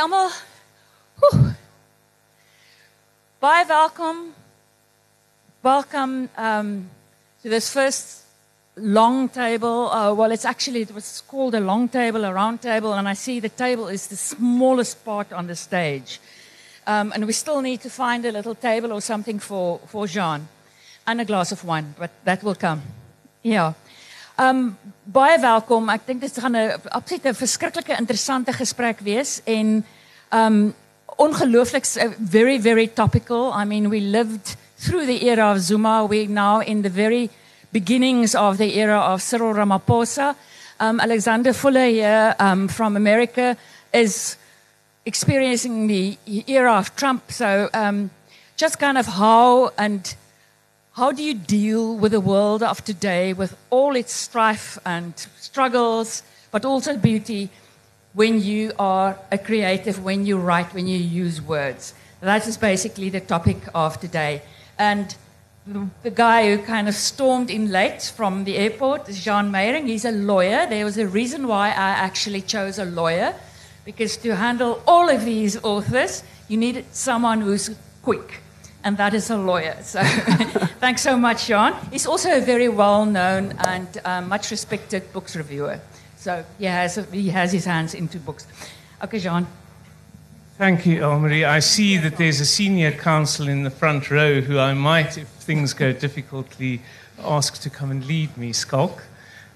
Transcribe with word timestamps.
almal. 0.00 0.30
Whew. 1.20 1.54
Baie 3.40 3.66
welkom. 3.68 4.34
Welcome 5.62 6.30
um, 6.36 6.88
to 7.42 7.50
this 7.50 7.70
first 7.70 8.24
long 8.76 9.28
table. 9.28 9.90
Uh, 9.90 10.14
well, 10.14 10.32
it's 10.32 10.46
actually 10.46 10.82
it 10.82 10.94
was 10.94 11.22
called 11.28 11.54
a 11.54 11.60
long 11.60 11.88
table, 11.88 12.24
a 12.24 12.32
round 12.32 12.62
table, 12.62 12.94
and 12.94 13.06
I 13.08 13.14
see 13.14 13.40
the 13.40 13.50
table 13.50 13.88
is 13.88 14.06
the 14.06 14.16
smallest 14.16 15.04
part 15.04 15.32
on 15.34 15.46
the 15.46 15.56
stage. 15.56 16.18
Um, 16.86 17.12
and 17.14 17.26
we 17.26 17.32
still 17.32 17.60
need 17.60 17.82
to 17.82 17.90
find 17.90 18.24
a 18.24 18.32
little 18.32 18.54
table 18.54 18.92
or 18.92 19.02
something 19.02 19.38
for, 19.38 19.80
for 19.86 20.06
Jean 20.06 20.48
and 21.06 21.20
a 21.20 21.24
glass 21.26 21.52
of 21.52 21.62
wine, 21.64 21.94
but 21.98 22.10
that 22.24 22.42
will 22.42 22.54
come. 22.54 22.82
Ja. 23.42 23.74
Um 24.40 24.70
baie 25.04 25.36
welkom. 25.36 25.90
Ek 25.92 26.06
dink 26.06 26.22
dit 26.24 26.38
gaan 26.40 26.56
'n 26.56 26.80
absoluut 26.96 27.26
'n 27.26 27.34
verskriklike 27.34 27.96
interessante 27.98 28.52
gesprek 28.52 29.00
wees 29.04 29.40
en 29.44 29.84
um 30.32 30.74
ongelooflik 31.18 31.84
very 32.18 32.58
very 32.58 32.88
topical. 32.88 33.52
I 33.52 33.64
mean, 33.64 33.90
we 33.90 34.00
lived 34.00 34.56
through 34.78 35.04
the 35.04 35.20
era 35.28 35.52
of 35.52 35.58
Zuma. 35.58 36.06
We're 36.06 36.28
now 36.28 36.60
in 36.60 36.82
the 36.82 36.90
very 36.90 37.28
beginnings 37.70 38.34
of 38.34 38.56
the 38.56 38.72
era 38.72 39.12
of 39.12 39.20
Cyril 39.20 39.52
Ramaphosa. 39.52 40.34
Um, 40.78 41.00
Alexandra 41.00 41.52
Fuller 41.52 41.90
here 41.90 42.34
um, 42.38 42.68
from 42.68 42.96
America 42.96 43.56
is 43.92 44.36
experiencing 45.04 45.86
the 45.86 46.16
era 46.46 46.78
of 46.78 46.96
Trump. 46.96 47.30
So 47.30 47.68
um, 47.74 48.10
just 48.56 48.78
kind 48.78 48.96
of 48.96 49.06
how 49.06 49.72
and 49.76 50.14
how 50.92 51.12
do 51.12 51.22
you 51.22 51.34
deal 51.34 51.96
with 51.96 52.12
the 52.12 52.20
world 52.20 52.62
of 52.62 52.84
today 52.84 53.32
with 53.32 53.56
all 53.70 53.94
its 53.94 54.12
strife 54.12 54.78
and 54.84 55.14
struggles, 55.38 56.22
but 56.50 56.64
also 56.64 56.96
beauty 56.96 57.48
when 58.12 58.40
you 58.42 58.72
are 58.78 59.16
a 59.30 59.38
creative, 59.38 60.02
when 60.02 60.26
you 60.26 60.36
write, 60.36 60.74
when 60.74 60.88
you 60.88 60.98
use 60.98 61.40
words? 61.40 61.94
That 62.20 62.46
is 62.46 62.56
basically 62.56 63.08
the 63.08 63.20
topic 63.20 63.58
of 63.74 64.00
today. 64.00 64.42
And 64.78 65.14
the, 66.02 66.10
guy 66.10 66.54
who 66.54 66.62
kind 66.62 66.88
of 66.88 66.94
stormed 66.94 67.50
in 67.50 67.70
late 67.70 68.02
from 68.16 68.44
the 68.44 68.56
airport 68.56 69.08
is 69.08 69.22
Jean 69.22 69.52
Meiring. 69.52 69.86
He's 69.86 70.04
a 70.04 70.10
lawyer. 70.10 70.66
There 70.66 70.84
was 70.84 70.98
a 70.98 71.06
reason 71.06 71.46
why 71.46 71.68
I 71.68 71.90
actually 71.90 72.42
chose 72.42 72.78
a 72.78 72.84
lawyer, 72.84 73.34
because 73.84 74.16
to 74.18 74.34
handle 74.34 74.82
all 74.88 75.08
of 75.08 75.24
these 75.24 75.62
authors, 75.62 76.24
you 76.48 76.56
need 76.56 76.84
someone 76.90 77.40
who's 77.42 77.70
quick 78.02 78.42
and 78.84 78.96
that 78.96 79.14
is 79.14 79.30
a 79.30 79.36
lawyer. 79.36 79.76
So 79.82 80.02
thanks 80.80 81.02
so 81.02 81.16
much, 81.16 81.44
Sean. 81.44 81.74
He's 81.90 82.06
also 82.06 82.36
a 82.36 82.40
very 82.40 82.68
well 82.68 83.04
known 83.04 83.54
and 83.66 83.88
uh, 84.04 84.22
much 84.22 84.50
respected 84.50 85.12
books 85.12 85.36
reviewer. 85.36 85.80
So 86.16 86.44
he 86.58 86.66
has, 86.66 86.96
he 87.12 87.30
has 87.30 87.52
his 87.52 87.64
hands 87.64 87.94
into 87.94 88.18
books. 88.18 88.46
Okay, 89.02 89.18
Jean. 89.18 89.46
Thank 90.58 90.84
you, 90.84 91.00
Elmarie. 91.00 91.48
I 91.48 91.60
see 91.60 91.96
that 91.96 92.18
there's 92.18 92.40
a 92.40 92.44
senior 92.44 92.92
counsel 92.92 93.48
in 93.48 93.62
the 93.62 93.70
front 93.70 94.10
row 94.10 94.42
who 94.42 94.58
I 94.58 94.74
might, 94.74 95.16
if 95.16 95.26
things 95.28 95.72
go 95.72 95.92
difficultly, 95.92 96.82
ask 97.18 97.60
to 97.62 97.70
come 97.70 97.90
and 97.90 98.04
lead 98.04 98.36
me, 98.36 98.52
Skulk. 98.52 99.02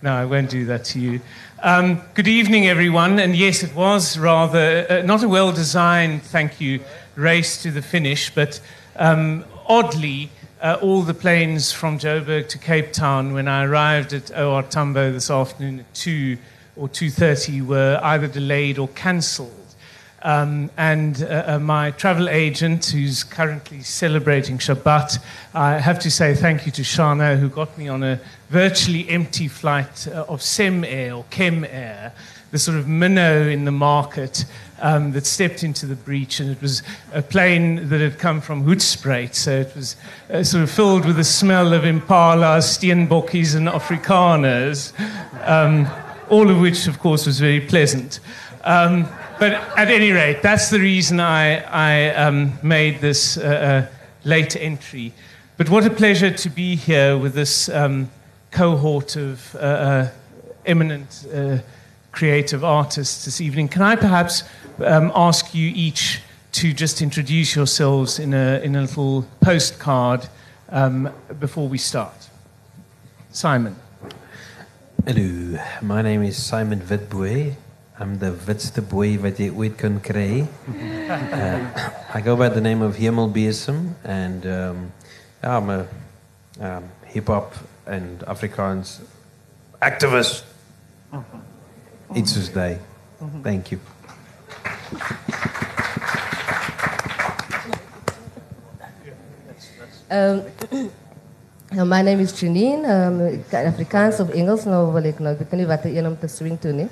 No, 0.00 0.14
I 0.14 0.25
won't 0.25 0.48
do 0.48 0.64
that 0.66 0.84
to 0.86 1.00
you. 1.00 1.20
Um, 1.62 2.00
good 2.14 2.28
evening, 2.28 2.66
everyone. 2.66 3.19
And 3.19 3.36
yes, 3.36 3.62
it 3.62 3.75
was 3.75 4.19
rather 4.19 4.86
uh, 4.88 5.03
not 5.03 5.22
a 5.22 5.28
well 5.28 5.53
designed, 5.53 6.22
thank 6.22 6.61
you, 6.61 6.81
race 7.16 7.62
to 7.62 7.70
the 7.70 7.83
finish, 7.83 8.34
but 8.34 8.61
um, 8.97 9.45
oddly, 9.67 10.31
uh, 10.61 10.78
all 10.81 11.03
the 11.03 11.14
planes 11.14 11.73
from 11.73 11.98
Joburg 11.98 12.48
to 12.48 12.59
Cape 12.59 12.92
Town, 12.92 13.33
when 13.33 13.48
I 13.48 13.64
arrived 13.64 14.12
at 14.12 14.31
OR 14.37 14.62
Tambo 14.62 15.12
this 15.12 15.31
afternoon 15.31 15.81
at 15.81 15.95
2 15.95 16.39
or 16.77 16.89
2.30, 16.89 17.67
were 17.67 18.00
either 18.03 18.27
delayed 18.27 18.78
or 18.78 18.89
cancelled. 18.89 19.53
Um, 20.22 20.70
and 20.78 21.22
uh, 21.22 21.45
uh, 21.47 21.59
my 21.59 21.91
travel 21.91 22.31
agent, 22.31 22.87
who's 22.87 23.25
currently 23.25 23.82
celebrating 23.82 24.56
Shabbat, 24.56 25.19
I 25.53 25.78
have 25.78 25.99
to 25.99 26.11
say 26.11 26.34
thank 26.34 26.65
you 26.65 26.72
to 26.72 26.82
Shana, 26.82 27.38
who 27.38 27.50
got 27.50 27.76
me 27.76 27.88
on 27.88 28.03
a 28.03 28.19
virtually 28.49 29.06
empty 29.11 29.49
flight 29.49 30.09
uh, 30.09 30.25
of 30.26 30.41
Sem 30.41 30.82
Air 30.82 31.15
or 31.15 31.25
Chem 31.28 31.65
Air, 31.65 32.12
the 32.54 32.59
sort 32.60 32.78
of 32.78 32.87
minnow 32.87 33.48
in 33.48 33.65
the 33.65 33.72
market 33.72 34.44
um, 34.81 35.10
that 35.10 35.26
stepped 35.26 35.65
into 35.65 35.87
the 35.87 35.97
breach, 35.97 36.38
and 36.38 36.48
it 36.53 36.62
was 36.62 36.84
a 37.12 37.20
plane 37.20 37.88
that 37.88 38.00
had 38.00 38.16
come 38.16 38.41
from 38.41 38.65
Hoedspruit, 38.65 39.34
so 39.34 39.50
it 39.50 39.75
was 39.75 39.97
uh, 40.31 40.44
sort 40.44 40.62
of 40.62 40.70
filled 40.70 41.04
with 41.04 41.16
the 41.16 41.25
smell 41.25 41.72
of 41.72 41.82
impalas, 41.82 42.78
steenbokkies, 42.78 43.56
and 43.56 43.66
Afrikaners, 43.66 44.93
um, 45.44 45.88
all 46.31 46.48
of 46.48 46.60
which, 46.60 46.87
of 46.87 47.00
course, 47.00 47.26
was 47.26 47.41
very 47.41 47.60
pleasant. 47.60 48.20
Um, 48.62 49.09
but 49.41 49.54
at 49.76 49.88
any 49.88 50.12
rate, 50.12 50.41
that's 50.41 50.70
the 50.70 50.78
reason 50.78 51.19
I, 51.19 51.56
I 51.56 52.14
um, 52.14 52.53
made 52.62 53.00
this 53.00 53.37
uh, 53.37 53.88
uh, 53.91 53.94
late 54.22 54.54
entry. 54.54 55.12
But 55.56 55.70
what 55.70 55.84
a 55.84 55.91
pleasure 55.91 56.31
to 56.31 56.50
be 56.50 56.76
here 56.76 57.19
with 57.19 57.34
this 57.34 57.69
um, 57.69 58.12
cohort 58.53 59.16
of 59.16 59.56
uh, 59.56 59.59
uh, 59.59 60.10
eminent 60.64 61.26
uh, 61.34 61.59
creative 62.14 62.62
artists 62.64 63.25
this 63.25 63.41
evening. 63.41 63.69
Can 63.69 63.82
I 63.82 63.97
perhaps 63.97 64.44
um, 64.78 65.12
ask 65.14 65.54
you 65.54 65.72
each 65.75 66.20
to 66.52 66.72
just 66.72 67.02
introduce 67.02 67.56
yourselves 67.56 68.20
in 68.20 68.32
a, 68.32 68.60
in 68.62 68.76
a 68.76 68.80
little 68.80 69.26
postcard 69.41 70.28
um, 70.69 71.10
before 71.41 71.69
we 71.69 71.78
start. 71.78 72.28
Simon. 73.32 73.75
Hello, 75.04 75.58
my 75.82 76.00
name 76.00 76.22
is 76.22 76.36
Simon 76.36 76.80
Witbooi. 76.80 77.54
I'm 77.98 78.19
the 78.19 78.32
witste 78.46 78.88
boy 78.88 79.19
wat 79.19 79.38
jy 79.38 79.50
ooit 79.50 79.76
kan 79.78 80.00
kry. 80.00 80.46
Uh, 81.04 81.60
I 82.14 82.20
go 82.20 82.34
by 82.34 82.48
the 82.48 82.60
name 82.60 82.81
of 82.82 82.96
Hemelbesem 82.96 83.94
and 84.04 84.46
um, 84.46 84.92
I'm 85.42 85.70
a 85.70 85.86
um, 86.60 86.84
hip 87.06 87.26
hop 87.26 87.54
and 87.86 88.20
Afrikaans 88.20 89.00
activist. 89.82 90.44
It's 92.12 92.34
his 92.34 92.48
day. 92.48 92.78
Thank 93.42 93.70
you. 93.70 93.81
Um, 100.10 100.43
my 101.88 102.03
name 102.03 102.20
is 102.20 102.32
Janine. 102.32 102.84
Um, 102.84 103.44
Afrikaans 103.66 104.20
of 104.20 104.31
Engels, 104.31 104.64
nou 104.64 104.93
wil 104.93 105.04
ik 105.04 105.19
nou. 105.19 105.34
Ik 105.38 105.47
weet 105.50 105.60
niet 105.60 105.69
wat 105.69 105.84
er 105.84 105.97
een 105.97 106.06
om 106.06 106.19
te 106.19 106.26
swing 106.26 106.60
doen. 106.60 106.78
He. 106.78 106.87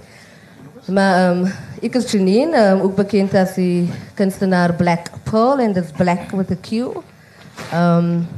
Maar 0.93 1.31
um, 1.31 1.53
ik 1.81 1.95
is 1.95 2.13
Janine, 2.13 2.71
um, 2.71 2.81
ook 2.81 2.97
bekend 2.97 3.35
als 3.35 3.55
de 3.55 3.87
kunstenaar 4.15 4.75
Blaq 4.75 5.23
Pearl. 5.23 5.59
En 5.59 5.73
dat 5.73 5.85
is 5.85 5.91
Black 5.91 6.31
with 6.31 6.51
a 6.51 6.57
Q. 6.61 6.71
Um, 7.75 8.29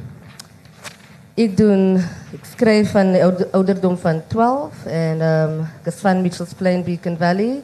ik, 1.34 1.56
doe, 1.56 2.00
ik 2.30 2.44
schrijf 2.56 2.90
van 2.90 3.12
de 3.12 3.48
ouderdom 3.50 3.98
van 3.98 4.22
12. 4.26 4.86
En 4.86 5.20
um, 5.20 5.60
ik 5.60 5.86
is 5.86 5.94
van 5.94 6.22
Mitchell's 6.22 6.52
Plain, 6.54 6.84
Beacon 6.84 7.16
Valley 7.16 7.62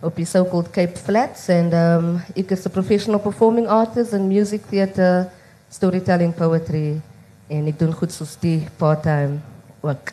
op 0.00 0.16
die 0.16 0.26
so-called 0.26 0.70
Cape 0.70 0.96
Flats. 0.96 1.48
En 1.48 1.72
um, 1.72 2.22
ik 2.34 2.50
is 2.50 2.64
een 2.64 2.70
professional 2.70 3.20
performing 3.20 3.66
artist 3.66 4.12
in 4.12 4.26
music 4.26 4.60
theater, 4.68 5.28
storytelling, 5.68 6.34
poetry. 6.34 7.00
En 7.46 7.66
ik 7.66 7.78
doe 7.78 7.92
goed 7.92 8.12
zoals 8.12 8.36
die 8.38 8.66
part-time 8.76 9.36
work. 9.80 10.12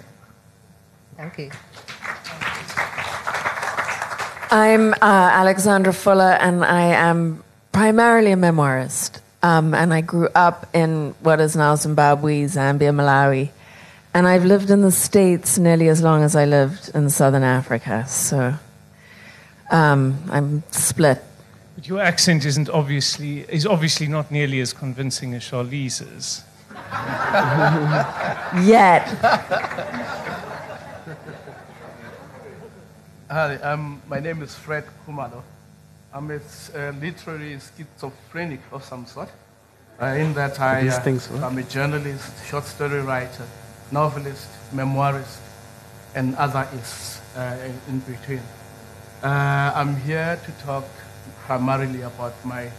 Dank 1.15 1.35
je. 1.35 1.47
I'm 4.51 4.87
uh, 4.87 5.39
Alexandra 5.39 5.93
Fuller, 5.93 6.37
and 6.39 6.63
I 6.63 6.93
am 6.95 7.43
primarily 7.71 8.31
a 8.31 8.35
memoirist. 8.35 9.21
Um, 9.45 9.75
and 9.75 9.93
I 9.93 10.01
grew 10.01 10.27
up 10.33 10.65
in 10.73 11.13
what 11.21 11.39
is 11.39 11.55
now 11.55 11.75
Zimbabwe, 11.75 12.45
Zambia, 12.45 12.91
Malawi. 12.91 13.51
And 14.11 14.27
I've 14.27 14.43
lived 14.43 14.71
in 14.71 14.81
the 14.81 14.91
States 14.91 15.59
nearly 15.59 15.87
as 15.87 16.01
long 16.01 16.23
as 16.23 16.35
I 16.35 16.45
lived 16.45 16.89
in 16.95 17.11
Southern 17.11 17.43
Africa. 17.43 18.07
So 18.07 18.55
um, 19.69 20.17
I'm 20.31 20.63
split. 20.71 21.21
But 21.75 21.87
your 21.87 22.01
accent 22.01 22.43
isn't 22.43 22.69
obviously 22.69 23.41
is 23.41 23.67
obviously 23.67 24.07
not 24.07 24.31
nearly 24.31 24.61
as 24.61 24.73
convincing 24.73 25.35
as 25.35 25.43
Charlize's. 25.43 26.43
Yet. 28.67 29.07
Hi, 33.29 33.57
um, 33.57 34.01
my 34.07 34.19
name 34.19 34.41
is 34.41 34.55
Fred 34.55 34.85
Khumalo. 35.05 35.43
I'm 36.15 36.31
a 36.31 36.35
uh, 36.35 36.93
literary 37.01 37.59
schizophrenic 37.59 38.61
of 38.71 38.85
some 38.85 39.05
sort. 39.05 39.27
Uh, 40.01 40.05
in 40.05 40.33
that 40.35 40.61
I, 40.61 40.87
uh, 40.87 40.99
things, 41.01 41.29
I'm 41.29 41.57
a 41.57 41.63
journalist, 41.63 42.31
short 42.45 42.63
story 42.63 43.01
writer, 43.01 43.45
novelist, 43.91 44.47
memoirist, 44.73 45.41
and 46.15 46.33
other 46.37 46.65
is 46.73 47.19
uh, 47.35 47.57
in 47.89 47.99
between. 47.99 48.39
Uh, 49.21 49.73
I'm 49.75 49.97
here 49.97 50.39
to 50.45 50.51
talk 50.65 50.85
primarily 51.47 52.03
about 52.03 52.33
my 52.45 52.71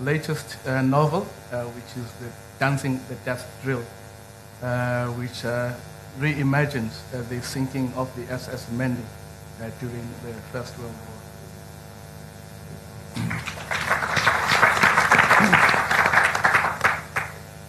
latest 0.00 0.56
uh, 0.66 0.80
novel, 0.80 1.26
uh, 1.52 1.64
which 1.64 2.02
is 2.02 2.10
the 2.12 2.30
Dancing 2.58 2.98
the 3.10 3.16
Death 3.26 3.46
Drill, 3.62 3.84
uh, 4.62 5.08
which 5.08 5.44
uh, 5.44 5.74
reimagines 6.18 7.02
uh, 7.12 7.20
the 7.28 7.42
sinking 7.42 7.92
of 7.94 8.08
the 8.16 8.32
SS 8.32 8.70
Mendi 8.70 9.04
during 9.80 10.08
the 10.24 10.32
First 10.50 10.78
World 10.78 10.94
War. 11.08 11.13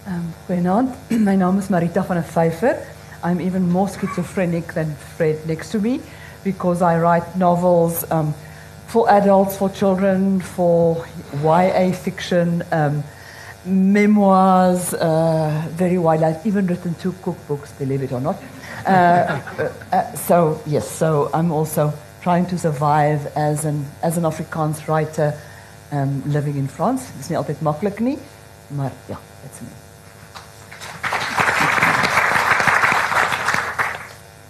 Um, 0.08 0.34
goedenavond, 0.48 0.94
my 1.10 1.36
name 1.36 1.60
is 1.60 1.70
Marita 1.70 2.04
van 2.04 2.18
der 2.18 2.24
Vyver. 2.24 2.78
I'm 3.24 3.42
even 3.42 3.72
more 3.72 3.88
schizophrenic 3.88 4.74
than 4.74 4.96
Fred 5.18 5.46
next 5.48 5.72
to 5.72 5.80
me 5.80 6.00
because 6.44 6.82
I 6.82 7.00
write 7.00 7.36
novels 7.36 8.10
um, 8.12 8.34
for 8.88 9.10
adults, 9.10 9.58
for 9.58 9.70
children, 9.70 10.40
for 10.40 11.06
YA 11.44 11.92
fiction, 11.92 12.64
um, 12.72 13.04
memoirs, 13.66 14.94
uh, 14.94 15.68
very 15.72 15.98
wide. 15.98 16.22
I've 16.22 16.46
even 16.46 16.68
written 16.68 16.94
two 16.96 17.14
cookbooks, 17.14 17.78
believe 17.80 18.04
it 18.04 18.12
or 18.12 18.22
not. 18.22 18.36
Uh, 18.86 19.42
uh, 19.92 20.14
so, 20.14 20.62
yes, 20.68 20.90
so 20.90 21.30
I'm 21.34 21.52
also 21.52 21.92
trying 22.26 22.48
to 22.48 22.58
survive 22.58 23.28
as 23.36 23.66
an, 23.66 23.86
as 24.02 24.18
an 24.18 24.24
Afrikaans 24.24 24.88
writer 24.88 25.32
um, 25.92 26.24
living 26.26 26.58
in 26.58 26.68
France. 26.68 27.12
It's 27.20 27.30
not 27.30 27.38
altijd 27.38 27.62
makkelijk 27.62 28.00
nie, 28.00 28.18
maar 28.68 28.92
ja, 29.06 29.18
that's 29.42 29.60
me. 29.62 29.68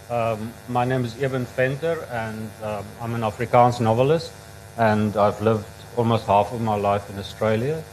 Um, 0.09 0.53
my 0.65 0.85
name 0.85 1.05
is 1.05 1.15
Eben 1.19 1.45
Venter, 1.55 1.97
and 2.11 2.49
um, 2.63 2.85
I'm 3.01 3.13
an 3.13 3.23
Afrikaans 3.31 3.79
novelist, 3.79 4.31
and 4.77 5.17
I've 5.17 5.41
lived 5.41 5.65
almost 5.97 6.25
half 6.25 6.53
of 6.53 6.61
my 6.61 6.77
life 6.77 7.09
in 7.09 7.19
Australia. 7.19 7.83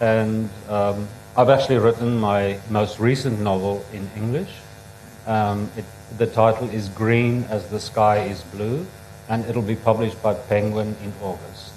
And 0.00 0.50
um, 0.68 1.08
I've 1.34 1.48
actually 1.48 1.78
written 1.78 2.20
my 2.20 2.58
most 2.68 2.98
recent 3.00 3.40
novel 3.40 3.82
in 3.92 4.10
English. 4.16 4.52
Um, 5.26 5.70
it, 5.78 5.84
the 6.18 6.26
title 6.26 6.68
is 6.68 6.90
Green 6.90 7.44
as 7.48 7.66
the 7.68 7.80
Sky 7.80 8.28
is 8.28 8.42
Blue, 8.42 8.86
and 9.30 9.46
it'll 9.46 9.62
be 9.62 9.76
published 9.76 10.20
by 10.22 10.34
Penguin 10.34 10.96
in 11.04 11.12
August. 11.22 11.72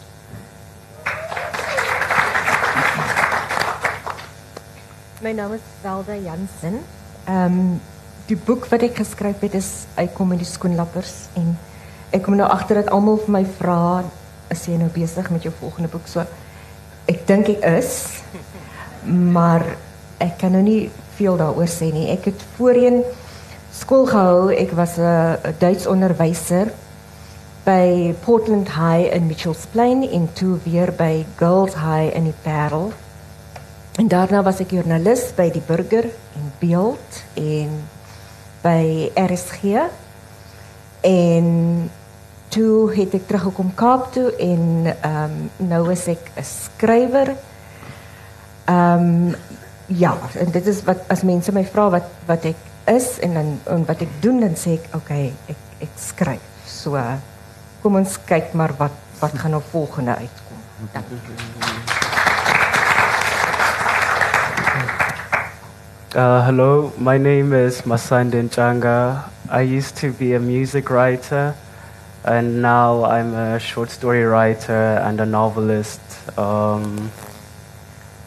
My 5.22 5.32
naam 5.32 5.54
is 5.54 5.62
Velda 5.84 6.18
Jansen. 6.18 6.82
Um, 7.30 7.80
die 8.26 8.36
boek 8.36 8.66
wat 8.72 8.82
ek 8.84 8.98
geskryf 8.98 9.46
het 9.46 9.54
is 9.60 9.86
uitkom 9.96 10.34
in 10.34 10.42
die 10.42 10.50
skoenlappers 10.50 11.14
en 11.40 11.54
ek 12.16 12.26
kom 12.26 12.36
nou 12.40 12.50
agter 12.50 12.82
dat 12.82 12.92
almal 12.96 13.22
vir 13.22 13.34
my 13.38 13.44
vra 13.60 14.02
is 14.52 14.66
jy 14.68 14.80
nou 14.80 14.90
besig 14.96 15.30
met 15.32 15.46
jou 15.46 15.54
volgende 15.60 15.92
boek 15.92 16.08
so 16.10 16.24
ek 17.12 17.24
dink 17.30 17.52
ek 17.54 17.66
is 17.78 17.92
maar 19.36 19.66
ek 20.24 20.38
kan 20.42 20.56
nou 20.56 20.64
nie 20.64 20.88
veel 21.18 21.40
daaroor 21.40 21.72
sê 21.72 21.92
nie 21.94 22.10
ek 22.16 22.32
het 22.32 22.46
voorheen 22.58 23.02
skool 23.76 24.08
gehou 24.08 24.52
ek 24.56 24.72
was 24.80 24.98
'n 24.98 25.56
Duits 25.60 25.88
onderwyser 25.88 26.72
by 27.64 28.14
Portland 28.26 28.68
High 28.76 29.14
in 29.16 29.28
Mitchells 29.28 29.66
Plain 29.72 30.04
en 30.10 30.30
toe 30.34 30.58
weer 30.64 30.92
by 30.92 31.26
Girls 31.40 31.76
High 31.80 32.12
in 32.16 32.24
die 32.24 32.40
Parel 32.44 32.92
en 33.96 34.08
daarna 34.08 34.42
was 34.44 34.60
ek 34.64 34.74
joernalis 34.74 35.30
by 35.38 35.50
die 35.54 35.64
Burger 35.64 36.10
en 36.36 36.52
Beeld 36.60 37.20
en 37.40 37.76
by 38.64 39.12
RSG 39.20 39.78
en 41.08 41.50
toe 42.54 42.92
het 42.94 43.16
ek 43.18 43.26
teruggekom 43.28 43.74
Kaap 43.78 44.12
toe 44.16 44.30
en 44.38 44.64
ehm 44.94 45.24
um, 45.24 45.68
nou 45.70 45.84
is 45.92 46.06
ek 46.08 46.32
'n 46.38 46.46
skrywer. 46.46 47.36
Ehm 48.66 49.08
um, 49.08 49.36
ja, 49.88 50.18
en 50.40 50.52
dit 50.52 50.68
is 50.68 50.84
wat 50.84 51.04
as 51.08 51.24
mense 51.24 51.52
my 51.52 51.66
vra 51.66 51.90
wat 51.90 52.08
wat 52.26 52.46
ek 52.46 52.60
is 52.86 53.20
en 53.20 53.34
dan 53.34 53.60
en 53.66 53.86
wat 53.86 54.02
ek 54.02 54.22
doen 54.22 54.40
dan 54.40 54.56
sê 54.56 54.78
ek 54.80 54.96
okay, 54.96 55.34
ek 55.48 55.58
ek 55.80 55.94
skryf. 55.98 56.46
So 56.66 56.98
kom 57.84 57.98
ons 58.00 58.14
kyk 58.24 58.54
maar 58.56 58.72
wat 58.80 58.96
wat 59.20 59.34
gaan 59.40 59.62
volgende 59.62 60.16
uitkom. 60.16 60.60
Dankie. 60.92 61.18
Uh, 66.16 66.46
hello, 66.46 66.94
my 66.98 67.18
name 67.18 67.52
is 67.66 67.82
Masande 67.82 68.40
Ntshanga. 68.44 69.28
I 69.50 69.62
used 69.62 69.98
to 69.98 70.12
be 70.14 70.34
a 70.34 70.40
music 70.40 70.90
writer, 70.90 71.56
and 72.24 72.62
now 72.62 73.04
I'm 73.04 73.34
a 73.34 73.60
short 73.60 73.90
story 73.90 74.24
writer 74.24 75.02
and 75.04 75.20
a 75.20 75.26
novelist. 75.26 76.00
Um, 76.38 77.12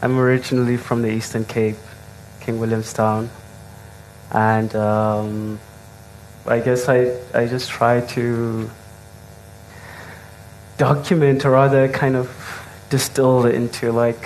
I'm 0.02 0.18
originally 0.18 0.76
from 0.76 1.00
the 1.00 1.08
Eastern 1.08 1.44
Cape, 1.44 1.80
King 2.40 2.58
Williamstown, 2.60 3.30
and 4.32 4.74
um, 4.74 5.58
I 6.46 6.58
guess 6.60 6.88
I, 6.88 7.12
I 7.32 7.46
just 7.46 7.70
try 7.70 8.00
to 8.00 8.70
document 10.78 11.44
or 11.44 11.52
rather 11.52 11.88
kind 11.88 12.16
of 12.16 12.28
distill 12.90 13.46
into 13.46 13.92
like 13.92 14.22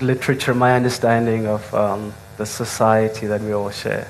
literature 0.00 0.54
my 0.54 0.74
understanding 0.74 1.46
of 1.46 1.74
um, 1.74 2.12
the 2.36 2.46
society 2.46 3.26
that 3.26 3.40
we 3.40 3.52
all 3.52 3.70
share. 3.70 4.08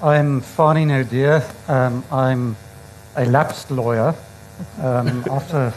I'm 0.00 0.40
Fani 0.42 0.84
Naudé. 0.84 1.42
Um, 1.68 2.04
I'm 2.12 2.56
a 3.16 3.24
lapsed 3.24 3.70
lawyer. 3.70 4.14
Um, 4.80 5.24
after 5.30 5.72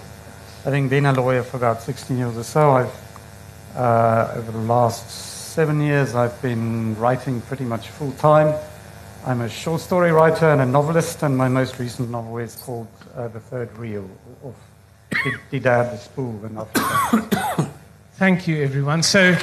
having 0.64 0.90
been 0.90 1.06
a 1.06 1.14
lawyer 1.14 1.44
for 1.44 1.58
about 1.58 1.82
16 1.82 2.18
years 2.18 2.38
or 2.38 2.44
so, 2.44 2.72
I've, 2.72 3.76
uh, 3.76 4.34
over 4.36 4.52
the 4.52 4.60
last 4.60 5.10
seven 5.10 5.82
years, 5.82 6.14
I've 6.14 6.40
been 6.42 6.96
writing 7.00 7.42
pretty 7.42 7.64
much 7.64 7.90
full 7.90 8.12
time. 8.14 8.54
I'm 9.24 9.42
a 9.42 9.50
short 9.50 9.82
story 9.82 10.12
writer 10.12 10.50
and 10.50 10.62
a 10.62 10.66
novelist, 10.66 11.22
and 11.22 11.38
my 11.38 11.48
most 11.48 11.78
recent 11.78 12.10
novel 12.10 12.40
is 12.40 12.56
called 12.56 12.88
uh, 13.16 13.28
The 13.28 13.40
Third 13.40 13.78
Reel, 13.78 14.10
die 15.52 15.60
derde 15.60 15.98
spoel 15.98 16.44
in 16.46 16.56
Afrika. 16.56 17.70
Thank 18.14 18.48
you, 18.48 18.64
everyone. 18.64 19.04
So, 19.04 19.36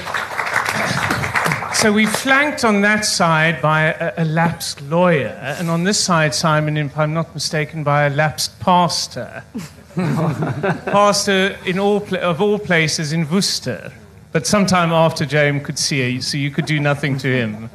so 1.75 1.93
we 1.93 2.07
flanked 2.07 2.65
on 2.65 2.81
that 2.81 3.05
side 3.05 3.63
by 3.63 3.85
a, 3.85 4.15
a, 4.19 4.25
lapsed 4.25 4.81
lawyer, 4.83 5.39
and 5.59 5.71
on 5.71 5.85
this 5.85 6.03
side, 6.03 6.35
Simon, 6.35 6.77
if 6.77 6.99
I'm 6.99 7.15
not 7.15 7.33
mistaken, 7.33 7.85
by 7.85 8.07
a 8.07 8.11
lapsed 8.11 8.59
pastor. 8.59 9.45
pastor 9.95 11.57
in 11.65 11.79
all 11.79 12.03
of 12.17 12.41
all 12.41 12.59
places 12.59 13.13
in 13.13 13.31
Worcester, 13.31 13.93
but 14.33 14.45
sometime 14.45 14.91
after 14.91 15.25
James 15.25 15.65
could 15.65 15.79
see 15.79 16.11
you, 16.11 16.21
so 16.21 16.37
you 16.37 16.51
could 16.51 16.67
do 16.67 16.81
nothing 16.81 17.17
to 17.19 17.29
him. 17.29 17.71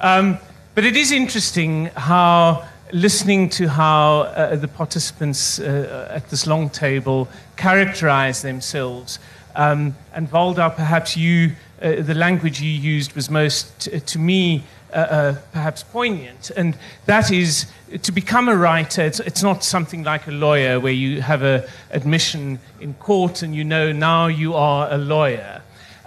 Um, 0.00 0.38
but 0.74 0.84
it 0.84 0.96
is 0.96 1.12
interesting 1.12 1.86
how 1.96 2.66
listening 2.92 3.48
to 3.48 3.68
how 3.68 4.20
uh, 4.20 4.56
the 4.56 4.68
participants 4.68 5.58
uh, 5.58 6.08
at 6.10 6.28
this 6.30 6.46
long 6.46 6.68
table 6.68 7.28
characterize 7.56 8.42
themselves. 8.42 9.18
Um, 9.54 9.96
and 10.14 10.30
Valda, 10.30 10.74
perhaps 10.74 11.16
you, 11.16 11.52
uh, 11.80 12.02
the 12.02 12.14
language 12.14 12.60
you 12.60 12.70
used 12.70 13.14
was 13.14 13.30
most, 13.30 13.88
uh, 13.88 13.98
to 13.98 14.18
me, 14.18 14.64
uh, 14.92 14.96
uh, 14.96 15.34
perhaps 15.52 15.82
poignant. 15.82 16.50
And 16.56 16.76
that 17.06 17.30
is 17.30 17.66
to 18.02 18.12
become 18.12 18.48
a 18.48 18.56
writer, 18.56 19.02
it's, 19.02 19.20
it's 19.20 19.42
not 19.42 19.64
something 19.64 20.02
like 20.02 20.26
a 20.26 20.32
lawyer 20.32 20.78
where 20.78 20.92
you 20.92 21.22
have 21.22 21.42
an 21.42 21.64
admission 21.90 22.58
in 22.80 22.94
court 22.94 23.42
and 23.42 23.54
you 23.54 23.64
know 23.64 23.92
now 23.92 24.26
you 24.26 24.54
are 24.54 24.90
a 24.90 24.98
lawyer. 24.98 25.61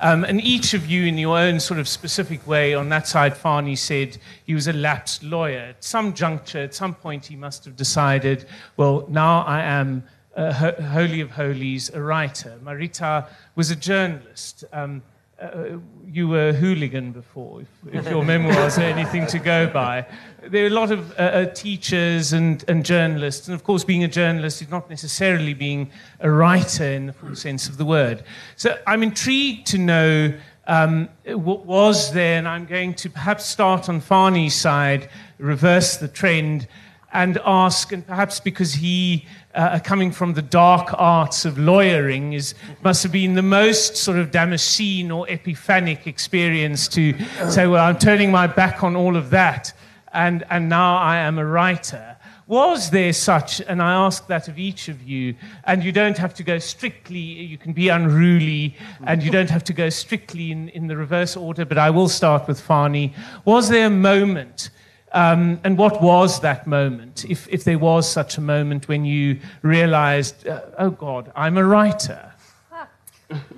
Um, 0.06 0.24
and 0.24 0.40
each 0.40 0.76
of 0.76 0.86
you, 0.86 1.06
in 1.06 1.18
your 1.18 1.36
own 1.36 1.60
sort 1.60 1.80
of 1.80 1.88
specific 1.88 2.46
way, 2.46 2.76
on 2.76 2.90
that 2.90 3.08
side, 3.08 3.36
Fani 3.36 3.76
said 3.76 4.20
he 4.46 4.54
was 4.54 4.68
a 4.68 4.74
lapsed 4.74 5.24
lawyer. 5.24 5.62
At 5.70 5.84
some 5.84 6.14
juncture, 6.14 6.60
at 6.60 6.76
some 6.76 6.94
point, 6.94 7.26
he 7.26 7.36
must 7.36 7.66
have 7.66 7.76
decided, 7.76 8.46
well, 8.78 9.08
now 9.10 9.42
I 9.42 9.64
am 9.64 10.04
uh, 10.36 10.54
Holy 10.54 11.22
of 11.22 11.32
Holies, 11.32 11.90
a 11.90 12.00
writer. 12.00 12.60
Marita 12.64 13.28
was 13.56 13.72
a 13.72 13.76
journalist. 13.76 14.64
Um, 14.72 15.02
uh, 15.42 15.78
you 16.08 16.30
were 16.30 16.50
a 16.50 16.54
hooligan 16.54 17.12
before, 17.12 17.62
if, 17.62 17.68
if 17.94 18.10
your 18.10 18.24
memoirs 18.34 18.78
are 18.78 18.84
anything 18.84 19.28
to 19.28 19.40
go 19.40 19.68
by. 19.68 20.06
There 20.48 20.64
are 20.64 20.68
a 20.68 20.72
lot 20.72 20.92
of 20.92 21.12
uh, 21.12 21.24
uh, 21.24 21.46
teachers 21.48 22.32
and, 22.32 22.64
and 22.70 22.86
journalists, 22.86 23.48
and 23.48 23.56
of 23.56 23.64
course, 23.64 23.84
being 23.84 24.04
a 24.04 24.08
journalist 24.08 24.62
is 24.62 24.70
not 24.70 24.90
necessarily 24.90 25.54
being 25.54 25.92
a 26.20 26.32
writer 26.32 26.86
in 26.86 27.08
the 27.08 27.14
full 27.14 27.36
sense 27.36 27.68
of 27.68 27.78
the 27.78 27.86
word. 27.86 28.24
So 28.56 28.80
I'm 28.88 29.04
intrigued 29.04 29.68
to 29.68 29.78
know 29.78 30.34
um, 30.68 31.10
what 31.26 31.66
was 31.66 32.14
there, 32.14 32.38
and 32.38 32.48
I'm 32.48 32.66
going 32.66 32.94
to 32.96 33.10
perhaps 33.10 33.46
start 33.46 33.90
on 33.90 34.00
Fani's 34.00 34.56
side, 34.56 35.10
reverse 35.38 35.98
the 35.98 36.08
trend, 36.08 36.68
and 37.16 37.40
ask, 37.46 37.94
and 37.94 38.06
perhaps 38.06 38.42
because 38.42 38.74
he 38.74 39.26
uh, 39.54 39.80
coming 39.80 40.12
from 40.12 40.34
the 40.34 40.42
dark 40.42 40.90
arts 40.98 41.46
of 41.46 41.58
lawyering 41.58 42.34
is 42.34 42.54
must 42.84 43.04
have 43.04 43.12
been 43.14 43.36
the 43.36 43.42
most 43.42 43.96
sort 43.96 44.18
of 44.18 44.32
Damascene 44.32 45.10
or 45.12 45.26
epiphanic 45.30 46.08
experience 46.08 46.90
to 46.90 47.18
say, 47.50 47.68
well, 47.68 47.84
I'm 47.86 47.98
turning 47.98 48.32
my 48.32 48.48
back 48.48 48.84
on 48.84 48.98
all 48.98 49.16
of 49.16 49.30
that, 49.30 49.72
and 50.12 50.44
and 50.50 50.68
now 50.68 50.98
I 50.98 51.16
am 51.18 51.40
a 51.40 51.46
writer. 51.46 52.18
Was 52.48 52.92
there 52.92 53.14
such, 53.14 53.60
and 53.62 53.82
I 53.82 53.94
ask 53.94 54.28
that 54.28 54.48
of 54.48 54.60
each 54.60 54.88
of 54.90 55.02
you, 55.02 55.36
and 55.64 55.84
you 55.84 55.92
don't 55.92 56.18
have 56.18 56.34
to 56.36 56.44
go 56.44 56.60
strictly, 56.60 57.18
you 57.20 57.58
can 57.58 57.74
be 57.74 57.90
unruly, 57.90 58.76
and 59.08 59.24
you 59.24 59.32
don't 59.32 59.50
have 59.50 59.64
to 59.64 59.74
go 59.74 59.90
strictly 59.90 60.52
in, 60.52 60.70
in 60.70 60.86
the 60.86 60.96
reverse 60.96 61.36
order, 61.36 61.66
but 61.66 61.80
I 61.80 61.90
will 61.90 62.10
start 62.10 62.48
with 62.48 62.60
Fani. 62.60 63.16
Was 63.46 63.70
there 63.70 63.88
a 63.88 63.90
moment 63.90 64.70
um, 65.16 65.62
and 65.64 65.78
what 65.78 66.02
was 66.02 66.42
that 66.42 66.68
moment, 66.68 67.26
if, 67.30 67.48
if 67.48 67.64
there 67.64 67.80
was 67.80 68.08
such 68.08 68.38
a 68.38 68.42
moment 68.42 68.90
when 68.90 69.06
you 69.06 69.40
realized, 69.62 70.46
uh, 70.46 70.62
oh 70.78 70.90
God, 70.90 71.32
I'm 71.36 71.58
a 71.58 71.66
writer? 71.66 72.32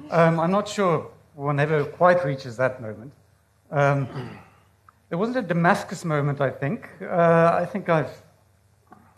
Um, 0.09 0.39
I'm 0.39 0.51
not 0.51 0.69
sure 0.69 1.11
one 1.35 1.59
ever 1.59 1.83
quite 1.83 2.23
reaches 2.23 2.55
that 2.55 2.81
moment. 2.81 3.11
Um, 3.69 4.07
there 5.09 5.17
wasn't 5.17 5.37
a 5.37 5.41
Damascus 5.41 6.05
moment, 6.05 6.39
I 6.39 6.49
think. 6.49 6.89
Uh, 7.01 7.51
I 7.61 7.65
think 7.65 7.89
I've, 7.89 8.11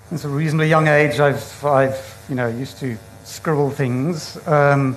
since 0.07 0.23
a 0.23 0.29
reasonably 0.29 0.67
young 0.67 0.87
age, 0.87 1.19
I've, 1.19 1.63
I've 1.63 2.25
you 2.27 2.33
know, 2.33 2.47
used 2.47 2.79
to 2.79 2.97
scribble 3.23 3.69
things. 3.69 4.39
Um, 4.47 4.95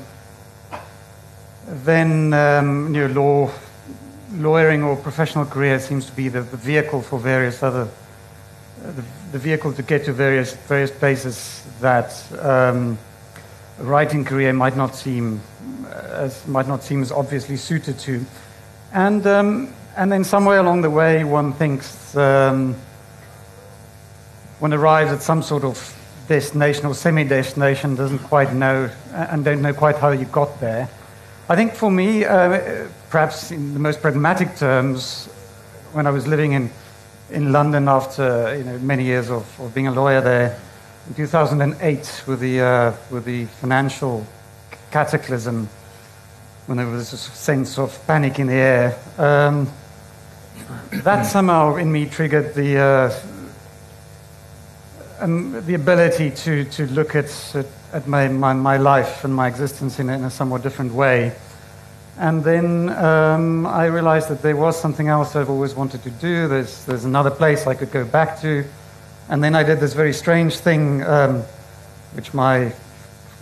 then, 1.66 2.32
um, 2.32 2.94
you 2.94 3.06
know, 3.06 3.14
law, 3.14 3.50
lawyering 4.36 4.82
or 4.82 4.96
professional 4.96 5.44
career 5.44 5.78
seems 5.78 6.06
to 6.06 6.12
be 6.12 6.28
the, 6.28 6.42
the 6.42 6.56
vehicle 6.56 7.02
for 7.02 7.18
various 7.18 7.62
other, 7.62 7.88
uh, 8.84 8.92
the, 8.92 9.04
the, 9.32 9.38
vehicle 9.38 9.72
to 9.72 9.82
get 9.82 10.04
to 10.04 10.12
various, 10.12 10.54
various 10.54 10.90
places 10.90 11.64
that 11.80 12.10
um, 12.40 12.98
a 13.78 13.84
writing 13.84 14.24
career 14.24 14.52
might 14.52 14.76
not 14.76 14.94
seem 14.94 15.40
as 16.12 16.46
might 16.46 16.68
not 16.68 16.82
seem 16.82 17.02
as 17.02 17.10
obviously 17.12 17.56
suited 17.56 17.98
to. 17.98 18.24
And, 18.92 19.26
um, 19.26 19.74
and 19.96 20.10
then 20.10 20.24
somewhere 20.24 20.58
along 20.58 20.82
the 20.82 20.90
way, 20.90 21.24
one 21.24 21.52
thinks, 21.52 22.14
um, 22.16 22.74
one 24.58 24.72
arrives 24.72 25.10
at 25.12 25.22
some 25.22 25.42
sort 25.42 25.64
of 25.64 25.96
destination 26.28 26.86
or 26.86 26.94
semi 26.94 27.24
destination, 27.24 27.94
doesn't 27.94 28.20
quite 28.20 28.52
know, 28.52 28.90
and 29.12 29.44
don't 29.44 29.62
know 29.62 29.72
quite 29.72 29.96
how 29.96 30.10
you 30.10 30.26
got 30.26 30.60
there. 30.60 30.88
I 31.48 31.56
think 31.56 31.74
for 31.74 31.90
me, 31.90 32.24
uh, 32.24 32.86
perhaps 33.12 33.50
in 33.50 33.74
the 33.74 33.78
most 33.78 34.00
pragmatic 34.00 34.56
terms, 34.56 35.26
when 35.92 36.06
I 36.06 36.10
was 36.10 36.26
living 36.26 36.52
in, 36.52 36.70
in 37.30 37.52
London 37.52 37.86
after 37.86 38.56
you 38.56 38.64
know, 38.64 38.78
many 38.78 39.04
years 39.04 39.30
of, 39.30 39.44
of 39.60 39.74
being 39.74 39.86
a 39.86 39.92
lawyer 39.92 40.22
there, 40.22 40.58
in 41.06 41.14
2008 41.14 42.24
with 42.26 42.40
the, 42.40 42.60
uh, 42.60 42.92
with 43.10 43.26
the 43.26 43.44
financial 43.60 44.26
cataclysm 44.90 45.68
when 46.64 46.78
there 46.78 46.86
was 46.86 47.12
a 47.12 47.18
sense 47.18 47.78
of 47.78 47.94
panic 48.06 48.38
in 48.38 48.46
the 48.46 48.54
air. 48.54 48.98
Um, 49.18 49.70
that 51.04 51.24
somehow 51.24 51.76
in 51.76 51.92
me 51.92 52.06
triggered 52.06 52.54
the, 52.54 52.78
uh, 52.78 53.20
um, 55.20 55.62
the 55.66 55.74
ability 55.74 56.30
to, 56.30 56.64
to 56.64 56.86
look 56.86 57.14
at, 57.14 57.66
at 57.92 58.08
my, 58.08 58.28
my, 58.28 58.54
my 58.54 58.78
life 58.78 59.22
and 59.22 59.34
my 59.34 59.48
existence 59.48 59.98
in, 59.98 60.08
in 60.08 60.24
a 60.24 60.30
somewhat 60.30 60.62
different 60.62 60.94
way. 60.94 61.34
And 62.18 62.44
then 62.44 62.90
um, 62.90 63.66
I 63.66 63.86
realized 63.86 64.28
that 64.28 64.42
there 64.42 64.56
was 64.56 64.78
something 64.78 65.08
else 65.08 65.34
I've 65.34 65.48
always 65.48 65.74
wanted 65.74 66.02
to 66.02 66.10
do. 66.10 66.46
There's, 66.46 66.84
there's 66.84 67.04
another 67.04 67.30
place 67.30 67.66
I 67.66 67.74
could 67.74 67.90
go 67.90 68.04
back 68.04 68.40
to. 68.42 68.64
And 69.28 69.42
then 69.42 69.54
I 69.54 69.62
did 69.62 69.80
this 69.80 69.94
very 69.94 70.12
strange 70.12 70.56
thing, 70.56 71.02
um, 71.04 71.42
which 72.14 72.34
my 72.34 72.72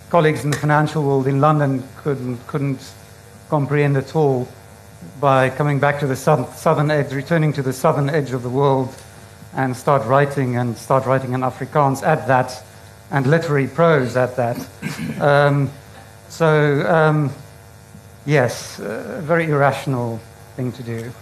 colleagues 0.09 0.45
in 0.45 0.51
the 0.51 0.57
financial 0.57 1.03
world 1.03 1.27
in 1.27 1.41
London 1.41 1.83
couldn't, 1.97 2.47
couldn't 2.47 2.93
comprehend 3.49 3.97
at 3.97 4.15
all 4.15 4.49
by 5.21 5.51
coming 5.51 5.81
back 5.81 5.99
to 6.01 6.07
the 6.07 6.17
southern, 6.17 6.47
southern 6.53 6.91
edge, 6.91 7.13
returning 7.13 7.53
to 7.55 7.63
the 7.63 7.73
southern 7.73 8.09
edge 8.09 8.33
of 8.33 8.43
the 8.43 8.49
world, 8.49 8.95
and 9.55 9.77
start 9.77 10.07
writing 10.07 10.57
and 10.57 10.77
start 10.77 11.07
writing 11.07 11.33
in 11.33 11.41
Afrikaans 11.41 12.07
at 12.07 12.27
that, 12.29 12.63
and 13.11 13.27
literary 13.27 13.67
prose 13.67 14.17
at 14.17 14.37
that. 14.37 14.69
Um, 15.21 15.71
so, 16.29 16.87
um, 16.89 17.31
yes, 18.27 18.79
a 18.79 19.21
very 19.23 19.47
irrational 19.47 20.21
thing 20.57 20.73
to 20.73 20.83
do. 20.83 21.13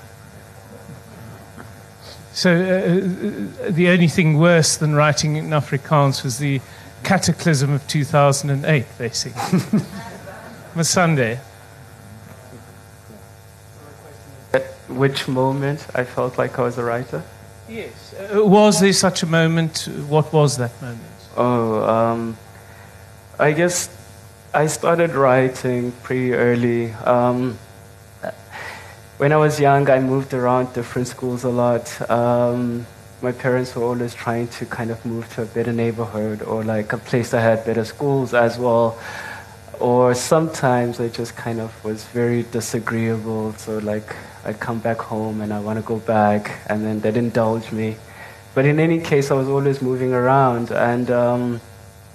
So, 2.33 2.51
uh, 2.51 3.67
uh 3.67 3.71
the 3.71 3.89
only 3.89 4.09
thing 4.09 4.39
worse 4.39 4.77
than 4.77 4.95
writing 4.95 5.37
in 5.37 5.51
Afrikaans 5.51 6.23
was 6.23 6.39
the 6.39 6.61
cataclysm 7.03 7.73
of 7.73 7.87
2008, 7.89 8.87
basically. 8.99 9.81
Sunday. 10.83 11.41
At 14.53 14.65
which 14.89 15.27
moment 15.27 15.87
I 15.95 16.05
felt 16.05 16.39
like 16.39 16.59
I 16.59 16.63
was 16.63 16.79
a 16.79 16.85
writer? 16.85 17.23
Yes. 17.69 18.15
Uh, 18.15 18.45
was 18.45 18.81
there 18.81 18.93
such 18.93 19.23
a 19.23 19.27
moment? 19.27 19.89
What 20.09 20.33
was 20.33 20.57
that 20.59 20.81
moment? 20.81 21.01
Oh, 21.37 21.83
um, 21.83 22.37
I 23.39 23.53
guess 23.53 23.89
I 24.55 24.67
started 24.67 25.11
writing 25.11 25.93
pretty 26.03 26.33
early. 26.33 26.93
Um, 27.05 27.59
when 29.19 29.31
I 29.31 29.37
was 29.37 29.61
young, 29.61 29.91
I 29.91 30.01
moved 30.01 30.33
around 30.33 30.73
different 30.73 31.07
schools 31.07 31.45
a 31.45 31.51
lot. 31.51 32.11
Um, 32.11 32.87
my 33.21 33.33
parents 33.33 33.77
were 33.77 33.83
always 33.83 34.15
trying 34.15 34.49
to 34.49 34.65
kind 34.65 34.91
of 34.91 35.05
move 35.05 35.29
to 35.35 35.43
a 35.43 35.45
better 35.45 35.73
neighborhood 35.73 36.41
or 36.41 36.65
like 36.65 36.95
a 36.95 36.99
place 36.99 37.31
that 37.33 37.43
had 37.43 37.67
better 37.67 37.85
schools 37.85 38.33
as 38.33 38.59
well. 38.59 38.99
Or 39.81 40.15
sometimes 40.15 40.99
I 40.99 41.09
just 41.09 41.37
kind 41.37 41.61
of 41.61 41.85
was 41.85 42.05
very 42.05 42.45
disagreeable. 42.45 43.53
So, 43.53 43.79
like, 43.79 44.17
I'd 44.47 44.59
come 44.61 44.79
back 44.79 44.99
home 44.99 45.43
and 45.43 45.53
I 45.53 45.61
want 45.61 45.79
to 45.79 45.85
go 45.85 45.99
back, 45.99 46.59
and 46.69 46.87
then 46.87 47.01
they'd 47.01 47.19
indulge 47.19 47.71
me. 47.71 47.97
But 48.55 48.65
in 48.65 48.81
any 48.81 48.99
case, 48.99 49.31
I 49.31 49.35
was 49.35 49.49
always 49.49 49.83
moving 49.83 50.15
around, 50.15 50.71
and 50.71 51.11
um, 51.11 51.61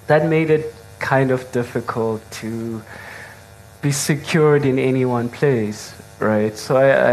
that 0.08 0.26
made 0.26 0.50
it 0.50 0.74
kind 0.98 1.30
of 1.30 1.50
difficult 1.52 2.22
to 2.42 2.82
be 3.82 3.92
secured 3.92 4.64
in 4.64 4.78
any 4.78 5.04
one 5.04 5.28
place, 5.28 5.94
right? 6.18 6.56
So 6.56 6.76
I, 6.76 7.12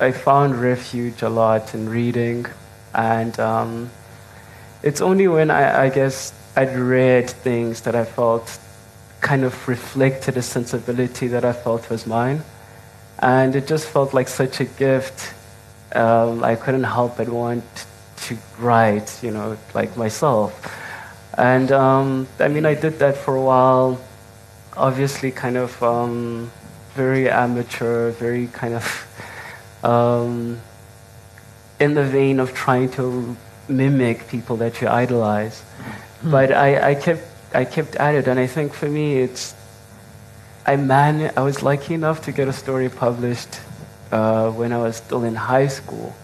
I, 0.00 0.08
I 0.08 0.12
found 0.12 0.56
refuge 0.56 1.22
a 1.22 1.28
lot 1.28 1.74
in 1.74 1.88
reading, 1.88 2.46
and 2.94 3.38
um, 3.38 3.90
it's 4.82 5.00
only 5.00 5.28
when 5.28 5.50
I, 5.50 5.84
I 5.84 5.88
guess 5.90 6.32
I'd 6.56 6.76
read 6.76 7.30
things 7.30 7.82
that 7.82 7.94
I 7.94 8.04
felt 8.04 8.58
kind 9.20 9.44
of 9.44 9.68
reflected 9.68 10.36
a 10.36 10.42
sensibility 10.42 11.28
that 11.28 11.44
I 11.44 11.52
felt 11.52 11.88
was 11.88 12.06
mine. 12.06 12.42
And 13.20 13.54
it 13.54 13.66
just 13.68 13.86
felt 13.88 14.12
like 14.12 14.28
such 14.28 14.60
a 14.60 14.64
gift. 14.64 15.32
Um, 15.94 16.42
I 16.42 16.56
couldn't 16.56 16.84
help 16.84 17.18
but 17.18 17.28
want 17.28 17.64
to 18.16 18.36
write, 18.58 19.22
you 19.22 19.30
know, 19.30 19.56
like 19.74 19.96
myself. 19.96 20.52
And 21.36 21.72
um, 21.72 22.28
I 22.38 22.48
mean, 22.48 22.66
I 22.66 22.74
did 22.74 22.98
that 22.98 23.16
for 23.16 23.36
a 23.36 23.42
while. 23.42 24.00
Obviously, 24.76 25.30
kind 25.30 25.56
of 25.56 25.82
um, 25.82 26.50
very 26.94 27.28
amateur, 27.28 28.10
very 28.12 28.46
kind 28.48 28.74
of 28.74 28.84
um, 29.84 30.60
in 31.80 31.94
the 31.94 32.04
vein 32.04 32.40
of 32.40 32.54
trying 32.54 32.90
to 32.92 33.36
mimic 33.68 34.28
people 34.28 34.56
that 34.56 34.80
you 34.80 34.88
idolize. 34.88 35.60
Hmm. 36.20 36.30
But 36.30 36.52
I, 36.52 36.90
I 36.90 36.94
kept 36.94 37.24
I 37.54 37.64
kept 37.64 37.96
at 37.96 38.14
it, 38.14 38.28
and 38.28 38.38
I 38.38 38.46
think 38.46 38.72
for 38.72 38.88
me, 38.88 39.18
it's 39.18 39.54
I 40.64 40.76
man, 40.76 41.32
I 41.36 41.40
was 41.40 41.62
lucky 41.62 41.94
enough 41.94 42.22
to 42.22 42.32
get 42.32 42.46
a 42.46 42.52
story 42.52 42.88
published 42.88 43.60
uh, 44.12 44.50
when 44.50 44.72
I 44.72 44.78
was 44.78 44.96
still 44.96 45.24
in 45.24 45.34
high 45.34 45.66
school, 45.66 46.14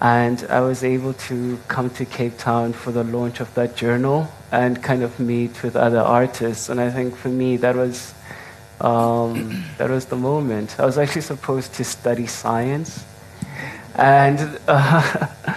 and 0.00 0.44
I 0.50 0.60
was 0.60 0.84
able 0.84 1.14
to 1.14 1.58
come 1.68 1.90
to 1.90 2.04
Cape 2.04 2.38
Town 2.38 2.72
for 2.72 2.92
the 2.92 3.04
launch 3.04 3.40
of 3.40 3.52
that 3.54 3.76
journal 3.76 4.28
and 4.52 4.82
kind 4.82 5.02
of 5.02 5.18
meet 5.18 5.62
with 5.62 5.76
other 5.76 6.00
artists. 6.00 6.68
And 6.68 6.80
I 6.80 6.90
think 6.90 7.16
for 7.16 7.28
me, 7.28 7.56
that 7.58 7.76
was 7.76 8.14
um, 8.80 9.64
that 9.78 9.90
was 9.90 10.06
the 10.06 10.16
moment. 10.16 10.78
I 10.78 10.84
was 10.84 10.98
actually 10.98 11.22
supposed 11.22 11.74
to 11.74 11.84
study 11.84 12.26
science, 12.26 13.04
and. 13.94 14.58
Uh, 14.68 15.28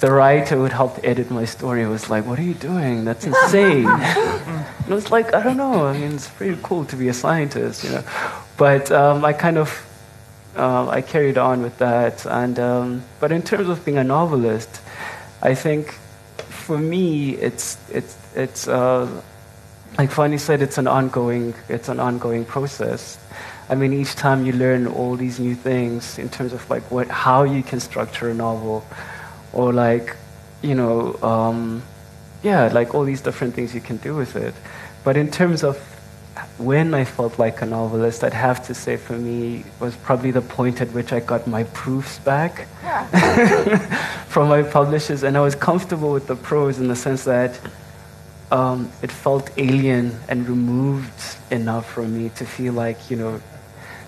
the 0.00 0.12
writer 0.12 0.54
who 0.56 0.62
would 0.62 0.72
help 0.72 0.98
edit 1.02 1.30
my 1.30 1.44
story 1.44 1.84
was 1.86 2.08
like, 2.08 2.24
What 2.24 2.38
are 2.38 2.42
you 2.42 2.54
doing? 2.54 3.04
That's 3.04 3.24
insane. 3.24 3.86
and 3.86 3.88
I 3.88 4.94
was 4.94 5.10
like, 5.10 5.34
I 5.34 5.42
don't 5.42 5.56
know. 5.56 5.86
I 5.86 5.92
mean, 5.98 6.12
it's 6.12 6.28
pretty 6.28 6.58
cool 6.62 6.84
to 6.86 6.96
be 6.96 7.08
a 7.08 7.14
scientist, 7.14 7.84
you 7.84 7.90
know. 7.90 8.04
But 8.56 8.90
um, 8.92 9.24
I 9.24 9.32
kind 9.32 9.58
of 9.58 9.68
uh, 10.58 10.88
I 10.88 11.00
carried 11.00 11.38
on 11.38 11.62
with 11.62 11.78
that. 11.78 12.26
And 12.26 12.58
um, 12.58 13.04
but 13.20 13.32
in 13.32 13.42
terms 13.42 13.68
of 13.68 13.84
being 13.84 13.98
a 13.98 14.04
novelist, 14.04 14.80
I 15.42 15.54
think 15.54 15.92
for 16.68 16.78
me, 16.78 17.34
it's 17.36 17.78
it's 17.90 18.16
it's 18.34 18.68
uh, 18.68 19.08
like 19.96 20.10
Fani 20.10 20.38
said, 20.38 20.62
it's 20.62 20.78
an 20.78 20.86
ongoing 20.86 21.54
it's 21.68 21.88
an 21.88 22.00
ongoing 22.00 22.44
process. 22.44 23.18
I 23.70 23.74
mean, 23.74 23.92
each 23.92 24.14
time 24.14 24.46
you 24.46 24.52
learn 24.52 24.86
all 24.86 25.16
these 25.16 25.38
new 25.38 25.54
things 25.54 26.18
in 26.18 26.28
terms 26.28 26.52
of 26.52 26.68
like 26.70 26.90
what 26.90 27.08
how 27.08 27.44
you 27.44 27.62
can 27.62 27.80
structure 27.80 28.30
a 28.30 28.34
novel 28.34 28.84
or 29.52 29.72
like, 29.72 30.16
you 30.62 30.74
know, 30.74 31.14
um, 31.22 31.82
yeah, 32.42 32.68
like 32.72 32.94
all 32.94 33.04
these 33.04 33.20
different 33.20 33.54
things 33.54 33.74
you 33.74 33.80
can 33.80 33.96
do 33.98 34.14
with 34.14 34.36
it. 34.36 34.54
But 35.04 35.16
in 35.16 35.30
terms 35.30 35.62
of 35.62 35.76
when 36.58 36.92
I 36.92 37.04
felt 37.04 37.38
like 37.38 37.62
a 37.62 37.66
novelist, 37.66 38.24
I'd 38.24 38.32
have 38.34 38.66
to 38.66 38.74
say 38.74 38.96
for 38.96 39.16
me 39.16 39.64
was 39.80 39.94
probably 39.96 40.32
the 40.32 40.42
point 40.42 40.80
at 40.80 40.90
which 40.92 41.12
I 41.12 41.20
got 41.20 41.46
my 41.46 41.64
proofs 41.64 42.18
back 42.18 42.66
yeah. 42.82 44.24
from 44.28 44.48
my 44.48 44.62
publishers, 44.62 45.22
and 45.22 45.36
I 45.36 45.40
was 45.40 45.54
comfortable 45.54 46.12
with 46.12 46.26
the 46.26 46.36
prose 46.36 46.78
in 46.78 46.88
the 46.88 46.96
sense 46.96 47.24
that 47.24 47.58
um, 48.50 48.90
it 49.02 49.12
felt 49.12 49.50
alien 49.56 50.18
and 50.28 50.48
removed 50.48 51.36
enough 51.50 51.88
from 51.88 52.16
me 52.16 52.30
to 52.30 52.44
feel 52.44 52.72
like 52.72 53.10
you 53.10 53.16
know 53.16 53.40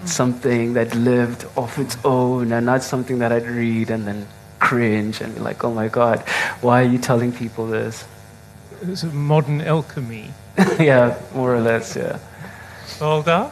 something 0.05 0.73
that 0.75 0.95
lived 0.95 1.47
off 1.57 1.79
its 1.79 1.97
own 2.05 2.53
and 2.53 2.67
not 2.67 2.83
something 2.83 3.19
that 3.19 3.33
I'd 3.33 3.47
read 3.47 3.91
and 3.91 4.07
then 4.07 4.27
cringe 4.59 5.21
and 5.21 5.35
be 5.35 5.41
like, 5.41 5.63
oh 5.63 5.73
my 5.73 5.89
God, 5.89 6.21
why 6.61 6.83
are 6.83 6.87
you 6.87 6.99
telling 6.99 7.33
people 7.33 7.67
this? 7.67 8.05
It's 8.83 9.03
a 9.03 9.09
modern 9.09 9.61
alchemy. 9.61 10.31
yeah, 10.79 11.19
more 11.35 11.55
or 11.55 11.61
less, 11.61 11.97
yeah. 11.97 12.19
Valda? 12.99 13.51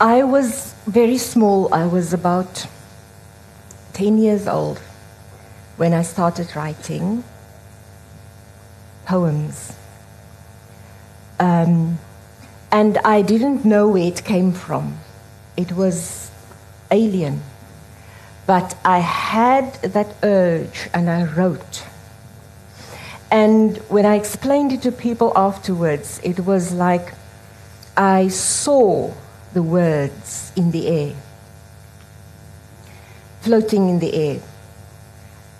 I 0.00 0.22
was 0.24 0.74
very 0.86 1.18
small. 1.18 1.72
I 1.72 1.86
was 1.86 2.12
about 2.12 2.66
10 3.92 4.18
years 4.18 4.48
old 4.48 4.78
when 5.76 5.92
I 5.92 6.02
started 6.02 6.56
writing 6.56 7.24
poems. 9.04 9.76
Um, 11.38 11.98
and 12.70 12.98
I 12.98 13.22
didn't 13.22 13.64
know 13.64 13.88
where 13.88 14.08
it 14.08 14.24
came 14.24 14.52
from. 14.52 14.98
It 15.56 15.72
was 15.72 16.30
alien. 16.90 17.42
But 18.46 18.76
I 18.84 18.98
had 18.98 19.74
that 19.82 20.14
urge 20.22 20.88
and 20.94 21.08
I 21.08 21.24
wrote. 21.24 21.84
And 23.32 23.78
when 23.88 24.04
I 24.04 24.16
explained 24.16 24.72
it 24.72 24.82
to 24.82 24.92
people 24.92 25.32
afterwards, 25.34 26.20
it 26.22 26.40
was 26.40 26.70
like 26.70 27.14
I 27.96 28.28
saw 28.28 29.14
the 29.54 29.62
words 29.62 30.52
in 30.54 30.70
the 30.70 30.86
air, 30.86 31.14
floating 33.40 33.88
in 33.88 34.00
the 34.00 34.12
air. 34.12 34.40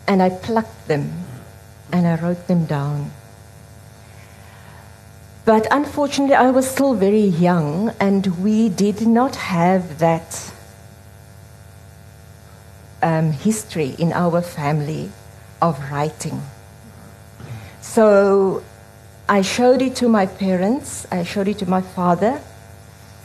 And 0.06 0.22
I 0.22 0.28
plucked 0.28 0.86
them 0.86 1.12
and 1.90 2.06
I 2.06 2.16
wrote 2.16 2.46
them 2.46 2.66
down. 2.66 3.10
But 5.46 5.66
unfortunately, 5.70 6.34
I 6.34 6.50
was 6.50 6.70
still 6.70 6.94
very 6.94 7.24
young, 7.24 7.92
and 7.98 8.26
we 8.44 8.68
did 8.68 9.06
not 9.06 9.34
have 9.36 9.98
that 9.98 10.52
um, 13.02 13.32
history 13.32 13.96
in 13.98 14.12
our 14.12 14.42
family 14.42 15.10
of 15.60 15.90
writing. 15.90 16.42
So 17.92 18.62
I 19.28 19.42
showed 19.42 19.82
it 19.82 19.96
to 19.96 20.08
my 20.08 20.24
parents, 20.24 21.06
I 21.12 21.24
showed 21.24 21.46
it 21.46 21.58
to 21.58 21.68
my 21.68 21.82
father, 21.82 22.40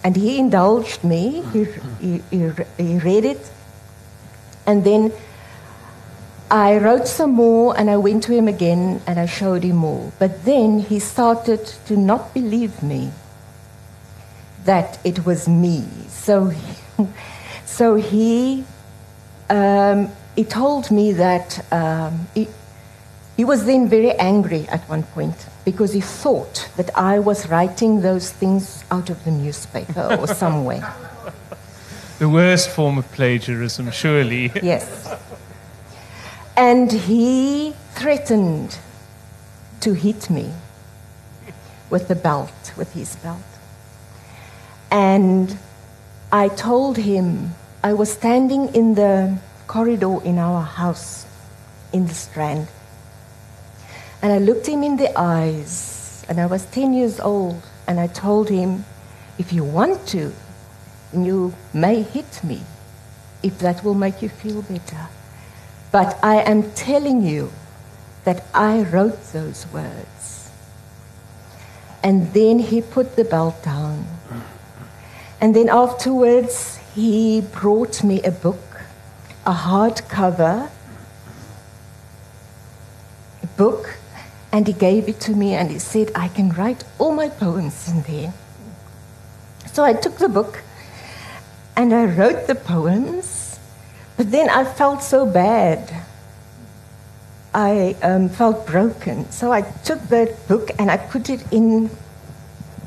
and 0.03 0.13
he 0.13 0.37
indulged 0.37 1.05
me. 1.05 1.41
He, 1.53 1.63
he, 2.01 2.21
he, 2.29 2.51
he 2.77 2.97
read 2.99 3.23
it. 3.23 3.49
And 4.65 4.83
then 4.83 5.13
I 6.51 6.79
wrote 6.79 7.07
some 7.07 7.31
more 7.31 7.79
and 7.79 7.89
I 7.89 7.95
went 7.95 8.23
to 8.23 8.33
him 8.33 8.49
again 8.49 9.01
and 9.07 9.17
I 9.17 9.25
showed 9.25 9.63
him 9.63 9.77
more. 9.77 10.11
But 10.19 10.43
then 10.43 10.79
he 10.79 10.99
started 10.99 11.65
to 11.87 11.95
not 11.95 12.33
believe 12.33 12.83
me 12.83 13.11
that 14.65 14.99
it 15.05 15.25
was 15.25 15.47
me. 15.47 15.85
So, 16.09 16.47
he, 16.47 16.73
so 17.65 17.95
he, 17.95 18.65
um, 19.49 20.09
he 20.35 20.43
told 20.43 20.91
me 20.91 21.13
that 21.13 21.65
um, 21.71 22.27
he, 22.35 22.49
he 23.37 23.45
was 23.45 23.65
then 23.65 23.87
very 23.87 24.11
angry 24.13 24.67
at 24.67 24.81
one 24.89 25.03
point 25.03 25.45
because 25.63 25.93
he 25.93 26.01
thought 26.01 26.69
that 26.75 26.89
I 26.97 27.19
was 27.19 27.47
writing 27.47 28.01
those 28.01 28.31
things 28.31 28.83
out 28.89 29.11
of 29.11 29.23
the 29.25 29.31
newspaper 29.31 30.17
or 30.19 30.27
somewhere. 30.43 30.93
The 32.17 32.27
worst 32.27 32.69
form 32.71 32.97
of 32.97 33.09
plagiarism, 33.11 33.91
surely. 33.91 34.51
yes. 34.63 35.07
And 36.57 36.91
he 36.91 37.75
threatened 37.91 38.79
to 39.81 39.93
hit 39.93 40.31
me 40.31 40.51
with 41.91 42.07
the 42.07 42.15
belt, 42.15 42.73
with 42.75 42.91
his 42.93 43.15
belt. 43.17 43.37
And 44.89 45.55
I 46.31 46.47
told 46.47 46.97
him, 46.97 47.51
I 47.83 47.93
was 47.93 48.11
standing 48.11 48.73
in 48.73 48.95
the 48.95 49.37
corridor 49.67 50.23
in 50.23 50.39
our 50.39 50.63
house 50.63 51.27
in 51.93 52.07
the 52.07 52.15
Strand. 52.15 52.67
And 54.21 54.33
I 54.33 54.39
looked 54.39 54.67
him 54.67 54.83
in 54.83 54.97
the 54.97 55.11
eyes, 55.17 56.25
and 56.27 56.39
I 56.39 56.45
was 56.47 56.65
10 56.65 56.93
years 56.93 57.19
old, 57.19 57.61
and 57.87 57.99
I 57.99 58.07
told 58.07 58.49
him, 58.49 58.85
if 59.37 59.53
you 59.53 59.63
want 59.63 60.07
to, 60.07 60.33
you 61.13 61.53
may 61.73 62.01
hit 62.01 62.43
me, 62.43 62.61
if 63.43 63.59
that 63.59 63.83
will 63.83 63.93
make 63.93 64.21
you 64.21 64.29
feel 64.29 64.63
better. 64.63 65.07
But 65.91 66.17
I 66.23 66.41
am 66.41 66.71
telling 66.71 67.21
you 67.21 67.51
that 68.23 68.45
I 68.53 68.81
wrote 68.81 69.31
those 69.31 69.67
words. 69.71 70.49
And 72.03 72.33
then 72.33 72.59
he 72.59 72.81
put 72.81 73.15
the 73.15 73.23
belt 73.23 73.63
down. 73.63 74.05
And 75.39 75.55
then 75.55 75.69
afterwards, 75.69 76.79
he 76.95 77.41
brought 77.41 78.03
me 78.03 78.21
a 78.23 78.31
book, 78.31 78.81
a 79.45 79.53
hardcover 79.53 80.69
book, 83.57 83.97
and 84.51 84.67
he 84.67 84.73
gave 84.73 85.09
it 85.09 85.19
to 85.21 85.31
me 85.31 85.53
and 85.53 85.71
he 85.71 85.79
said, 85.79 86.11
I 86.15 86.27
can 86.27 86.49
write 86.49 86.83
all 86.99 87.13
my 87.13 87.29
poems 87.29 87.87
in 87.87 88.01
there. 88.03 88.33
So 89.73 89.83
I 89.83 89.93
took 89.93 90.17
the 90.17 90.29
book 90.29 90.63
and 91.75 91.93
I 91.93 92.05
wrote 92.05 92.47
the 92.47 92.55
poems 92.55 93.47
but 94.17 94.31
then 94.31 94.49
I 94.49 94.63
felt 94.63 95.03
so 95.03 95.27
bad. 95.27 95.93
I 97.53 97.95
um, 98.01 98.29
felt 98.29 98.65
broken. 98.65 99.29
So 99.31 99.51
I 99.51 99.61
took 99.61 100.01
that 100.09 100.47
book 100.47 100.71
and 100.79 100.89
I 100.89 100.97
put 100.97 101.29
it 101.29 101.43
in, 101.53 101.91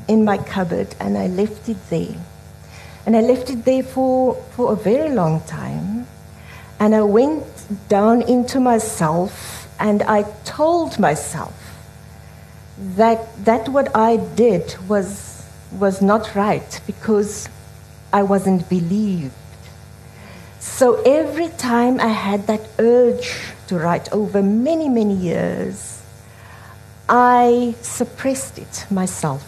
in 0.09 0.25
my 0.25 0.37
cupboard 0.37 0.93
and 0.99 1.17
I 1.17 1.27
left 1.27 1.69
it 1.69 1.77
there. 1.89 2.17
And 3.05 3.15
I 3.15 3.21
left 3.21 3.49
it 3.49 3.63
there 3.63 3.81
for, 3.81 4.35
for 4.55 4.73
a 4.73 4.75
very 4.75 5.09
long 5.09 5.41
time. 5.43 6.05
And 6.79 6.93
I 6.93 7.01
went 7.01 7.45
down 7.87 8.23
into 8.23 8.59
myself 8.59 9.60
and 9.81 10.03
I 10.03 10.23
told 10.45 10.99
myself 10.99 11.53
that, 12.95 13.45
that 13.45 13.67
what 13.67 13.95
I 13.95 14.17
did 14.17 14.75
was, 14.87 15.43
was 15.71 16.03
not 16.03 16.35
right 16.35 16.79
because 16.85 17.49
I 18.13 18.21
wasn't 18.21 18.69
believed. 18.69 19.33
So 20.59 21.01
every 21.01 21.49
time 21.49 21.99
I 21.99 22.09
had 22.09 22.45
that 22.45 22.61
urge 22.77 23.33
to 23.67 23.77
write 23.79 24.11
over 24.13 24.43
many, 24.43 24.87
many 24.87 25.15
years, 25.15 26.03
I 27.09 27.73
suppressed 27.81 28.59
it 28.59 28.85
myself. 28.91 29.43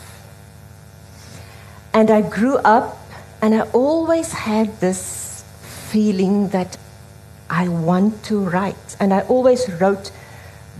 And 1.93 2.09
I 2.09 2.21
grew 2.21 2.57
up 2.57 2.97
and 3.39 3.53
I 3.53 3.61
always 3.71 4.31
had 4.31 4.79
this 4.79 5.43
feeling 5.91 6.49
that 6.49 6.77
I 7.51 7.67
want 7.67 8.23
to 8.25 8.39
write. 8.39 8.95
And 8.99 9.13
I 9.13 9.21
always 9.21 9.69
wrote 9.79 10.11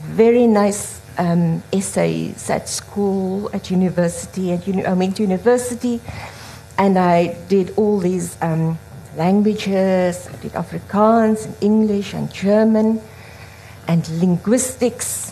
very 0.03 0.47
nice 0.47 1.01
um, 1.17 1.63
essays 1.71 2.49
at 2.49 2.69
school, 2.69 3.49
at 3.53 3.71
university. 3.71 4.51
At 4.51 4.67
uni- 4.67 4.85
I 4.85 4.93
went 4.93 5.17
to 5.17 5.23
university 5.23 6.01
and 6.77 6.97
I 6.97 7.35
did 7.47 7.73
all 7.77 7.99
these. 7.99 8.37
Um, 8.41 8.77
languages. 9.15 10.27
I 10.27 10.35
did 10.41 10.53
Afrikaans 10.53 11.45
and 11.45 11.55
English 11.61 12.13
and 12.13 12.31
German 12.33 13.01
and 13.87 14.07
linguistics 14.19 15.31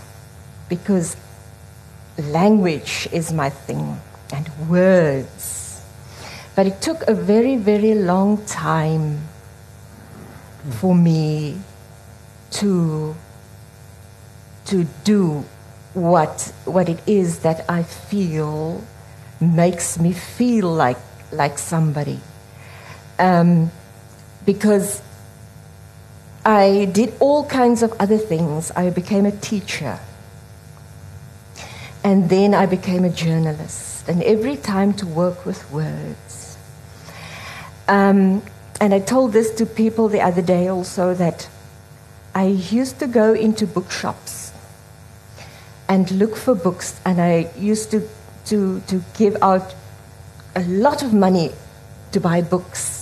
because 0.70 1.16
language 2.18 3.08
is 3.12 3.34
my 3.34 3.50
thing 3.50 4.00
and 4.34 4.50
words. 4.70 5.82
But 6.56 6.68
it 6.68 6.82
took 6.82 7.02
a 7.08 7.14
very, 7.14 7.56
very 7.56 7.96
long 7.96 8.46
time 8.46 9.20
for 10.80 10.94
me 10.94 11.60
to, 12.52 13.16
to 14.66 14.86
do 15.04 15.46
what, 15.94 16.54
what 16.66 16.88
it 16.90 17.00
is 17.08 17.40
that 17.40 17.66
I 17.70 17.84
feel 17.84 18.84
makes 19.40 20.00
me 20.00 20.14
feel 20.14 20.72
like, 20.72 20.98
like 21.32 21.58
somebody 21.58 22.20
um, 23.22 23.72
because 24.46 25.02
I 26.44 26.90
did 26.92 27.14
all 27.20 27.46
kinds 27.46 27.84
of 27.84 27.94
other 28.00 28.18
things. 28.18 28.72
I 28.76 28.90
became 28.90 29.26
a 29.26 29.32
teacher. 29.32 30.00
And 32.04 32.30
then 32.30 32.56
I 32.56 32.66
became 32.66 33.06
a 33.06 33.10
journalist. 33.10 34.10
And 34.10 34.24
every 34.24 34.58
time 34.58 34.94
to 34.96 35.06
work 35.06 35.46
with 35.46 35.72
words. 35.72 36.58
Um, 37.88 38.42
and 38.80 38.94
I 38.94 39.00
told 39.00 39.34
this 39.34 39.52
to 39.56 39.68
people 39.68 40.10
the 40.10 40.22
other 40.22 40.42
day 40.42 40.68
also 40.68 41.14
that 41.14 41.48
I 42.34 42.46
used 42.46 42.98
to 43.00 43.08
go 43.08 43.34
into 43.34 43.68
bookshops 43.68 44.41
and 45.92 46.10
look 46.12 46.36
for 46.36 46.56
books, 46.56 47.00
and 47.06 47.20
I 47.20 47.52
used 47.60 47.92
to, 47.92 48.00
to, 48.46 48.80
to 48.88 49.04
give 49.18 49.36
out 49.42 49.76
a 50.56 50.64
lot 50.64 51.04
of 51.04 51.14
money 51.14 51.52
to 52.14 52.20
buy 52.20 52.42
books 52.42 53.02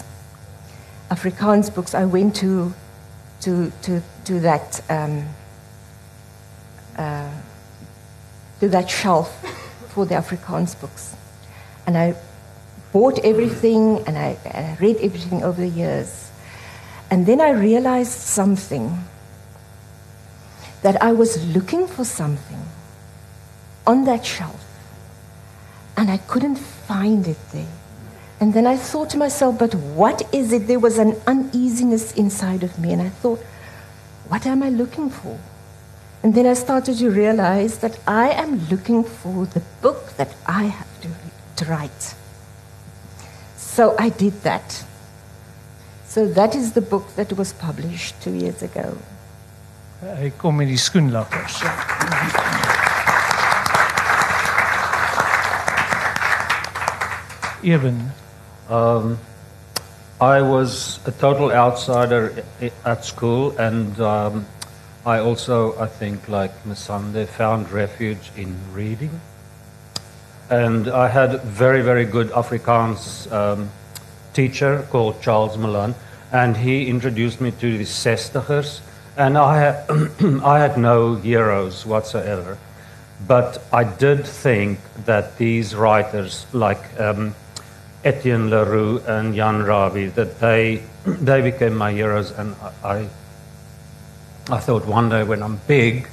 Afrikaans 1.10 1.73
books, 1.73 1.95
I 1.95 2.06
went 2.06 2.36
to, 2.38 2.73
to, 3.41 3.71
to, 3.82 4.02
to 4.25 4.39
that, 4.41 4.82
um, 4.89 5.25
uh, 6.95 7.32
to 8.60 8.69
that 8.69 8.89
shelf 8.89 9.30
for 9.89 10.06
the 10.06 10.15
Afrikaans 10.15 10.80
books. 10.80 11.15
And 11.88 11.97
I 11.97 12.15
bought 12.93 13.19
everything 13.25 14.04
and 14.06 14.17
I, 14.17 14.38
and 14.45 14.67
I 14.67 14.78
read 14.80 14.97
everything 14.97 15.43
over 15.43 15.60
the 15.60 15.67
years. 15.67 16.30
And 17.10 17.25
then 17.25 17.41
I 17.41 17.52
realized 17.52 18.12
something 18.12 19.04
that 20.84 21.02
I 21.02 21.12
was 21.12 21.43
looking 21.56 21.88
for 21.88 22.06
something 22.06 22.69
on 23.86 24.06
that 24.06 24.26
shelf 24.26 24.63
and 25.98 26.10
I 26.10 26.18
couldn't 26.18 26.56
find 26.56 27.28
it 27.28 27.38
there. 27.52 27.68
And 28.39 28.54
then 28.54 28.65
I 28.65 28.78
thought 28.78 29.10
to 29.10 29.18
myself, 29.18 29.60
but 29.60 29.76
what 29.76 30.24
is 30.34 30.54
it? 30.54 30.68
There 30.68 30.80
was 30.80 30.98
an 30.98 31.20
uneasiness 31.28 32.13
inside 32.13 32.63
of 32.63 32.80
me. 32.80 32.94
And 32.94 33.02
I 33.02 33.10
thought, 33.10 33.39
what 34.30 34.46
am 34.46 34.63
I 34.63 34.70
looking 34.70 35.10
for? 35.10 35.38
And 36.24 36.34
then 36.34 36.46
I 36.46 36.54
started 36.54 36.98
to 37.00 37.10
realize 37.10 37.80
that 37.80 38.00
I 38.08 38.30
am 38.30 38.65
looking 38.70 39.04
for 39.04 39.46
the 39.46 39.62
book 39.82 40.15
that 40.15 40.36
I 40.46 40.63
have 40.63 41.02
to, 41.02 41.10
to 41.58 41.70
write. 41.70 42.15
So 43.58 43.96
I 44.00 44.10
did 44.10 44.42
that. 44.44 44.86
So 46.08 46.26
that 46.28 46.56
is 46.56 46.72
the 46.72 46.82
book 46.82 47.15
that 47.15 47.34
was 47.34 47.54
published 47.54 48.22
two 48.22 48.34
years 48.34 48.63
ago. 48.63 48.98
Hy 50.02 50.32
kom 50.38 50.56
met 50.56 50.68
die 50.68 50.80
skoenlappers. 50.80 51.60
Eben, 57.63 58.12
Um, 58.69 59.17
I 60.22 60.41
was 60.41 61.00
a 61.06 61.12
total 61.12 61.52
outsider 61.52 62.43
at 62.86 63.04
school, 63.04 63.58
and 63.58 64.00
um, 64.00 64.45
I 65.06 65.19
also, 65.19 65.78
I 65.80 65.88
think, 65.88 66.30
like 66.30 66.52
Masande, 66.65 67.28
found 67.28 67.72
refuge 67.72 68.32
in 68.38 68.56
reading. 68.74 69.19
And 70.50 70.88
I 70.88 71.08
had 71.08 71.41
very, 71.41 71.82
very 71.82 72.06
good 72.06 72.30
Afrikaans 72.30 73.32
um, 73.32 73.69
teacher 74.34 74.86
called 74.91 75.22
Charles 75.22 75.58
Milan, 75.58 75.95
and 76.32 76.56
he 76.56 76.88
introduced 76.88 77.41
me 77.41 77.52
to 77.52 77.78
the 77.78 77.86
Sestigers. 77.86 78.82
And 79.17 79.38
I 79.38 79.58
had, 79.58 79.89
I 80.43 80.60
had 80.60 80.78
no 80.78 81.15
heroes 81.15 81.86
whatsoever. 81.86 82.58
But 83.28 83.62
I 83.74 83.84
did 83.84 84.26
think 84.26 84.80
that 85.06 85.38
these 85.38 85.76
writers, 85.76 86.45
like 86.54 86.84
um, 87.00 87.36
Etienne 88.04 88.50
Leroux 88.50 89.00
and 89.08 89.36
Jan 89.36 89.64
Rabie, 89.64 90.08
that 90.16 90.40
they, 90.40 90.84
they 91.06 91.42
became 91.42 91.76
my 91.76 91.92
heroes. 91.92 92.32
And 92.32 92.56
I, 92.84 92.88
I, 92.90 93.10
I 94.56 94.60
thought 94.60 94.86
one 94.86 95.10
day 95.10 95.24
when 95.24 95.44
I'm 95.44 95.60
big, 95.68 96.08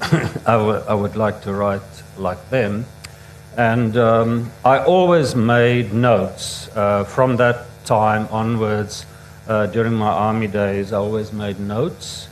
I 0.46 0.56
would- 0.56 0.86
would 1.00 1.16
like 1.16 1.42
to 1.42 1.52
write 1.52 1.82
like 2.18 2.50
them. 2.50 2.84
And 3.56 3.96
um, 3.96 4.50
I 4.64 4.78
always 4.78 5.34
made 5.34 5.92
notes 5.92 6.68
uh, 6.76 7.04
from 7.04 7.36
that 7.36 7.66
time 7.84 8.28
onwards. 8.30 9.06
Uh, 9.48 9.66
during 9.66 9.94
my 9.94 10.08
army 10.08 10.46
days, 10.46 10.92
I 10.92 10.98
always 10.98 11.32
made 11.32 11.58
notes. 11.58 12.28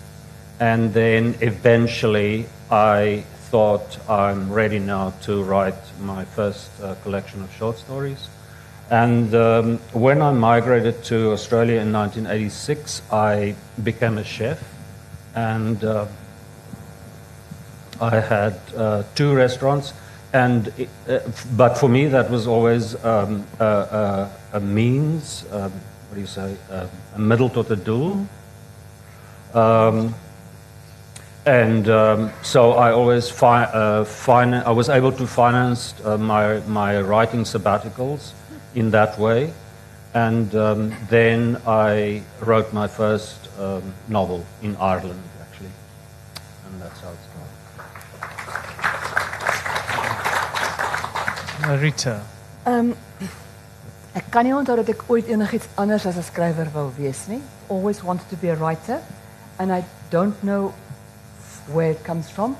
And 0.60 0.92
then 0.94 1.34
eventually, 1.40 2.46
I 2.70 3.24
thought 3.50 3.98
I'm 4.08 4.52
ready 4.52 4.78
now 4.78 5.12
to 5.22 5.42
write 5.42 5.74
my 6.00 6.24
first 6.24 6.70
uh, 6.82 6.94
collection 7.02 7.42
of 7.42 7.52
short 7.54 7.78
stories. 7.78 8.28
And 8.90 9.34
um, 9.34 9.78
when 9.92 10.22
I 10.22 10.32
migrated 10.32 11.04
to 11.04 11.32
Australia 11.32 11.80
in 11.80 11.92
1986, 11.92 13.02
I 13.12 13.54
became 13.82 14.16
a 14.16 14.24
chef. 14.24 14.62
And 15.34 15.84
uh, 15.84 16.06
I 18.00 18.20
had 18.20 18.60
uh, 18.76 19.02
two 19.14 19.34
restaurants, 19.34 19.92
and 20.32 20.72
uh, 21.08 21.18
but 21.56 21.76
for 21.76 21.88
me 21.88 22.06
that 22.06 22.30
was 22.30 22.46
always 22.46 22.94
um, 23.04 23.44
a, 23.58 23.64
a, 23.64 24.30
a 24.54 24.60
means. 24.60 25.44
Um, 25.50 25.72
what 25.72 26.14
do 26.14 26.20
you 26.20 26.26
say? 26.26 26.56
Um, 26.70 26.88
a 27.16 27.18
middle 27.18 27.50
tot 27.50 27.70
'n 27.70 27.82
doel. 27.82 28.26
Um, 29.54 30.14
and 31.44 31.88
um, 31.88 32.30
so 32.42 32.72
I 32.72 32.92
always 32.92 33.30
fi- 33.30 33.64
uh, 33.64 34.04
I 34.64 34.70
was 34.70 34.88
able 34.88 35.12
to 35.12 35.26
finance 35.26 35.94
uh, 36.04 36.16
my 36.18 36.60
my 36.68 37.00
writing 37.00 37.44
sabbaticals 37.44 38.32
in 38.78 38.90
that 38.90 39.18
way, 39.18 39.52
and 40.14 40.54
um, 40.54 40.94
then 41.10 41.60
I 41.66 42.22
wrote 42.40 42.72
my 42.72 42.86
first 42.86 43.48
um, 43.58 43.82
novel 44.06 44.46
in 44.62 44.76
Ireland 44.76 45.22
actually, 45.40 45.72
and 46.66 46.80
that's 46.80 47.00
how 47.00 47.10
it 47.10 47.18
started. 47.26 47.48
Rita. 51.82 52.20
Ehm 52.66 52.94
ek 54.18 54.30
kan 54.34 54.44
nie 54.46 54.54
onthou 54.54 54.76
dat 54.78 54.88
ek 54.88 55.02
ooit 55.12 55.28
enigiets 55.30 55.68
anders 55.76 56.06
as 56.06 56.16
'n 56.16 56.22
skrywer 56.22 56.68
wou 56.74 56.90
wees 56.96 57.26
nie. 57.28 57.42
Always 57.68 58.02
wanted 58.02 58.28
to 58.30 58.36
be 58.36 58.48
a 58.48 58.56
writer 58.56 58.98
and 59.58 59.72
I 59.72 59.84
don't 60.10 60.42
know 60.42 60.72
where 61.72 61.90
it 61.90 62.02
comes 62.04 62.30
from. 62.30 62.56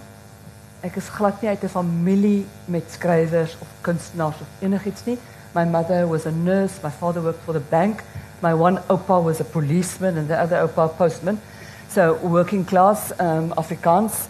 Ek 0.83 0.97
is 0.97 1.09
glad 1.11 1.43
nie 1.43 1.51
uit 1.51 1.63
'n 1.63 1.69
familie 1.69 2.47
met 2.65 2.91
skrywers 2.91 3.57
of 3.61 3.69
kunstenaars 3.81 4.41
of 4.41 4.47
enigiets 4.61 5.05
nie. 5.05 5.19
My 5.59 5.65
mother 5.65 6.07
was 6.07 6.25
a 6.25 6.31
nurse, 6.31 6.81
my 6.85 6.91
father 6.91 7.21
worked 7.21 7.43
for 7.43 7.53
the 7.53 7.59
bank. 7.59 8.05
My 8.43 8.55
one 8.55 8.77
opa 8.95 9.21
was 9.21 9.41
a 9.41 9.45
policeman 9.45 10.17
and 10.17 10.29
the 10.29 10.39
other 10.39 10.55
opa 10.65 10.85
a 10.87 10.89
postman. 10.89 11.41
So 11.89 12.15
working 12.19 12.65
class 12.65 13.11
um, 13.19 13.51
Afrikaans. 13.55 14.29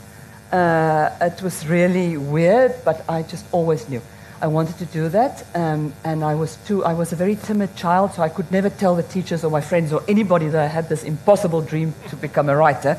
Uh, 0.50 1.10
it 1.20 1.42
was 1.42 1.66
really 1.66 2.16
weird, 2.16 2.72
but 2.82 3.04
I 3.10 3.24
just 3.24 3.44
always 3.52 3.90
knew. 3.90 4.00
I 4.40 4.46
wanted 4.46 4.78
to 4.78 4.86
do 4.86 5.10
that, 5.10 5.44
um, 5.54 5.92
and 6.02 6.24
I 6.24 6.34
was 6.34 6.56
too. 6.66 6.82
I 6.82 6.94
was 6.94 7.12
a 7.12 7.16
very 7.16 7.36
timid 7.36 7.76
child, 7.76 8.14
so 8.14 8.22
I 8.22 8.30
could 8.30 8.50
never 8.50 8.70
tell 8.70 8.96
the 8.96 9.02
teachers 9.02 9.44
or 9.44 9.50
my 9.50 9.60
friends 9.60 9.92
or 9.92 10.02
anybody 10.08 10.48
that 10.48 10.64
I 10.64 10.68
had 10.68 10.88
this 10.88 11.04
impossible 11.04 11.60
dream 11.60 11.92
to 12.08 12.16
become 12.16 12.48
a 12.48 12.56
writer. 12.56 12.96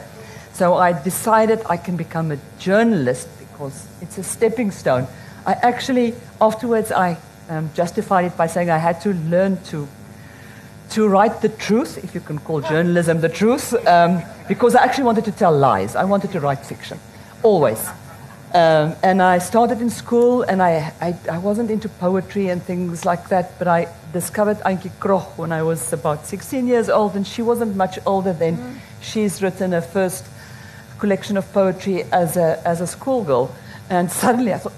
So 0.54 0.76
I 0.76 0.94
decided 1.02 1.64
I 1.66 1.78
can 1.78 1.98
become 1.98 2.32
a 2.32 2.38
journalist 2.60 3.28
because 3.40 3.88
it's 4.02 4.20
a 4.20 4.24
stepping 4.24 4.70
stone. 4.70 5.08
I 5.48 5.54
actually 5.54 6.14
afterwards 6.40 6.92
I 6.92 7.18
um, 7.50 7.70
justified 7.74 8.26
it 8.26 8.38
by 8.38 8.48
saying 8.48 8.70
I 8.70 8.78
had 8.78 9.02
to 9.02 9.14
learn 9.14 9.62
to 9.66 9.88
to 10.92 11.08
write 11.08 11.42
the 11.42 11.50
truth, 11.50 12.04
if 12.04 12.16
you 12.16 12.22
can 12.22 12.40
call 12.40 12.62
journalism 12.62 13.22
the 13.22 13.30
truth, 13.30 13.74
um, 13.86 14.24
because 14.48 14.74
I 14.76 14.84
actually 14.84 15.04
wanted 15.04 15.26
to 15.26 15.32
tell 15.32 15.56
lies. 15.56 15.96
I 15.96 16.04
wanted 16.04 16.32
to 16.32 16.40
write 16.40 16.66
fiction, 16.66 17.00
always. 17.44 17.88
Um, 18.54 18.96
and 19.04 19.22
I 19.22 19.38
started 19.38 19.82
in 19.82 19.92
school, 19.92 20.42
and 20.42 20.64
I, 20.64 20.92
I, 21.00 21.16
I 21.32 21.38
wasn't 21.38 21.70
into 21.70 21.88
poetry 21.88 22.50
and 22.50 22.64
things 22.64 23.06
like 23.06 23.30
that, 23.30 23.60
but 23.60 23.68
I 23.68 23.88
discovered 24.14 24.58
Antjie 24.66 24.90
Krog 25.00 25.38
when 25.38 25.52
I 25.52 25.62
was 25.62 25.94
about 25.94 26.26
16 26.26 26.66
years 26.66 26.90
old, 26.90 27.16
and 27.16 27.28
she 27.28 27.44
wasn't 27.44 27.76
much 27.76 28.00
older 28.08 28.34
then. 28.34 28.82
She's 29.02 29.44
written 29.44 29.74
her 29.74 29.82
first 29.82 30.26
collection 30.98 31.38
of 31.38 31.52
poetry 31.54 32.04
as 32.12 32.36
a, 32.36 32.60
as 32.66 32.82
a 32.82 32.88
schoolgirl. 32.88 33.54
And 33.90 34.12
suddenly 34.12 34.54
I 34.54 34.58
thought, 34.58 34.74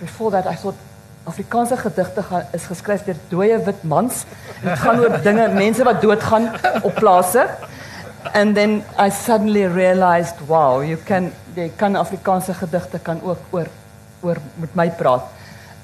before 0.00 0.32
that, 0.32 0.46
I 0.46 0.56
thought, 0.56 0.76
Afrikaanse 1.24 1.76
gedigte 1.80 2.22
is 2.52 2.66
geskryf 2.68 3.04
deur 3.06 3.20
dooie 3.30 3.56
wit 3.64 3.84
mans. 3.88 4.24
Dit 4.60 4.78
gaan 4.82 5.00
oor 5.00 5.14
dinge, 5.24 5.46
mense 5.56 5.84
wat 5.84 6.02
doodgaan 6.02 6.50
op 6.82 6.94
plase. 6.98 7.46
And 8.34 8.54
then 8.54 8.82
I 8.98 9.10
suddenly 9.10 9.66
realized, 9.66 10.40
wow, 10.48 10.82
you 10.82 10.96
can 10.96 11.32
jy 11.56 11.70
kan 11.76 11.96
Afrikaanse 11.96 12.54
gedigte 12.54 12.98
kan 12.98 13.22
ook 13.22 13.38
oor 13.50 13.70
oor 14.22 14.40
met 14.60 14.74
my 14.74 14.90
praat. 14.90 15.30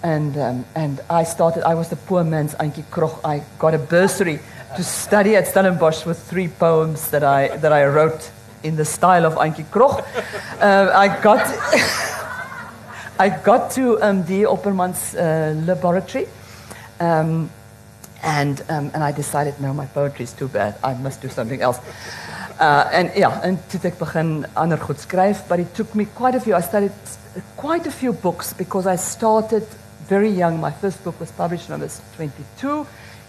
And 0.03 0.37
um, 0.37 0.64
and 0.74 1.00
I 1.11 1.24
started 1.24 1.64
I 1.64 1.74
was 1.74 1.88
the 1.88 1.96
poor 1.96 2.24
man's 2.24 2.55
Antjie 2.55 2.85
Krog. 2.90 3.20
I 3.24 3.42
got 3.59 3.74
a 3.74 3.79
bursary 3.79 4.40
to 4.76 4.83
study 4.83 5.37
at 5.37 5.46
Stellenbosch 5.46 6.05
with 6.07 6.18
three 6.29 6.48
poems 6.48 7.11
that 7.11 7.24
I 7.24 7.57
that 7.59 7.72
I 7.72 7.85
wrote 7.85 8.31
in 8.62 8.76
the 8.76 8.85
style 8.85 9.24
of 9.24 9.35
Antjie 9.35 9.64
Krog. 9.70 10.05
Uh, 10.61 10.92
I 10.94 11.09
got 11.22 11.44
I 13.21 13.29
got 13.29 13.71
to 13.73 14.01
um, 14.01 14.25
the 14.25 14.45
Opperman's 14.45 15.15
uh, 15.15 15.55
laboratory. 15.67 16.27
Um, 16.99 17.51
and, 18.23 18.63
um, 18.71 18.91
and 18.95 19.05
I 19.05 19.13
decided, 19.13 19.61
no, 19.61 19.75
my 19.75 19.85
poetry 19.85 20.25
is 20.25 20.33
too 20.33 20.49
bad. 20.49 20.79
I 20.83 20.95
must 20.95 21.21
do 21.21 21.29
something 21.29 21.61
else. 21.61 21.81
Uh, 22.59 22.89
and 22.91 23.13
yeah, 23.15 23.39
and 23.45 23.59
toe 23.69 23.91
begin 23.91 24.47
ander 24.57 24.79
goed 24.79 24.97
skryf, 24.97 25.47
but 25.49 25.61
it 25.61 25.75
took 25.75 25.95
me 25.95 26.07
quite 26.07 26.35
a 26.35 26.41
few. 26.41 26.55
I 26.55 26.63
studied 26.63 26.93
quite 27.59 27.87
a 27.87 27.91
few 27.91 28.15
books 28.15 28.55
because 28.55 28.87
I 28.87 28.97
started 28.97 29.67
very 30.09 30.31
young. 30.31 30.59
My 30.59 30.71
first 30.71 31.05
book 31.05 31.21
was 31.21 31.31
published 31.31 31.69
when 31.69 31.79
I 31.79 31.85
was 31.85 32.01
22. 32.17 32.87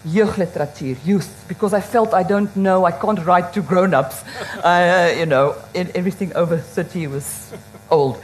Jeugdliteratuur, 0.07 1.05
youth, 1.05 1.45
because 1.49 1.73
I 1.73 1.81
felt 1.81 2.13
I 2.13 2.23
don't 2.23 2.55
know, 2.55 2.85
I 2.85 2.91
can't 2.91 3.25
write 3.25 3.51
to 3.53 3.61
grown-ups. 3.61 4.23
uh, 4.63 5.13
you 5.17 5.25
know, 5.25 5.55
in, 5.73 5.91
everything 5.95 6.33
over 6.33 6.57
30 6.57 7.07
was 7.07 7.51
old. 7.89 8.23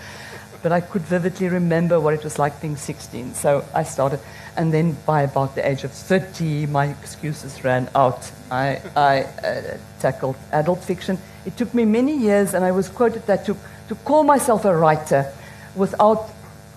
But 0.64 0.72
I 0.72 0.82
could 0.82 1.04
vividly 1.04 1.50
remember 1.50 2.00
what 2.00 2.14
it 2.14 2.24
was 2.24 2.40
like 2.40 2.60
being 2.62 2.76
16. 2.76 3.34
So 3.36 3.64
I 3.74 3.84
started. 3.84 4.20
And 4.56 4.74
then 4.74 4.98
by 5.06 5.22
about 5.22 5.56
the 5.56 5.68
age 5.68 5.84
of 5.84 5.92
30, 5.92 6.66
my 6.68 6.88
excuses 6.88 7.64
ran 7.64 7.90
out. 7.96 8.32
I, 8.50 8.82
I 8.96 9.22
uh, 9.22 9.78
tackled 10.00 10.36
adult 10.52 10.84
fiction. 10.84 11.20
It 11.46 11.56
took 11.58 11.74
me 11.74 11.86
many 11.86 12.18
years, 12.18 12.54
and 12.54 12.66
I 12.66 12.72
was 12.72 12.90
quoted 12.90 13.26
that 13.28 13.46
to, 13.46 13.56
to 13.88 13.96
call 13.96 14.24
myself 14.24 14.66
a 14.66 14.76
writer 14.76 15.32
without, 15.76 16.30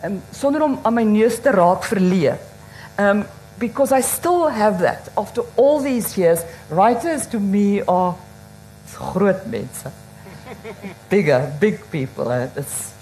um, 0.05 0.23
sonder 0.33 0.63
om 0.63 0.79
aan 0.85 0.95
my 0.95 1.05
neus 1.05 1.41
raak 1.41 1.85
verleë. 1.85 2.39
Um, 2.99 3.25
because 3.59 3.93
I 3.93 4.01
still 4.01 4.49
have 4.49 4.81
that. 4.81 5.09
After 5.17 5.43
all 5.57 5.81
these 5.81 6.19
years, 6.19 6.45
writers 6.71 7.27
to 7.29 7.41
me 7.41 7.83
are 7.83 8.17
groot 9.13 9.47
mense. 9.47 9.85
bigger, 11.09 11.53
big 11.61 11.91
people. 11.91 12.29
Uh, 12.29 12.49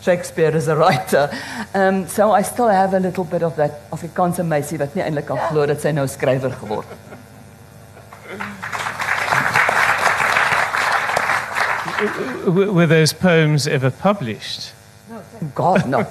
Shakespeare 0.03 0.57
is 0.57 0.69
a 0.69 0.77
writer. 0.77 1.31
Um, 1.75 2.07
so 2.09 2.33
I 2.33 2.43
still 2.43 2.69
have 2.69 2.95
a 2.95 3.01
little 3.01 3.25
bit 3.25 3.43
of 3.43 3.57
that 3.57 3.91
Afrikaanse 3.91 4.45
meisie 4.47 4.79
wat 4.79 4.95
nie 4.95 5.05
eintlik 5.05 5.27
kan 5.27 5.41
glo 5.51 5.67
dat 5.67 5.83
sy 5.83 5.93
nou 5.93 6.07
skrywer 6.07 6.55
geword. 6.61 6.87
Were 12.47 12.87
those 12.87 13.13
poems 13.13 13.67
ever 13.67 13.91
published? 13.91 14.73
No, 15.11 15.21
thank 15.39 15.55
God, 15.55 15.87
no. 15.87 16.07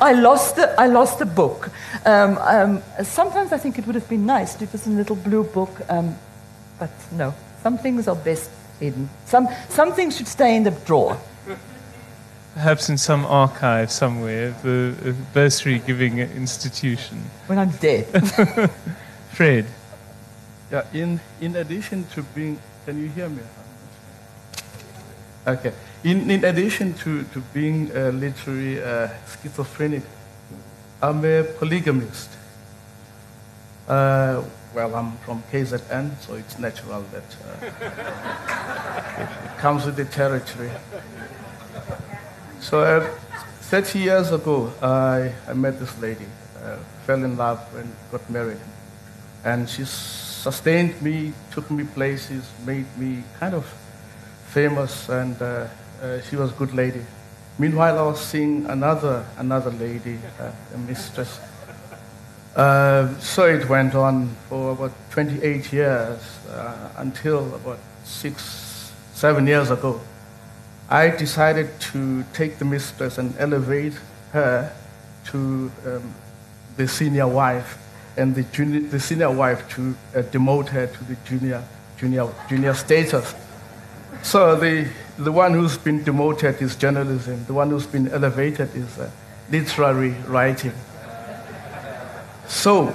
I 0.00 0.12
lost 0.12 0.56
the, 0.56 0.74
I 0.78 0.86
lost 0.86 1.18
the 1.18 1.26
book. 1.26 1.70
Um, 2.04 2.38
um, 2.38 2.82
sometimes 3.02 3.52
I 3.52 3.58
think 3.58 3.78
it 3.78 3.86
would 3.86 3.94
have 3.94 4.08
been 4.08 4.26
nice 4.26 4.54
if 4.54 4.62
it 4.62 4.72
was 4.72 4.86
a 4.86 4.90
little 4.90 5.16
blue 5.16 5.44
book, 5.44 5.70
um, 5.88 6.16
but 6.78 6.90
no. 7.12 7.34
Some 7.62 7.78
things 7.78 8.08
are 8.08 8.14
best 8.14 8.50
hidden. 8.80 9.08
Some, 9.26 9.48
some 9.68 9.92
things 9.92 10.16
should 10.16 10.28
stay 10.28 10.56
in 10.56 10.64
the 10.64 10.70
drawer. 10.70 11.18
Perhaps 12.56 12.88
in 12.88 12.96
some 12.96 13.26
archive 13.26 13.92
somewhere, 13.92 14.56
the 14.62 15.14
bursary 15.34 15.78
giving 15.78 16.20
institution. 16.20 17.18
When 17.48 17.58
I'm 17.58 17.68
dead. 17.68 18.06
Fred. 19.32 19.66
Yeah, 20.72 20.84
in, 20.94 21.20
in 21.42 21.56
addition 21.56 22.06
to 22.14 22.22
being, 22.22 22.58
can 22.86 22.98
you 22.98 23.10
hear 23.10 23.28
me? 23.28 23.42
Okay. 25.46 25.74
In, 26.02 26.30
in 26.30 26.46
addition 26.46 26.94
to, 26.94 27.24
to 27.24 27.40
being 27.52 27.90
a 27.94 28.10
literary 28.10 28.82
uh, 28.82 29.08
schizophrenic, 29.42 30.04
I'm 31.02 31.22
a 31.26 31.42
polygamist. 31.42 32.30
Uh, 33.86 34.42
well, 34.74 34.94
I'm 34.94 35.12
from 35.18 35.42
KZN, 35.52 36.18
so 36.22 36.34
it's 36.36 36.58
natural 36.58 37.04
that 37.12 37.36
uh, 37.44 39.20
it 39.22 39.58
comes 39.58 39.84
with 39.84 39.96
the 39.96 40.06
territory. 40.06 40.70
So, 42.60 42.80
uh, 42.80 43.06
30 43.70 43.98
years 43.98 44.32
ago, 44.32 44.72
I, 44.80 45.32
I 45.48 45.52
met 45.54 45.78
this 45.78 45.96
lady, 46.00 46.26
uh, 46.64 46.76
fell 47.04 47.22
in 47.22 47.36
love, 47.36 47.60
and 47.76 47.92
got 48.10 48.28
married. 48.30 48.60
And 49.44 49.68
she 49.68 49.84
sustained 49.84 51.00
me, 51.02 51.32
took 51.50 51.70
me 51.70 51.84
places, 51.84 52.48
made 52.64 52.86
me 52.96 53.22
kind 53.38 53.54
of 53.54 53.66
famous, 54.46 55.08
and 55.08 55.40
uh, 55.40 55.66
uh, 56.02 56.20
she 56.22 56.36
was 56.36 56.50
a 56.50 56.54
good 56.54 56.74
lady. 56.74 57.02
Meanwhile, 57.58 57.98
I 57.98 58.02
was 58.02 58.20
seeing 58.20 58.66
another, 58.66 59.24
another 59.38 59.70
lady, 59.70 60.18
uh, 60.40 60.50
a 60.74 60.78
mistress. 60.78 61.38
Uh, 62.54 63.18
so 63.18 63.44
it 63.44 63.68
went 63.68 63.94
on 63.94 64.34
for 64.48 64.72
about 64.72 64.92
28 65.10 65.72
years 65.72 66.20
until 66.96 67.54
about 67.54 67.78
six, 68.04 68.92
seven 69.12 69.46
years 69.46 69.70
ago. 69.70 70.00
I 70.88 71.10
decided 71.10 71.80
to 71.92 72.24
take 72.32 72.58
the 72.58 72.64
mistress 72.64 73.18
and 73.18 73.34
elevate 73.38 73.94
her 74.32 74.72
to 75.26 75.70
um, 75.84 76.14
the 76.76 76.86
senior 76.86 77.26
wife, 77.26 77.78
and 78.16 78.34
the, 78.34 78.44
junior, 78.44 78.80
the 78.80 79.00
senior 79.00 79.30
wife 79.30 79.68
to 79.70 79.96
uh, 80.14 80.22
demote 80.22 80.68
her 80.68 80.86
to 80.86 81.04
the 81.04 81.16
junior, 81.24 81.62
junior, 81.98 82.28
junior 82.48 82.74
status. 82.74 83.34
So 84.22 84.56
the, 84.56 84.88
the 85.18 85.32
one 85.32 85.54
who's 85.54 85.76
been 85.76 86.04
demoted 86.04 86.62
is 86.62 86.76
journalism. 86.76 87.44
The 87.46 87.54
one 87.54 87.70
who's 87.70 87.86
been 87.86 88.08
elevated 88.08 88.74
is 88.74 88.98
uh, 88.98 89.10
literary 89.50 90.14
writing. 90.28 90.72
So 92.46 92.94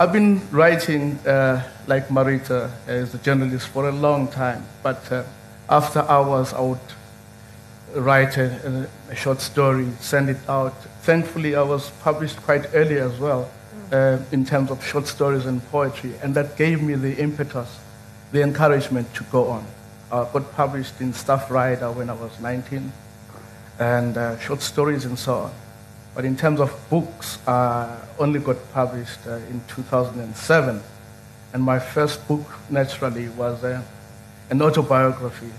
I've 0.00 0.12
been 0.12 0.40
writing 0.50 1.18
uh, 1.26 1.68
like 1.86 2.08
Marita 2.08 2.70
as 2.86 3.14
a 3.14 3.18
journalist 3.18 3.68
for 3.68 3.88
a 3.88 3.92
long 3.92 4.28
time, 4.28 4.64
but 4.82 5.10
uh, 5.12 5.24
after 5.68 6.00
hours 6.00 6.52
I 6.52 6.60
would 6.60 6.78
write 7.94 8.36
a, 8.36 8.88
a, 9.10 9.14
short 9.14 9.40
story, 9.40 9.88
send 10.00 10.28
it 10.28 10.38
out. 10.48 10.74
Thankfully, 11.02 11.56
I 11.56 11.62
was 11.62 11.90
published 12.02 12.36
quite 12.42 12.66
early 12.74 12.98
as 12.98 13.18
well 13.18 13.50
uh, 13.92 14.18
in 14.30 14.44
terms 14.44 14.70
of 14.70 14.84
short 14.84 15.06
stories 15.06 15.46
and 15.46 15.66
poetry, 15.70 16.12
and 16.22 16.34
that 16.34 16.56
gave 16.56 16.82
me 16.82 16.94
the 16.94 17.16
impetus, 17.16 17.78
the 18.32 18.42
encouragement 18.42 19.12
to 19.14 19.24
go 19.24 19.48
on 19.48 19.66
I 20.10 20.26
got 20.32 20.54
published 20.54 21.02
in 21.02 21.12
Staff 21.12 21.50
Rider 21.50 21.92
when 21.92 22.08
I 22.08 22.14
was 22.14 22.40
19, 22.40 22.90
and 23.78 24.16
uh, 24.16 24.38
short 24.38 24.62
stories 24.62 25.04
and 25.04 25.18
so 25.18 25.34
on. 25.34 25.52
But 26.14 26.24
in 26.24 26.34
terms 26.34 26.60
of 26.60 26.74
books, 26.88 27.38
uh, 27.46 27.94
only 28.18 28.40
got 28.40 28.56
published 28.72 29.18
uh, 29.26 29.34
in 29.50 29.60
2007. 29.68 30.82
And 31.52 31.62
my 31.62 31.78
first 31.78 32.26
book, 32.26 32.46
naturally, 32.70 33.28
was 33.28 33.62
uh, 33.62 33.82
an 34.50 34.62
autobiography. 34.62 35.50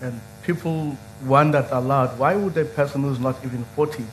And 0.00 0.20
people 0.42 0.96
wondered 1.24 1.66
aloud, 1.70 2.18
why 2.18 2.34
would 2.34 2.56
a 2.56 2.64
person 2.64 3.02
who's 3.02 3.18
not 3.18 3.36
even 3.44 3.64
40 3.76 4.04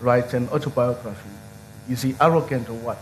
write 0.00 0.34
an 0.34 0.48
autobiography? 0.48 1.30
Is 1.88 2.02
he 2.02 2.14
arrogant 2.20 2.68
or 2.68 2.74
what? 2.74 2.98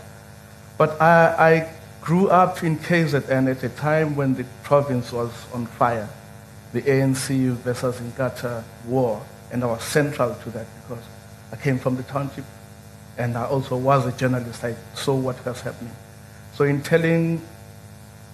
But 0.78 1.00
I, 1.00 1.34
I 1.38 1.72
grew 2.00 2.28
up 2.28 2.62
in 2.62 2.78
KZN 2.78 3.50
at 3.50 3.62
a 3.64 3.68
time 3.70 4.14
when 4.14 4.34
the 4.34 4.44
province 4.62 5.12
was 5.12 5.32
on 5.52 5.66
fire 5.66 6.08
the 6.72 6.82
ANC 6.82 7.52
versus 7.64 8.00
Inkatha 8.00 8.62
war, 8.86 9.24
and 9.50 9.64
I 9.64 9.66
was 9.66 9.82
central 9.82 10.34
to 10.34 10.50
that 10.50 10.66
because 10.82 11.02
I 11.52 11.56
came 11.56 11.78
from 11.78 11.96
the 11.96 12.02
township 12.02 12.44
and 13.16 13.36
I 13.36 13.46
also 13.46 13.76
was 13.78 14.06
a 14.06 14.12
journalist. 14.12 14.62
I 14.62 14.74
saw 14.94 15.14
what 15.14 15.42
was 15.44 15.60
happening. 15.62 15.94
So 16.54 16.64
in 16.64 16.82
telling 16.82 17.40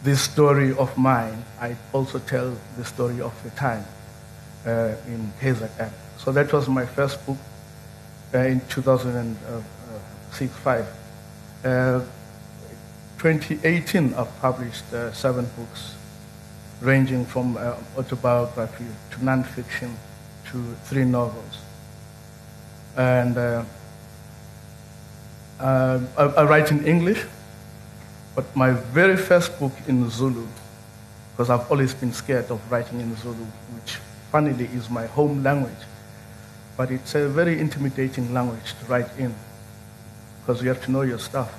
this 0.03 0.23
story 0.23 0.75
of 0.77 0.97
mine, 0.99 1.45
I 1.61 1.77
also 1.93 2.19
tell 2.19 2.57
the 2.77 2.85
story 2.85 3.21
of 3.21 3.41
the 3.45 3.51
time 3.51 3.85
uh, 4.67 4.97
in 5.07 5.33
KZN. 5.41 5.93
So 6.19 6.33
that 6.33 6.53
was 6.53 6.69
my 6.69 6.85
first 6.87 7.25
book 7.27 7.38
uh, 8.35 8.38
in 8.38 8.61
2006-5. 8.62 10.87
Uh, 11.65 12.01
2018, 13.19 14.15
I've 14.15 14.41
published 14.41 14.93
uh, 14.93 15.12
seven 15.12 15.49
books 15.57 15.95
ranging 16.81 17.25
from 17.25 17.57
uh, 17.57 17.77
autobiography 17.97 18.87
to 19.12 19.19
nonfiction 19.19 19.95
to 20.51 20.75
three 20.85 21.05
novels. 21.05 21.59
And 22.97 23.38
uh, 23.38 23.65
I, 25.61 26.01
I, 26.19 26.43
write 26.45 26.73
in 26.73 26.85
English, 26.85 27.25
but 28.35 28.45
my 28.57 28.71
very 28.71 29.16
first 29.16 29.59
book 29.59 29.73
in 29.87 30.09
Zulu, 30.11 30.47
because 31.33 31.51
I've 31.51 31.71
always 31.71 31.95
been 31.95 32.12
scared 32.12 32.51
of 32.51 32.61
writing 32.71 33.01
in 33.01 33.16
Zulu, 33.16 33.47
which 33.75 33.97
funnily 34.31 34.66
is 34.75 34.88
my 34.90 35.07
home 35.07 35.42
language. 35.42 35.85
But 36.77 36.90
it's 36.90 37.14
a 37.14 37.29
very 37.29 37.59
intimidating 37.59 38.33
language 38.33 38.75
to 38.81 38.87
write 38.87 39.11
in, 39.18 39.35
because 40.40 40.62
you 40.62 40.68
have 40.68 40.83
to 40.85 40.90
know 40.90 41.03
your 41.03 41.18
stuff. 41.18 41.53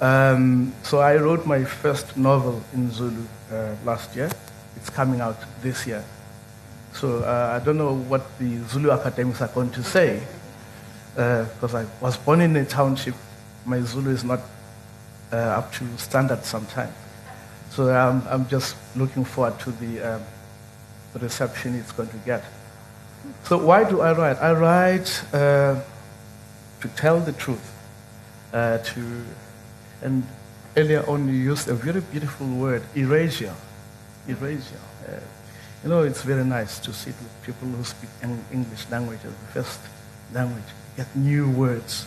Um, 0.00 0.72
so 0.82 0.98
I 1.00 1.16
wrote 1.16 1.46
my 1.46 1.64
first 1.64 2.16
novel 2.16 2.62
in 2.72 2.90
Zulu 2.90 3.24
uh, 3.52 3.74
last 3.84 4.16
year. 4.16 4.30
It's 4.76 4.90
coming 4.90 5.20
out 5.20 5.36
this 5.62 5.86
year. 5.86 6.02
So 6.92 7.18
uh, 7.18 7.58
I 7.60 7.64
don't 7.64 7.78
know 7.78 7.94
what 7.94 8.22
the 8.38 8.58
Zulu 8.68 8.90
academics 8.90 9.40
are 9.42 9.48
going 9.48 9.70
to 9.70 9.82
say, 9.82 10.20
because 11.14 11.74
uh, 11.74 11.86
I 11.86 12.04
was 12.04 12.16
born 12.16 12.40
in 12.40 12.56
a 12.56 12.64
township. 12.64 13.14
My 13.64 13.80
Zulu 13.80 14.10
is 14.10 14.24
not 14.24 14.40
uh, 15.32 15.36
up 15.36 15.72
to 15.74 15.98
standard 15.98 16.44
sometime. 16.44 16.92
So 17.70 17.88
I'm, 17.90 18.22
I'm 18.28 18.48
just 18.48 18.76
looking 18.96 19.24
forward 19.24 19.58
to 19.60 19.70
the, 19.72 20.16
um, 20.16 20.22
reception 21.20 21.74
it's 21.74 21.92
going 21.92 22.08
to 22.08 22.16
get. 22.18 22.42
So 23.44 23.58
why 23.58 23.88
do 23.88 24.00
I 24.00 24.12
write? 24.12 24.38
I 24.38 24.52
write 24.52 25.24
uh, 25.32 25.80
to 26.80 26.88
tell 26.96 27.20
the 27.20 27.32
truth, 27.32 27.72
uh, 28.52 28.78
to 28.78 29.24
and 30.02 30.26
earlier 30.76 31.08
on, 31.08 31.28
you 31.28 31.34
used 31.34 31.68
a 31.68 31.74
very 31.74 32.00
beautiful 32.00 32.46
word, 32.48 32.82
erasure. 32.96 33.54
Erasure. 34.26 34.82
Uh, 35.06 35.20
you 35.82 35.88
know, 35.88 36.02
it's 36.02 36.22
very 36.22 36.44
nice 36.44 36.78
to 36.80 36.92
sit 36.92 37.14
with 37.14 37.42
people 37.44 37.68
who 37.68 37.84
speak 37.84 38.10
English 38.52 38.88
language 38.90 39.20
as 39.24 39.32
the 39.32 39.62
first 39.62 39.80
language, 40.32 40.64
get 40.96 41.14
new 41.14 41.48
words. 41.50 42.06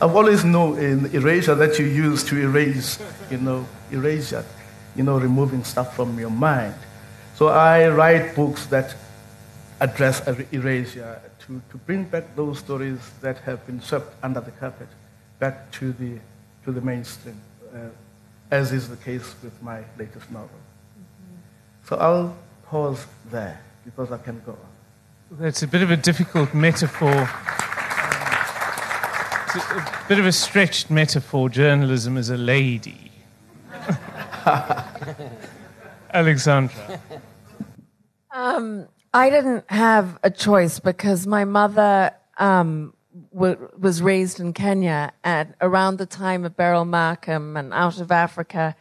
I've 0.00 0.16
always 0.16 0.44
known 0.44 0.78
in 0.78 1.06
erasure 1.14 1.54
that 1.54 1.78
you 1.78 1.86
use 1.86 2.24
to 2.24 2.38
erase, 2.38 2.98
you 3.30 3.38
know, 3.38 3.66
erasure, 3.90 4.44
you 4.96 5.02
know, 5.02 5.18
removing 5.18 5.64
stuff 5.64 5.96
from 5.96 6.18
your 6.18 6.30
mind. 6.30 6.74
So 7.34 7.48
I 7.48 7.88
write 7.88 8.34
books 8.34 8.66
that 8.66 8.94
address 9.80 10.26
erasure 10.52 11.20
to, 11.46 11.62
to 11.70 11.76
bring 11.78 12.04
back 12.04 12.36
those 12.36 12.58
stories 12.58 12.98
that 13.22 13.38
have 13.38 13.66
been 13.66 13.80
swept 13.80 14.14
under 14.22 14.40
the 14.40 14.50
carpet 14.52 14.88
back 15.38 15.70
to 15.72 15.92
the 15.92 16.18
to 16.64 16.72
the 16.72 16.80
mainstream, 16.80 17.40
uh, 17.74 17.78
as 18.50 18.72
is 18.72 18.88
the 18.88 18.96
case 18.96 19.34
with 19.42 19.62
my 19.62 19.82
latest 19.98 20.30
novel. 20.30 20.50
So 21.84 21.96
I'll 21.96 22.36
pause 22.66 23.06
there 23.30 23.60
because 23.84 24.12
I 24.12 24.18
can 24.18 24.42
go 24.44 24.52
on. 24.52 25.46
It's 25.46 25.62
a 25.62 25.66
bit 25.66 25.82
of 25.82 25.90
a 25.90 25.96
difficult 25.96 26.54
metaphor. 26.54 27.28
It's 29.52 29.70
a, 29.70 30.04
bit 30.08 30.18
of 30.20 30.26
a 30.26 30.32
stretched 30.32 30.90
metaphor, 30.90 31.48
journalism 31.48 32.16
as 32.16 32.30
a 32.30 32.36
lady. 32.36 33.10
Alexandra. 36.12 37.00
Um, 38.32 38.86
I 39.12 39.28
didn't 39.28 39.68
have 39.68 40.20
a 40.22 40.30
choice 40.30 40.78
because 40.78 41.26
my 41.26 41.44
mother 41.44 42.12
um, 42.38 42.94
w- 43.34 43.68
was 43.76 44.00
raised 44.00 44.38
in 44.38 44.52
Kenya 44.52 45.12
at 45.24 45.56
around 45.60 45.98
the 45.98 46.06
time 46.06 46.44
of 46.44 46.56
Beryl 46.56 46.84
Markham 46.84 47.56
and 47.56 47.74
out 47.74 48.00
of 48.00 48.12
Africa. 48.12 48.76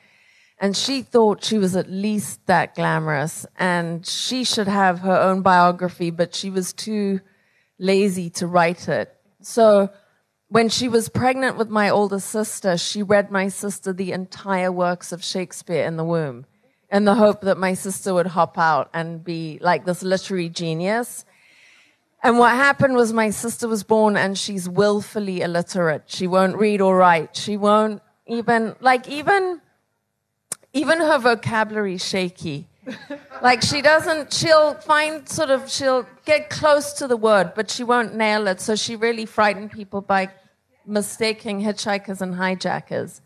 And 0.60 0.78
she 0.78 1.02
thought 1.02 1.44
she 1.44 1.58
was 1.58 1.76
at 1.76 1.90
least 1.90 2.46
that 2.46 2.76
glamorous 2.76 3.48
and 3.58 4.06
she 4.06 4.44
should 4.44 4.68
have 4.68 5.00
her 5.00 5.20
own 5.20 5.42
biography, 5.42 6.12
but 6.12 6.36
she 6.36 6.52
was 6.52 6.74
too 6.74 7.22
lazy 7.80 8.30
to 8.32 8.46
write 8.46 8.88
it. 8.88 9.16
So 9.42 9.90
when 10.50 10.70
she 10.70 10.90
was 10.90 11.10
pregnant 11.10 11.58
with 11.58 11.70
my 11.70 11.90
older 11.90 12.20
sister, 12.20 12.78
she 12.78 13.02
read 13.02 13.32
my 13.32 13.48
sister 13.48 13.94
the 13.94 14.12
entire 14.12 14.72
works 14.72 15.12
of 15.12 15.24
Shakespeare 15.24 15.86
in 15.86 15.98
the 15.98 16.04
womb 16.04 16.46
in 16.92 17.06
the 17.06 17.16
hope 17.16 17.42
that 17.42 17.58
my 17.58 17.74
sister 17.74 18.14
would 18.14 18.28
hop 18.28 18.58
out 18.58 18.90
and 18.94 19.24
be 19.24 19.60
like 19.62 19.86
this 19.86 20.02
literary 20.02 20.50
genius. 20.50 21.26
And 22.24 22.38
what 22.38 22.52
happened 22.52 22.96
was 22.96 23.14
my 23.14 23.30
sister 23.30 23.68
was 23.68 23.84
born 23.84 24.18
and 24.18 24.38
she's 24.38 24.68
willfully 24.68 25.42
illiterate. 25.42 26.04
She 26.08 26.28
won't 26.28 26.58
read 26.58 26.82
or 26.82 26.98
write. 26.98 27.36
She 27.36 27.56
won't 27.56 28.02
even, 28.26 28.76
like, 28.82 29.08
even, 29.08 29.62
even 30.74 31.00
her 31.00 31.18
vocabulary 31.18 31.98
shaky. 31.98 32.68
like, 33.42 33.62
she 33.62 33.82
doesn't, 33.82 34.34
she'll 34.34 34.74
find 34.74 35.30
sort 35.30 35.50
of, 35.50 35.70
she'll 35.70 36.06
get 36.26 36.50
close 36.50 36.94
to 36.94 37.08
the 37.08 37.16
word, 37.16 37.54
but 37.56 37.70
she 37.70 37.84
won't 37.84 38.16
nail 38.16 38.48
it. 38.48 38.60
So 38.60 38.76
she 38.76 38.96
really 38.96 39.26
frightened 39.26 39.72
people 39.72 40.02
by 40.02 40.30
mistaking 40.86 41.62
hitchhikers 41.62 42.22
and 42.22 42.36
hijackers. 42.36 43.22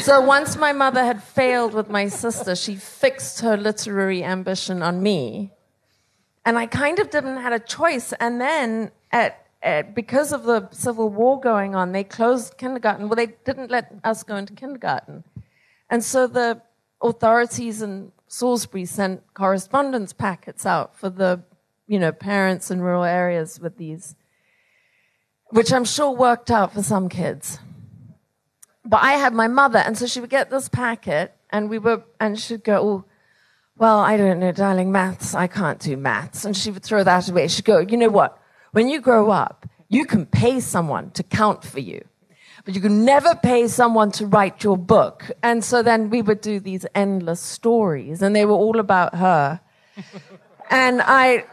So 0.00 0.20
once 0.20 0.56
my 0.56 0.72
mother 0.72 1.04
had 1.04 1.22
failed 1.22 1.74
with 1.74 1.88
my 1.88 2.08
sister, 2.08 2.54
she 2.54 2.76
fixed 2.76 3.40
her 3.40 3.56
literary 3.56 4.22
ambition 4.22 4.82
on 4.82 5.02
me. 5.02 5.52
And 6.44 6.58
I 6.58 6.66
kind 6.66 6.98
of 6.98 7.10
didn't 7.10 7.38
have 7.38 7.52
a 7.52 7.58
choice. 7.58 8.12
And 8.20 8.40
then 8.40 8.90
at, 9.10 9.46
at, 9.62 9.94
because 9.94 10.32
of 10.32 10.44
the 10.44 10.68
civil 10.70 11.10
war 11.10 11.40
going 11.40 11.74
on, 11.74 11.92
they 11.92 12.04
closed 12.04 12.58
kindergarten. 12.58 13.08
Well, 13.08 13.16
they 13.16 13.34
didn't 13.44 13.70
let 13.70 13.92
us 14.04 14.22
go 14.22 14.36
into 14.36 14.52
kindergarten. 14.52 15.24
And 15.90 16.04
so 16.04 16.26
the 16.26 16.62
authorities 17.02 17.82
in 17.82 18.12
Salisbury 18.28 18.84
sent 18.84 19.22
correspondence 19.34 20.12
packets 20.12 20.64
out 20.64 20.96
for 20.96 21.10
the, 21.10 21.42
you 21.86 21.98
know, 21.98 22.12
parents 22.12 22.70
in 22.70 22.80
rural 22.80 23.04
areas 23.04 23.58
with 23.58 23.78
these, 23.78 24.14
which 25.50 25.72
I'm 25.72 25.84
sure 25.84 26.10
worked 26.10 26.50
out 26.50 26.72
for 26.72 26.82
some 26.82 27.08
kids 27.08 27.58
but 28.88 29.02
I 29.02 29.12
had 29.12 29.34
my 29.34 29.48
mother, 29.48 29.78
and 29.78 29.98
so 29.98 30.06
she 30.06 30.18
would 30.18 30.30
get 30.30 30.48
this 30.48 30.68
packet, 30.70 31.34
and 31.50 31.68
we 31.68 31.78
were, 31.78 32.02
and 32.18 32.40
she'd 32.40 32.64
go, 32.64 32.76
oh, 32.80 33.04
well, 33.76 33.98
I 33.98 34.16
don't 34.16 34.40
know, 34.40 34.50
darling, 34.50 34.90
maths, 34.90 35.34
I 35.34 35.46
can't 35.46 35.78
do 35.78 35.96
maths. 35.96 36.46
And 36.46 36.56
she 36.56 36.70
would 36.70 36.82
throw 36.82 37.04
that 37.04 37.28
away. 37.28 37.48
She'd 37.48 37.66
go, 37.66 37.80
you 37.80 37.98
know 37.98 38.08
what? 38.08 38.40
When 38.72 38.88
you 38.88 39.00
grow 39.02 39.30
up, 39.30 39.66
you 39.88 40.06
can 40.06 40.24
pay 40.24 40.58
someone 40.60 41.10
to 41.12 41.22
count 41.22 41.64
for 41.64 41.80
you, 41.80 42.02
but 42.64 42.74
you 42.74 42.80
can 42.80 43.04
never 43.04 43.34
pay 43.34 43.68
someone 43.68 44.10
to 44.12 44.26
write 44.26 44.64
your 44.64 44.78
book. 44.78 45.30
And 45.42 45.62
so 45.62 45.82
then 45.82 46.08
we 46.08 46.22
would 46.22 46.40
do 46.40 46.58
these 46.58 46.86
endless 46.94 47.40
stories, 47.40 48.22
and 48.22 48.34
they 48.34 48.46
were 48.46 48.54
all 48.54 48.80
about 48.80 49.14
her. 49.16 49.60
and 50.70 51.02
I 51.02 51.44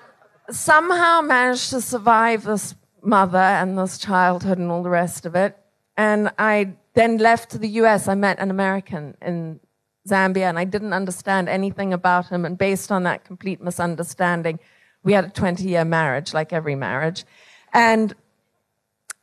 somehow 0.49 1.19
managed 1.19 1.69
to 1.71 1.81
survive 1.81 2.43
this 2.45 2.75
mother 3.05 3.37
and 3.37 3.77
this 3.77 3.97
childhood 3.97 4.57
and 4.57 4.71
all 4.71 4.83
the 4.83 4.89
rest 4.89 5.25
of 5.25 5.35
it. 5.35 5.57
And 5.97 6.31
I 6.37 6.73
then 6.93 7.17
left 7.17 7.51
to 7.51 7.57
the 7.57 7.67
US. 7.81 8.07
I 8.07 8.15
met 8.15 8.39
an 8.39 8.49
American 8.49 9.15
in 9.21 9.59
Zambia 10.07 10.49
and 10.49 10.59
I 10.59 10.65
didn't 10.65 10.93
understand 10.93 11.49
anything 11.49 11.93
about 11.93 12.29
him. 12.29 12.45
And 12.45 12.57
based 12.57 12.91
on 12.91 13.03
that 13.03 13.25
complete 13.25 13.61
misunderstanding, 13.61 14.59
we 15.03 15.13
had 15.13 15.25
a 15.25 15.29
20 15.29 15.63
year 15.63 15.85
marriage, 15.85 16.33
like 16.33 16.53
every 16.53 16.75
marriage. 16.75 17.25
And 17.73 18.13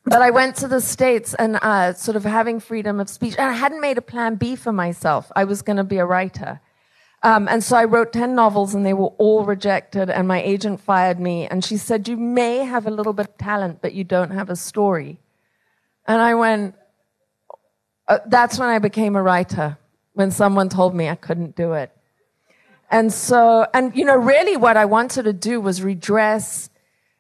but 0.05 0.21
I 0.21 0.31
went 0.31 0.57
to 0.57 0.69
the 0.69 0.81
States 0.81 1.33
and 1.35 1.59
uh, 1.63 1.93
sort 1.93 2.17
of 2.17 2.25
having 2.25 2.59
freedom 2.59 2.99
of 2.99 3.09
speech. 3.09 3.37
And 3.39 3.49
I 3.49 3.53
hadn't 3.53 3.81
made 3.81 3.99
a 3.99 4.03
plan 4.03 4.35
B 4.35 4.57
for 4.57 4.73
myself. 4.73 5.31
I 5.37 5.45
was 5.45 5.63
going 5.63 5.77
to 5.77 5.85
be 5.85 5.99
a 5.99 6.05
writer. 6.05 6.61
Um, 7.25 7.47
and 7.49 7.63
so 7.63 7.77
I 7.77 7.85
wrote 7.85 8.13
10 8.13 8.35
novels 8.35 8.75
and 8.75 8.85
they 8.85 8.95
were 8.95 9.13
all 9.19 9.45
rejected. 9.45 10.11
And 10.11 10.27
my 10.27 10.43
agent 10.43 10.81
fired 10.81 11.21
me. 11.21 11.47
And 11.47 11.65
she 11.65 11.77
said, 11.77 12.09
You 12.09 12.17
may 12.17 12.59
have 12.59 12.87
a 12.87 12.91
little 12.91 13.13
bit 13.13 13.29
of 13.29 13.39
talent, 13.39 13.81
but 13.81 13.95
you 13.95 14.05
don't 14.05 14.31
have 14.31 14.51
a 14.51 14.57
story. 14.57 15.21
And 16.07 16.21
I 16.21 16.35
went, 16.35 16.75
uh, 18.09 18.19
that's 18.27 18.59
when 18.59 18.69
I 18.69 18.81
became 18.81 19.15
a 19.15 19.23
writer, 19.23 19.79
when 20.15 20.33
someone 20.33 20.69
told 20.69 20.95
me 20.95 21.09
I 21.09 21.15
couldn't 21.15 21.55
do 21.55 21.75
it. 21.75 21.93
And 22.91 23.13
so, 23.13 23.67
and 23.73 23.97
you 23.97 24.05
know, 24.05 24.17
really 24.17 24.57
what 24.57 24.77
I 24.77 24.85
wanted 24.85 25.23
to 25.23 25.33
do 25.33 25.61
was 25.61 25.81
redress 25.81 26.69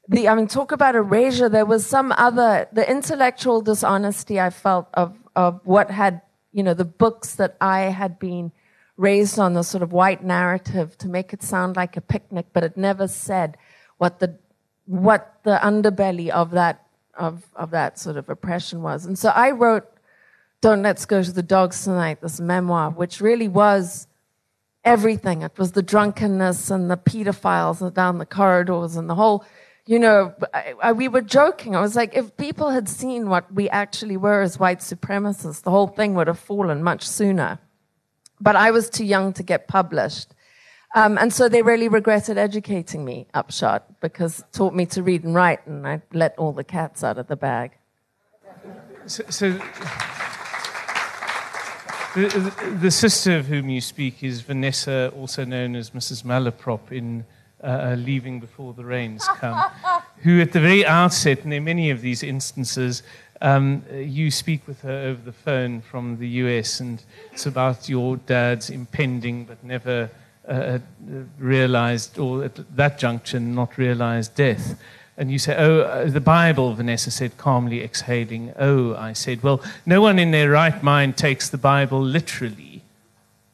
the, 0.09 0.29
I 0.29 0.35
mean, 0.35 0.49
talk 0.49 0.73
about 0.73 0.97
erasure. 0.97 1.49
There 1.49 1.65
was 1.65 1.87
some 1.87 2.13
other, 2.19 2.69
the 2.73 2.89
intellectual 2.91 3.63
dishonesty 3.63 4.41
I 4.41 4.51
felt 4.51 4.89
of, 4.95 5.17
of 5.37 5.61
what 5.65 5.91
had, 5.91 6.21
you 6.53 6.63
know, 6.63 6.75
the 6.75 6.85
books 6.85 7.37
that 7.37 7.57
I 7.61 7.83
had 7.83 8.19
been 8.19 8.53
raised 8.97 9.39
on 9.39 9.55
the 9.55 9.63
sort 9.63 9.83
of 9.83 9.93
white 9.93 10.23
narrative 10.23 10.97
to 10.99 11.09
make 11.09 11.33
it 11.33 11.43
sound 11.43 11.77
like 11.77 11.97
a 11.97 12.01
picnic, 12.01 12.47
but 12.53 12.65
it 12.65 12.77
never 12.77 13.09
said 13.09 13.57
what 13.99 14.19
the, 14.21 14.39
what 14.87 15.39
the 15.45 15.59
underbelly 15.63 16.29
of 16.29 16.51
that, 16.51 16.87
of, 17.15 17.45
of 17.57 17.71
that 17.71 17.99
sort 17.99 18.17
of 18.17 18.29
oppression 18.29 18.83
was. 18.83 19.07
And 19.07 19.19
so 19.19 19.31
I 19.31 19.51
wrote 19.51 19.89
don't 20.63 20.83
Let's 20.83 21.07
Go 21.07 21.23
to 21.23 21.33
the 21.33 21.43
Dogs 21.43 21.83
Tonight, 21.83 22.21
this 22.21 22.41
memoir, 22.41 22.91
which 22.91 23.21
really 23.21 23.49
was 23.49 24.07
everything. 24.85 25.43
It 25.43 25.59
was 25.59 25.73
the 25.73 25.83
drunkenness 25.83 26.71
and 26.71 26.89
the 26.89 26.97
pedophiles 26.97 27.93
down 27.93 28.19
the 28.19 28.27
corridors 28.27 28.95
and 28.95 29.11
the 29.11 29.17
whole, 29.17 29.45
you 29.87 29.99
know, 29.99 30.33
I, 30.55 30.75
I, 30.81 30.93
we 30.93 31.09
were 31.09 31.21
joking. 31.21 31.75
I 31.75 31.81
was 31.81 31.97
like, 31.97 32.17
if 32.17 32.37
people 32.37 32.71
had 32.71 32.89
seen 32.89 33.29
what 33.29 33.53
we 33.53 33.69
actually 33.71 34.17
were 34.17 34.41
as 34.41 34.61
white 34.61 34.79
supremacists, 34.79 35.63
the 35.63 35.71
whole 35.71 35.89
thing 35.89 36.15
would 36.15 36.29
have 36.29 36.39
fallen 36.39 36.83
much 36.83 37.09
sooner. 37.09 37.59
But 38.43 38.57
I 38.57 38.71
was 38.71 38.91
too 38.91 39.05
young 39.05 39.33
to 39.35 39.43
get 39.43 39.69
published. 39.69 40.35
Um, 40.95 41.17
and 41.17 41.33
so 41.33 41.49
they 41.49 41.63
really 41.63 41.89
regretted 41.89 42.37
educating 42.37 43.05
me, 43.05 43.27
upshot, 43.33 44.01
because 44.01 44.41
it 44.41 44.47
taught 44.53 44.75
me 44.75 44.85
to 44.87 45.03
read 45.03 45.25
and 45.25 45.35
write, 45.35 45.67
and 45.67 45.87
I 45.87 46.03
let 46.13 46.37
all 46.37 46.53
the 46.53 46.65
cats 46.65 47.03
out 47.03 47.17
of 47.17 47.29
the 47.29 47.37
bag. 47.37 47.73
so, 49.07 49.25
so 49.31 49.53
the, 52.15 52.77
the, 52.81 52.91
sister 52.91 53.39
of 53.39 53.47
whom 53.47 53.71
you 53.71 53.81
speak 53.81 54.23
is 54.23 54.43
Vanessa, 54.43 55.11
also 55.17 55.47
known 55.47 55.77
as 55.77 55.91
Mrs. 55.91 56.25
Malaprop 56.25 56.93
in 56.93 57.25
uh, 57.63 57.67
uh, 57.67 57.97
Leaving 57.97 58.39
Before 58.39 58.75
the 58.75 58.85
Rains 58.85 59.25
Come, 59.37 59.71
who 60.19 60.43
at 60.43 60.53
the 60.53 60.61
very 60.61 60.85
outset, 60.85 61.45
and 61.45 61.55
are 61.55 61.61
many 61.61 61.91
of 61.91 62.03
these 62.03 62.23
instances, 62.23 63.03
um, 63.43 63.83
you 63.93 64.31
speak 64.31 64.67
with 64.69 64.81
her 64.83 65.09
over 65.09 65.21
the 65.21 65.33
phone 65.33 65.81
from 65.81 66.17
the 66.19 66.29
US, 66.29 66.81
and 66.81 67.03
it's 67.33 67.45
about 67.45 67.89
your 67.89 68.17
dad's 68.17 68.71
impending 68.71 69.45
but 69.45 69.63
never 69.65 70.09
uh, 70.49 70.53
uh 70.53 70.79
realized, 71.39 72.19
or 72.19 72.45
at 72.45 72.77
that 72.77 72.99
junction, 72.99 73.55
not 73.55 73.77
realized 73.77 74.37
death. 74.37 74.79
And 75.17 75.31
you 75.31 75.39
say, 75.39 75.57
Oh, 75.59 75.81
uh, 75.81 76.09
the 76.09 76.21
Bible, 76.21 76.73
Vanessa 76.73 77.11
said, 77.11 77.37
calmly 77.37 77.83
exhaling. 77.83 78.55
Oh, 78.59 78.95
I 78.95 79.13
said, 79.13 79.43
Well, 79.43 79.61
no 79.85 80.01
one 80.01 80.19
in 80.19 80.31
their 80.31 80.51
right 80.51 80.81
mind 80.83 81.17
takes 81.17 81.51
the 81.51 81.59
Bible 81.59 82.01
literally. 82.01 82.83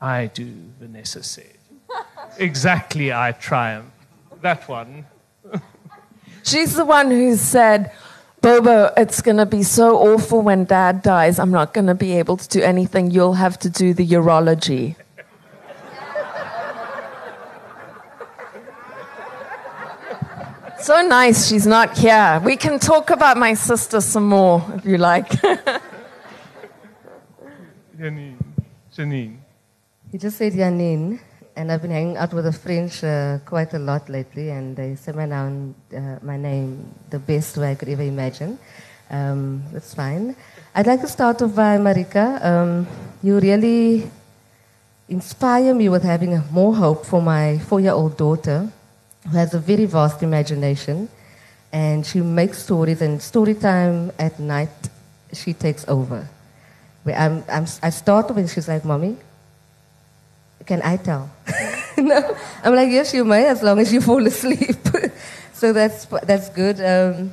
I 0.01 0.27
do, 0.27 0.53
Vanessa 0.79 1.23
said. 1.23 1.57
exactly, 2.39 3.13
I 3.13 3.33
triumph. 3.33 3.91
That 4.43 4.69
one. 4.69 5.07
She's 6.45 6.75
the 6.75 6.85
one 6.85 7.11
who 7.11 7.37
said, 7.37 7.91
Bobo, 8.41 8.93
it's 8.97 9.21
going 9.21 9.37
to 9.39 9.47
be 9.47 9.63
so 9.63 9.99
awful 9.99 10.43
when 10.43 10.65
dad 10.65 11.03
dies. 11.03 11.39
I'm 11.39 11.51
not 11.51 11.75
going 11.75 11.87
to 11.87 11.95
be 11.95 12.19
able 12.19 12.37
to 12.37 12.49
do 12.49 12.63
anything. 12.63 13.11
You'll 13.11 13.35
have 13.35 13.59
to 13.61 13.71
do 13.71 13.93
the 13.93 14.07
urology. 14.07 14.97
So 20.81 21.03
nice 21.03 21.49
she's 21.49 21.67
not 21.67 21.99
here. 21.99 22.41
We 22.45 22.57
can 22.57 22.79
talk 22.79 23.11
about 23.11 23.37
my 23.37 23.55
sister 23.55 24.01
some 24.01 24.29
more 24.29 24.65
if 24.77 24.85
you 24.85 24.97
like. 24.97 25.29
Janine. 27.99 28.37
Janine. 28.97 29.37
He 30.11 30.19
just 30.19 30.39
said 30.39 30.53
Janine, 30.53 31.21
and 31.59 31.73
I've 31.73 31.83
been 31.83 31.91
hanging 31.91 32.17
out 32.17 32.33
with 32.33 32.45
the 32.45 32.53
French 32.53 33.03
uh, 33.03 33.39
quite 33.45 33.75
a 33.75 33.81
lot 33.81 34.09
lately, 34.09 34.51
and 34.51 34.77
they 34.77 34.97
name, 35.05 35.75
uh, 35.93 36.19
my 36.23 36.37
name 36.37 36.95
the 37.11 37.19
best 37.19 37.57
way 37.57 37.73
I 37.73 37.75
could 37.75 37.89
ever 37.89 38.05
imagine. 38.05 38.61
Um, 39.11 39.65
that's 39.73 39.93
fine. 39.93 40.37
I'd 40.73 40.87
like 40.87 41.01
to 41.01 41.09
start 41.09 41.43
off 41.43 41.57
by 41.57 41.79
Marika. 41.79 42.45
Um, 42.45 42.87
you 43.25 43.41
really 43.41 44.09
inspire 45.09 45.75
me 45.75 45.89
with 45.89 46.05
having 46.05 46.41
more 46.53 46.77
hope 46.77 47.05
for 47.05 47.21
my 47.21 47.59
four-year-old 47.59 48.17
daughter 48.17 48.71
who 49.25 49.37
has 49.37 49.53
a 49.53 49.59
very 49.59 49.87
vast 49.87 50.23
imagination, 50.23 51.09
and 51.73 52.07
she 52.07 52.21
makes 52.21 52.59
stories. 52.63 53.03
And 53.03 53.21
story 53.21 53.55
time 53.55 54.13
at 54.17 54.39
night, 54.39 54.77
she 55.33 55.55
takes 55.55 55.85
over. 55.89 56.29
I'm, 57.05 57.43
I'm, 57.49 57.67
I 57.83 57.91
start 57.91 58.31
when 58.31 58.47
she's 58.47 58.69
like, 58.69 58.85
"Mommy, 58.85 59.17
can 60.69 60.81
I 60.83 60.97
tell?" 60.99 61.31
no, 61.99 62.37
I'm 62.63 62.75
like, 62.75 62.91
yes, 62.91 63.13
you 63.15 63.25
may, 63.25 63.47
as 63.47 63.63
long 63.63 63.79
as 63.79 63.93
you 63.93 64.01
fall 64.01 64.25
asleep. 64.27 64.77
so 65.53 65.73
that's, 65.73 66.05
that's 66.05 66.49
good. 66.51 66.81
Um, 66.81 67.33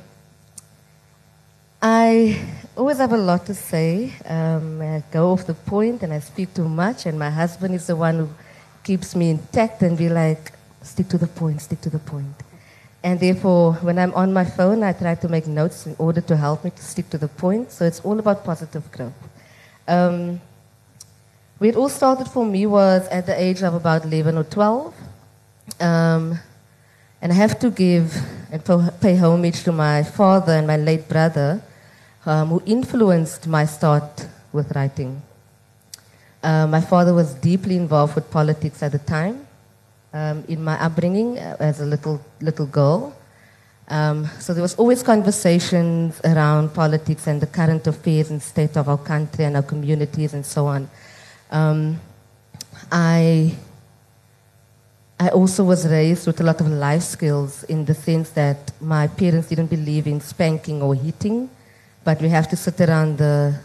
I 1.80 2.40
always 2.76 2.98
have 2.98 3.12
a 3.12 3.16
lot 3.16 3.46
to 3.46 3.54
say. 3.54 4.12
Um, 4.26 4.80
I 4.80 5.02
go 5.12 5.32
off 5.32 5.46
the 5.46 5.54
point 5.54 6.02
and 6.02 6.12
I 6.12 6.20
speak 6.20 6.54
too 6.54 6.68
much, 6.68 7.06
and 7.06 7.18
my 7.18 7.30
husband 7.30 7.74
is 7.74 7.86
the 7.86 7.96
one 7.96 8.16
who 8.16 8.28
keeps 8.82 9.14
me 9.14 9.30
intact 9.30 9.82
and 9.82 9.96
be 9.96 10.08
like, 10.08 10.52
stick 10.82 11.08
to 11.08 11.18
the 11.18 11.26
point, 11.26 11.60
stick 11.62 11.80
to 11.82 11.90
the 11.90 11.98
point. 11.98 12.34
And 13.02 13.20
therefore, 13.20 13.74
when 13.74 13.98
I'm 13.98 14.12
on 14.14 14.32
my 14.32 14.44
phone, 14.44 14.82
I 14.82 14.92
try 14.92 15.14
to 15.14 15.28
make 15.28 15.46
notes 15.46 15.86
in 15.86 15.94
order 15.98 16.20
to 16.22 16.36
help 16.36 16.64
me 16.64 16.70
to 16.70 16.82
stick 16.82 17.08
to 17.10 17.18
the 17.18 17.28
point. 17.28 17.70
So 17.70 17.84
it's 17.84 18.00
all 18.00 18.18
about 18.18 18.44
positive 18.44 18.90
growth. 18.90 19.12
Um, 19.86 20.40
where 21.58 21.70
it 21.70 21.76
all 21.76 21.88
started 21.88 22.28
for 22.28 22.44
me 22.44 22.66
was 22.66 23.06
at 23.08 23.26
the 23.26 23.40
age 23.40 23.62
of 23.62 23.74
about 23.74 24.04
11 24.04 24.36
or 24.36 24.44
12. 24.44 24.94
Um, 25.80 26.38
and 27.22 27.32
I 27.32 27.34
have 27.34 27.58
to 27.60 27.70
give 27.70 28.14
and 28.52 28.62
pay 29.00 29.16
homage 29.16 29.64
to 29.64 29.72
my 29.72 30.02
father 30.02 30.52
and 30.52 30.66
my 30.66 30.76
late 30.76 31.08
brother, 31.08 31.62
um, 32.24 32.48
who 32.48 32.62
influenced 32.66 33.46
my 33.46 33.64
start 33.64 34.26
with 34.52 34.70
writing. 34.76 35.22
Uh, 36.42 36.66
my 36.66 36.80
father 36.80 37.12
was 37.12 37.34
deeply 37.34 37.76
involved 37.76 38.14
with 38.14 38.30
politics 38.30 38.82
at 38.82 38.92
the 38.92 38.98
time 38.98 39.46
um, 40.12 40.44
in 40.48 40.62
my 40.62 40.80
upbringing 40.80 41.38
uh, 41.38 41.56
as 41.58 41.80
a 41.80 41.84
little, 41.84 42.20
little 42.40 42.66
girl. 42.66 43.16
Um, 43.88 44.26
so 44.40 44.52
there 44.52 44.62
was 44.62 44.74
always 44.76 45.02
conversations 45.02 46.20
around 46.24 46.74
politics 46.74 47.26
and 47.26 47.40
the 47.40 47.46
current 47.46 47.86
affairs 47.86 48.30
and 48.30 48.42
state 48.42 48.76
of 48.76 48.88
our 48.88 48.98
country 48.98 49.44
and 49.44 49.56
our 49.56 49.62
communities 49.62 50.34
and 50.34 50.44
so 50.44 50.66
on. 50.66 50.88
Um, 51.50 52.00
I, 52.90 53.54
I 55.18 55.28
also 55.28 55.64
was 55.64 55.86
raised 55.86 56.26
with 56.26 56.40
a 56.40 56.44
lot 56.44 56.60
of 56.60 56.68
life 56.68 57.02
skills 57.02 57.64
in 57.64 57.84
the 57.84 57.94
sense 57.94 58.30
that 58.30 58.72
my 58.80 59.06
parents 59.06 59.48
didn't 59.48 59.68
believe 59.68 60.06
in 60.06 60.20
spanking 60.20 60.82
or 60.82 60.94
hitting, 60.94 61.48
but 62.04 62.20
we 62.20 62.28
have 62.28 62.48
to 62.50 62.56
sit 62.56 62.80
around 62.80 63.18
the 63.18 63.58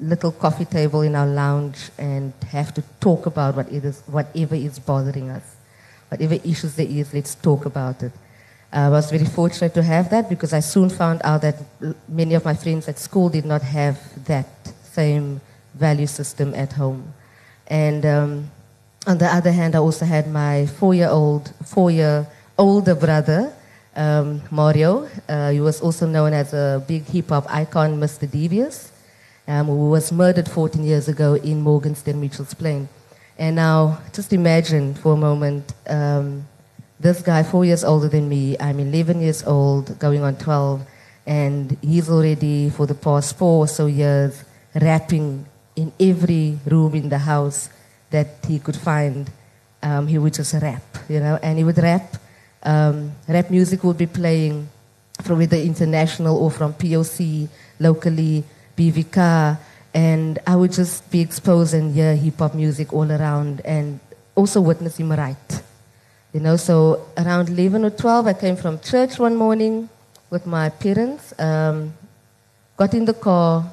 little 0.00 0.32
coffee 0.32 0.64
table 0.64 1.02
in 1.02 1.14
our 1.14 1.26
lounge 1.26 1.90
and 1.98 2.32
have 2.50 2.74
to 2.74 2.82
talk 3.00 3.26
about 3.26 3.56
what 3.56 3.70
it 3.70 3.84
is, 3.84 4.02
whatever 4.06 4.54
is 4.54 4.78
bothering 4.78 5.30
us. 5.30 5.56
Whatever 6.08 6.34
issues 6.34 6.74
there 6.76 6.86
is, 6.86 7.12
let's 7.14 7.34
talk 7.34 7.64
about 7.64 8.02
it. 8.02 8.12
I 8.72 8.88
was 8.88 9.10
very 9.10 9.24
fortunate 9.24 9.72
to 9.74 9.82
have 9.82 10.10
that 10.10 10.28
because 10.28 10.52
I 10.52 10.60
soon 10.60 10.90
found 10.90 11.20
out 11.22 11.42
that 11.42 11.56
many 12.08 12.34
of 12.34 12.44
my 12.44 12.54
friends 12.54 12.88
at 12.88 12.98
school 12.98 13.28
did 13.28 13.44
not 13.44 13.62
have 13.62 13.98
that 14.24 14.48
same 14.82 15.40
value 15.74 16.06
system 16.06 16.54
at 16.54 16.72
home. 16.72 17.14
And 17.66 18.04
um, 18.04 18.50
on 19.06 19.18
the 19.18 19.26
other 19.26 19.52
hand, 19.52 19.74
I 19.74 19.78
also 19.78 20.04
had 20.04 20.30
my 20.30 20.66
four-year-old, 20.66 21.52
four-year 21.64 22.26
older 22.58 22.94
brother, 22.94 23.52
um, 23.96 24.42
Mario, 24.50 25.08
uh, 25.28 25.50
he 25.50 25.60
was 25.60 25.80
also 25.80 26.06
known 26.06 26.32
as 26.32 26.52
a 26.52 26.84
big 26.86 27.04
hip-hop 27.04 27.46
icon, 27.48 28.00
Mr. 28.00 28.30
Devious, 28.30 28.90
um, 29.46 29.66
who 29.66 29.90
was 29.90 30.10
murdered 30.10 30.48
14 30.48 30.82
years 30.82 31.08
ago 31.08 31.34
in 31.34 31.60
Morganton, 31.60 32.20
Mitchell's 32.20 32.54
Plain. 32.54 32.88
And 33.38 33.56
now, 33.56 34.00
just 34.12 34.32
imagine 34.32 34.94
for 34.94 35.14
a 35.14 35.16
moment, 35.16 35.74
um, 35.88 36.46
this 36.98 37.22
guy, 37.22 37.42
four 37.42 37.64
years 37.64 37.84
older 37.84 38.08
than 38.08 38.28
me, 38.28 38.56
I'm 38.58 38.80
11 38.80 39.20
years 39.20 39.44
old, 39.44 39.98
going 39.98 40.22
on 40.22 40.36
12, 40.36 40.86
and 41.26 41.76
he's 41.82 42.10
already, 42.10 42.70
for 42.70 42.86
the 42.86 42.94
past 42.94 43.36
four 43.36 43.64
or 43.64 43.68
so 43.68 43.86
years, 43.86 44.44
rapping 44.74 45.46
in 45.76 45.92
every 45.98 46.58
room 46.66 46.94
in 46.94 47.08
the 47.08 47.18
house 47.18 47.68
that 48.10 48.28
he 48.46 48.58
could 48.58 48.76
find. 48.76 49.30
Um, 49.82 50.06
he 50.06 50.18
would 50.18 50.34
just 50.34 50.54
rap, 50.54 50.82
you 51.08 51.20
know, 51.20 51.38
and 51.42 51.58
he 51.58 51.64
would 51.64 51.78
rap. 51.78 52.16
Um, 52.62 53.12
rap 53.28 53.50
music 53.50 53.84
would 53.84 53.98
be 53.98 54.06
playing 54.06 54.68
from 55.22 55.42
either 55.42 55.56
international 55.56 56.36
or 56.38 56.50
from 56.50 56.72
POC, 56.74 57.48
locally, 57.78 58.44
BVK, 58.76 59.58
and 59.92 60.38
I 60.46 60.56
would 60.56 60.72
just 60.72 61.08
be 61.10 61.20
exposed 61.20 61.74
and 61.74 61.94
hear 61.94 62.16
hip 62.16 62.38
hop 62.38 62.54
music 62.54 62.92
all 62.92 63.10
around 63.10 63.60
and 63.64 64.00
also 64.34 64.60
witness 64.60 64.98
him 64.98 65.12
write. 65.12 65.62
You 66.32 66.40
know, 66.40 66.56
so 66.56 67.06
around 67.16 67.48
11 67.48 67.84
or 67.84 67.90
12, 67.90 68.26
I 68.26 68.32
came 68.32 68.56
from 68.56 68.80
church 68.80 69.18
one 69.18 69.36
morning 69.36 69.88
with 70.30 70.46
my 70.46 70.68
parents, 70.68 71.32
um, 71.38 71.94
got 72.76 72.92
in 72.92 73.04
the 73.04 73.14
car, 73.14 73.70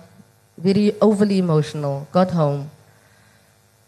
very 0.62 0.94
overly 1.02 1.40
emotional, 1.40 2.08
got 2.12 2.32
home, 2.32 2.70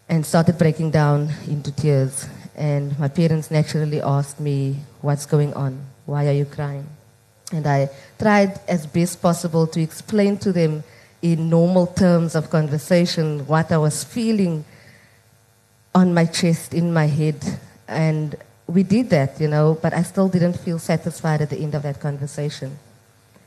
and 0.08 0.24
started 0.26 0.58
breaking 0.58 0.90
down 0.90 1.30
into 1.46 1.70
tears. 1.72 2.26
And 2.54 2.98
my 2.98 3.08
parents 3.08 3.50
naturally 3.50 4.00
asked 4.00 4.40
me, 4.40 4.76
What's 5.00 5.26
going 5.26 5.54
on? 5.54 5.80
Why 6.06 6.26
are 6.28 6.32
you 6.32 6.44
crying? 6.44 6.86
And 7.52 7.66
I 7.66 7.88
tried 8.18 8.60
as 8.68 8.86
best 8.86 9.22
possible 9.22 9.66
to 9.68 9.80
explain 9.80 10.38
to 10.38 10.52
them 10.52 10.82
in 11.22 11.48
normal 11.48 11.86
terms 11.86 12.34
of 12.34 12.50
conversation 12.50 13.46
what 13.46 13.72
I 13.72 13.78
was 13.78 14.04
feeling 14.04 14.64
on 15.94 16.12
my 16.12 16.26
chest, 16.26 16.74
in 16.74 16.92
my 16.92 17.06
head. 17.06 17.36
And 17.86 18.36
we 18.66 18.82
did 18.82 19.10
that, 19.10 19.40
you 19.40 19.48
know, 19.48 19.78
but 19.80 19.94
I 19.94 20.02
still 20.02 20.28
didn't 20.28 20.54
feel 20.54 20.78
satisfied 20.78 21.40
at 21.40 21.50
the 21.50 21.58
end 21.58 21.74
of 21.74 21.82
that 21.82 22.00
conversation. 22.00 22.78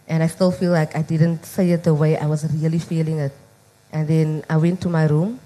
And 0.07 0.23
I 0.23 0.27
still 0.27 0.51
feel 0.51 0.71
like 0.71 0.95
I 0.95 1.01
didn't 1.01 1.45
say 1.45 1.71
it 1.71 1.83
the 1.83 1.93
way 1.93 2.17
I 2.17 2.25
was 2.25 2.45
really 2.53 2.79
feeling 2.79 3.19
it. 3.19 3.33
And 3.91 4.07
then 4.07 4.43
I 4.49 4.57
went 4.57 4.81
to 4.81 4.89
my 4.89 5.05
room 5.05 5.39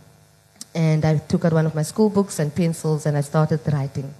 and 0.73 1.03
I 1.03 1.17
took 1.17 1.45
out 1.45 1.53
one 1.53 1.65
of 1.65 1.75
my 1.75 1.81
school 1.81 2.09
books 2.09 2.39
and 2.39 2.53
pencils 2.53 3.05
and 3.05 3.17
I 3.17 3.21
started 3.21 3.61
writing. 3.71 4.13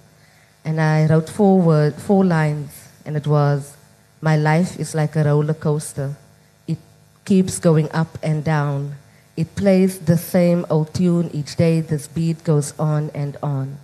And 0.64 0.80
I 0.80 1.06
wrote 1.06 1.28
four, 1.28 1.60
word, 1.60 1.94
four 1.94 2.24
lines, 2.24 2.88
and 3.04 3.16
it 3.16 3.26
was, 3.26 3.76
My 4.20 4.36
life 4.36 4.78
is 4.78 4.94
like 4.94 5.16
a 5.16 5.24
roller 5.24 5.54
coaster. 5.54 6.14
It 6.66 6.78
keeps 7.24 7.58
going 7.58 7.90
up 7.92 8.18
and 8.22 8.44
down. 8.44 8.94
It 9.36 9.56
plays 9.56 9.98
the 9.98 10.16
same 10.16 10.66
old 10.70 10.94
tune 10.94 11.30
each 11.32 11.56
day. 11.56 11.80
This 11.80 12.06
beat 12.06 12.44
goes 12.44 12.78
on 12.78 13.10
and 13.14 13.36
on. 13.42 13.78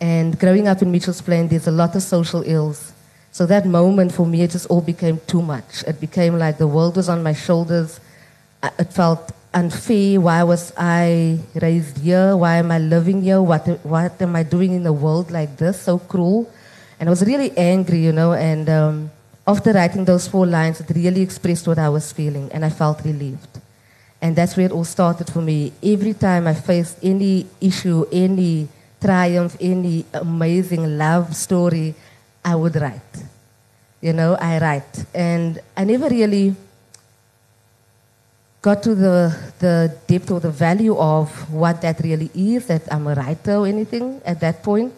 And 0.00 0.38
growing 0.38 0.68
up 0.68 0.82
in 0.82 0.90
Mitchell's 0.90 1.22
Plain, 1.22 1.48
there's 1.48 1.68
a 1.68 1.70
lot 1.70 1.94
of 1.94 2.02
social 2.02 2.42
ills. 2.42 2.92
So 3.34 3.46
that 3.46 3.66
moment 3.66 4.12
for 4.14 4.24
me, 4.24 4.42
it 4.42 4.52
just 4.52 4.70
all 4.70 4.80
became 4.80 5.18
too 5.26 5.42
much. 5.42 5.82
It 5.88 5.98
became 5.98 6.38
like 6.38 6.56
the 6.56 6.68
world 6.68 6.94
was 6.94 7.08
on 7.08 7.20
my 7.24 7.32
shoulders. 7.32 7.98
It 8.62 8.92
felt 8.92 9.32
unfair. 9.52 10.20
Why 10.20 10.44
was 10.44 10.72
I 10.76 11.40
raised 11.60 11.98
here? 11.98 12.36
Why 12.36 12.58
am 12.58 12.70
I 12.70 12.78
living 12.78 13.22
here? 13.22 13.42
What, 13.42 13.66
what 13.82 14.22
am 14.22 14.36
I 14.36 14.44
doing 14.44 14.70
in 14.72 14.86
a 14.86 14.92
world 14.92 15.32
like 15.32 15.56
this? 15.56 15.82
So 15.82 15.98
cruel. 15.98 16.48
And 17.00 17.08
I 17.08 17.10
was 17.10 17.26
really 17.26 17.50
angry, 17.58 17.98
you 17.98 18.12
know. 18.12 18.34
And 18.34 18.70
um, 18.70 19.10
after 19.48 19.72
writing 19.72 20.04
those 20.04 20.28
four 20.28 20.46
lines, 20.46 20.78
it 20.78 20.94
really 20.94 21.22
expressed 21.22 21.66
what 21.66 21.80
I 21.80 21.88
was 21.88 22.12
feeling, 22.12 22.52
and 22.52 22.64
I 22.64 22.70
felt 22.70 23.04
relieved. 23.04 23.58
And 24.22 24.36
that's 24.36 24.56
where 24.56 24.66
it 24.66 24.72
all 24.72 24.84
started 24.84 25.26
for 25.26 25.42
me. 25.42 25.72
Every 25.82 26.14
time 26.14 26.46
I 26.46 26.54
faced 26.54 26.98
any 27.02 27.48
issue, 27.60 28.06
any 28.12 28.68
triumph, 29.00 29.56
any 29.60 30.04
amazing 30.14 30.96
love 30.96 31.34
story, 31.34 31.96
I 32.44 32.54
would 32.54 32.76
write. 32.76 33.24
You 34.00 34.12
know, 34.12 34.36
I 34.36 34.58
write. 34.58 35.04
And 35.14 35.60
I 35.76 35.84
never 35.84 36.08
really 36.08 36.54
got 38.60 38.82
to 38.82 38.94
the, 38.94 39.36
the 39.58 39.96
depth 40.06 40.30
or 40.30 40.40
the 40.40 40.50
value 40.50 40.96
of 40.96 41.28
what 41.52 41.80
that 41.82 42.00
really 42.00 42.30
is, 42.34 42.66
that 42.66 42.82
I'm 42.92 43.06
a 43.06 43.14
writer 43.14 43.56
or 43.56 43.66
anything 43.66 44.20
at 44.24 44.40
that 44.40 44.62
point. 44.62 44.92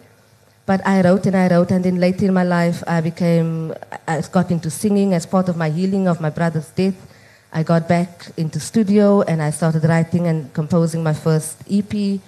But 0.65 0.85
I 0.85 1.01
wrote 1.01 1.25
and 1.25 1.35
I 1.35 1.47
wrote, 1.47 1.71
and 1.71 1.83
then 1.83 1.99
later 1.99 2.25
in 2.25 2.33
my 2.33 2.43
life, 2.43 2.83
I 2.85 2.99
became, 2.99 3.73
I 4.07 4.21
got 4.31 4.51
into 4.51 4.69
singing 4.69 5.13
as 5.13 5.25
part 5.25 5.47
of 5.47 5.55
my 5.55 5.69
healing 5.69 6.07
of 6.07 6.19
my 6.19 6.29
brother's 6.29 6.69
death. 6.69 6.95
I 7.53 7.63
got 7.63 7.87
back 7.87 8.27
into 8.35 8.59
studio 8.59 9.21
and 9.21 9.41
I 9.41 9.51
started 9.51 9.83
writing 9.85 10.27
and 10.27 10.53
composing 10.53 11.01
my 11.03 11.13
first 11.13 11.63
EP. 11.71 12.19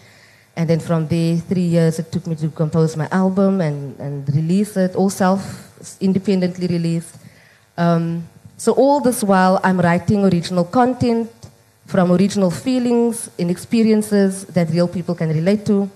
And 0.59 0.69
then 0.69 0.81
from 0.81 1.07
there, 1.07 1.37
three 1.37 1.71
years 1.71 1.99
it 1.99 2.11
took 2.11 2.27
me 2.27 2.35
to 2.35 2.49
compose 2.49 2.97
my 2.97 3.07
album 3.13 3.61
and, 3.61 3.97
and 3.97 4.27
release 4.35 4.75
it, 4.75 4.93
all 4.93 5.09
self 5.09 5.39
independently 6.01 6.67
released. 6.67 7.15
Um, 7.77 8.27
so 8.57 8.73
all 8.73 8.99
this 8.99 9.23
while 9.23 9.61
I'm 9.63 9.79
writing 9.79 10.25
original 10.25 10.65
content 10.65 11.31
from 11.87 12.11
original 12.11 12.51
feelings 12.51 13.31
and 13.39 13.49
experiences 13.49 14.43
that 14.47 14.69
real 14.71 14.89
people 14.89 15.15
can 15.15 15.29
relate 15.29 15.65
to. 15.67 15.89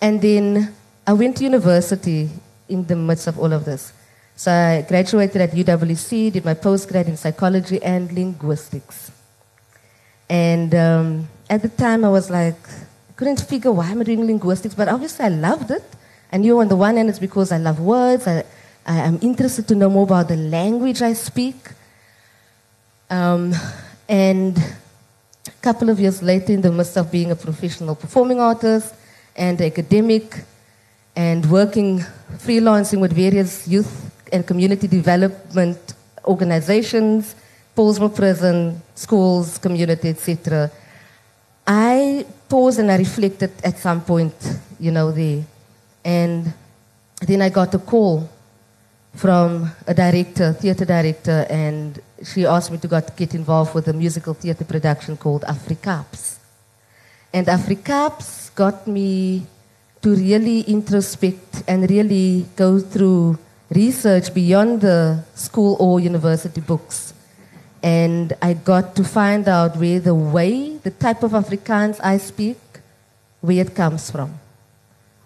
And 0.00 0.22
then 0.22 0.72
I 1.04 1.12
went 1.14 1.38
to 1.38 1.42
university 1.42 2.30
in 2.68 2.86
the 2.86 2.94
midst 2.94 3.26
of 3.26 3.40
all 3.40 3.52
of 3.52 3.64
this. 3.64 3.92
So 4.36 4.52
I 4.52 4.86
graduated 4.86 5.40
at 5.40 5.50
UWC, 5.50 6.30
did 6.30 6.44
my 6.44 6.54
postgrad 6.54 7.08
in 7.08 7.16
psychology 7.16 7.82
and 7.82 8.12
linguistics. 8.12 9.10
And 10.30 10.72
um, 10.76 11.28
at 11.50 11.62
the 11.62 11.68
time 11.68 12.04
I 12.04 12.08
was 12.08 12.30
like, 12.30 12.54
couldn't 13.18 13.40
figure 13.40 13.72
why 13.72 13.86
I'm 13.90 14.00
doing 14.04 14.24
linguistics, 14.24 14.76
but 14.76 14.86
obviously 14.86 15.24
I 15.24 15.28
loved 15.28 15.72
it. 15.72 15.82
I 16.32 16.36
knew 16.36 16.60
on 16.60 16.68
the 16.68 16.76
one 16.76 16.96
hand 16.96 17.08
it's 17.08 17.18
because 17.18 17.50
I 17.50 17.58
love 17.58 17.80
words, 17.80 18.28
I, 18.28 18.44
I 18.86 18.98
am 18.98 19.18
interested 19.20 19.66
to 19.68 19.74
know 19.74 19.90
more 19.90 20.04
about 20.04 20.28
the 20.28 20.36
language 20.36 21.02
I 21.02 21.14
speak. 21.14 21.56
Um, 23.10 23.52
and 24.08 24.56
a 24.56 25.50
couple 25.60 25.90
of 25.90 25.98
years 25.98 26.22
later, 26.22 26.52
in 26.52 26.60
the 26.60 26.70
midst 26.70 26.96
of 26.96 27.10
being 27.10 27.32
a 27.32 27.34
professional 27.34 27.96
performing 27.96 28.38
artist 28.38 28.94
and 29.34 29.60
academic 29.60 30.44
and 31.16 31.44
working, 31.50 31.98
freelancing 32.46 33.00
with 33.00 33.12
various 33.12 33.66
youth 33.66 34.12
and 34.32 34.46
community 34.46 34.86
development 34.86 35.94
organizations, 36.24 37.34
Pollsmoor 37.76 38.14
Prison, 38.14 38.80
schools, 38.94 39.58
community, 39.58 40.10
etc. 40.10 40.70
I 41.66 42.24
paused 42.48 42.78
and 42.78 42.90
I 42.90 42.96
reflected 42.96 43.52
at 43.62 43.78
some 43.78 44.00
point, 44.00 44.34
you 44.80 44.90
know, 44.90 45.12
there. 45.12 45.44
And 46.04 46.52
then 47.20 47.42
I 47.42 47.48
got 47.48 47.74
a 47.74 47.78
call 47.78 48.28
from 49.14 49.70
a 49.86 49.94
director, 49.94 50.52
theater 50.52 50.84
director, 50.84 51.46
and 51.50 52.00
she 52.24 52.46
asked 52.46 52.70
me 52.70 52.78
to 52.78 52.88
got, 52.88 53.16
get 53.16 53.34
involved 53.34 53.74
with 53.74 53.88
a 53.88 53.92
musical 53.92 54.34
theater 54.34 54.64
production 54.64 55.16
called 55.16 55.42
Afrikaaps. 55.42 56.36
And 57.32 57.46
Afrikaaps 57.46 58.54
got 58.54 58.86
me 58.86 59.46
to 60.02 60.14
really 60.14 60.62
introspect 60.62 61.64
and 61.66 61.88
really 61.90 62.46
go 62.56 62.78
through 62.78 63.38
research 63.70 64.32
beyond 64.32 64.80
the 64.80 65.24
school 65.34 65.76
or 65.80 66.00
university 66.00 66.60
books. 66.60 67.12
And 67.82 68.32
I 68.42 68.54
got 68.54 68.96
to 68.96 69.04
find 69.04 69.48
out 69.48 69.76
where 69.76 70.00
the 70.00 70.14
way, 70.14 70.76
the 70.78 70.90
type 70.90 71.22
of 71.22 71.32
Afrikaans 71.32 72.00
I 72.02 72.18
speak, 72.18 72.58
where 73.40 73.60
it 73.60 73.74
comes 73.74 74.10
from. 74.10 74.38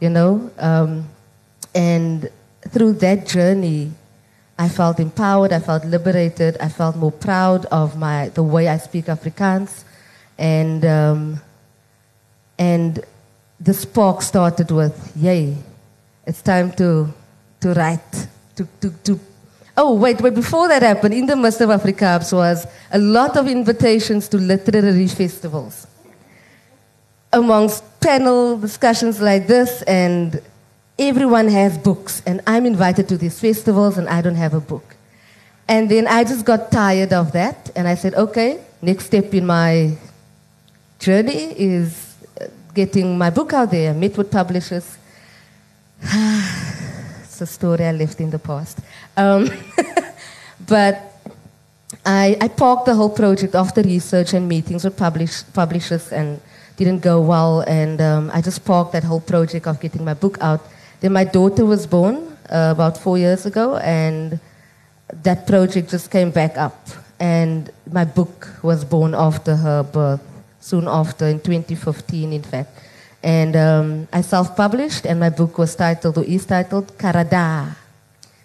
You 0.01 0.11
know? 0.11 0.51
Um, 0.59 1.09
and 1.75 2.29
through 2.69 2.95
that 2.95 3.27
journey, 3.27 3.93
I 4.59 4.69
felt 4.69 5.01
empowered, 5.01 5.53
I 5.53 5.61
felt 5.61 5.85
liberated, 5.85 6.57
I 6.61 6.69
felt 6.69 6.97
more 6.97 7.11
proud 7.11 7.65
of 7.67 7.97
my, 7.97 8.29
the 8.29 8.43
way 8.43 8.69
I 8.69 8.77
speak 8.77 9.07
Afrikaans. 9.07 9.85
And, 10.39 10.85
um, 10.85 11.41
and 12.59 13.03
the 13.59 13.75
spark 13.75 14.23
started 14.23 14.71
with, 14.71 15.13
yay, 15.17 15.57
it's 16.27 16.43
time 16.43 16.73
to, 16.73 17.13
to 17.61 17.75
write, 17.75 18.29
to, 18.57 18.69
to, 18.81 18.91
to 19.05 19.21
Oh, 19.77 19.95
wait, 19.95 20.21
wait, 20.21 20.35
before 20.35 20.69
that 20.69 20.83
happened, 20.83 21.15
in 21.15 21.27
the 21.27 21.37
midst 21.37 21.61
of 21.63 21.71
Afrikaans 21.71 22.33
was 22.33 22.67
a 22.91 22.99
lot 22.99 23.37
of 23.39 23.49
invitations 23.49 24.29
to 24.29 24.37
literary 24.37 25.09
festivals. 25.09 25.87
Amongst 27.33 27.83
panel 28.01 28.59
discussions 28.59 29.21
like 29.21 29.47
this, 29.47 29.81
and 29.83 30.43
everyone 30.99 31.49
has 31.49 31.79
books, 31.79 32.23
and 32.27 32.43
I'm 32.47 32.67
invited 32.67 33.09
to 33.09 33.17
these 33.17 33.41
festivals, 33.41 33.97
and 33.97 34.09
I 34.11 34.21
don't 34.21 34.35
have 34.35 34.53
a 34.53 34.61
book. 34.61 34.95
And 35.67 35.91
then 35.91 36.07
I 36.07 36.25
just 36.25 36.45
got 36.45 36.71
tired 36.71 37.15
of 37.15 37.33
that, 37.33 37.71
and 37.75 37.89
I 37.89 37.95
said, 37.95 38.15
okay, 38.15 38.61
next 38.83 39.07
step 39.07 39.33
in 39.33 39.47
my 39.47 39.97
journey 40.99 41.59
is 41.59 42.15
getting 42.75 43.17
my 43.17 43.31
book 43.31 43.55
out 43.55 43.71
there. 43.71 43.91
I 43.91 43.95
met 43.95 44.19
with 44.19 44.31
publishers. 44.31 44.99
a 47.43 47.47
story 47.47 47.85
I 47.85 47.93
left 47.93 48.21
in 48.21 48.31
the 48.31 48.39
past. 48.39 48.79
Um, 49.17 49.51
but 50.67 51.13
I, 52.07 52.37
I 52.41 52.49
parked 52.49 52.87
the 52.87 52.95
whole 52.95 53.11
project 53.11 53.55
after 53.55 53.83
research 53.83 54.33
and 54.33 54.49
meetings 54.49 54.85
with 54.85 54.97
publish, 54.97 55.43
publishers 55.53 56.13
and 56.13 56.41
didn't 56.77 57.01
go 57.01 57.21
well. 57.21 57.61
And 57.61 58.01
um, 58.01 58.31
I 58.33 58.41
just 58.41 58.65
parked 58.65 58.93
that 58.93 59.05
whole 59.05 59.21
project 59.21 59.67
of 59.67 59.81
getting 59.81 60.05
my 60.05 60.15
book 60.15 60.39
out. 60.41 60.61
Then 61.01 61.13
my 61.13 61.25
daughter 61.25 61.65
was 61.65 61.87
born 61.87 62.17
uh, 62.49 62.73
about 62.73 62.97
four 62.97 63.19
years 63.19 63.47
ago, 63.47 63.77
and 63.77 64.41
that 65.23 65.47
project 65.47 65.91
just 65.91 66.11
came 66.11 66.31
back 66.31 66.57
up. 66.57 66.89
And 67.21 67.71
my 67.91 68.05
book 68.05 68.49
was 68.63 68.85
born 68.85 69.15
after 69.15 69.57
her 69.57 69.83
birth, 69.83 70.23
soon 70.61 70.89
after, 70.89 71.27
in 71.27 71.41
2015, 71.41 72.33
in 72.33 72.43
fact. 72.43 72.71
And 73.23 73.55
um, 73.55 74.09
I 74.13 74.21
self 74.23 74.57
published, 74.57 75.07
and 75.07 75.21
my 75.21 75.31
book 75.31 75.59
was 75.59 75.77
titled, 75.77 76.19
or 76.19 76.25
is 76.25 76.45
titled, 76.45 76.99
Karada 76.99 77.77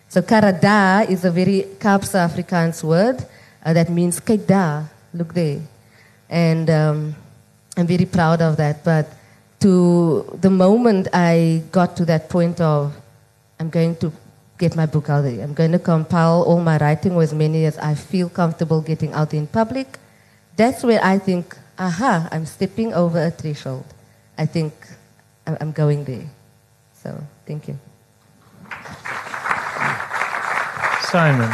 so 0.09 0.21
karada 0.21 1.03
is 1.09 1.25
a 1.25 1.32
very 1.32 1.67
Kaapse 1.80 2.15
Afrikaans 2.15 2.82
word 2.82 3.25
uh, 3.63 3.73
that 3.73 3.89
means 3.89 4.21
look 5.13 5.34
there. 5.34 5.59
And 6.30 6.69
um, 6.69 7.15
I'm 7.75 7.88
very 7.88 8.05
proud 8.05 8.41
of 8.41 8.55
that. 8.55 8.86
But 8.86 9.11
to 9.59 10.23
the 10.39 10.49
moment 10.49 11.09
I 11.11 11.61
got 11.71 11.97
to 11.97 12.05
that 12.05 12.30
point 12.30 12.61
of, 12.61 12.95
I'm 13.59 13.69
going 13.69 13.97
to 13.97 14.13
get 14.57 14.78
my 14.78 14.86
book 14.86 15.09
out 15.09 15.21
there. 15.21 15.43
I'm 15.43 15.53
going 15.53 15.73
to 15.73 15.80
compile 15.80 16.43
all 16.43 16.61
my 16.61 16.78
writing 16.78 17.15
with 17.15 17.32
as 17.32 17.36
many 17.36 17.65
as 17.65 17.78
I 17.78 17.93
feel 17.93 18.30
comfortable 18.30 18.82
getting 18.82 19.11
out 19.11 19.34
in 19.34 19.45
public. 19.45 19.99
That's 20.55 20.84
where 20.84 21.03
I 21.03 21.19
think, 21.19 21.57
aha, 21.78 22.30
I'm 22.32 22.45
stepping 22.45 22.93
over 22.93 23.21
a 23.21 23.32
threshold. 23.32 23.86
I 24.38 24.45
think 24.45 24.73
I'm 25.45 25.71
going 25.71 26.03
there. 26.03 26.29
So, 26.93 27.17
thank 27.45 27.67
you. 27.67 27.79
Simon. 31.11 31.49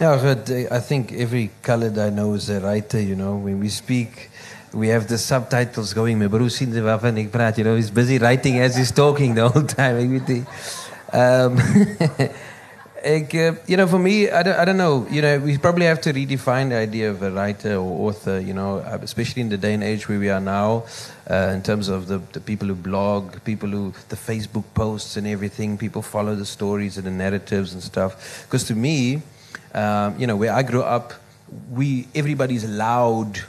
Yeah, 0.00 0.18
but 0.22 0.50
I 0.70 0.78
think 0.78 1.12
every 1.12 1.50
colored 1.62 1.98
I 1.98 2.10
know 2.10 2.34
is 2.34 2.50
a 2.50 2.60
writer, 2.60 3.00
you 3.00 3.16
know. 3.16 3.36
When 3.36 3.58
we 3.58 3.68
speak, 3.68 4.30
we 4.72 4.88
have 4.88 5.08
the 5.08 5.18
subtitles 5.18 5.92
going. 5.92 6.18
My 6.18 6.28
broer 6.28 6.50
sien 6.50 6.70
waarvan 6.70 7.18
ek 7.18 7.32
praat, 7.32 7.58
you 7.58 7.64
know, 7.64 7.74
he's 7.74 7.90
busy 7.90 8.18
writing 8.18 8.60
as 8.60 8.76
he's 8.76 8.92
talking 8.92 9.34
the 9.34 9.48
whole 9.48 9.64
time. 9.64 9.98
Ek 9.98 10.08
weet 10.10 10.28
nie. 10.28 10.44
Um, 11.12 11.58
uh, 13.08 13.54
you 13.66 13.76
know, 13.76 13.86
for 13.86 13.98
me, 13.98 14.30
I 14.30 14.42
don't, 14.42 14.58
I 14.58 14.64
don't 14.66 14.76
know. 14.76 15.06
You 15.10 15.22
know, 15.22 15.38
we 15.38 15.56
probably 15.56 15.86
have 15.86 16.00
to 16.02 16.12
redefine 16.12 16.68
the 16.68 16.76
idea 16.76 17.10
of 17.10 17.22
a 17.22 17.30
writer 17.30 17.76
or 17.76 18.08
author, 18.08 18.38
you 18.38 18.52
know, 18.52 18.78
uh, 18.78 18.98
especially 19.00 19.40
in 19.40 19.48
the 19.48 19.56
day 19.56 19.72
and 19.72 19.82
age 19.82 20.08
where 20.08 20.18
we 20.18 20.28
are 20.28 20.40
now, 20.40 20.84
uh, 21.30 21.52
in 21.54 21.62
terms 21.62 21.88
of 21.88 22.06
the, 22.06 22.18
the 22.32 22.40
people 22.40 22.68
who 22.68 22.74
blog, 22.74 23.42
people 23.44 23.70
who, 23.70 23.94
the 24.10 24.16
Facebook 24.16 24.64
posts 24.74 25.16
and 25.16 25.26
everything, 25.26 25.78
people 25.78 26.02
follow 26.02 26.34
the 26.34 26.44
stories 26.44 26.98
and 26.98 27.06
the 27.06 27.10
narratives 27.10 27.72
and 27.72 27.82
stuff. 27.82 28.44
Because 28.46 28.64
to 28.64 28.74
me, 28.74 29.22
um, 29.74 30.18
you 30.20 30.26
know, 30.26 30.36
where 30.36 30.52
I 30.52 30.62
grew 30.62 30.82
up, 30.82 31.14
we, 31.70 32.08
everybody's 32.14 32.66
loud 32.66 33.40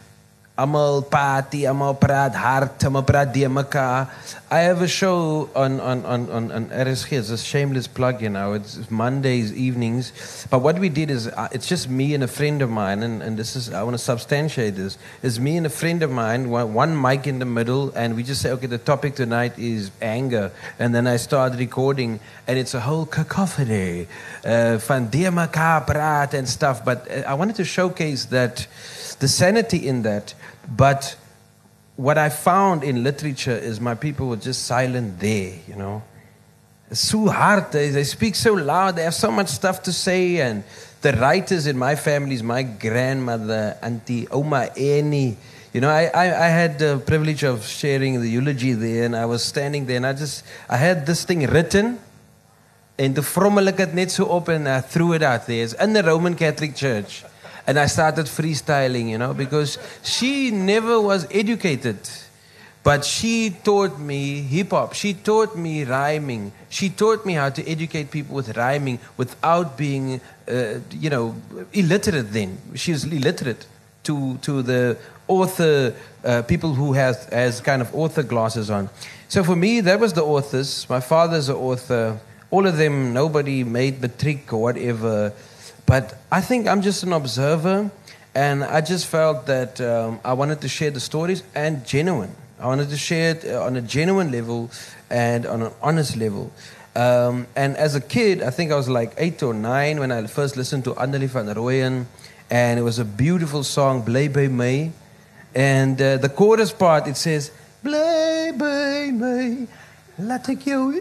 praat 0.67 2.35
hard, 2.35 2.79
almal 2.79 3.05
praat 3.05 3.33
die 3.33 3.47
mekaar. 3.47 4.09
I 4.51 4.59
have 4.59 4.81
a 4.81 4.87
show 4.87 5.49
on 5.55 5.79
on 5.79 6.05
on 6.05 6.29
on, 6.31 6.51
on 6.51 6.65
RSG. 6.69 7.17
It's 7.17 7.29
a 7.29 7.37
shameless 7.37 7.87
plug, 7.87 8.21
you 8.21 8.29
know. 8.29 8.53
It's 8.53 8.89
Mondays 8.89 9.53
evenings. 9.53 10.47
But 10.49 10.59
what 10.59 10.79
we 10.79 10.89
did 10.89 11.11
is 11.11 11.27
uh, 11.27 11.49
it's 11.51 11.67
just 11.67 11.87
me 11.87 12.15
and 12.15 12.23
a 12.23 12.27
friend 12.27 12.61
of 12.61 12.69
mine, 12.69 13.03
and, 13.03 13.21
and 13.21 13.37
this 13.37 13.55
is 13.55 13.71
I 13.71 13.83
want 13.83 13.93
to 13.93 14.03
substantiate 14.03 14.75
this. 14.75 14.97
It's 15.21 15.37
me 15.37 15.57
and 15.57 15.67
a 15.67 15.69
friend 15.69 16.01
of 16.01 16.09
mine, 16.09 16.49
one, 16.49 16.73
one 16.73 16.99
mic 16.99 17.27
in 17.27 17.37
the 17.37 17.45
middle, 17.45 17.91
and 17.95 18.15
we 18.15 18.23
just 18.23 18.41
say, 18.41 18.51
okay, 18.51 18.67
the 18.67 18.79
topic 18.79 19.15
tonight 19.15 19.57
is 19.59 19.91
anger, 20.01 20.51
and 20.79 20.95
then 20.95 21.05
I 21.05 21.17
start 21.17 21.55
recording, 21.55 22.19
and 22.47 22.57
it's 22.57 22.73
a 22.73 22.79
whole 22.79 23.05
cacophony 23.05 24.07
uh, 24.43 24.77
van 24.77 25.09
die 25.09 25.29
mekaar 25.29 26.33
and 26.33 26.49
stuff. 26.49 26.83
But 26.83 27.09
uh, 27.09 27.23
I 27.27 27.35
wanted 27.35 27.55
to 27.57 27.65
showcase 27.65 28.25
that 28.25 28.65
the 29.19 29.27
sanity 29.27 29.87
in 29.87 30.01
that 30.03 30.33
but 30.75 31.15
what 31.99 32.17
I 32.17 32.29
found 32.29 32.85
in 32.85 33.03
literature 33.03 33.57
is 33.57 33.81
my 33.81 33.93
people 33.93 34.29
were 34.29 34.37
just 34.37 34.63
silent 34.65 35.19
there, 35.19 35.53
you 35.67 35.75
know. 35.75 36.01
It's 36.89 37.01
so 37.01 37.27
hard. 37.27 37.73
They, 37.73 37.89
they 37.89 38.05
speak 38.05 38.35
so 38.35 38.53
loud. 38.53 38.95
They 38.95 39.03
have 39.03 39.13
so 39.13 39.29
much 39.29 39.49
stuff 39.49 39.83
to 39.83 39.91
say. 39.91 40.39
And 40.39 40.63
the 41.01 41.11
writers 41.11 41.67
in 41.67 41.77
my 41.77 41.95
family 41.95 42.35
is 42.35 42.41
my 42.41 42.63
grandmother, 42.63 43.77
Auntie 43.81 44.29
Oma 44.29 44.69
Annie. 44.77 45.35
You 45.73 45.81
know, 45.81 45.89
I, 45.89 46.05
I, 46.05 46.45
I, 46.45 46.47
had 46.47 46.79
the 46.79 47.03
privilege 47.05 47.43
of 47.43 47.67
sharing 47.67 48.21
the 48.21 48.29
eulogy 48.29 48.73
there, 48.73 49.03
and 49.03 49.15
I 49.15 49.25
was 49.25 49.43
standing 49.43 49.85
there, 49.85 49.97
and 49.97 50.07
I 50.07 50.13
just, 50.13 50.43
I 50.67 50.77
had 50.77 51.05
this 51.05 51.25
thing 51.25 51.45
written, 51.45 51.99
and 52.97 53.13
the 53.13 53.21
vrommel 53.21 53.67
ek 53.67 53.77
het 53.77 53.93
net 53.93 54.09
so 54.09 54.25
op 54.25 54.47
and 54.47 54.67
I 54.67 54.77
uh, 54.77 54.81
threw 54.81 55.13
it 55.13 55.21
out 55.21 55.45
there. 55.45 55.63
It's 55.63 55.73
in 55.73 55.93
the 55.93 56.01
Roman 56.01 56.33
Catholic 56.33 56.75
Church 56.75 57.23
and 57.69 57.77
I 57.77 57.85
started 57.85 58.25
freestyling, 58.25 59.09
you 59.09 59.19
know, 59.19 59.31
because 59.31 59.77
she 60.01 60.49
never 60.49 60.99
was 60.99 61.27
educated. 61.29 61.99
But 62.81 63.05
she 63.05 63.51
taught 63.51 63.99
me 63.99 64.41
hip 64.41 64.71
hop. 64.71 64.93
She 64.93 65.13
taught 65.13 65.55
me 65.55 65.83
rhyming. 65.83 66.51
She 66.69 66.89
taught 66.89 67.27
me 67.27 67.33
how 67.33 67.51
to 67.51 67.61
educate 67.69 68.09
people 68.09 68.33
with 68.33 68.57
rhyming 68.57 68.97
without 69.17 69.77
being, 69.77 70.19
uh, 70.47 70.79
you 70.89 71.11
know, 71.11 71.35
illiterate 71.71 72.33
then. 72.33 72.57
She 72.73 72.91
was 72.91 73.03
illiterate 73.03 73.67
to, 74.05 74.37
to 74.37 74.63
the 74.63 74.97
author, 75.27 75.93
uh, 76.25 76.41
people 76.41 76.73
who 76.73 76.93
has, 76.93 77.25
has 77.25 77.61
kind 77.61 77.83
of 77.83 77.93
author 77.93 78.23
glasses 78.23 78.71
on. 78.71 78.89
So 79.27 79.43
for 79.43 79.55
me, 79.55 79.81
that 79.81 79.99
was 79.99 80.13
the 80.13 80.23
authors. 80.23 80.89
My 80.89 81.01
father's 81.01 81.49
an 81.49 81.55
author. 81.57 82.19
All 82.49 82.65
of 82.65 82.77
them, 82.77 83.13
nobody 83.13 83.63
made 83.63 84.01
the 84.01 84.07
trick 84.07 84.51
or 84.51 84.59
whatever. 84.63 85.33
But 85.89 86.13
I 86.31 86.39
think 86.39 86.67
I'm 86.67 86.83
just 86.83 87.01
an 87.01 87.13
observer, 87.13 87.89
and 88.35 88.63
I 88.63 88.79
just 88.79 89.07
felt 89.07 89.47
that 89.47 89.81
um, 89.81 90.19
I 90.23 90.33
wanted 90.33 90.61
to 90.61 90.67
share 90.69 90.91
the 90.91 90.99
stories 90.99 91.41
and 91.55 91.83
genuine. 91.83 92.29
I 92.59 92.67
wanted 92.67 92.91
to 92.91 92.97
share 92.97 93.31
it 93.31 93.43
uh, 93.43 93.65
on 93.65 93.75
a 93.75 93.81
genuine 93.81 94.31
level 94.31 94.69
and 95.09 95.47
on 95.47 95.63
an 95.63 95.71
honest 95.81 96.15
level. 96.15 96.51
Um, 96.95 97.47
and 97.55 97.75
as 97.75 97.95
a 97.95 98.01
kid, 98.01 98.43
I 98.43 98.51
think 98.51 98.71
I 98.71 98.75
was 98.75 98.87
like 98.87 99.13
eight 99.17 99.41
or 99.41 99.55
nine 99.55 99.99
when 99.99 100.11
I 100.11 100.27
first 100.27 100.57
listened 100.57 100.83
to 100.83 100.93
Anneli 100.93 101.25
van 101.25 101.47
Rooyen, 101.47 102.05
and 102.51 102.79
it 102.79 102.83
was 102.83 102.99
a 102.99 103.05
beautiful 103.05 103.63
song, 103.63 104.03
Bly 104.03 104.27
by 104.27 104.47
My. 104.47 104.91
And 105.55 105.99
uh, 105.99 106.17
the 106.17 106.29
chorus 106.29 106.71
part, 106.71 107.07
it 107.07 107.17
says, 107.17 107.49
bly 107.81 108.51
by 108.55 109.09
my, 109.09 109.65
laat 110.19 110.49
ek 110.53 110.65
jou. 110.69 110.93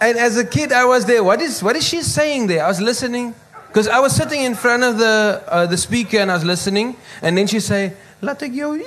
And 0.00 0.18
as 0.18 0.36
a 0.36 0.44
kid, 0.44 0.72
I 0.72 0.84
was 0.84 1.04
there. 1.06 1.22
What 1.22 1.40
is 1.40 1.62
what 1.62 1.76
is 1.76 1.86
she 1.86 2.02
saying 2.02 2.48
there? 2.48 2.64
I 2.64 2.68
was 2.68 2.80
listening 2.80 3.34
because 3.68 3.88
I 3.88 4.00
was 4.00 4.14
sitting 4.14 4.42
in 4.42 4.54
front 4.54 4.82
of 4.82 4.98
the 4.98 5.42
uh, 5.46 5.66
the 5.66 5.76
speaker 5.76 6.18
and 6.18 6.30
I 6.30 6.34
was 6.34 6.44
listening, 6.44 6.96
and 7.22 7.38
then 7.38 7.46
she 7.46 7.60
say, 7.60 7.94
"Laat 8.20 8.40
jou 8.40 8.78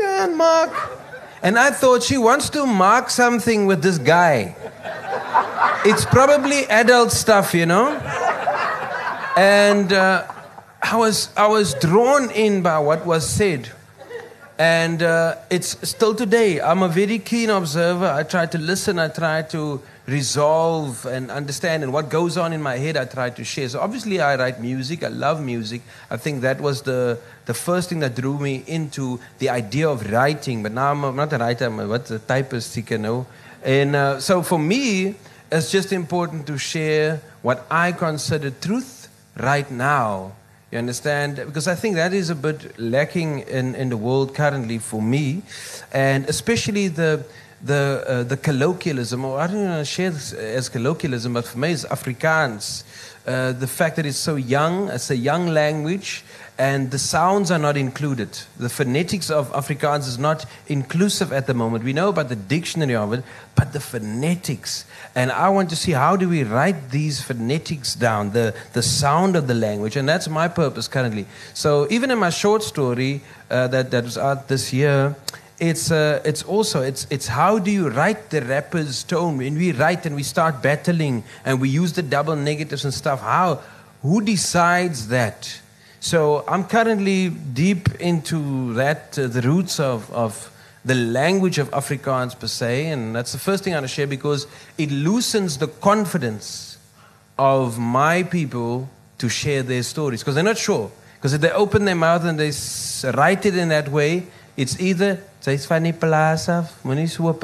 kan 0.00 0.36
mark," 0.36 0.72
and 1.42 1.58
I 1.58 1.70
thought 1.70 2.02
she 2.02 2.18
wants 2.18 2.50
to 2.50 2.66
mark 2.66 3.10
something 3.10 3.66
with 3.66 3.82
this 3.82 3.98
guy. 3.98 4.56
It's 5.84 6.04
probably 6.04 6.66
adult 6.66 7.12
stuff, 7.12 7.54
you 7.54 7.66
know. 7.66 7.92
And 9.36 9.92
uh, 9.92 10.26
I 10.82 10.96
was 10.96 11.30
I 11.36 11.46
was 11.46 11.74
drawn 11.74 12.30
in 12.30 12.62
by 12.62 12.78
what 12.78 13.06
was 13.06 13.28
said. 13.28 13.70
And 14.58 15.02
uh, 15.02 15.36
it's 15.50 15.76
still 15.86 16.14
today. 16.14 16.60
I'm 16.62 16.82
a 16.82 16.88
very 16.88 17.18
keen 17.18 17.50
observer. 17.50 18.06
I 18.06 18.22
try 18.22 18.46
to 18.46 18.58
listen. 18.58 18.98
I 18.98 19.08
try 19.08 19.42
to 19.42 19.82
resolve 20.06 21.04
and 21.04 21.30
understand. 21.30 21.82
And 21.82 21.92
what 21.92 22.08
goes 22.08 22.38
on 22.38 22.54
in 22.54 22.62
my 22.62 22.78
head, 22.78 22.96
I 22.96 23.04
try 23.04 23.28
to 23.28 23.44
share. 23.44 23.68
So 23.68 23.80
obviously, 23.80 24.18
I 24.18 24.36
write 24.36 24.58
music. 24.58 25.04
I 25.04 25.08
love 25.08 25.42
music. 25.42 25.82
I 26.10 26.16
think 26.16 26.40
that 26.40 26.58
was 26.58 26.82
the, 26.82 27.18
the 27.44 27.52
first 27.52 27.90
thing 27.90 27.98
that 28.00 28.14
drew 28.14 28.38
me 28.38 28.64
into 28.66 29.20
the 29.40 29.50
idea 29.50 29.90
of 29.90 30.10
writing. 30.10 30.62
But 30.62 30.72
now 30.72 30.92
I'm, 30.92 31.04
I'm 31.04 31.16
not 31.16 31.34
a 31.34 31.38
writer, 31.38 31.66
I'm 31.66 31.78
a, 31.78 31.86
what, 31.86 32.10
a 32.10 32.18
typist, 32.18 32.76
you 32.90 32.98
know. 32.98 33.26
And 33.62 33.94
uh, 33.94 34.20
so 34.20 34.42
for 34.42 34.58
me, 34.58 35.16
it's 35.52 35.70
just 35.70 35.92
important 35.92 36.46
to 36.46 36.56
share 36.56 37.20
what 37.42 37.66
I 37.70 37.92
consider 37.92 38.50
truth 38.50 39.08
right 39.36 39.70
now 39.70 40.32
you 40.70 40.78
understand? 40.78 41.36
Because 41.36 41.68
I 41.68 41.74
think 41.74 41.94
that 41.94 42.12
is 42.12 42.28
a 42.28 42.34
bit 42.34 42.78
lacking 42.78 43.40
in, 43.40 43.74
in 43.76 43.88
the 43.88 43.96
world 43.96 44.34
currently 44.34 44.78
for 44.78 45.00
me, 45.00 45.42
and 45.92 46.28
especially 46.28 46.88
the 46.88 47.24
the 47.62 48.04
uh, 48.06 48.22
the 48.24 48.36
colloquialism, 48.36 49.24
or 49.24 49.38
I 49.38 49.46
don't 49.46 49.64
know 49.64 49.84
share 49.84 50.10
this 50.10 50.32
as 50.32 50.68
colloquialism, 50.68 51.34
but 51.34 51.46
for 51.46 51.58
me 51.58 51.72
it's 51.72 51.84
Afrikaans. 51.84 52.84
Uh, 53.26 53.52
the 53.52 53.66
fact 53.66 53.96
that 53.96 54.06
it's 54.06 54.18
so 54.18 54.36
young, 54.36 54.88
it's 54.88 55.10
a 55.10 55.16
young 55.16 55.48
language, 55.48 56.24
and 56.58 56.90
the 56.90 56.98
sounds 56.98 57.50
are 57.50 57.58
not 57.58 57.76
included. 57.76 58.30
The 58.56 58.70
phonetics 58.70 59.30
of 59.30 59.52
Afrikaans 59.52 60.08
is 60.08 60.18
not 60.18 60.46
inclusive 60.68 61.32
at 61.32 61.46
the 61.46 61.52
moment. 61.52 61.84
We 61.84 61.92
know 61.92 62.08
about 62.08 62.30
the 62.30 62.36
dictionary 62.36 62.94
of 62.94 63.12
it, 63.12 63.24
but 63.54 63.74
the 63.74 63.80
phonetics. 63.80 64.86
And 65.14 65.30
I 65.30 65.50
want 65.50 65.68
to 65.70 65.76
see 65.76 65.92
how 65.92 66.16
do 66.16 66.28
we 66.28 66.44
write 66.44 66.90
these 66.90 67.20
phonetics 67.20 67.94
down, 67.94 68.32
the, 68.32 68.54
the 68.72 68.82
sound 68.82 69.36
of 69.36 69.48
the 69.48 69.54
language, 69.54 69.96
and 69.96 70.08
that's 70.08 70.28
my 70.28 70.48
purpose 70.48 70.88
currently. 70.88 71.26
So 71.52 71.86
even 71.90 72.10
in 72.10 72.18
my 72.18 72.30
short 72.30 72.62
story 72.62 73.20
uh, 73.50 73.68
that, 73.68 73.90
that 73.90 74.04
was 74.04 74.16
out 74.16 74.48
this 74.48 74.72
year, 74.72 75.14
it's, 75.58 75.90
uh, 75.90 76.22
it's 76.24 76.42
also 76.42 76.82
it's, 76.82 77.06
it's 77.10 77.26
how 77.26 77.58
do 77.58 77.70
you 77.70 77.88
write 77.88 78.30
the 78.30 78.42
rapper's 78.42 79.02
tone 79.02 79.38
when 79.38 79.56
we 79.56 79.72
write 79.72 80.04
and 80.04 80.14
we 80.14 80.22
start 80.22 80.62
battling 80.62 81.24
and 81.44 81.60
we 81.60 81.68
use 81.68 81.94
the 81.94 82.02
double 82.02 82.36
negatives 82.36 82.84
and 82.84 82.92
stuff 82.92 83.22
how 83.22 83.62
who 84.02 84.20
decides 84.20 85.08
that 85.08 85.58
so 86.06 86.44
I'm 86.46 86.62
currently 86.62 87.30
deep 87.30 87.92
into 87.96 88.72
that, 88.74 89.18
uh, 89.18 89.26
the 89.26 89.42
roots 89.42 89.80
of, 89.80 90.08
of 90.12 90.52
the 90.84 90.94
language 90.94 91.58
of 91.58 91.68
Afrikaans 91.72 92.38
per 92.38 92.46
se, 92.46 92.90
and 92.90 93.12
that's 93.12 93.32
the 93.32 93.38
first 93.38 93.64
thing 93.64 93.74
I 93.74 93.78
want 93.78 93.88
to 93.88 93.92
share 93.92 94.06
because 94.06 94.46
it 94.78 94.92
loosens 94.92 95.58
the 95.58 95.66
confidence 95.66 96.78
of 97.36 97.80
my 97.80 98.22
people 98.22 98.88
to 99.18 99.28
share 99.28 99.64
their 99.64 99.82
stories 99.82 100.20
because 100.20 100.36
they're 100.36 100.44
not 100.44 100.58
sure. 100.58 100.92
Because 101.16 101.32
if 101.32 101.40
they 101.40 101.50
open 101.50 101.86
their 101.86 101.96
mouth 101.96 102.24
and 102.24 102.38
they 102.38 102.52
write 103.10 103.44
it 103.44 103.56
in 103.56 103.70
that 103.70 103.88
way, 103.88 104.28
it's 104.56 104.78
either 104.78 105.18
sy's 105.40 105.66
van 105.66 105.82
die 105.82 105.90
plaas 105.90 106.48
af, 106.48 106.70
moenie 106.84 107.08
so. 107.10 107.34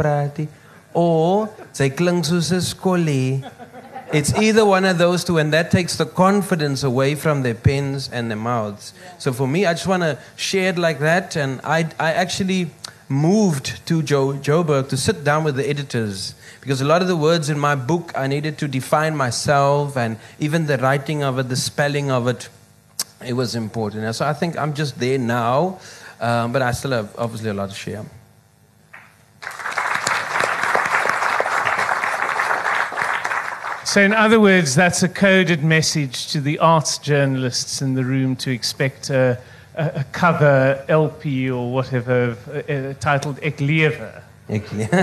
It's 4.12 4.34
either 4.34 4.64
one 4.66 4.84
of 4.84 4.98
those 4.98 5.24
two, 5.24 5.38
and 5.38 5.52
that 5.52 5.70
takes 5.70 5.96
the 5.96 6.04
confidence 6.04 6.82
away 6.82 7.14
from 7.14 7.42
their 7.42 7.54
pens 7.54 8.10
and 8.12 8.30
their 8.30 8.36
mouths. 8.36 8.92
So 9.18 9.32
for 9.32 9.48
me, 9.48 9.64
I 9.64 9.72
just 9.72 9.86
want 9.86 10.02
to 10.02 10.18
share 10.36 10.68
it 10.68 10.78
like 10.78 10.98
that. 10.98 11.34
And 11.36 11.60
I, 11.64 11.90
I 11.98 12.12
actually 12.12 12.70
moved 13.08 13.86
to 13.86 14.02
jo- 14.02 14.34
Joburg 14.34 14.88
to 14.90 14.96
sit 14.96 15.24
down 15.24 15.44
with 15.44 15.56
the 15.56 15.68
editors 15.68 16.34
because 16.60 16.80
a 16.80 16.84
lot 16.84 17.02
of 17.02 17.08
the 17.08 17.16
words 17.16 17.50
in 17.50 17.58
my 17.58 17.74
book 17.74 18.12
I 18.14 18.26
needed 18.26 18.58
to 18.58 18.68
define 18.68 19.16
myself, 19.16 19.96
and 19.96 20.18
even 20.38 20.66
the 20.66 20.78
writing 20.78 21.22
of 21.22 21.38
it, 21.38 21.48
the 21.48 21.56
spelling 21.56 22.10
of 22.10 22.28
it, 22.28 22.48
it 23.24 23.32
was 23.32 23.54
important. 23.54 24.14
So 24.14 24.26
I 24.26 24.32
think 24.34 24.58
I'm 24.58 24.74
just 24.74 24.98
there 24.98 25.18
now, 25.18 25.80
um, 26.20 26.52
but 26.52 26.62
I 26.62 26.72
still 26.72 26.92
have 26.92 27.14
obviously 27.18 27.50
a 27.50 27.54
lot 27.54 27.70
to 27.70 27.74
share. 27.74 28.04
So, 33.84 34.00
in 34.00 34.12
other 34.12 34.40
words, 34.40 34.74
that's 34.76 35.02
a 35.02 35.08
coded 35.08 35.64
message 35.64 36.28
to 36.28 36.40
the 36.40 36.58
arts 36.60 36.98
journalists 36.98 37.82
in 37.82 37.94
the 37.94 38.04
room 38.04 38.36
to 38.36 38.50
expect 38.50 39.10
a, 39.10 39.38
a, 39.74 39.86
a 39.96 40.04
cover 40.12 40.84
LP 40.88 41.50
or 41.50 41.72
whatever 41.72 42.36
uh, 42.68 42.94
titled 43.00 43.40
Ek 43.42 43.56
Lewe. 43.58 44.22
yeah, 44.52 44.98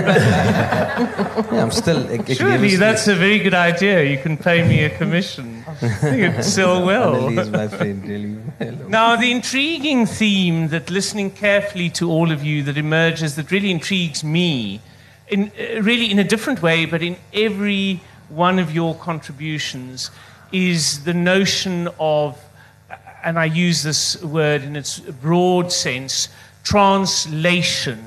I'm 1.50 1.70
still. 1.70 2.08
Ek, 2.08 2.30
ek 2.30 2.36
Surely 2.36 2.76
that's 2.76 3.08
a 3.08 3.14
very 3.14 3.38
good 3.38 3.54
idea. 3.54 4.04
You 4.04 4.18
can 4.18 4.36
pay 4.36 4.66
me 4.66 4.84
a 4.84 4.90
commission. 4.90 5.64
I 5.66 5.74
think 5.74 6.22
it'd 6.22 6.44
sell 6.44 6.84
well. 6.90 7.30
Friend, 7.68 8.08
really. 8.08 8.38
Hello. 8.58 8.88
Now, 8.88 9.16
the 9.16 9.32
intriguing 9.32 10.06
theme 10.06 10.68
that 10.68 10.88
listening 10.88 11.32
carefully 11.32 11.90
to 11.90 12.10
all 12.10 12.30
of 12.30 12.44
you 12.44 12.62
that 12.62 12.76
emerges, 12.76 13.34
that 13.36 13.50
really 13.50 13.70
intrigues 13.70 14.22
me, 14.22 14.80
in, 15.28 15.50
uh, 15.58 15.82
really 15.82 16.10
in 16.10 16.18
a 16.18 16.24
different 16.24 16.62
way, 16.62 16.86
but 16.86 17.02
in 17.02 17.16
every 17.32 18.00
one 18.30 18.58
of 18.58 18.72
your 18.72 18.94
contributions 18.94 20.10
is 20.52 21.04
the 21.04 21.14
notion 21.14 21.88
of, 21.98 22.42
and 23.22 23.38
I 23.38 23.44
use 23.44 23.82
this 23.82 24.22
word 24.22 24.62
in 24.62 24.76
its 24.76 24.98
broad 24.98 25.72
sense, 25.72 26.28
translation, 26.62 28.04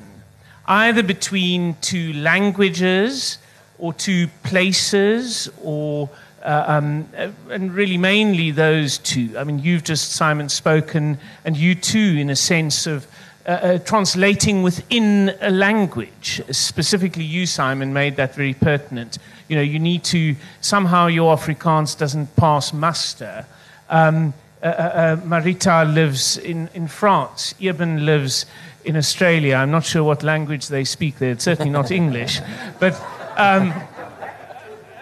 either 0.65 1.03
between 1.03 1.76
two 1.82 2.13
languages 2.13 3.38
or 3.78 3.93
two 3.93 4.28
places 4.43 5.49
or 5.61 6.09
uh, 6.43 6.63
um, 6.67 7.07
and 7.49 7.74
really 7.74 7.97
mainly 7.97 8.51
those 8.51 8.97
two. 8.97 9.34
I 9.38 9.45
mean, 9.45 9.59
you've 9.59 9.84
just, 9.84 10.11
Simon, 10.11 10.49
spoken, 10.49 11.17
and 11.45 11.55
you 11.55 11.74
too, 11.74 12.17
in 12.19 12.30
a 12.30 12.36
sense 12.36 12.86
of 12.86 13.07
uh, 13.45 13.51
uh, 13.51 13.77
translating 13.79 14.63
within 14.63 15.35
a 15.41 15.51
language. 15.51 16.41
Specifically, 16.49 17.25
you, 17.25 17.45
Simon, 17.45 17.91
made 17.91 18.15
that 18.15 18.35
very 18.35 18.53
pertinent. 18.53 19.17
You 19.49 19.57
know, 19.57 19.61
you 19.61 19.79
need 19.79 20.03
to, 20.05 20.35
somehow 20.61 21.07
your 21.07 21.35
Afrikaans 21.35 21.97
doesn't 21.97 22.35
pass 22.35 22.71
muster. 22.71 23.45
Um, 23.89 24.33
uh, 24.61 24.67
uh, 24.67 24.69
uh, 24.69 25.15
Marita 25.17 25.93
lives 25.93 26.37
in, 26.37 26.69
in 26.73 26.87
France. 26.87 27.53
Eben 27.59 28.05
lives 28.05 28.45
in 28.85 28.95
Australia. 28.95 29.55
I'm 29.55 29.71
not 29.71 29.83
sure 29.83 30.05
what 30.05 30.23
language 30.23 30.69
they 30.69 30.85
speak 30.85 31.19
there. 31.19 31.31
It's 31.31 31.43
certainly 31.43 31.71
not 31.71 31.91
English. 31.91 32.39
But 32.79 32.93
um, 33.35 33.73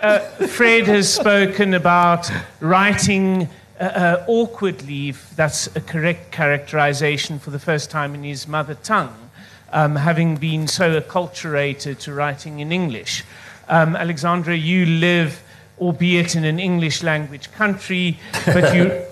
uh, 0.02 0.20
Fred 0.48 0.88
has 0.88 1.14
spoken 1.14 1.76
about 1.76 2.32
writing 2.60 3.50
uh, 3.82 3.84
uh, 3.84 4.26
awkwardly, 4.28 5.10
if 5.10 5.36
that's 5.36 5.66
a 5.76 5.82
correct 5.82 6.32
characterization, 6.32 7.40
for 7.40 7.50
the 7.50 7.60
first 7.60 7.90
time 7.90 8.14
in 8.14 8.24
his 8.24 8.48
mother 8.48 8.76
tongue, 8.76 9.32
um, 9.72 9.96
having 9.96 10.38
been 10.38 10.68
so 10.68 11.02
acculturated 11.02 11.98
to 11.98 12.14
writing 12.14 12.60
in 12.60 12.72
English. 12.72 13.24
Um, 13.68 13.96
Alexandra, 13.96 14.56
you 14.56 14.86
live, 14.86 15.42
albeit 15.80 16.36
in 16.36 16.46
an 16.46 16.60
English 16.60 17.02
language 17.02 17.52
country, 17.54 18.20
but 18.46 18.76
you. 18.76 19.02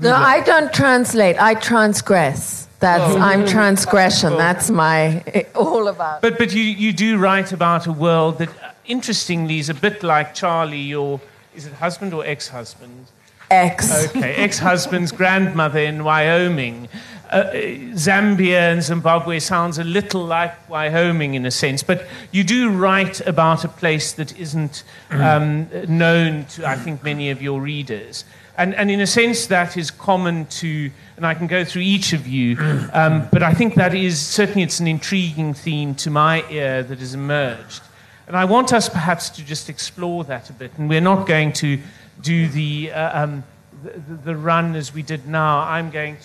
No, 0.00 0.14
I 0.14 0.40
don't 0.40 0.72
translate. 0.72 1.36
I 1.38 1.52
transgress. 1.54 2.66
That's 2.78 3.14
Oh. 3.16 3.18
I'm 3.18 3.46
transgression. 3.46 4.38
That's 4.38 4.70
my 4.70 5.22
all 5.54 5.88
about. 5.88 6.22
But, 6.22 6.38
but 6.38 6.54
you, 6.54 6.62
you 6.62 6.94
do 6.94 7.18
write 7.18 7.52
about 7.52 7.86
a 7.86 7.92
world 7.92 8.38
that, 8.38 8.48
uh, 8.48 8.70
interestingly, 8.86 9.58
is 9.58 9.68
a 9.68 9.74
bit 9.74 10.02
like 10.02 10.34
Charlie, 10.34 10.80
your 10.80 11.20
is 11.54 11.66
it 11.66 11.74
husband 11.74 12.14
or 12.14 12.24
ex 12.24 12.48
husband? 12.48 13.08
Ex. 13.50 14.08
Okay, 14.08 14.34
ex 14.34 14.58
husband's 14.58 15.10
grandmother 15.12 15.80
in 15.80 16.04
Wyoming. 16.04 16.88
Uh, 17.30 17.34
uh, 17.34 17.52
Zambia 17.94 18.72
and 18.72 18.82
Zimbabwe 18.82 19.38
sounds 19.38 19.78
a 19.78 19.84
little 19.84 20.24
like 20.24 20.68
Wyoming 20.68 21.34
in 21.34 21.46
a 21.46 21.50
sense, 21.50 21.82
but 21.82 22.06
you 22.32 22.42
do 22.42 22.70
write 22.70 23.20
about 23.26 23.64
a 23.64 23.68
place 23.68 24.12
that 24.12 24.36
isn't 24.38 24.82
um, 25.10 25.68
known 25.88 26.44
to, 26.46 26.68
I 26.68 26.76
think, 26.76 27.04
many 27.04 27.30
of 27.30 27.40
your 27.40 27.60
readers. 27.60 28.24
And, 28.56 28.74
and 28.74 28.90
in 28.90 29.00
a 29.00 29.06
sense, 29.06 29.46
that 29.46 29.76
is 29.76 29.90
common 29.90 30.46
to, 30.46 30.90
and 31.16 31.24
I 31.24 31.34
can 31.34 31.46
go 31.46 31.64
through 31.64 31.82
each 31.82 32.12
of 32.12 32.26
you, 32.26 32.56
um, 32.92 33.28
but 33.32 33.42
I 33.42 33.54
think 33.54 33.76
that 33.76 33.94
is 33.94 34.20
certainly 34.20 34.62
it's 34.62 34.80
an 34.80 34.88
intriguing 34.88 35.54
theme 35.54 35.94
to 35.96 36.10
my 36.10 36.44
ear 36.50 36.82
that 36.82 36.98
has 36.98 37.14
emerged. 37.14 37.82
And 38.26 38.36
I 38.36 38.44
want 38.44 38.72
us 38.72 38.88
perhaps 38.88 39.28
to 39.30 39.44
just 39.44 39.68
explore 39.68 40.24
that 40.24 40.50
a 40.50 40.52
bit. 40.52 40.72
And 40.78 40.88
we're 40.88 41.00
not 41.00 41.26
going 41.26 41.52
to 41.54 41.80
do 42.22 42.48
the, 42.48 42.92
uh, 42.92 43.24
um, 43.24 43.44
the, 43.82 44.14
the 44.24 44.36
run 44.36 44.74
as 44.74 44.92
we 44.94 45.02
did 45.02 45.26
now. 45.26 45.60
I'm 45.60 45.90
going 45.90 46.16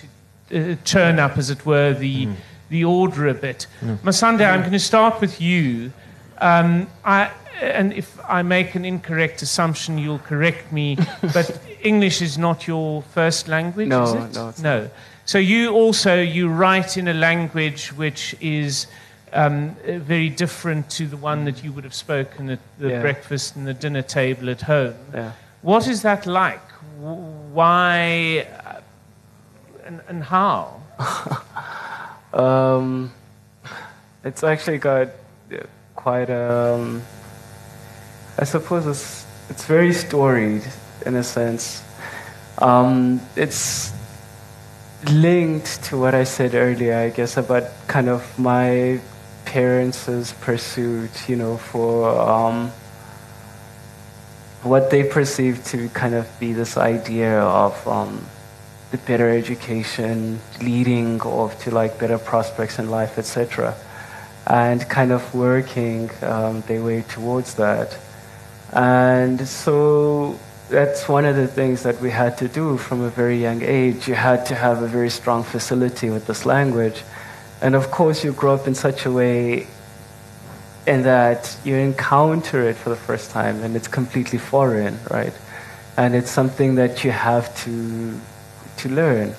to 0.50 0.74
uh, 0.74 0.76
churn 0.84 1.20
up, 1.20 1.38
as 1.38 1.50
it 1.50 1.66
were, 1.66 1.94
the, 1.94 2.30
the 2.70 2.84
order 2.86 3.28
a 3.28 3.34
bit. 3.34 3.68
Masande, 4.04 4.46
I'm 4.48 4.62
going 4.62 4.72
to 4.72 4.80
start 4.80 5.22
with 5.22 5.42
you. 5.42 5.92
Um, 6.40 6.88
I, 7.04 7.32
and 7.62 7.94
if 7.94 8.20
I 8.28 8.42
make 8.42 8.76
an 8.76 8.84
incorrect 8.86 9.42
assumption, 9.42 9.98
you'll 9.98 10.20
correct 10.20 10.72
me. 10.72 10.98
but 11.22 11.60
English 11.82 12.22
is 12.22 12.38
not 12.38 12.68
your 12.68 13.02
first 13.02 13.48
language, 13.48 13.88
No, 13.88 14.04
is 14.04 14.14
it? 14.14 14.36
no, 14.36 14.50
it's 14.50 14.62
no. 14.62 14.90
So 15.26 15.40
you 15.40 15.72
also 15.74 16.22
you 16.22 16.50
write 16.50 16.98
in 16.98 17.08
a 17.08 17.14
language 17.14 17.88
which 17.94 18.36
is 18.42 18.86
um, 19.34 19.76
uh, 19.88 19.98
very 19.98 20.30
different 20.30 20.90
to 20.92 21.08
the 21.08 21.18
one 21.18 21.46
that 21.46 21.64
you 21.64 21.72
would 21.72 21.84
have 21.84 21.96
spoken 21.96 22.50
at 22.50 22.60
the 22.78 22.90
Yeah. 22.90 23.02
breakfast 23.02 23.56
and 23.56 23.66
the 23.66 23.74
dinner 23.74 24.04
table 24.04 24.50
at 24.50 24.62
home. 24.62 24.94
Yeah. 25.14 25.32
What 25.66 25.88
is 25.88 26.04
that 26.04 26.28
like? 26.28 26.62
Why 27.00 28.46
and, 29.84 30.00
and 30.08 30.24
how? 30.24 30.80
Um, 32.36 33.14
it's 34.26 34.44
actually 34.44 34.78
got 34.80 35.08
uh, 35.08 35.60
quite 35.96 36.30
um, 36.30 37.02
I 38.38 38.44
suppose 38.44 38.86
it's 38.86 39.26
it's 39.50 39.64
very 39.64 39.94
storied 39.94 40.64
in 41.06 41.16
a 41.16 41.24
sense. 41.24 41.82
Um, 42.58 43.22
it's 43.38 43.94
linked 45.10 45.82
to 45.86 45.98
what 45.98 46.14
I 46.14 46.26
said 46.26 46.56
earlier, 46.56 46.98
I 46.98 47.10
guess, 47.10 47.38
about 47.38 47.64
kind 47.88 48.10
of 48.10 48.38
my 48.38 49.00
parents' 49.46 50.34
pursuit, 50.42 51.30
you 51.30 51.38
know, 51.38 51.56
for 51.56 52.10
um, 52.20 52.74
what 54.66 54.90
they 54.90 55.04
perceive 55.04 55.64
to 55.64 55.90
kind 55.90 56.16
of 56.16 56.28
be 56.40 56.52
this 56.52 56.76
idea 56.76 57.40
of 57.40 57.88
um, 57.88 58.26
the 58.90 58.98
better 58.98 59.30
education 59.30 60.40
leading 60.60 61.22
off 61.22 61.64
to 61.64 61.72
like 61.72 62.00
better 62.00 62.18
prospects 62.18 62.80
in 62.80 62.90
life, 62.90 63.20
etc. 63.20 63.76
And 64.48 64.88
kind 64.90 65.12
of 65.12 65.22
working 65.36 66.10
um, 66.24 66.62
their 66.62 66.84
way 66.84 67.04
towards 67.04 67.54
that. 67.56 67.96
And 68.74 69.48
so 69.48 70.40
that's 70.70 71.08
one 71.08 71.26
of 71.26 71.36
the 71.36 71.48
things 71.48 71.84
that 71.84 72.02
we 72.02 72.10
had 72.10 72.36
to 72.40 72.48
do 72.48 72.78
from 72.78 73.02
a 73.02 73.10
very 73.10 73.40
young 73.40 73.62
age. 73.62 74.08
You 74.08 74.16
had 74.16 74.48
to 74.48 74.56
have 74.56 74.82
a 74.82 74.88
very 74.88 75.12
strong 75.12 75.44
facility 75.44 76.10
with 76.10 76.26
this 76.26 76.44
language. 76.44 77.04
And 77.62 77.76
of 77.76 77.92
course, 77.92 78.24
you 78.24 78.34
grow 78.34 78.56
up 78.56 78.68
in 78.68 78.74
such 78.74 79.06
a 79.06 79.12
way 79.12 79.68
in 80.88 81.04
that 81.04 81.58
you 81.64 81.76
encounter 81.76 82.62
it 82.70 82.76
for 82.76 82.90
the 82.90 82.96
first 82.96 83.32
time 83.32 83.64
and 83.64 83.76
it's 83.76 83.88
completely 83.88 84.38
foreign, 84.38 84.98
right? 85.10 85.34
And 85.98 86.16
it's 86.16 86.30
something 86.30 86.76
that 86.76 87.04
you 87.04 87.12
have 87.12 87.56
to, 87.64 88.20
to 88.78 88.90
learn. 88.90 89.34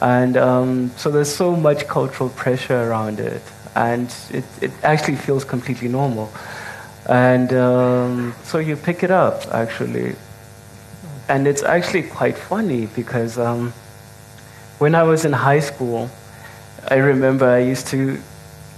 And 0.00 0.36
um, 0.36 0.90
so 0.96 1.10
there's 1.10 1.34
so 1.34 1.54
much 1.54 1.86
cultural 1.86 2.30
pressure 2.30 2.90
around 2.90 3.20
it, 3.20 3.42
and 3.74 4.12
it, 4.30 4.44
it 4.60 4.70
actually 4.82 5.16
feels 5.16 5.44
completely 5.44 5.88
normal. 5.88 6.32
And 7.08 7.52
um, 7.52 8.34
so 8.42 8.58
you 8.58 8.76
pick 8.76 9.02
it 9.02 9.10
up, 9.10 9.46
actually. 9.52 10.16
And 11.28 11.46
it's 11.46 11.62
actually 11.62 12.02
quite 12.04 12.36
funny 12.36 12.86
because 12.86 13.38
um, 13.38 13.72
when 14.78 14.94
I 14.94 15.02
was 15.02 15.24
in 15.24 15.32
high 15.32 15.60
school, 15.60 16.10
I 16.88 16.96
remember 16.96 17.46
I 17.46 17.60
used 17.60 17.86
to, 17.88 18.18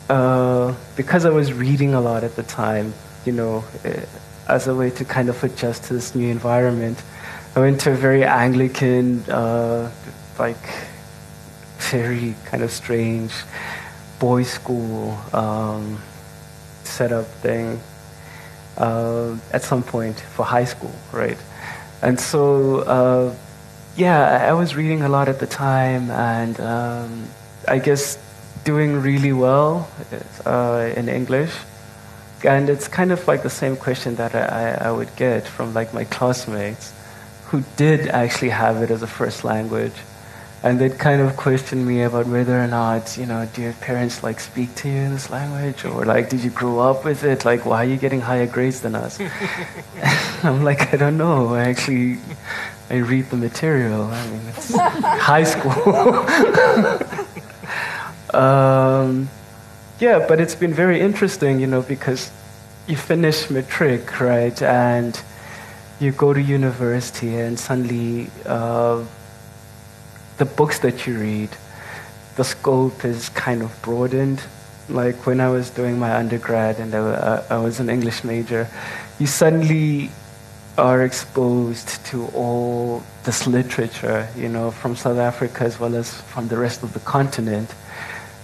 uh, 0.09 0.74
because 0.96 1.24
I 1.24 1.30
was 1.30 1.52
reading 1.52 1.94
a 1.94 2.00
lot 2.00 2.24
at 2.24 2.36
the 2.36 2.42
time, 2.42 2.94
you 3.24 3.32
know, 3.32 3.64
eh, 3.84 4.05
as 4.48 4.66
a 4.68 4.74
way 4.74 4.90
to 4.90 5.05
kind 5.05 5.28
of 5.28 5.42
adjust 5.42 5.84
to 5.84 5.94
this 5.94 6.14
new 6.14 6.30
environment, 6.30 7.02
I 7.57 7.61
went 7.61 7.80
to 7.82 7.92
a 7.92 7.94
very 7.94 8.24
Anglican, 8.24 9.20
uh, 9.30 9.90
like, 10.38 10.57
very 11.78 12.34
kind 12.44 12.62
of 12.62 12.70
strange 12.70 13.32
boys' 14.18 14.50
school 14.50 15.18
um, 15.32 15.98
setup 16.82 17.26
thing 17.42 17.80
uh, 18.76 19.36
at 19.52 19.62
some 19.62 19.82
point 19.82 20.18
for 20.18 20.44
high 20.44 20.64
school, 20.64 20.92
right? 21.12 21.38
And 22.02 22.18
so, 22.18 22.80
uh, 22.80 23.34
yeah, 23.96 24.48
I 24.48 24.52
was 24.52 24.74
reading 24.74 25.02
a 25.02 25.09
lot 25.09 25.28
at 25.28 25.38
the 25.38 25.46
time, 25.46 26.11
and 26.11 26.61
um, 26.61 27.28
I 27.68 27.78
guess 27.78 28.18
doing 28.64 29.00
really 29.00 29.32
well 29.32 29.88
uh, 30.44 30.90
in 30.96 31.08
English. 31.08 31.52
And 32.42 32.68
it's 32.68 32.88
kind 32.88 33.12
of 33.12 33.26
like 33.26 33.42
the 33.42 33.50
same 33.50 33.76
question 33.76 34.16
that 34.16 34.34
I, 34.34 34.88
I 34.88 34.90
would 34.90 35.14
get 35.16 35.46
from 35.46 35.72
like 35.72 35.94
my 35.94 36.04
classmates 36.04 36.92
who 37.46 37.62
did 37.76 38.08
actually 38.08 38.50
have 38.50 38.82
it 38.82 38.90
as 38.90 39.02
a 39.02 39.06
first 39.06 39.44
language. 39.44 39.94
And 40.62 40.78
they'd 40.78 40.98
kind 40.98 41.20
of 41.20 41.36
question 41.36 41.86
me 41.86 42.02
about 42.02 42.26
whether 42.26 42.58
or 42.58 42.66
not, 42.66 43.18
you 43.18 43.26
know, 43.26 43.46
do 43.52 43.60
your 43.60 43.74
parents 43.74 44.22
like 44.22 44.40
speak 44.40 44.74
to 44.76 44.88
you 44.88 44.96
in 44.96 45.12
this 45.12 45.28
language? 45.28 45.84
Or 45.84 46.06
like, 46.06 46.30
did 46.30 46.42
you 46.42 46.50
grow 46.50 46.78
up 46.78 47.04
with 47.04 47.22
it? 47.22 47.44
Like, 47.44 47.66
why 47.66 47.84
are 47.84 47.88
you 47.88 47.98
getting 47.98 48.22
higher 48.22 48.46
grades 48.46 48.80
than 48.80 48.94
us? 48.94 49.20
I'm 50.42 50.64
like, 50.64 50.92
I 50.94 50.96
don't 50.96 51.18
know. 51.18 51.54
I 51.54 51.68
actually, 51.68 52.18
I 52.88 52.96
read 52.96 53.28
the 53.28 53.36
material. 53.36 54.04
I 54.04 54.26
mean, 54.30 54.40
it's 54.48 54.74
high 54.74 55.44
school. 55.44 56.24
um, 58.35 59.28
yeah, 60.01 60.24
but 60.26 60.41
it's 60.41 60.55
been 60.55 60.74
very 60.74 61.01
interesting, 61.01 61.61
you 61.61 61.66
know, 61.66 61.82
because 61.82 62.30
you 62.87 62.97
finish 62.97 63.51
matric, 63.51 64.20
right, 64.20 64.61
and 64.62 65.20
you 66.01 66.12
go 66.12 66.35
to 66.35 66.41
university, 66.41 67.37
and 67.37 67.59
suddenly 67.59 68.30
uh, 68.45 69.05
the 70.39 70.45
books 70.45 70.80
that 70.80 71.07
you 71.07 71.18
read, 71.18 71.51
the 72.37 72.45
scope 72.45 73.05
is 73.05 73.28
kind 73.30 73.62
of 73.62 73.70
broadened. 73.82 74.43
Like 74.89 75.26
when 75.26 75.41
I 75.41 75.49
was 75.49 75.70
doing 75.70 75.99
my 75.99 76.14
undergrad 76.14 76.78
and 76.78 76.95
I, 76.95 77.43
I 77.49 77.59
was 77.59 77.80
an 77.80 77.89
English 77.89 78.24
major, 78.24 78.68
you 79.18 79.26
suddenly 79.26 80.11
are 80.76 81.05
exposed 81.05 82.05
to 82.07 82.26
all 82.35 83.03
this 83.22 83.47
literature, 83.47 84.28
you 84.37 84.49
know, 84.49 84.70
from 84.70 84.97
South 84.97 85.18
Africa 85.18 85.64
as 85.64 85.78
well 85.78 85.95
as 85.95 86.20
from 86.22 86.49
the 86.49 86.59
rest 86.59 86.82
of 86.82 86.93
the 86.93 87.01
continent. 87.01 87.70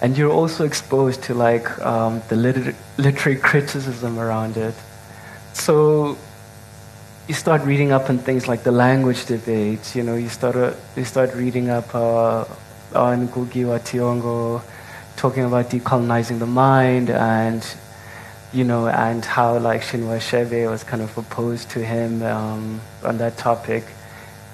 And 0.02 0.16
you're 0.16 0.32
also 0.32 0.64
exposed 0.64 1.22
to 1.24 1.34
like 1.34 1.78
um, 1.84 2.22
the 2.28 2.36
liter- 2.36 2.74
literary 2.96 3.38
criticism 3.38 4.18
around 4.18 4.56
it. 4.56 4.74
So 5.52 6.16
you 7.28 7.34
start 7.34 7.62
reading 7.62 7.92
up 7.92 8.10
on 8.10 8.18
things 8.18 8.48
like 8.48 8.62
the 8.64 8.72
language 8.72 9.26
debates. 9.26 9.94
You 9.94 10.02
know, 10.02 10.16
you 10.16 10.28
start 10.28 10.56
uh, 10.56 10.74
you 10.96 11.04
start 11.04 11.34
reading 11.34 11.68
up 11.68 11.94
uh, 11.94 12.44
on 12.94 13.28
Ngugi 13.28 13.64
wa 13.66 13.78
Thiong'o, 13.78 14.62
talking 15.16 15.44
about 15.44 15.70
decolonizing 15.70 16.38
the 16.40 16.46
mind, 16.46 17.10
and 17.10 17.62
you 18.52 18.64
know, 18.64 18.88
and 18.88 19.24
how 19.24 19.58
like 19.58 19.82
Chinua 19.82 20.18
Achebe 20.18 20.68
was 20.68 20.82
kind 20.82 21.02
of 21.02 21.16
opposed 21.16 21.70
to 21.70 21.84
him 21.84 22.22
um, 22.22 22.80
on 23.04 23.18
that 23.18 23.36
topic, 23.36 23.84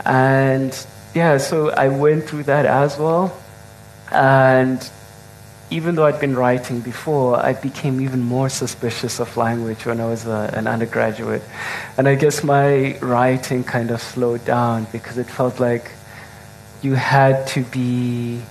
and 0.05 0.87
yeah, 1.15 1.39
so 1.39 1.71
I 1.71 1.89
went 1.89 2.25
through 2.25 2.43
that 2.43 2.67
as 2.67 2.99
well, 2.99 3.33
and 4.13 4.79
even 5.71 5.97
though 5.97 6.07
I'd 6.07 6.21
been 6.21 6.37
writing 6.37 6.81
before, 6.81 7.37
I 7.37 7.53
became 7.55 8.01
even 8.01 8.23
more 8.23 8.49
suspicious 8.49 9.19
of 9.19 9.37
language 9.37 9.85
when 9.85 10.01
I 10.01 10.07
was 10.07 10.27
uh, 10.27 10.51
an 10.55 10.69
undergraduate. 10.69 11.43
And 11.99 12.07
I 12.07 12.15
guess 12.15 12.45
my 12.45 12.99
writing 13.01 13.65
kind 13.65 13.91
of 13.91 14.01
slowed 14.01 14.45
down 14.45 14.87
because 14.93 15.19
it 15.19 15.27
felt 15.27 15.59
like 15.59 15.91
you 16.83 16.95
had 16.95 17.47
to 17.49 17.65
be 17.65 18.43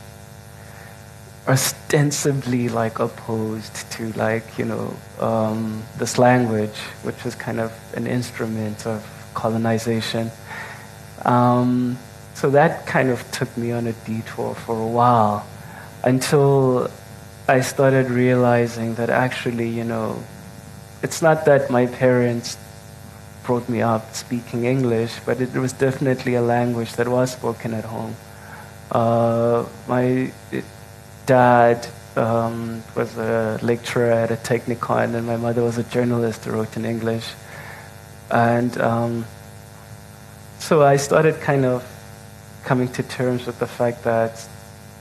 ostensibly 1.47 2.68
like 2.68 2.99
opposed 2.99 3.89
to 3.91 4.11
like, 4.13 4.57
you 4.57 4.66
know, 4.66 4.93
um, 5.20 5.84
this 5.97 6.18
language, 6.18 6.78
which 7.03 7.24
was 7.24 7.34
kind 7.34 7.61
of 7.61 7.72
an 7.95 8.07
instrument 8.07 8.86
of 8.86 9.05
colonization. 9.36 10.32
Um, 11.24 11.97
so 12.34 12.49
that 12.49 12.86
kind 12.86 13.09
of 13.09 13.30
took 13.32 13.55
me 13.55 13.72
on 13.72 13.88
a 13.88 13.93
detour 13.93 14.53
for 14.53 14.76
a 14.76 14.88
while 14.88 15.47
until 16.03 16.91
I 17.48 17.62
started 17.62 18.10
realizing 18.10 18.96
that 18.96 19.12
actually, 19.12 19.70
you 19.70 19.84
know, 19.84 20.24
it's 21.04 21.22
not 21.22 21.46
that 21.46 21.70
my 21.70 21.86
parents 21.86 22.58
brought 23.43 23.70
me 23.70 23.84
up 23.84 24.16
speaking 24.16 24.66
English, 24.66 25.20
but 25.28 25.39
it 25.39 25.54
was 25.54 25.72
definitely 25.72 26.34
a 26.34 26.41
language 26.41 26.93
that 26.93 27.08
was 27.08 27.34
spoken 27.34 27.76
at 27.76 27.84
home. 27.84 28.16
Uh, 28.91 29.64
my 29.88 30.32
dad 31.28 31.88
um, 32.16 32.84
was 32.96 33.16
a 33.18 33.60
lecturer 33.62 34.10
at 34.10 34.32
a 34.32 34.38
technicon, 34.38 35.14
and 35.14 35.28
my 35.28 35.38
mother 35.38 35.62
was 35.62 35.78
a 35.78 35.84
journalist 35.84 36.46
who 36.46 36.52
wrote 36.52 36.76
in 36.76 36.84
English. 36.84 37.28
And 38.32 38.76
um, 38.82 39.26
so 40.58 40.82
I 40.82 40.96
started 40.96 41.39
kind 41.41 41.64
of 41.64 41.86
coming 42.64 42.88
to 42.93 43.04
terms 43.04 43.46
with 43.46 43.60
the 43.60 43.68
fact 43.68 44.04
that 44.04 44.43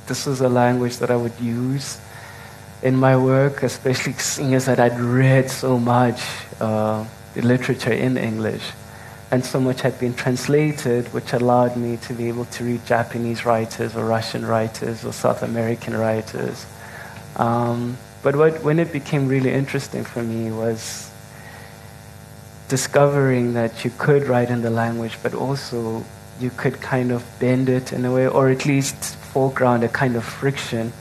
this 0.08 0.26
was 0.26 0.42
a 0.42 0.48
language 0.50 0.98
that 0.98 1.10
I 1.10 1.16
would 1.16 1.40
use 1.40 1.98
in 2.84 2.94
my 2.94 3.16
work, 3.16 3.64
especially 3.64 4.12
seeing 4.12 4.54
as 4.54 4.66
that 4.66 4.78
I'd 4.78 5.00
read 5.00 5.50
so 5.50 5.78
much 5.78 6.22
uh, 6.60 7.04
literature 7.34 7.92
in 7.92 8.16
English. 8.16 8.62
And 9.30 9.44
so 9.44 9.58
much 9.58 9.80
had 9.80 9.98
been 9.98 10.14
translated, 10.14 11.12
which 11.12 11.32
allowed 11.32 11.76
me 11.76 11.96
to 12.06 12.12
be 12.14 12.28
able 12.28 12.44
to 12.44 12.64
read 12.64 12.86
Japanese 12.86 13.44
writers 13.44 13.96
or 13.96 14.04
Russian 14.04 14.46
writers 14.46 15.04
or 15.04 15.12
South 15.12 15.42
American 15.42 15.96
writers 15.96 16.66
Um, 17.36 17.96
but 18.22 18.36
what, 18.36 18.62
when 18.62 18.78
it 18.78 18.92
became 18.92 19.28
really 19.28 19.52
interesting 19.52 20.04
for 20.04 20.22
me 20.22 20.50
was 20.52 21.10
discovering 22.68 23.54
that 23.54 23.84
you 23.84 23.90
could 23.98 24.28
write 24.28 24.50
in 24.50 24.62
the 24.62 24.70
language, 24.70 25.18
but 25.22 25.34
also 25.34 26.04
you 26.40 26.50
could 26.50 26.80
kind 26.80 27.12
of 27.12 27.24
bend 27.38 27.68
it 27.68 27.92
in 27.92 28.04
a 28.04 28.12
way, 28.12 28.26
or 28.26 28.48
at 28.50 28.64
least 28.66 28.96
foreground 29.32 29.84
a 29.84 29.88
kind 29.88 30.16
of 30.16 30.24
friction 30.24 30.92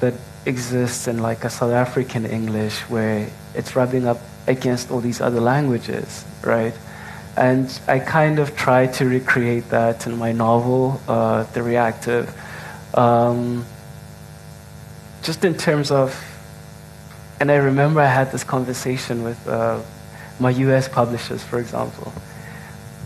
that 0.00 0.14
exists 0.46 1.06
in 1.08 1.18
like 1.18 1.44
a 1.44 1.50
South 1.50 1.72
African 1.72 2.26
English 2.26 2.80
where 2.90 3.28
it's 3.54 3.76
rubbing 3.76 4.06
up 4.06 4.18
against 4.46 4.90
all 4.90 5.00
these 5.00 5.20
other 5.20 5.40
languages, 5.40 6.24
right? 6.42 6.74
And 7.36 7.80
I 7.88 7.98
kind 7.98 8.38
of 8.38 8.56
try 8.56 8.86
to 8.88 9.04
recreate 9.06 9.70
that 9.70 10.06
in 10.06 10.18
my 10.18 10.32
novel, 10.32 11.00
uh, 11.08 11.44
The 11.44 11.62
Reactive, 11.62 12.34
um, 12.94 13.64
just 15.22 15.44
in 15.44 15.54
terms 15.54 15.90
of, 15.90 16.14
and 17.40 17.50
I 17.50 17.56
remember 17.56 18.00
I 18.00 18.06
had 18.06 18.32
this 18.32 18.44
conversation 18.44 19.22
with 19.22 19.48
uh, 19.48 19.80
my 20.40 20.50
US 20.50 20.88
publishers, 20.88 21.42
for 21.42 21.58
example, 21.58 22.12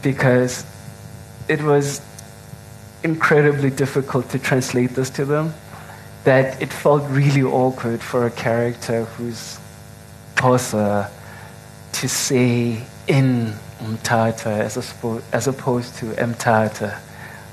because 0.03 0.65
it 1.49 1.63
was 1.63 2.01
incredibly 3.05 3.71
difficult 3.71 4.29
to 4.31 4.39
translate 4.39 4.91
this 4.91 5.11
to 5.11 5.25
them, 5.25 5.55
that 6.27 6.61
it 6.61 6.73
felt 6.73 7.09
really 7.09 7.45
awkward 7.45 8.03
for 8.03 8.27
a 8.27 8.31
character 8.33 9.05
who's 9.05 9.61
Xhosa 10.35 11.09
to 11.93 12.09
say 12.09 12.85
in 13.07 13.55
Umtata 13.79 14.59
as, 14.59 14.77
a, 14.77 15.23
as 15.33 15.47
opposed 15.47 15.95
to 15.99 16.07
Mtata, 16.07 16.99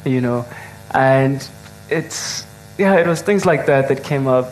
you 0.06 0.22
know. 0.22 0.44
And 0.90 1.48
it's, 1.88 2.48
yeah, 2.80 2.96
it 2.96 3.06
was 3.06 3.22
things 3.22 3.46
like 3.46 3.68
that 3.68 3.90
that 3.90 4.04
came 4.04 4.26
up, 4.26 4.52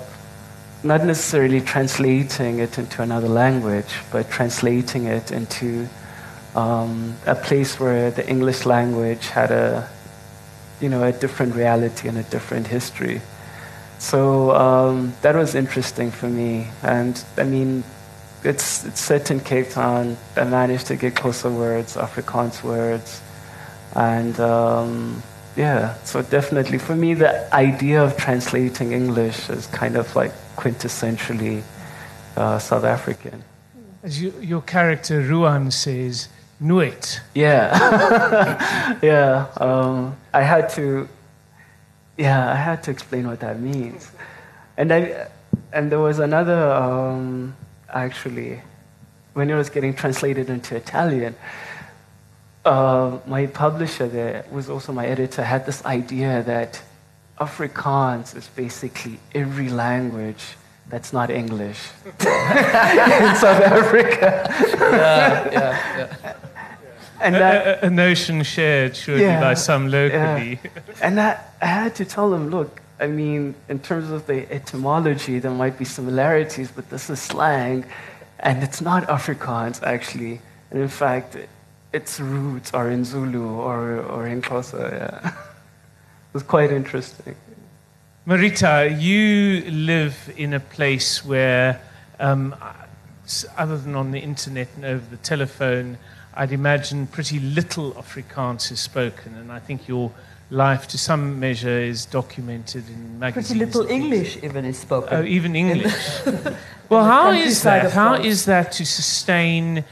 not 0.83 1.03
necessarily 1.03 1.59
translating 1.59 2.59
it 2.59 2.77
into 2.77 3.01
another 3.01 3.27
language, 3.27 3.91
but 4.11 4.29
translating 4.29 5.05
it 5.05 5.31
into 5.31 5.89
um, 6.53 7.15
a 7.25 7.33
place 7.33 7.79
where 7.79 8.11
the 8.11 8.29
English 8.29 8.67
language 8.67 9.29
had 9.29 9.49
a, 9.49 9.89
you 10.79 10.89
know, 10.89 11.03
a 11.03 11.11
different 11.11 11.55
reality 11.55 12.07
and 12.07 12.19
a 12.19 12.23
different 12.23 12.67
history. 12.67 13.19
So 14.01 14.51
um, 14.55 15.13
that 15.21 15.35
was 15.35 15.53
interesting 15.53 16.09
for 16.09 16.27
me. 16.27 16.67
And 16.81 17.23
I 17.37 17.43
mean, 17.43 17.83
it's, 18.43 18.83
it's 18.83 18.99
set 18.99 19.29
in 19.29 19.39
Cape 19.39 19.69
Town. 19.69 20.17
I 20.35 20.43
managed 20.43 20.87
to 20.87 20.95
get 20.95 21.13
Xhosa 21.13 21.55
words, 21.55 21.95
Afrikaans 21.95 22.63
words. 22.63 23.21
And 23.95 24.39
um, 24.39 25.21
yeah, 25.55 25.93
so 26.03 26.23
definitely 26.23 26.79
for 26.79 26.95
me, 26.95 27.13
the 27.13 27.53
idea 27.53 28.03
of 28.03 28.17
translating 28.17 28.91
English 28.91 29.51
is 29.51 29.67
kind 29.67 29.95
of 29.95 30.13
like 30.15 30.31
quintessentially 30.57 31.61
uh, 32.35 32.57
South 32.57 32.83
African. 32.83 33.43
As 34.01 34.19
you, 34.19 34.33
your 34.41 34.61
character 34.61 35.21
Ruan 35.21 35.69
says, 35.69 36.27
Nooit. 36.59 37.19
Yeah. 37.35 38.97
yeah. 39.03 39.47
Um, 39.57 40.17
I 40.33 40.41
had 40.41 40.69
to, 40.69 41.07
yeah, 42.21 42.51
I 42.51 42.55
had 42.55 42.83
to 42.83 42.91
explain 42.91 43.27
what 43.27 43.39
that 43.39 43.59
means. 43.59 44.11
And, 44.77 44.93
I, 44.93 45.27
and 45.73 45.91
there 45.91 45.99
was 45.99 46.19
another, 46.19 46.71
um, 46.71 47.55
actually, 47.89 48.61
when 49.33 49.49
it 49.49 49.55
was 49.55 49.69
getting 49.69 49.95
translated 49.95 50.49
into 50.49 50.75
Italian, 50.75 51.35
uh, 52.63 53.17
my 53.25 53.47
publisher 53.47 54.07
there 54.07 54.45
was 54.51 54.69
also 54.69 54.93
my 54.93 55.07
editor, 55.07 55.43
had 55.43 55.65
this 55.65 55.83
idea 55.83 56.43
that 56.43 56.79
Afrikaans 57.39 58.35
is 58.35 58.47
basically 58.49 59.19
every 59.33 59.69
language 59.69 60.43
that's 60.89 61.11
not 61.11 61.31
English 61.31 61.79
in 62.05 63.35
South 63.43 63.63
Africa. 63.79 64.45
yeah, 64.79 65.51
yeah, 65.51 66.17
yeah 66.23 66.35
and 67.21 67.35
that, 67.35 67.83
a, 67.83 67.87
a, 67.87 67.89
notion 67.89 68.43
shared 68.43 68.95
surely 68.95 69.23
yeah, 69.23 69.39
by 69.39 69.53
some 69.53 69.87
locally. 69.87 70.59
Yeah. 70.63 70.81
and 71.01 71.17
that, 71.17 71.55
I 71.61 71.67
had 71.67 71.95
to 71.95 72.05
tell 72.05 72.29
them, 72.29 72.49
look, 72.49 72.81
I 72.99 73.07
mean, 73.07 73.55
in 73.69 73.79
terms 73.79 74.11
of 74.11 74.27
the 74.27 74.51
etymology, 74.51 75.39
there 75.39 75.51
might 75.51 75.77
be 75.77 75.85
similarities, 75.85 76.71
but 76.71 76.89
this 76.89 77.09
is 77.09 77.19
slang, 77.19 77.85
and 78.39 78.63
it's 78.63 78.81
not 78.81 79.07
Afrikaans 79.07 79.81
actually. 79.83 80.41
And 80.69 80.81
in 80.81 80.87
fact, 80.87 81.37
its 81.93 82.19
roots 82.19 82.73
are 82.73 82.89
in 82.89 83.03
Zulu 83.03 83.43
or, 83.43 84.01
or 84.01 84.27
in 84.27 84.41
Xhosa. 84.41 84.91
Yeah. 84.91 85.27
it 85.29 86.33
was 86.33 86.43
quite 86.43 86.71
interesting. 86.71 87.35
Marita, 88.27 89.01
you 89.01 89.69
live 89.71 90.31
in 90.37 90.53
a 90.53 90.59
place 90.59 91.25
where, 91.25 91.81
um, 92.19 92.55
other 93.57 93.77
than 93.77 93.95
on 93.95 94.11
the 94.11 94.19
internet 94.19 94.67
and 94.75 94.85
over 94.85 95.03
the 95.09 95.17
telephone, 95.17 95.97
I'd 96.33 96.51
imagine 96.51 97.07
pretty 97.07 97.39
little 97.39 97.91
Afrikaans 97.93 98.71
is 98.71 98.79
spoken, 98.79 99.35
and 99.35 99.51
I 99.51 99.59
think 99.59 99.87
your 99.87 100.11
life, 100.49 100.87
to 100.89 100.97
some 100.97 101.39
measure, 101.39 101.79
is 101.79 102.05
documented 102.05 102.87
in 102.89 103.19
magazines. 103.19 103.47
Pretty 103.47 103.65
little 103.65 103.87
English 103.89 104.37
even 104.43 104.65
is 104.65 104.77
spoken. 104.77 105.09
Oh, 105.17 105.23
even 105.23 105.55
English. 105.55 105.93
well, 106.89 107.03
how 107.03 107.31
is 107.31 107.63
that? 107.63 107.91
How 107.91 108.15
is 108.15 108.45
that 108.45 108.71
to 108.73 108.85
sustain? 108.85 109.83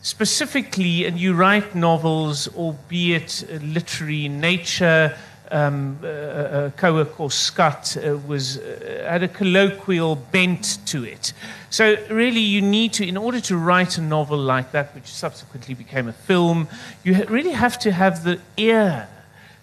Specifically, 0.00 1.04
and 1.04 1.20
you 1.20 1.34
write 1.34 1.74
novels, 1.74 2.48
albeit 2.56 3.44
literary 3.62 4.24
in 4.24 4.40
nature, 4.40 5.16
um, 5.52 5.98
uh, 6.02 6.06
uh, 6.06 6.70
Cowick 6.70 7.20
or 7.20 7.30
Scott 7.30 7.96
uh, 7.96 8.16
was 8.26 8.58
uh, 8.58 9.06
had 9.08 9.22
a 9.22 9.28
colloquial 9.28 10.16
bent 10.16 10.78
to 10.86 11.04
it. 11.04 11.32
So 11.70 11.96
really, 12.10 12.40
you 12.40 12.62
need 12.62 12.94
to, 12.94 13.06
in 13.06 13.16
order 13.16 13.40
to 13.42 13.56
write 13.56 13.98
a 13.98 14.00
novel 14.00 14.38
like 14.38 14.72
that, 14.72 14.94
which 14.94 15.06
subsequently 15.06 15.74
became 15.74 16.08
a 16.08 16.12
film, 16.12 16.68
you 17.04 17.14
ha- 17.14 17.24
really 17.28 17.52
have 17.52 17.78
to 17.80 17.92
have 17.92 18.24
the 18.24 18.40
ear, 18.56 19.08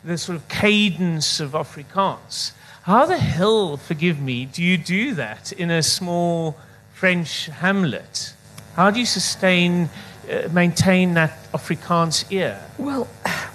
the 0.03 0.17
sort 0.17 0.35
of 0.35 0.47
cadence 0.47 1.39
of 1.39 1.51
Afrikaans. 1.51 2.53
How 2.83 3.05
the 3.05 3.17
hell, 3.17 3.77
forgive 3.77 4.19
me, 4.21 4.45
do 4.45 4.63
you 4.63 4.77
do 4.77 5.13
that 5.15 5.51
in 5.51 5.69
a 5.71 5.83
small 5.83 6.55
French 6.93 7.47
hamlet? 7.47 8.33
How 8.75 8.91
do 8.91 8.99
you 8.99 9.05
sustain? 9.05 9.89
Uh, 10.29 10.47
maintain 10.51 11.15
that 11.15 11.31
Afrikaans 11.53 12.31
ear? 12.31 12.61
Well, 12.77 13.05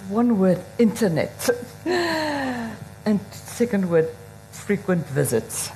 one 0.09 0.41
word, 0.41 0.61
internet. 0.79 1.49
and 1.87 3.21
second 3.31 3.89
word, 3.89 4.09
frequent 4.51 5.07
visits. 5.07 5.71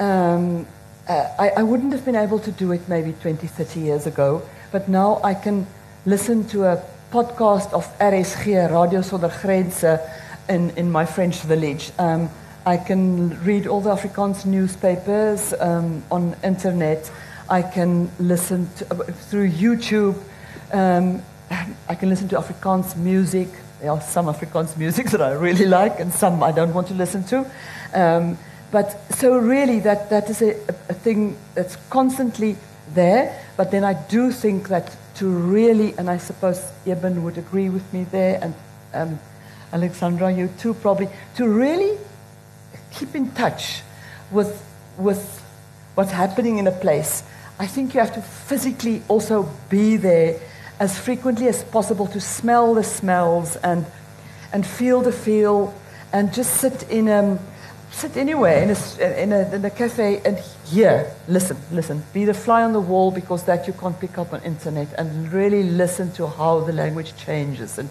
Um, 0.00 0.66
uh, 1.06 1.28
I, 1.38 1.50
I, 1.58 1.62
wouldn't 1.62 1.92
have 1.92 2.06
been 2.06 2.16
able 2.16 2.38
to 2.38 2.50
do 2.50 2.72
it 2.72 2.88
maybe 2.88 3.12
20, 3.12 3.46
30 3.46 3.80
years 3.80 4.06
ago, 4.06 4.40
but 4.70 4.88
now 4.88 5.20
I 5.22 5.34
can 5.34 5.66
listen 6.06 6.48
to 6.48 6.64
a 6.64 6.82
podcast 7.10 7.72
of 7.74 7.86
RSG, 7.98 8.72
Radio 8.72 9.00
Sonder 9.00 9.30
Grense, 9.42 10.00
in, 10.48 10.70
in 10.70 10.90
my 10.90 11.04
French 11.04 11.42
village. 11.42 11.92
Um, 11.98 12.30
I 12.64 12.78
can 12.78 13.38
read 13.44 13.66
all 13.66 13.82
the 13.82 13.90
Afrikaans 13.90 14.46
newspapers 14.46 15.52
um, 15.60 16.02
on 16.10 16.36
internet. 16.42 17.10
I 17.52 17.60
can 17.60 18.10
listen 18.18 18.66
to, 18.76 18.94
uh, 18.94 18.96
through 19.28 19.50
YouTube. 19.50 20.16
Um, 20.72 21.22
I 21.86 21.94
can 21.94 22.08
listen 22.08 22.26
to 22.30 22.36
Afrikaans 22.36 22.96
music. 22.96 23.48
There 23.78 23.90
are 23.90 24.00
some 24.00 24.24
Afrikaans 24.24 24.74
music 24.78 25.10
that 25.10 25.20
I 25.20 25.32
really 25.32 25.66
like, 25.66 26.00
and 26.00 26.10
some 26.10 26.42
I 26.42 26.50
don't 26.50 26.72
want 26.72 26.86
to 26.88 26.94
listen 26.94 27.24
to. 27.24 27.44
Um, 27.92 28.38
but 28.70 28.96
so 29.16 29.36
really, 29.36 29.80
that, 29.80 30.08
that 30.08 30.30
is 30.30 30.40
a, 30.40 30.52
a 30.88 30.94
thing 30.94 31.36
that's 31.54 31.76
constantly 31.90 32.56
there. 32.94 33.38
But 33.58 33.70
then 33.70 33.84
I 33.84 34.02
do 34.08 34.32
think 34.32 34.68
that 34.68 34.96
to 35.16 35.28
really, 35.28 35.92
and 35.98 36.08
I 36.08 36.16
suppose 36.16 36.72
Eben 36.86 37.22
would 37.22 37.36
agree 37.36 37.68
with 37.68 37.92
me 37.92 38.04
there, 38.04 38.38
and 38.42 38.54
um, 38.94 39.20
Alexandra, 39.74 40.32
you 40.32 40.48
too 40.58 40.72
probably, 40.72 41.10
to 41.36 41.46
really 41.46 41.98
keep 42.92 43.14
in 43.14 43.30
touch 43.32 43.82
with, 44.30 44.64
with 44.96 45.44
what's 45.96 46.12
happening 46.12 46.56
in 46.56 46.66
a 46.66 46.72
place 46.72 47.22
I 47.58 47.66
think 47.66 47.94
you 47.94 48.00
have 48.00 48.14
to 48.14 48.22
physically 48.22 49.02
also 49.08 49.48
be 49.68 49.96
there 49.96 50.40
as 50.80 50.98
frequently 50.98 51.46
as 51.48 51.62
possible 51.62 52.06
to 52.08 52.20
smell 52.20 52.74
the 52.74 52.82
smells 52.82 53.56
and, 53.56 53.86
and 54.52 54.66
feel 54.66 55.00
the 55.00 55.12
feel 55.12 55.72
and 56.12 56.32
just 56.32 56.54
sit 56.54 56.88
in 56.90 57.08
a, 57.08 57.38
sit 57.92 58.16
anywhere 58.16 58.62
in 58.62 58.70
a, 58.70 59.22
in, 59.22 59.32
a, 59.32 59.54
in 59.54 59.64
a 59.64 59.70
cafe 59.70 60.20
and 60.24 60.38
hear, 60.66 61.12
listen, 61.28 61.56
listen. 61.70 62.02
Be 62.12 62.24
the 62.24 62.34
fly 62.34 62.62
on 62.62 62.72
the 62.72 62.80
wall 62.80 63.10
because 63.10 63.44
that 63.44 63.66
you 63.66 63.72
can't 63.74 63.98
pick 64.00 64.18
up 64.18 64.32
on 64.32 64.42
internet 64.42 64.92
and 64.98 65.32
really 65.32 65.62
listen 65.62 66.10
to 66.12 66.26
how 66.26 66.60
the 66.60 66.72
language 66.72 67.14
changes. 67.16 67.78
And, 67.78 67.88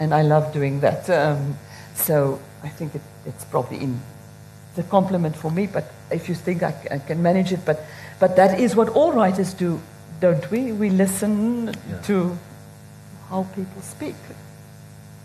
and 0.00 0.14
I 0.14 0.22
love 0.22 0.52
doing 0.52 0.80
that. 0.80 1.10
Um, 1.10 1.58
so 1.94 2.40
I 2.62 2.68
think 2.68 2.94
it, 2.94 3.02
it's 3.26 3.44
probably 3.44 3.78
in 3.80 4.00
the 4.76 4.82
compliment 4.84 5.36
for 5.36 5.50
me, 5.50 5.66
but 5.66 5.92
if 6.10 6.28
you 6.28 6.34
think 6.34 6.62
I, 6.62 6.74
I 6.90 6.98
can 6.98 7.20
manage 7.20 7.52
it, 7.52 7.64
but 7.64 7.84
but 8.18 8.36
that 8.36 8.58
is 8.58 8.74
what 8.74 8.88
all 8.90 9.12
writers 9.12 9.54
do, 9.54 9.80
don't 10.20 10.50
we? 10.50 10.72
We 10.72 10.90
listen 10.90 11.74
yeah. 11.88 12.00
to 12.02 12.38
how 13.28 13.44
people 13.54 13.82
speak. 13.82 14.14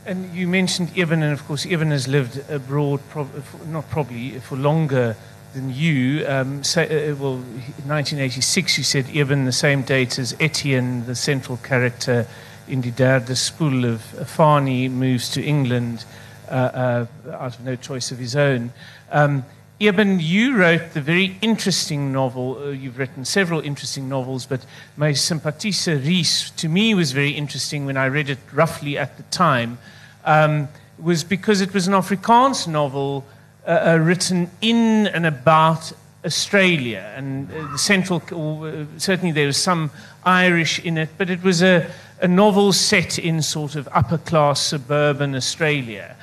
And 0.06 0.34
you 0.36 0.48
mentioned 0.48 0.92
Eben, 0.98 1.24
and 1.24 1.32
of 1.32 1.46
course, 1.48 1.66
Eben 1.66 1.92
has 1.92 2.08
lived 2.08 2.50
abroad, 2.50 3.00
prob- 3.10 3.44
not 3.68 3.90
probably 3.90 4.32
for 4.40 4.58
longer 4.58 5.16
than 5.54 5.74
you. 5.74 6.28
Um, 6.28 6.64
say, 6.64 6.84
uh, 6.84 7.16
well, 7.16 7.36
in 7.36 7.88
1986, 7.88 8.78
you 8.78 8.84
said 8.84 9.06
Eben, 9.16 9.46
the 9.46 9.52
same 9.52 9.82
date 9.84 10.20
as 10.20 10.36
Etienne, 10.40 11.06
the 11.06 11.16
central 11.16 11.58
character 11.58 12.28
in 12.68 12.82
Die 12.82 12.90
Derde 12.90 13.34
Spoel 13.34 13.86
of 13.86 14.02
Fani, 14.02 14.90
moves 14.90 15.30
to 15.30 15.44
England 15.44 16.06
uh, 16.50 16.54
uh, 16.54 17.06
out 17.32 17.56
of 17.56 17.64
no 17.64 17.76
choice 17.76 18.12
of 18.12 18.18
his 18.18 18.36
own. 18.36 18.74
Um, 19.12 19.46
Eben, 19.82 20.20
you 20.20 20.56
wrote 20.56 20.94
the 20.94 21.02
very 21.02 21.36
interesting 21.42 22.12
novel. 22.14 22.58
Uh, 22.58 22.70
you've 22.70 22.98
written 23.00 23.26
several 23.26 23.60
interesting 23.60 24.08
novels, 24.08 24.46
but 24.46 24.66
My 24.96 25.14
Sympathise 25.14 26.56
to 26.58 26.70
me, 26.70 26.94
was 26.94 27.12
very 27.12 27.32
interesting 27.32 27.86
when 27.86 27.98
I 27.98 28.06
read 28.06 28.30
it 28.30 28.38
roughly 28.54 28.98
at 28.98 29.18
the 29.18 29.24
time, 29.24 29.80
um, 30.26 30.70
was 31.00 31.24
because 31.24 31.60
it 31.60 31.74
was 31.74 31.88
an 31.88 31.94
Afrikaans 31.94 32.68
novel 32.68 33.26
uh, 33.66 33.94
uh, 33.94 33.98
written 33.98 34.52
in 34.62 35.08
and 35.08 35.26
about 35.26 35.92
Australia. 36.24 37.12
And 37.18 37.52
uh, 37.52 37.72
the 37.72 37.80
central, 37.80 38.22
uh, 38.32 38.86
certainly 38.98 39.32
there 39.32 39.48
was 39.48 39.58
some 39.58 39.90
Irish 40.24 40.80
in 40.80 40.98
it, 41.00 41.10
but 41.18 41.32
it 41.32 41.42
was 41.44 41.64
a, 41.64 41.90
a 42.22 42.28
novel 42.28 42.74
set 42.74 43.18
in 43.18 43.42
sort 43.42 43.76
of 43.76 43.90
upper 43.92 44.20
class 44.20 44.62
suburban 44.62 45.34
Australia 45.34 46.16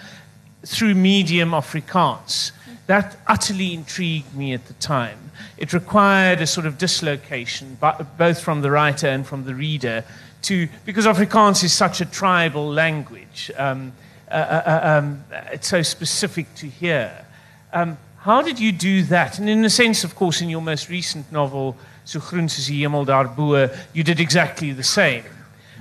through 0.64 0.94
medium 0.94 1.50
Afrikaans. 1.50 2.52
That 2.86 3.16
utterly 3.26 3.74
intrigued 3.74 4.34
me 4.34 4.52
at 4.52 4.66
the 4.66 4.74
time. 4.74 5.30
It 5.56 5.72
required 5.72 6.40
a 6.40 6.46
sort 6.46 6.66
of 6.66 6.78
dislocation, 6.78 7.78
both 8.18 8.40
from 8.40 8.62
the 8.62 8.70
writer 8.70 9.06
and 9.06 9.26
from 9.26 9.44
the 9.44 9.54
reader, 9.54 10.04
to, 10.42 10.68
because 10.84 11.06
Afrikaans 11.06 11.62
is 11.62 11.72
such 11.72 12.00
a 12.00 12.04
tribal 12.04 12.68
language. 12.68 13.50
Um, 13.56 13.92
uh, 14.30 14.34
uh, 14.34 14.62
uh 14.66 14.98
um, 14.98 15.24
it's 15.52 15.68
so 15.68 15.82
specific 15.82 16.52
to 16.56 16.66
here. 16.66 17.26
Um, 17.72 17.98
how 18.18 18.42
did 18.42 18.58
you 18.58 18.72
do 18.72 19.02
that? 19.04 19.38
And 19.38 19.48
in 19.48 19.64
a 19.64 19.70
sense, 19.70 20.04
of 20.04 20.14
course, 20.14 20.40
in 20.40 20.50
your 20.50 20.60
most 20.60 20.90
recent 20.90 21.30
novel, 21.32 21.76
you 22.12 24.04
did 24.04 24.20
exactly 24.20 24.72
the 24.72 24.82
same. 24.82 25.24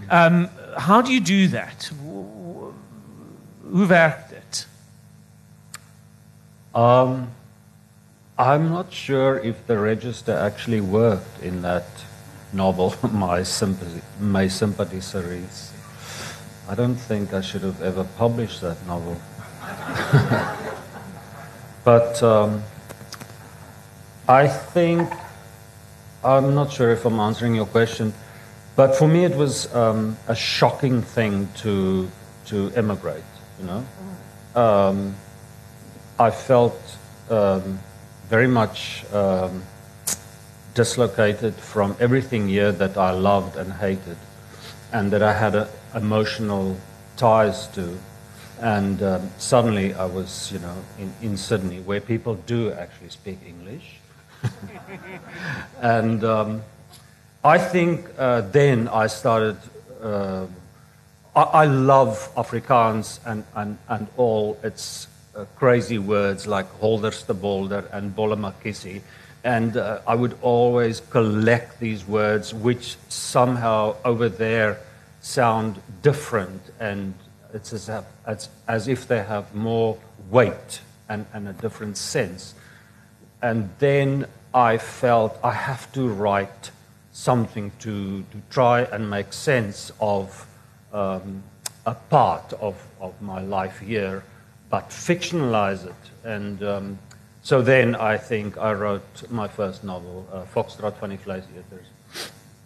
Um, 0.09 0.49
how 0.77 1.01
do 1.01 1.11
you 1.11 1.19
do 1.19 1.47
that? 1.49 1.91
Hoe 2.03 2.73
um, 6.73 7.31
I'm 8.37 8.69
not 8.69 8.93
sure 8.93 9.37
if 9.39 9.67
the 9.67 9.77
register 9.77 10.33
actually 10.33 10.81
worked 10.81 11.41
in 11.43 11.61
that 11.63 11.85
novel, 12.53 12.95
My 13.11 13.43
Sympathy, 13.43 14.01
My 14.19 14.45
simpatie 14.45 15.01
Cerise. 15.03 15.73
I 16.69 16.75
don't 16.75 16.95
think 16.95 17.33
I 17.33 17.41
should 17.41 17.63
have 17.63 17.81
ever 17.81 18.03
published 18.17 18.61
that 18.61 18.77
novel. 18.85 19.19
but 21.83 22.21
um, 22.21 22.63
I 24.27 24.47
think, 24.47 25.09
I'm 26.23 26.53
not 26.53 26.71
sure 26.71 26.91
if 26.91 27.05
I'm 27.05 27.19
answering 27.19 27.55
your 27.55 27.65
question, 27.65 28.13
but 28.75 28.95
for 28.95 29.07
me 29.07 29.25
it 29.25 29.35
was 29.35 29.73
um, 29.73 30.15
a 30.27 30.35
shocking 30.35 31.01
thing 31.01 31.49
to, 31.57 32.09
to 32.45 32.71
emigrate, 32.75 33.23
you 33.59 33.65
know. 33.65 33.85
Um, 34.55 35.15
I 36.19 36.31
felt 36.31 36.77
um, 37.29 37.79
very 38.27 38.47
much 38.47 39.05
um, 39.13 39.63
dislocated 40.73 41.55
from 41.55 41.95
everything 41.97 42.49
here 42.49 42.73
that 42.73 42.97
I 42.97 43.11
loved 43.11 43.55
and 43.55 43.71
hated, 43.71 44.17
and 44.91 45.11
that 45.11 45.23
I 45.23 45.31
had 45.31 45.55
a, 45.55 45.69
emotional 45.95 46.75
ties 47.15 47.67
to. 47.67 47.97
And 48.59 49.01
um, 49.01 49.29
suddenly 49.37 49.93
I 49.93 50.05
was, 50.05 50.51
you 50.51 50.59
know, 50.59 50.75
in, 50.97 51.13
in 51.21 51.37
Sydney, 51.37 51.79
where 51.79 52.01
people 52.01 52.35
do 52.35 52.73
actually 52.73 53.11
speak 53.11 53.39
English. 53.47 53.95
and 55.81 56.21
um, 56.25 56.63
I 57.45 57.57
think 57.57 58.05
uh, 58.17 58.41
then 58.41 58.89
I 58.89 59.07
started. 59.07 59.55
Uh, 60.03 60.47
I, 61.33 61.41
I, 61.41 61.65
love 61.65 62.29
Afrikaans 62.35 63.19
and, 63.25 63.43
and, 63.55 63.77
and 63.87 64.07
all 64.17 64.57
its 64.63 65.05
uh, 65.05 65.08
crazy 65.55 65.97
words 65.97 66.47
like 66.47 66.67
holderstebolder 66.79 67.91
and 67.93 68.15
bollemakiesie. 68.15 69.01
And 69.43 69.77
uh, 69.77 70.01
I 70.05 70.15
would 70.15 70.37
always 70.41 71.01
collect 71.09 71.79
these 71.79 72.05
words, 72.07 72.53
which 72.53 72.97
somehow 73.07 73.95
over 74.03 74.27
there 74.29 74.79
sound 75.21 75.81
different, 76.01 76.61
and 76.79 77.13
it's 77.53 77.73
as, 77.73 77.89
if, 77.89 78.47
as 78.67 78.87
if 78.87 79.07
they 79.07 79.23
have 79.23 79.53
more 79.55 79.97
weight 80.29 80.81
and, 81.07 81.25
and 81.33 81.47
a 81.47 81.53
different 81.53 81.97
sense. 81.97 82.53
And 83.41 83.69
then 83.79 84.25
I 84.53 84.77
felt 84.77 85.37
I 85.43 85.53
have 85.53 85.91
to 85.93 86.07
write 86.07 86.71
something 87.11 87.71
to, 87.79 88.23
to 88.23 88.37
try 88.49 88.81
and 88.81 89.09
make 89.09 89.33
sense 89.33 89.91
of 89.99 90.47
um, 90.93 91.43
a 91.85 91.95
part 91.95 92.53
of, 92.53 92.75
of 92.99 93.21
my 93.21 93.41
life 93.41 93.79
here 93.79 94.23
but 94.69 94.89
fictionalize 94.89 95.85
it. 95.85 95.93
And 96.23 96.63
um, 96.63 96.99
so 97.41 97.61
then 97.61 97.95
I 97.95 98.17
think 98.17 98.57
I 98.57 98.73
wrote 98.73 99.29
my 99.29 99.47
first 99.47 99.83
novel, 99.83 100.27
uh, 100.31 100.43
Foxtrot 100.45 100.97
van 100.99 101.09
die 101.09 101.17
Vleiseaters. 101.17 101.87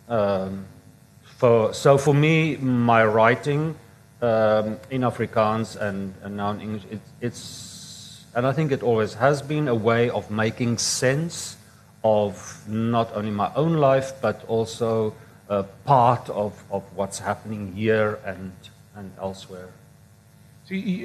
Um, 0.09 0.65
for, 1.37 1.73
so 1.73 1.97
for 1.97 2.13
me, 2.13 2.57
my 2.57 3.05
writing 3.05 3.75
um, 4.21 4.79
in 4.89 5.01
Afrikaans 5.01 5.75
and, 5.75 6.13
and 6.23 6.37
now 6.37 6.51
in 6.51 6.61
English, 6.61 6.83
it, 6.91 7.01
it's, 7.21 8.25
and 8.35 8.45
I 8.45 8.53
think 8.53 8.71
it 8.71 8.83
always 8.83 9.13
has 9.15 9.41
been 9.41 9.67
a 9.67 9.75
way 9.75 10.09
of 10.09 10.29
making 10.31 10.77
sense 10.77 11.57
of 12.03 12.67
not 12.67 13.13
only 13.15 13.31
my 13.31 13.51
own 13.55 13.75
life, 13.75 14.13
but 14.21 14.43
also 14.47 15.13
part 15.85 16.29
of, 16.29 16.63
of 16.71 16.83
what's 16.95 17.19
happening 17.19 17.73
here 17.73 18.19
and, 18.25 18.51
and 18.95 19.11
elsewhere. 19.19 19.69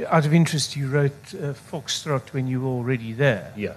Out 0.08 0.24
of 0.24 0.32
interest, 0.32 0.76
you 0.76 0.88
wrote 0.88 1.34
uh, 1.34 1.52
Foxtrot 1.52 2.32
when 2.32 2.48
you 2.48 2.60
were 2.60 2.68
already 2.68 3.12
there. 3.12 3.52
Yeah. 3.56 3.74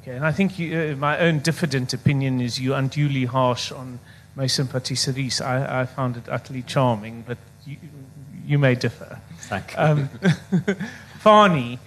Okay, 0.00 0.16
and 0.16 0.24
I 0.24 0.32
think 0.32 0.58
you, 0.58 0.92
uh, 0.92 0.96
my 0.96 1.18
own 1.18 1.40
diffident 1.40 1.92
opinion 1.92 2.40
is 2.40 2.58
you 2.58 2.74
unduly 2.74 3.26
harsh 3.26 3.70
on 3.70 3.98
My 4.34 4.46
simpatie 4.46 4.96
Cerise. 4.96 5.40
I, 5.40 5.82
I 5.82 5.86
found 5.86 6.16
it 6.16 6.28
utterly 6.28 6.62
charming, 6.62 7.24
but 7.26 7.38
you, 7.66 7.76
you 8.46 8.58
may 8.58 8.74
differ. 8.74 9.20
Thank 9.40 9.72
you. 9.72 9.78
Um, 9.78 10.08
Fani, 11.18 11.78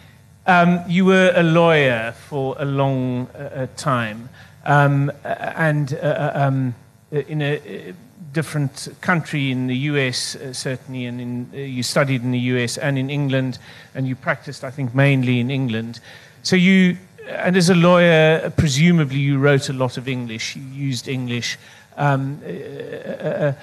um, 0.46 0.84
you 0.88 1.06
were 1.06 1.34
a 1.36 1.44
lawyer 1.44 2.14
for 2.30 2.56
a 2.60 2.66
long 2.66 3.28
uh, 3.34 3.38
uh 3.38 3.68
time, 3.76 4.30
um, 4.64 5.12
and 5.24 5.94
uh, 5.94 5.98
uh 5.98 6.32
um, 6.36 6.76
in 7.12 7.42
a 7.42 7.94
different 8.36 8.90
country 9.00 9.50
in 9.50 9.68
the 9.68 9.78
US, 9.92 10.36
uh, 10.36 10.54
certainly, 10.54 11.06
and 11.06 11.22
in, 11.22 11.50
uh, 11.54 11.58
you 11.58 11.84
studied 11.84 12.22
in 12.22 12.32
the 12.32 12.46
US 12.54 12.78
and 12.78 12.98
in 12.98 13.10
England, 13.10 13.58
and 13.96 14.08
you 14.08 14.16
practiced, 14.16 14.64
I 14.64 14.72
think, 14.72 14.94
mainly 14.94 15.40
in 15.40 15.50
England. 15.50 16.02
So 16.44 16.56
you, 16.56 16.98
and 17.28 17.56
as 17.56 17.70
a 17.70 17.76
lawyer, 17.76 18.52
presumably 18.58 19.20
you 19.20 19.40
wrote 19.40 19.70
a 19.70 19.74
lot 19.74 19.98
of 19.98 20.08
English, 20.08 20.56
you 20.58 20.64
used 20.88 21.08
English. 21.08 21.58
Um, 21.98 22.42
uh, 22.46 22.50
uh, 22.50 23.48
uh 23.48 23.54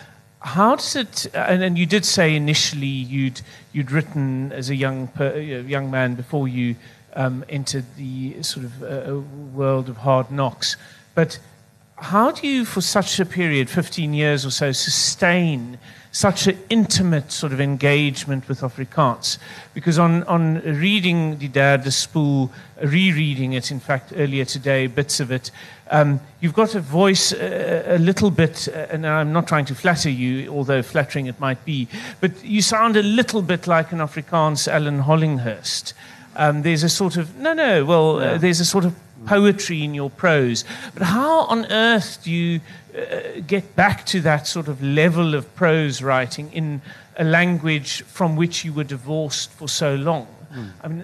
how 0.44 0.74
does 0.74 0.96
it, 0.96 1.26
and, 1.34 1.62
and, 1.62 1.78
you 1.78 1.86
did 1.86 2.04
say 2.04 2.34
initially 2.34 2.96
you'd, 3.14 3.40
you'd 3.72 3.92
written 3.92 4.50
as 4.50 4.70
a 4.70 4.74
young, 4.74 5.06
per, 5.06 5.38
young 5.38 5.88
man 5.88 6.16
before 6.16 6.48
you 6.48 6.74
um, 7.14 7.44
entered 7.48 7.84
the 7.96 8.42
sort 8.42 8.66
of 8.66 8.82
uh, 8.82 9.20
world 9.54 9.88
of 9.88 9.98
hard 9.98 10.32
knocks, 10.32 10.76
but 11.14 11.38
how 12.02 12.32
do 12.32 12.46
you, 12.46 12.64
for 12.64 12.80
such 12.80 13.20
a 13.20 13.24
period, 13.24 13.70
15 13.70 14.12
years 14.12 14.44
or 14.44 14.50
so, 14.50 14.72
sustain 14.72 15.78
such 16.10 16.46
an 16.46 16.58
intimate 16.68 17.30
sort 17.30 17.52
of 17.52 17.60
engagement 17.60 18.48
with 18.48 18.60
Afrikaans? 18.60 19.38
Because 19.72 20.00
on, 20.00 20.24
on 20.24 20.60
reading 20.62 21.36
Die 21.36 21.46
Derde 21.46 21.90
Spoel, 21.90 22.50
rereading 22.82 23.52
it, 23.52 23.70
in 23.70 23.78
fact, 23.78 24.12
earlier 24.16 24.44
today, 24.44 24.88
bits 24.88 25.20
of 25.20 25.30
it, 25.30 25.52
um, 25.92 26.20
you've 26.40 26.54
got 26.54 26.74
a 26.74 26.80
voice 26.80 27.32
uh, 27.32 27.84
a 27.86 27.98
little 27.98 28.32
bit, 28.32 28.68
uh, 28.68 28.86
and 28.90 29.06
I'm 29.06 29.32
not 29.32 29.46
trying 29.46 29.66
to 29.66 29.74
flatter 29.74 30.10
you, 30.10 30.52
although 30.52 30.82
flattering 30.82 31.26
it 31.26 31.38
might 31.38 31.64
be, 31.64 31.86
but 32.20 32.44
you 32.44 32.62
sound 32.62 32.96
a 32.96 33.02
little 33.02 33.42
bit 33.42 33.68
like 33.68 33.92
an 33.92 33.98
Afrikaans 33.98 34.66
Alan 34.66 35.02
Hollinghurst. 35.02 35.92
Um, 36.34 36.62
there's 36.62 36.82
a 36.82 36.88
sort 36.88 37.16
of, 37.16 37.36
no, 37.36 37.52
no, 37.52 37.84
well, 37.84 38.18
uh, 38.18 38.38
there's 38.38 38.58
a 38.58 38.64
sort 38.64 38.86
of 38.86 38.94
poetry 39.26 39.82
in 39.82 39.94
your 39.94 40.10
prose. 40.10 40.64
But 40.94 41.02
how 41.02 41.40
on 41.42 41.66
earth 41.66 42.20
do 42.24 42.30
you 42.30 42.60
uh, 42.96 43.40
get 43.46 43.74
back 43.76 44.06
to 44.06 44.20
that 44.22 44.46
sort 44.46 44.68
of 44.68 44.82
level 44.82 45.34
of 45.34 45.54
prose 45.54 46.02
writing 46.02 46.52
in 46.52 46.82
a 47.16 47.24
language 47.24 48.02
from 48.02 48.36
which 48.36 48.64
you 48.64 48.72
were 48.72 48.84
divorced 48.84 49.50
for 49.50 49.68
so 49.68 49.94
long? 49.94 50.26
Mm. 50.54 50.70
I 50.82 50.88
mean, 50.88 51.00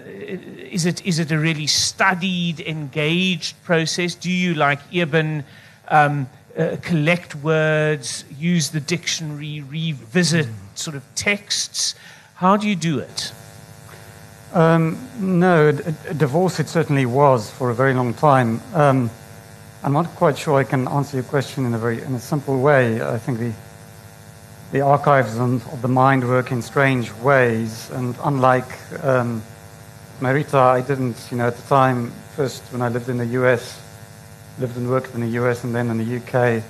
is 0.71 0.85
it, 0.85 1.05
is 1.05 1.19
it 1.19 1.31
a 1.31 1.37
really 1.37 1.67
studied, 1.67 2.59
engaged 2.59 3.61
process? 3.63 4.15
Do 4.15 4.31
you, 4.31 4.53
like 4.53 4.79
Eben, 4.93 5.43
um, 5.87 6.29
uh, 6.57 6.77
collect 6.81 7.35
words, 7.35 8.25
use 8.37 8.69
the 8.69 8.79
dictionary, 8.79 9.61
revisit 9.61 10.47
sort 10.75 10.95
of 10.95 11.03
texts? 11.15 11.95
How 12.35 12.57
do 12.57 12.67
you 12.67 12.75
do 12.75 12.99
it? 12.99 13.33
Um, 14.53 14.97
no, 15.19 15.71
divorce 15.71 16.59
it 16.59 16.67
certainly 16.67 17.05
was 17.05 17.51
for 17.51 17.69
a 17.69 17.75
very 17.75 17.93
long 17.93 18.13
time. 18.15 18.61
Um, 18.73 19.11
I'm 19.83 19.93
not 19.93 20.07
quite 20.15 20.37
sure 20.37 20.57
I 20.57 20.63
can 20.63 20.87
answer 20.87 21.17
your 21.17 21.23
question 21.23 21.65
in 21.65 21.73
a 21.73 21.77
very 21.77 22.01
in 22.01 22.15
a 22.15 22.19
simple 22.19 22.59
way. 22.59 23.01
I 23.01 23.17
think 23.17 23.39
the 23.39 23.53
the 24.71 24.81
archives 24.81 25.37
of 25.37 25.81
the 25.81 25.87
mind 25.87 26.27
work 26.27 26.51
in 26.51 26.61
strange 26.61 27.13
ways, 27.15 27.89
and 27.91 28.15
unlike 28.23 28.69
um, 29.03 29.41
Marita, 30.19 30.55
I 30.59 30.81
didn't, 30.81 31.17
you 31.31 31.37
know, 31.37 31.47
at 31.47 31.55
the 31.55 31.67
time, 31.67 32.11
first 32.35 32.61
when 32.71 32.81
I 32.81 32.89
lived 32.89 33.09
in 33.09 33.17
the 33.17 33.25
U.S., 33.25 33.81
lived 34.59 34.77
and 34.77 34.89
worked 34.89 35.15
in 35.15 35.21
the 35.21 35.29
U.S. 35.41 35.63
and 35.63 35.73
then 35.73 35.89
in 35.89 35.97
the 35.97 36.03
U.K., 36.03 36.61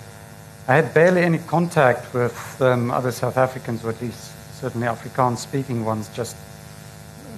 I 0.68 0.76
had 0.76 0.94
barely 0.94 1.24
any 1.24 1.40
contact 1.40 2.14
with 2.14 2.62
um, 2.62 2.92
other 2.92 3.12
South 3.12 3.38
Africans, 3.38 3.84
or 3.84 3.90
at 3.90 4.02
least 4.02 4.32
certainly 4.62 4.88
Afrikaans-speaking 4.88 5.84
ones. 5.84 6.10
Just 6.16 6.38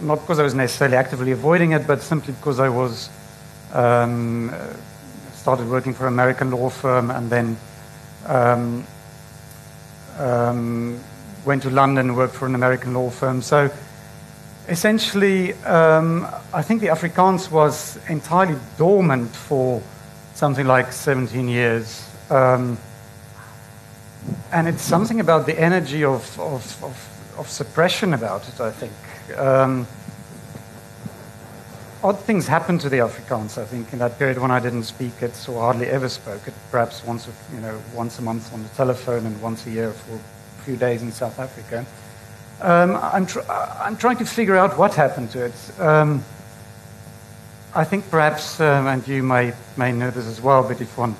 not 0.01 0.19
because 0.21 0.39
I 0.39 0.43
was 0.43 0.53
necessarily 0.53 0.97
actively 0.97 1.31
avoiding 1.31 1.71
it, 1.71 1.87
but 1.87 2.01
simply 2.01 2.33
because 2.33 2.59
I 2.59 2.69
was 2.69 3.09
um, 3.73 4.53
started 5.33 5.67
working 5.69 5.93
for 5.93 6.07
an 6.07 6.13
American 6.13 6.51
law 6.51 6.69
firm 6.69 7.11
and 7.11 7.29
then 7.29 7.57
um, 8.27 8.85
um, 10.17 10.99
went 11.45 11.63
to 11.63 11.69
London 11.69 12.09
and 12.09 12.17
worked 12.17 12.35
for 12.35 12.45
an 12.45 12.55
American 12.55 12.93
law 12.93 13.09
firm. 13.09 13.41
So 13.41 13.71
essentially, 14.67 15.53
um, 15.63 16.27
I 16.53 16.61
think 16.61 16.81
the 16.81 16.87
Afrikaans 16.87 17.49
was 17.51 17.99
entirely 18.07 18.57
dormant 18.77 19.35
for 19.35 19.81
something 20.35 20.65
like 20.65 20.91
17 20.91 21.47
years. 21.47 22.07
Um, 22.29 22.77
and 24.51 24.67
it's 24.67 24.83
something 24.83 25.19
about 25.19 25.45
the 25.45 25.59
energy 25.59 26.03
of, 26.03 26.39
of, 26.39 26.83
of, 26.83 27.35
of 27.37 27.49
suppression 27.49 28.13
about 28.13 28.47
it, 28.47 28.59
I 28.61 28.71
think. 28.71 28.93
Um, 29.37 29.87
odd 32.03 32.19
things 32.19 32.47
happened 32.47 32.81
to 32.81 32.89
the 32.89 32.97
Afrikaans, 32.97 33.57
I 33.57 33.65
think, 33.65 33.93
in 33.93 33.99
that 33.99 34.17
period 34.17 34.39
when 34.39 34.51
I 34.51 34.59
didn't 34.59 34.83
speak 34.83 35.21
it 35.21 35.47
or 35.47 35.61
hardly 35.61 35.87
ever 35.87 36.09
spoke 36.09 36.47
it, 36.47 36.53
perhaps 36.71 37.03
once, 37.03 37.27
you 37.53 37.61
know, 37.61 37.79
once 37.93 38.19
a 38.19 38.21
month 38.21 38.53
on 38.53 38.63
the 38.63 38.69
telephone 38.69 39.25
and 39.25 39.41
once 39.41 39.65
a 39.67 39.71
year 39.71 39.91
for 39.91 40.15
a 40.15 40.63
few 40.63 40.77
days 40.77 41.01
in 41.01 41.11
South 41.11 41.39
Africa. 41.39 41.85
Um, 42.61 42.95
I'm, 42.95 43.25
tr- 43.25 43.49
I'm, 43.49 43.97
trying 43.97 44.17
to 44.17 44.25
figure 44.25 44.55
out 44.55 44.77
what 44.77 44.93
happened 44.93 45.31
to 45.31 45.45
it. 45.45 45.79
Um, 45.79 46.23
I 47.73 47.83
think 47.83 48.09
perhaps, 48.11 48.59
um, 48.59 48.85
and 48.87 49.07
you 49.07 49.23
may, 49.23 49.53
may 49.77 49.91
know 49.91 50.11
this 50.11 50.27
as 50.27 50.41
well, 50.41 50.61
but 50.61 50.81
if 50.81 50.97
one 50.97 51.15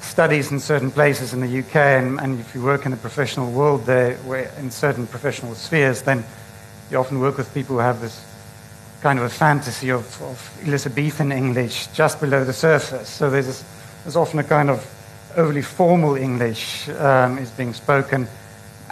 studies 0.00 0.50
in 0.50 0.60
certain 0.60 0.90
places 0.90 1.32
in 1.32 1.40
the 1.40 1.60
UK 1.60 1.76
and, 1.76 2.20
and 2.20 2.40
if 2.40 2.54
you 2.54 2.62
work 2.62 2.84
in 2.84 2.90
the 2.90 2.96
professional 2.96 3.50
world 3.50 3.86
there, 3.86 4.16
where 4.18 4.52
in 4.58 4.70
certain 4.70 5.06
professional 5.06 5.54
spheres, 5.54 6.02
then 6.02 6.24
you 6.90 6.98
often 6.98 7.20
work 7.20 7.36
with 7.36 7.52
people 7.54 7.76
who 7.76 7.80
have 7.80 8.00
this 8.00 8.24
kind 9.00 9.18
of 9.18 9.24
a 9.24 9.30
fantasy 9.30 9.90
of, 9.90 10.20
of 10.22 10.60
Elizabethan 10.66 11.32
English 11.32 11.86
just 11.88 12.20
below 12.20 12.44
the 12.44 12.52
surface. 12.52 13.08
So 13.08 13.30
there's, 13.30 13.64
there's 14.04 14.16
often 14.16 14.38
a 14.40 14.44
kind 14.44 14.68
of 14.68 14.86
overly 15.36 15.62
formal 15.62 16.16
English 16.16 16.88
um, 16.88 17.38
is 17.38 17.50
being 17.50 17.72
spoken, 17.72 18.26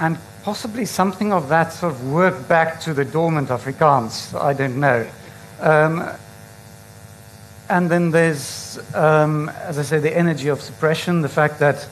and 0.01 0.16
possibly 0.42 0.84
something 0.84 1.32
of 1.32 1.49
that 1.49 1.72
sort 1.72 1.92
of 1.92 2.11
work 2.11 2.49
back 2.49 2.80
to 2.80 2.94
the 2.94 3.05
dormant 3.05 3.49
Afrikaans. 3.49 4.40
I 4.40 4.53
don't 4.55 4.78
know. 4.78 5.07
Um, 5.61 6.09
and 7.68 7.90
then 7.90 8.11
there's, 8.12 8.78
um, 8.94 9.51
as 9.51 9.78
I 9.78 9.82
say, 9.82 9.99
the 9.99 10.16
energy 10.16 10.49
of 10.49 10.62
suppression, 10.62 11.20
the 11.20 11.28
fact 11.28 11.59
that 11.59 11.86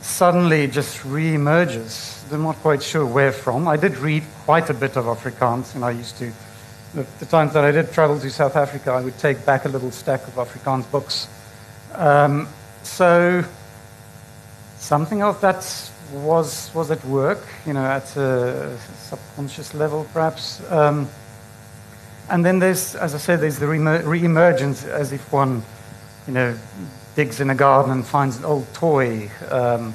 suddenly 0.00 0.66
just 0.68 1.04
re-emerges. 1.04 2.21
I'm 2.32 2.42
not 2.42 2.56
quite 2.56 2.82
sure 2.82 3.04
where 3.04 3.32
from. 3.32 3.68
I 3.68 3.76
did 3.76 3.96
read 3.98 4.24
quite 4.44 4.70
a 4.70 4.74
bit 4.74 4.96
of 4.96 5.06
Afrikaans, 5.06 5.74
and 5.74 5.84
I 5.84 5.90
used 5.90 6.18
to 6.18 6.32
the, 6.94 7.06
the, 7.20 7.26
times 7.26 7.54
that 7.54 7.64
I 7.64 7.70
did 7.70 7.90
travel 7.92 8.18
to 8.20 8.30
South 8.30 8.54
Africa, 8.54 8.92
I 8.92 9.00
would 9.00 9.16
take 9.18 9.46
back 9.46 9.64
a 9.64 9.68
little 9.68 9.90
stack 9.90 10.26
of 10.28 10.34
Afrikaans 10.34 10.90
books. 10.90 11.26
Um, 11.94 12.48
so 12.82 13.44
something 14.76 15.22
of 15.22 15.40
that 15.40 15.90
was 16.12 16.70
was 16.74 16.90
at 16.90 17.02
work, 17.06 17.46
you 17.66 17.72
know, 17.72 17.84
at 17.84 18.14
a 18.16 18.76
subconscious 19.08 19.72
level, 19.74 20.06
perhaps. 20.12 20.60
Um, 20.70 21.08
and 22.28 22.44
then 22.44 22.58
there's, 22.58 22.94
as 22.94 23.14
I 23.14 23.18
said, 23.18 23.40
there's 23.40 23.58
the 23.58 23.68
re-emergence, 23.68 24.84
as 24.84 25.12
if 25.12 25.32
one, 25.32 25.62
you 26.26 26.32
know, 26.32 26.56
digs 27.14 27.40
in 27.40 27.50
a 27.50 27.54
garden 27.54 27.92
and 27.92 28.06
finds 28.06 28.36
an 28.36 28.44
old 28.44 28.72
toy. 28.74 29.30
Um, 29.50 29.94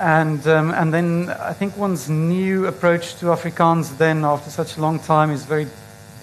and, 0.00 0.46
um, 0.46 0.70
and 0.72 0.92
then 0.92 1.30
I 1.30 1.52
think 1.52 1.76
one's 1.76 2.08
new 2.08 2.66
approach 2.66 3.16
to 3.16 3.26
Afrikaans 3.26 3.96
then 3.98 4.24
after 4.24 4.50
such 4.50 4.76
a 4.76 4.80
long 4.80 4.98
time 4.98 5.30
is 5.30 5.44
very 5.44 5.64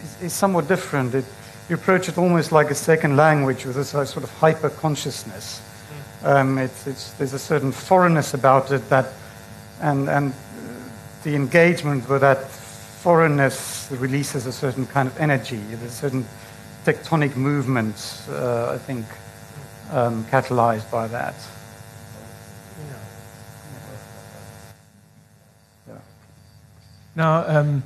is, 0.04 0.22
is 0.22 0.34
somewhat 0.34 0.68
different. 0.68 1.14
It, 1.14 1.26
you 1.70 1.76
approach 1.76 2.10
it 2.10 2.18
almost 2.18 2.52
like 2.52 2.72
a 2.72 2.76
second 2.76 3.16
language 3.16 3.66
with 3.66 3.78
a 3.78 3.86
sort 3.86 4.24
of 4.24 4.32
hyper 4.40 4.70
consciousness. 4.70 5.62
Um, 6.24 6.58
it's, 6.58 6.88
it's, 6.88 7.12
there's 7.14 7.34
a 7.34 7.40
certain 7.40 7.72
foreignness 7.72 8.34
about 8.34 8.72
it 8.72 8.90
that, 8.90 9.14
and, 9.82 10.10
and 10.10 10.34
the 11.24 11.36
engagement 11.36 12.10
with 12.10 12.22
that 12.22 12.50
foreignness 12.50 13.88
releases 13.92 14.46
a 14.46 14.52
certain 14.52 14.86
kind 14.88 15.08
of 15.08 15.18
energy. 15.20 15.58
There's 15.58 15.92
a 15.92 15.96
certain 15.96 16.26
tectonic 16.86 17.36
movement, 17.36 18.24
uh, 18.30 18.72
I 18.72 18.78
think, 18.78 19.06
um, 19.92 20.26
catalyzed 20.26 20.90
by 20.92 21.08
that. 21.08 21.36
Now, 27.20 27.44
um, 27.50 27.84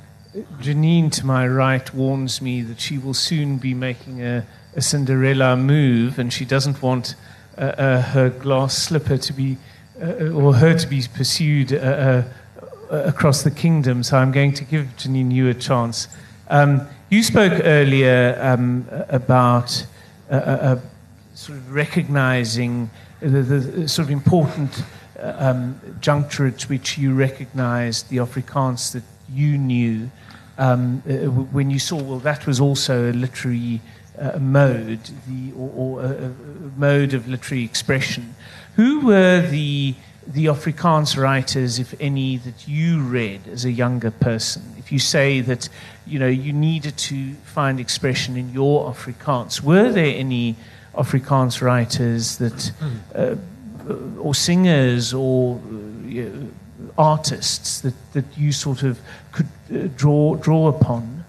Janine 0.62 1.12
to 1.14 1.26
my 1.26 1.48
right 1.48 1.92
warns 1.92 2.40
me 2.40 2.62
that 2.62 2.80
she 2.80 3.00
will 3.00 3.16
soon 3.16 3.58
be 3.58 3.74
making 3.74 4.22
a, 4.22 4.46
a 4.76 4.82
Cinderella 4.82 5.58
move, 5.58 6.20
and 6.20 6.32
she 6.32 6.46
doesn't 6.46 6.84
want 6.84 7.16
uh, 7.58 7.62
uh, 7.62 8.02
her 8.04 8.30
glass 8.30 8.78
slipper 8.78 9.18
to 9.18 9.34
be, 9.34 9.58
uh, 10.00 10.30
or 10.30 10.54
her 10.54 10.78
to 10.78 10.86
be 10.86 11.02
pursued 11.16 11.74
uh, 11.74 11.78
uh, 11.78 12.24
across 12.92 13.42
the 13.42 13.50
kingdom. 13.50 14.04
So 14.04 14.18
I'm 14.18 14.32
going 14.32 14.54
to 14.54 14.64
give 14.64 14.86
Janine 14.98 15.32
you 15.34 15.50
a 15.50 15.56
chance. 15.56 16.08
Um, 16.50 16.88
you 17.10 17.24
spoke 17.24 17.60
earlier 17.64 18.38
um, 18.40 18.86
about 19.10 19.84
uh, 20.30 20.76
sort 21.34 21.58
of 21.58 21.74
recognizing 21.74 22.92
the, 23.20 23.42
the, 23.42 23.88
sort 23.88 24.10
of 24.10 24.12
important 24.12 24.84
um, 25.20 25.82
juncture 26.02 26.46
at 26.46 26.62
which 26.70 27.00
you 27.00 27.16
recognized 27.16 28.10
the 28.10 28.18
Afrikaans 28.18 28.92
that 28.92 29.02
you 29.30 29.58
knew 29.58 30.10
um, 30.58 31.02
uh, 31.10 31.14
when 31.52 31.72
you 31.72 31.80
saw, 31.80 32.02
well, 32.02 32.20
that 32.20 32.46
was 32.46 32.60
also 32.60 33.12
a 33.12 33.14
literary 33.14 33.82
uh, 34.20 34.38
mode, 34.38 35.00
the, 35.28 35.52
or, 35.58 35.72
or 35.76 36.02
a, 36.02 36.26
a, 36.28 36.32
mode 36.78 37.14
of 37.14 37.28
literary 37.28 37.64
expression. 37.64 38.36
Who 38.76 39.02
were 39.02 39.42
the, 39.42 39.96
the 40.28 40.46
Afrikaans 40.46 41.18
writers, 41.18 41.80
if 41.80 41.96
any, 42.00 42.38
that 42.38 42.68
you 42.68 43.02
read 43.02 43.48
as 43.48 43.66
a 43.66 43.72
younger 43.72 44.12
person? 44.12 44.76
If 44.78 44.92
you 44.92 45.00
say 45.00 45.42
that 45.42 45.70
you, 46.06 46.20
know, 46.20 46.28
you 46.28 46.54
needed 46.54 46.98
to 46.98 47.34
find 47.46 47.80
expression 47.80 48.38
in 48.38 48.54
your 48.54 48.92
Afrikaans, 48.94 49.62
were 49.62 49.92
there 49.92 50.16
any 50.16 50.56
Afrikaans 50.94 51.62
writers 51.62 52.38
that, 52.38 52.72
uh, 53.16 53.36
or 54.20 54.36
singers, 54.36 55.14
or 55.14 55.56
uh, 55.56 56.30
artists 56.98 57.82
that, 57.82 57.94
that 58.14 58.26
you 58.38 58.52
sort 58.52 58.84
of 58.84 59.00
could 59.32 59.48
uh, 59.74 59.88
draw, 59.96 60.36
draw 60.36 60.68
upon? 60.68 61.26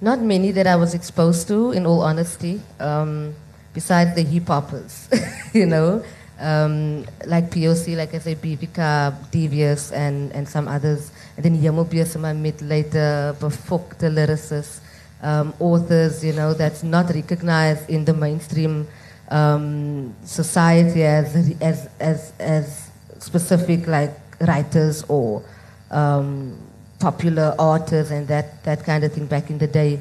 Not 0.00 0.20
many 0.20 0.52
that 0.52 0.66
I 0.66 0.76
was 0.76 0.94
exposed 0.94 1.48
to, 1.48 1.72
in 1.72 1.86
all 1.86 2.02
honesty, 2.02 2.60
um, 2.78 3.34
besides 3.74 4.14
the 4.14 4.22
hip 4.22 4.46
hoppers, 4.46 5.08
you 5.52 5.66
know, 5.66 6.04
um, 6.38 7.04
like 7.26 7.50
POC, 7.50 7.96
like 7.96 8.14
I 8.14 8.18
say, 8.18 8.34
Bivika, 8.36 9.14
Devious, 9.30 9.92
and, 9.92 10.32
and 10.32 10.48
some 10.48 10.68
others. 10.68 11.10
And 11.36 11.44
then 11.44 11.58
Yamo 11.58 12.24
I 12.24 12.32
met 12.32 12.62
later, 12.62 13.34
befokte 13.40 14.08
lyricists, 14.08 14.80
um, 15.20 15.52
authors, 15.58 16.24
you 16.24 16.32
know, 16.32 16.54
that's 16.54 16.82
not 16.84 17.12
recognized 17.12 17.90
in 17.90 18.04
the 18.04 18.14
mainstream 18.14 18.86
um, 19.30 20.14
society 20.24 21.02
as, 21.02 21.34
as, 21.60 21.88
as, 21.98 22.32
as 22.38 22.90
specific, 23.18 23.88
like 23.88 24.12
writers 24.40 25.04
or 25.08 25.42
um, 25.90 26.58
popular 26.98 27.54
authors 27.58 28.10
and 28.10 28.26
that, 28.28 28.62
that 28.64 28.84
kind 28.84 29.04
of 29.04 29.12
thing 29.12 29.26
back 29.26 29.50
in 29.50 29.58
the 29.58 29.66
day. 29.66 30.00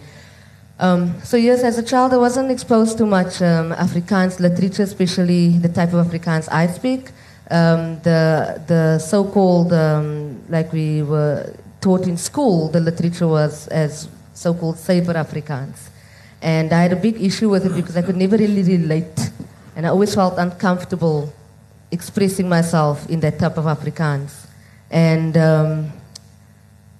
Um, 0.80 1.20
so 1.24 1.38
yes, 1.38 1.64
as 1.64 1.78
a 1.78 1.84
child, 1.84 2.14
I 2.14 2.18
wasn't 2.18 2.52
exposed 2.52 2.98
to 3.00 3.06
much 3.06 3.42
um, 3.42 3.72
Afrikaans 3.74 4.40
literature, 4.40 4.84
especially 4.84 5.58
the 5.58 5.70
type 5.70 5.94
of 5.94 6.06
Afrikaans 6.06 6.48
I 6.52 6.68
speak. 6.68 7.10
Um, 7.50 8.00
the 8.02 8.62
the 8.68 9.00
so-called, 9.00 9.74
um, 9.74 10.44
like 10.50 10.72
we 10.74 11.02
were 11.02 11.54
taught 11.82 12.06
in 12.06 12.18
school, 12.18 12.68
the 12.70 12.80
literature 12.80 13.28
was 13.28 13.68
as 13.70 14.08
so-called 14.34 14.76
suiwer 14.76 15.16
Afrikaans. 15.16 15.90
And 16.42 16.72
I 16.72 16.84
had 16.84 16.94
a 16.94 16.98
big 16.98 17.20
issue 17.22 17.50
with 17.50 17.66
it 17.66 17.74
because 17.74 17.98
I 17.98 18.04
could 18.04 18.18
never 18.18 18.38
really 18.38 18.62
relate. 18.62 19.32
And 19.76 19.86
I 19.86 19.90
always 19.90 20.14
felt 20.14 20.38
uncomfortable 20.38 21.34
expressing 21.92 22.50
myself 22.50 23.10
in 23.10 23.20
that 23.22 23.40
type 23.40 23.58
of 23.58 23.66
Afrikaans. 23.66 24.46
And, 24.90 25.38
um, 25.38 25.92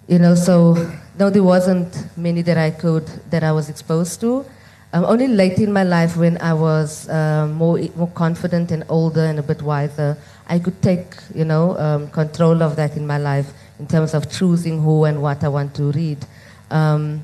you 0.08 0.20
know, 0.20 0.36
so 0.36 0.92
no, 1.20 1.30
there 1.30 1.44
wasn't 1.44 2.18
many 2.18 2.42
that 2.44 2.58
I 2.58 2.72
could, 2.72 3.08
that 3.30 3.44
I 3.44 3.52
was 3.52 3.70
exposed 3.70 4.22
to. 4.22 4.46
Um, 4.94 5.04
only 5.04 5.28
late 5.28 5.60
in 5.60 5.74
my 5.74 5.84
life, 5.84 6.16
when 6.16 6.38
I 6.38 6.54
was 6.54 7.10
uh, 7.10 7.48
more 7.48 7.78
more 7.98 8.10
confident 8.16 8.72
and 8.72 8.86
older 8.88 9.26
and 9.26 9.38
a 9.38 9.44
bit 9.44 9.62
wiser, 9.62 10.18
I 10.48 10.60
could 10.60 10.82
take 10.82 11.14
you 11.36 11.44
know 11.44 11.78
um, 11.78 12.10
control 12.10 12.64
of 12.64 12.78
that 12.78 12.96
in 12.96 13.06
my 13.06 13.18
life 13.18 13.52
in 13.80 13.88
terms 13.88 14.14
of 14.14 14.32
choosing 14.32 14.82
who 14.82 15.04
and 15.04 15.22
what 15.22 15.44
I 15.44 15.50
want 15.50 15.76
to 15.76 15.92
read. 15.92 16.26
Um, 16.72 17.24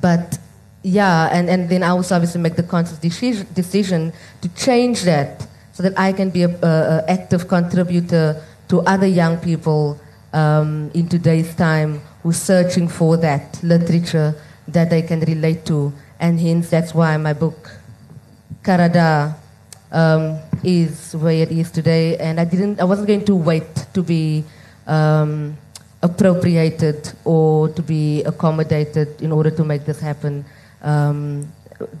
but 0.00 0.38
yeah, 0.82 1.30
and, 1.32 1.48
and 1.48 1.68
then 1.68 1.82
I 1.82 1.88
also 1.88 2.14
obviously 2.14 2.40
make 2.40 2.56
the 2.56 2.62
conscious 2.62 2.98
decision, 2.98 3.46
decision 3.54 4.12
to 4.42 4.48
change 4.50 5.02
that 5.02 5.46
so 5.80 5.88
that 5.88 5.98
I 5.98 6.12
can 6.12 6.28
be 6.28 6.42
an 6.42 6.60
active 7.08 7.48
contributor 7.48 8.36
to 8.68 8.82
other 8.82 9.06
young 9.06 9.38
people 9.38 9.98
um, 10.34 10.90
in 10.92 11.08
today's 11.08 11.54
time 11.54 12.02
who's 12.22 12.36
searching 12.36 12.86
for 12.86 13.16
that 13.16 13.58
literature 13.62 14.34
that 14.68 14.90
they 14.90 15.00
can 15.00 15.20
relate 15.20 15.64
to. 15.64 15.90
And 16.20 16.38
hence, 16.38 16.68
that's 16.68 16.92
why 16.92 17.16
my 17.16 17.32
book, 17.32 17.70
Karada, 18.62 19.36
um, 19.90 20.38
is 20.62 21.16
where 21.16 21.32
it 21.32 21.50
is 21.50 21.70
today. 21.70 22.18
And 22.18 22.38
I 22.38 22.44
didn't, 22.44 22.78
I 22.78 22.84
wasn't 22.84 23.08
going 23.08 23.24
to 23.24 23.34
wait 23.34 23.86
to 23.94 24.02
be 24.02 24.44
um, 24.86 25.56
appropriated 26.02 27.10
or 27.24 27.70
to 27.70 27.80
be 27.80 28.22
accommodated 28.24 29.22
in 29.22 29.32
order 29.32 29.50
to 29.50 29.64
make 29.64 29.86
this 29.86 29.98
happen. 29.98 30.44
Um, 30.82 31.50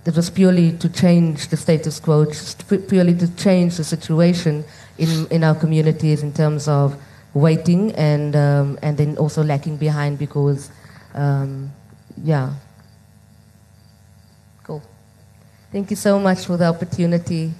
it 0.04 0.14
was 0.14 0.30
purely 0.30 0.72
to 0.78 0.88
change 0.88 1.48
the 1.48 1.56
status 1.56 2.00
quo, 2.00 2.24
just 2.24 2.66
purely 2.88 3.14
to 3.14 3.34
change 3.36 3.76
the 3.76 3.84
situation 3.84 4.64
in, 4.98 5.26
in 5.30 5.44
our 5.44 5.54
communities 5.54 6.22
in 6.22 6.32
terms 6.32 6.68
of 6.68 6.96
waiting 7.34 7.92
and, 7.92 8.36
um, 8.36 8.78
and 8.82 8.96
then 8.96 9.16
also 9.16 9.42
lacking 9.42 9.76
behind 9.76 10.18
because, 10.18 10.70
um, 11.14 11.70
yeah. 12.22 12.52
Cool. 14.62 14.82
Thank 15.72 15.90
you 15.90 15.96
so 15.96 16.18
much 16.18 16.44
for 16.44 16.56
the 16.56 16.66
opportunity 16.66 17.52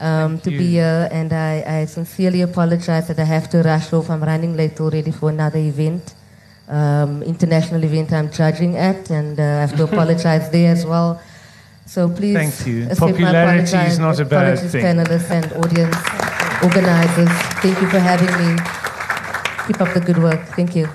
um, 0.00 0.40
to 0.40 0.50
you. 0.50 0.58
be 0.58 0.66
here, 0.72 1.08
and 1.12 1.32
I, 1.32 1.62
I 1.66 1.84
sincerely 1.84 2.40
apologize 2.40 3.08
that 3.08 3.18
I 3.18 3.24
have 3.24 3.48
to 3.50 3.62
rush 3.62 3.92
off. 3.92 4.10
I'm 4.10 4.22
running 4.22 4.56
late 4.56 4.80
already 4.80 5.10
for 5.10 5.28
another 5.28 5.58
event, 5.58 6.14
um, 6.68 7.22
international 7.22 7.84
event 7.84 8.12
I'm 8.12 8.32
judging 8.32 8.76
at, 8.76 9.10
and 9.10 9.38
uh, 9.38 9.42
I 9.42 9.60
have 9.60 9.76
to 9.76 9.84
apologize 9.84 10.50
there 10.50 10.72
as 10.72 10.86
well. 10.86 11.20
So 11.86 12.08
please, 12.08 12.36
Thank 12.36 12.66
you. 12.66 12.86
Popularity 12.94 13.76
is 13.78 13.98
not 13.98 14.20
a 14.20 14.24
bad 14.24 14.58
thing. 14.58 14.84
panelists 14.84 15.30
and 15.30 15.52
audience 15.54 15.96
organizers. 16.62 17.28
Thank 17.62 17.80
you 17.80 17.88
for 17.88 17.98
having 17.98 18.30
me. 18.38 18.56
Keep 19.66 19.80
up 19.80 19.94
the 19.94 20.00
good 20.00 20.18
work. 20.18 20.40
Thank 20.48 20.76
you. 20.76 20.88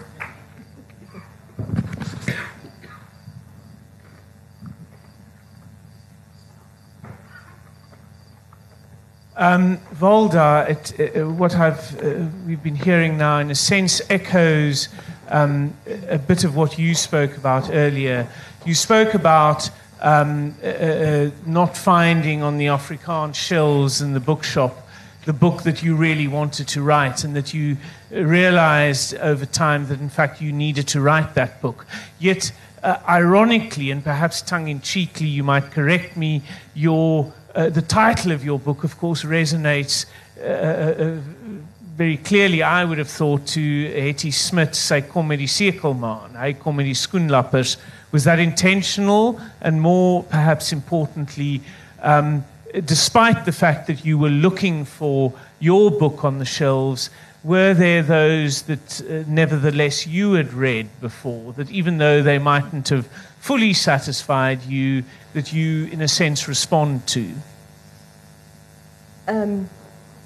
Um, 9.37 9.79
Valda, 9.93 10.69
it, 10.69 11.17
uh, 11.17 11.29
what 11.29 11.55
I've, 11.55 12.01
uh, 12.01 12.25
we've 12.47 12.63
been 12.63 12.75
hearing 12.75 13.17
now, 13.17 13.39
in 13.39 13.51
a 13.51 13.55
sense, 13.55 14.01
echoes 14.09 14.87
um, 15.27 15.75
a 16.07 16.17
bit 16.17 16.45
of 16.45 16.55
what 16.55 16.79
you 16.79 16.95
spoke 16.95 17.35
about 17.35 17.69
earlier. 17.69 18.29
You 18.65 18.73
spoke 18.75 19.13
about 19.13 19.69
um, 20.05 20.55
uh, 20.63 20.67
uh, 20.67 21.31
not 21.45 21.75
finding 21.75 22.43
on 22.43 22.57
the 22.57 22.67
Afrikaans 22.67 23.35
shelves 23.35 24.01
in 24.01 24.13
the 24.13 24.21
bookshop 24.21 24.85
the 25.25 25.33
book 25.33 25.63
that 25.63 25.81
you 25.81 25.95
really 25.95 26.27
wanted 26.27 26.67
to 26.67 26.81
write, 26.83 27.23
and 27.23 27.35
that 27.35 27.51
you 27.51 27.77
realized 28.11 29.15
over 29.15 29.45
time 29.45 29.87
that, 29.87 29.99
in 29.99 30.09
fact, 30.09 30.39
you 30.39 30.51
needed 30.51 30.87
to 30.87 31.01
write 31.01 31.33
that 31.33 31.61
book. 31.61 31.85
Yet, 32.19 32.51
uh, 32.83 32.97
ironically, 33.09 33.89
and 33.89 34.03
perhaps 34.03 34.43
tongue 34.43 34.67
in 34.67 34.81
cheekly, 34.81 35.25
you 35.25 35.43
might 35.43 35.71
correct 35.71 36.15
me, 36.15 36.43
your 36.75 37.33
uh, 37.55 37.69
the 37.69 37.81
title 37.81 38.33
of 38.33 38.43
your 38.43 38.59
book, 38.59 38.83
of 38.83 38.97
course, 38.97 39.23
resonates 39.23 40.05
uh, 40.39 40.43
uh, 40.43 41.17
very 41.95 42.17
clearly, 42.17 42.61
I 42.61 42.83
would 42.83 42.97
have 42.97 43.09
thought, 43.09 43.47
to 43.47 43.61
Hettie 43.61 44.31
Smit, 44.31 44.75
Sy 44.75 45.01
kom 45.07 45.29
met 45.31 45.39
die 45.39 45.47
sekelmaan, 45.47 46.35
hy 46.35 46.51
kom 46.59 46.75
met 46.75 46.85
die 46.85 46.97
skoenlappers. 46.99 47.77
Was 48.15 48.23
that 48.23 48.39
intentional? 48.39 49.41
And 49.59 49.81
more, 49.81 50.23
perhaps 50.23 50.71
importantly, 50.71 51.59
um, 52.01 52.45
despite 52.85 53.43
the 53.43 53.51
fact 53.51 53.87
that 53.87 54.05
you 54.05 54.17
were 54.17 54.29
looking 54.29 54.85
for 54.85 55.33
your 55.59 55.91
book 55.91 56.23
on 56.23 56.39
the 56.39 56.45
shelves, 56.45 57.09
were 57.43 57.73
there 57.73 58.01
those 58.01 58.61
that 58.69 59.01
uh, 59.01 59.25
nevertheless 59.27 60.07
you 60.07 60.31
had 60.31 60.53
read 60.53 60.87
before, 61.01 61.51
that 61.57 61.69
even 61.69 61.97
though 61.97 62.23
they 62.23 62.39
mightn't 62.39 62.87
have 62.87 63.05
fully 63.41 63.73
satisfied 63.73 64.63
you, 64.63 65.03
that 65.33 65.51
you, 65.51 65.87
in 65.87 65.99
a 65.99 66.07
sense, 66.07 66.47
respond 66.47 67.05
to? 67.07 67.33
Um, 69.27 69.69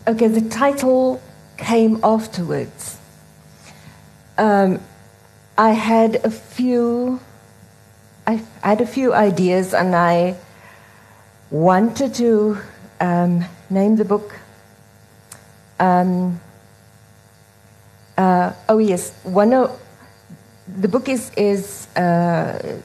okay, 0.08 0.28
the 0.28 0.48
title 0.48 1.24
came 1.58 2.00
afterwards. 2.04 3.00
Um, 4.38 4.80
I 5.58 5.72
had 5.72 6.18
a 6.24 6.30
few. 6.30 7.20
I 8.30 8.42
had 8.62 8.80
a 8.80 8.86
few 8.86 9.14
ideas, 9.14 9.74
and 9.74 9.96
I 9.96 10.36
wanted 11.50 12.14
to 12.16 12.58
um, 13.00 13.44
name 13.72 13.96
the 13.96 14.06
book. 14.06 14.36
Um, 15.80 16.40
uh, 18.18 18.54
oh 18.68 18.78
yes, 18.78 19.14
one 19.24 19.54
of 19.54 19.80
the 20.68 20.88
book 20.88 21.10
is 21.10 21.32
is 21.38 21.88
uh, 21.96 22.80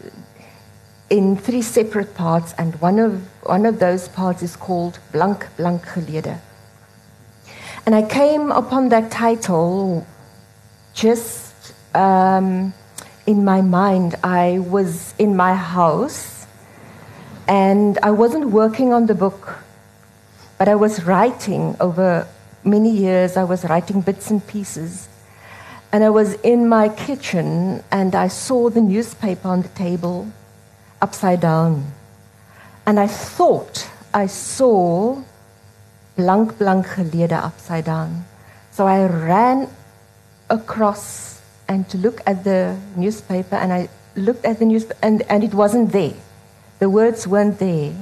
in 1.10 1.36
three 1.36 1.60
separate 1.60 2.14
parts, 2.14 2.54
and 2.56 2.80
one 2.80 2.98
of 2.98 3.20
one 3.42 3.66
of 3.66 3.78
those 3.80 4.08
parts 4.08 4.42
is 4.42 4.56
called 4.56 4.98
Blank 5.12 5.46
Blank 5.58 5.82
Gelede. 5.82 6.38
And 7.84 7.94
I 7.94 8.02
came 8.02 8.50
upon 8.50 8.88
that 8.88 9.10
title 9.10 10.06
just 10.94 11.74
um, 11.94 12.72
in 13.26 13.44
my 13.44 13.60
mind. 13.60 14.16
I 14.22 14.58
was 14.58 15.14
in 15.18 15.36
my 15.36 15.54
house, 15.54 16.46
and 17.46 17.98
I 18.02 18.10
wasn't 18.10 18.50
working 18.50 18.92
on 18.92 19.06
the 19.06 19.14
book, 19.14 19.58
but 20.58 20.68
I 20.68 20.74
was 20.74 21.04
writing 21.04 21.76
over 21.80 22.26
many 22.64 22.90
years. 22.90 23.36
I 23.36 23.44
was 23.44 23.64
writing 23.64 24.00
bits 24.00 24.30
and 24.30 24.44
pieces. 24.46 25.08
And 25.92 26.02
I 26.02 26.10
was 26.10 26.34
in 26.42 26.68
my 26.68 26.88
kitchen 26.88 27.84
and 27.92 28.16
I 28.16 28.26
saw 28.26 28.68
the 28.68 28.80
newspaper 28.80 29.46
on 29.46 29.62
the 29.62 29.68
table 29.68 30.26
upside 31.00 31.40
down. 31.40 31.92
And 32.84 32.98
I 32.98 33.06
thought 33.06 33.88
I 34.12 34.26
saw 34.26 35.22
blank 36.16 36.58
blank 36.58 36.86
gelede 36.86 37.32
upside 37.32 37.84
down. 37.84 38.24
So 38.72 38.86
I 38.88 39.06
ran 39.06 39.68
across 40.50 41.33
and 41.68 41.88
to 41.88 41.98
look 41.98 42.20
at 42.26 42.44
the 42.44 42.76
newspaper 42.96 43.56
and 43.56 43.72
I 43.72 43.88
looked 44.16 44.44
at 44.44 44.58
the 44.58 44.64
newspaper 44.64 44.98
and, 45.02 45.22
and 45.22 45.42
it 45.42 45.54
wasn't 45.54 45.92
there. 45.92 46.14
The 46.78 46.90
words 46.90 47.26
weren't 47.26 47.58
there. 47.58 47.94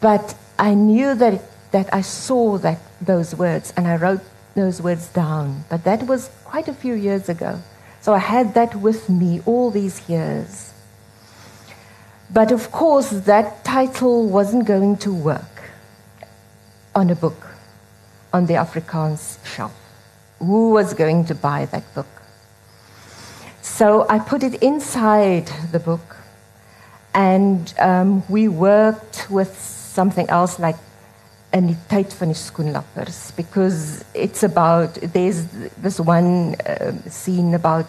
But 0.00 0.34
I 0.58 0.74
knew 0.74 1.14
that, 1.14 1.42
that 1.72 1.92
I 1.92 2.00
saw 2.00 2.58
that, 2.58 2.78
those 3.00 3.34
words 3.34 3.72
and 3.76 3.86
I 3.86 3.96
wrote 3.96 4.22
those 4.54 4.80
words 4.80 5.08
down. 5.08 5.64
But 5.68 5.84
that 5.84 6.06
was 6.06 6.30
quite 6.44 6.68
a 6.68 6.74
few 6.74 6.94
years 6.94 7.28
ago. 7.28 7.60
So 8.00 8.14
I 8.14 8.18
had 8.18 8.54
that 8.54 8.74
with 8.74 9.08
me 9.10 9.42
all 9.44 9.70
these 9.70 10.08
years. 10.08 10.72
But 12.32 12.52
of 12.52 12.70
course, 12.70 13.10
that 13.10 13.64
title 13.64 14.28
wasn't 14.28 14.66
going 14.66 14.96
to 14.98 15.12
work 15.12 15.70
on 16.94 17.10
a 17.10 17.14
book 17.14 17.48
on 18.32 18.46
the 18.46 18.54
Afrikaans 18.54 19.44
shelf. 19.44 19.74
Who 20.38 20.70
was 20.70 20.94
going 20.94 21.26
to 21.26 21.34
buy 21.34 21.66
that 21.66 21.94
book? 21.94 22.06
So 23.80 24.04
I 24.10 24.18
put 24.18 24.42
it 24.42 24.62
inside 24.62 25.46
the 25.72 25.78
book, 25.80 26.16
and 27.14 27.72
um, 27.78 28.22
we 28.28 28.46
worked 28.46 29.26
with 29.30 29.58
something 29.58 30.28
else 30.28 30.58
like 30.58 30.76
die 31.50 31.76
tyd 31.88 32.12
van 32.12 32.34
die 32.34 33.06
because 33.36 34.04
it's 34.12 34.42
about 34.42 34.98
there's 35.14 35.46
this 35.80 35.98
one 35.98 36.56
uh, 36.66 36.92
scene 37.08 37.54
about 37.54 37.86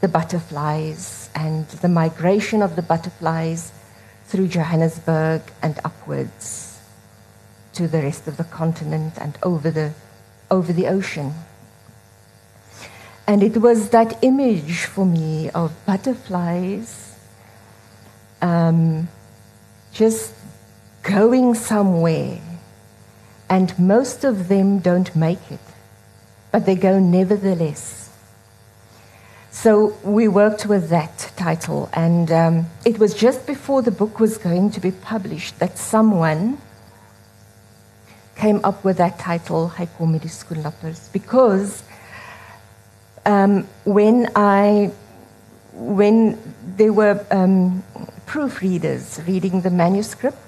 the 0.00 0.06
butterflies 0.06 1.28
and 1.34 1.66
the 1.82 1.88
migration 1.88 2.62
of 2.62 2.76
the 2.76 2.82
butterflies 2.82 3.72
through 4.26 4.46
Johannesburg 4.46 5.42
and 5.60 5.74
upwards 5.84 6.78
to 7.72 7.88
the 7.88 8.00
rest 8.00 8.28
of 8.28 8.36
the 8.36 8.44
continent 8.44 9.14
and 9.18 9.36
over 9.42 9.72
the 9.72 9.90
over 10.52 10.72
the 10.72 10.86
ocean 10.86 11.34
and 13.26 13.42
it 13.42 13.56
was 13.56 13.90
that 13.90 14.18
image 14.22 14.84
for 14.84 15.06
me 15.06 15.50
of 15.50 15.72
butterflies 15.86 17.16
um, 18.40 19.08
just 19.92 20.34
going 21.02 21.54
somewhere 21.54 22.40
and 23.52 23.78
most 23.78 24.24
of 24.24 24.48
them 24.48 24.78
don't 24.78 25.14
make 25.14 25.50
it, 25.50 25.60
but 26.50 26.64
they 26.64 26.74
go 26.74 26.98
nevertheless. 26.98 28.08
So 29.50 29.94
we 30.02 30.26
worked 30.26 30.64
with 30.64 30.88
that 30.88 31.30
title, 31.36 31.90
and 31.92 32.32
um, 32.32 32.66
it 32.86 32.98
was 32.98 33.12
just 33.12 33.46
before 33.46 33.82
the 33.82 33.90
book 33.90 34.18
was 34.18 34.38
going 34.38 34.70
to 34.70 34.80
be 34.80 34.90
published 34.90 35.58
that 35.58 35.76
someone 35.76 36.56
came 38.36 38.58
up 38.64 38.82
with 38.82 38.96
that 38.96 39.18
title, 39.18 39.70
kom 39.98 40.12
met 40.12 41.12
because 41.12 41.82
um, 43.24 43.66
when 43.84 44.28
I, 44.34 44.90
when 45.72 46.38
there 46.76 46.92
were 46.92 47.24
um, 47.30 47.82
proofreaders 48.26 49.26
reading 49.26 49.60
the 49.60 49.70
manuscript, 49.70 50.38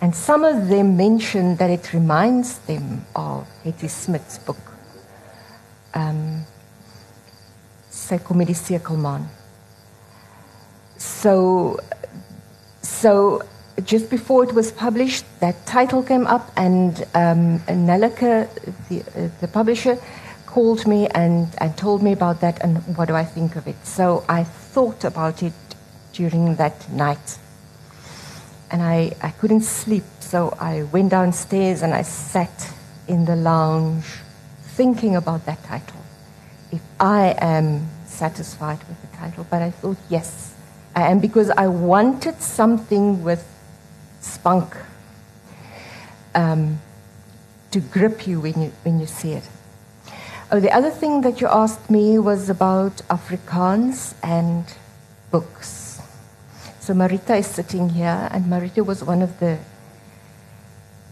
and 0.00 0.14
some 0.14 0.44
of 0.44 0.68
them 0.68 0.96
mentioned 0.96 1.58
that 1.58 1.70
it 1.70 1.92
reminds 1.92 2.58
them 2.60 3.04
of 3.14 3.46
Hettie 3.62 3.88
Smit's 3.88 4.38
book, 4.38 4.58
um, 5.94 6.44
sy 7.88 8.18
komedie. 8.18 9.26
So, 10.98 11.78
so 12.82 13.42
just 13.84 14.10
before 14.10 14.44
it 14.44 14.52
was 14.52 14.72
published, 14.72 15.24
that 15.40 15.66
title 15.66 16.02
came 16.02 16.26
up, 16.26 16.50
and 16.56 17.04
um, 17.14 17.62
the, 17.66 19.00
uh, 19.00 19.28
the 19.40 19.48
publisher, 19.48 19.98
called 20.52 20.86
me 20.86 21.08
and, 21.08 21.48
and 21.58 21.74
told 21.78 22.02
me 22.02 22.12
about 22.12 22.42
that 22.42 22.62
and 22.62 22.76
what 22.96 23.08
do 23.08 23.14
I 23.14 23.24
think 23.24 23.56
of 23.56 23.66
it. 23.66 23.86
So 23.86 24.22
I 24.28 24.44
thought 24.44 25.02
about 25.02 25.42
it 25.42 25.54
during 26.12 26.56
that 26.56 26.90
night. 26.92 27.38
And 28.70 28.82
I, 28.82 29.12
I 29.22 29.30
couldn't 29.30 29.62
sleep, 29.62 30.04
so 30.20 30.54
I 30.60 30.82
went 30.82 31.10
downstairs 31.10 31.82
and 31.82 31.94
I 31.94 32.02
sat 32.02 32.72
in 33.08 33.24
the 33.24 33.36
lounge 33.36 34.04
thinking 34.76 35.16
about 35.16 35.46
that 35.46 35.62
title. 35.64 36.00
If 36.70 36.82
I 37.00 37.34
am 37.38 37.88
satisfied 38.06 38.78
with 38.88 39.00
the 39.00 39.16
title, 39.16 39.46
but 39.50 39.62
I 39.62 39.70
thought, 39.70 39.96
yes, 40.10 40.54
I 40.94 41.10
am, 41.10 41.18
because 41.18 41.48
I 41.48 41.68
wanted 41.68 42.42
something 42.42 43.24
with 43.24 43.42
spunk 44.20 44.76
um, 46.34 46.78
to 47.70 47.80
grip 47.80 48.26
you 48.26 48.40
when 48.40 48.60
you, 48.62 48.72
when 48.84 49.00
you 49.00 49.06
see 49.06 49.32
it. 49.32 49.44
Oh, 50.54 50.60
the 50.60 50.70
other 50.70 50.90
thing 50.90 51.22
that 51.22 51.40
you 51.40 51.46
asked 51.46 51.88
me 51.88 52.18
was 52.18 52.50
about 52.50 52.96
Afrikaans 53.08 54.12
and 54.22 54.66
books. 55.30 56.02
So 56.78 56.92
Marita 56.92 57.38
is 57.38 57.46
sitting 57.46 57.88
here, 57.88 58.28
and 58.30 58.44
Marita 58.44 58.84
was 58.84 59.02
one 59.02 59.22
of 59.22 59.40
the 59.40 59.56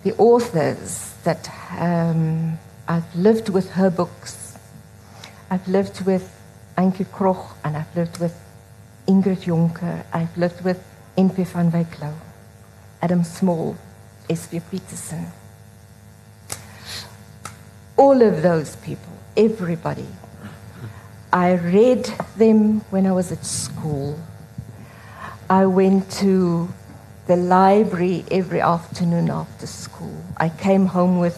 the 0.02 0.14
authors 0.18 1.14
that 1.24 1.50
um, 1.78 2.58
I've 2.86 3.14
lived 3.16 3.48
with 3.48 3.70
her 3.70 3.88
books. 3.88 4.58
I've 5.50 5.66
lived 5.66 6.04
with 6.04 6.38
Antjie 6.76 7.06
Krog, 7.06 7.54
and 7.64 7.78
I've 7.78 7.96
lived 7.96 8.18
with 8.18 8.38
Ingrid 9.08 9.44
Jonker. 9.46 10.04
I've 10.12 10.36
lived 10.36 10.62
with 10.62 10.84
N.P. 11.16 11.44
van 11.44 11.72
Wyk 11.72 12.12
Adam 13.00 13.24
Small, 13.24 13.74
S.V. 14.28 14.60
Petersen. 14.70 15.32
All 17.96 18.20
of 18.20 18.42
those 18.42 18.76
people, 18.76 19.19
everybody. 19.40 20.06
I 21.32 21.54
read 21.54 22.04
them 22.36 22.80
when 22.90 23.06
I 23.06 23.12
was 23.12 23.32
at 23.32 23.44
school. 23.44 24.18
I 25.48 25.64
went 25.64 26.10
to 26.22 26.68
the 27.26 27.36
library 27.36 28.24
every 28.30 28.60
afternoon 28.60 29.30
after 29.30 29.66
school. 29.66 30.22
I 30.36 30.50
came 30.50 30.86
home 30.86 31.18
with 31.18 31.36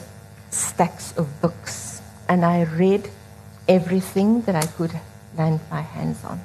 stacks 0.51 1.17
of 1.17 1.41
books 1.41 2.03
and 2.29 2.45
I 2.45 2.65
read 2.65 3.09
everything 3.69 4.43
that 4.43 4.57
I 4.57 4.67
could 4.67 4.93
land 5.39 5.61
my 5.71 5.83
hands 5.83 6.25
on. 6.25 6.41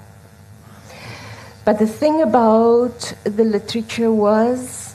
But 1.66 1.80
the 1.80 1.88
thing 1.88 2.22
about 2.22 3.14
the 3.24 3.44
literature 3.44 4.12
was 4.12 4.94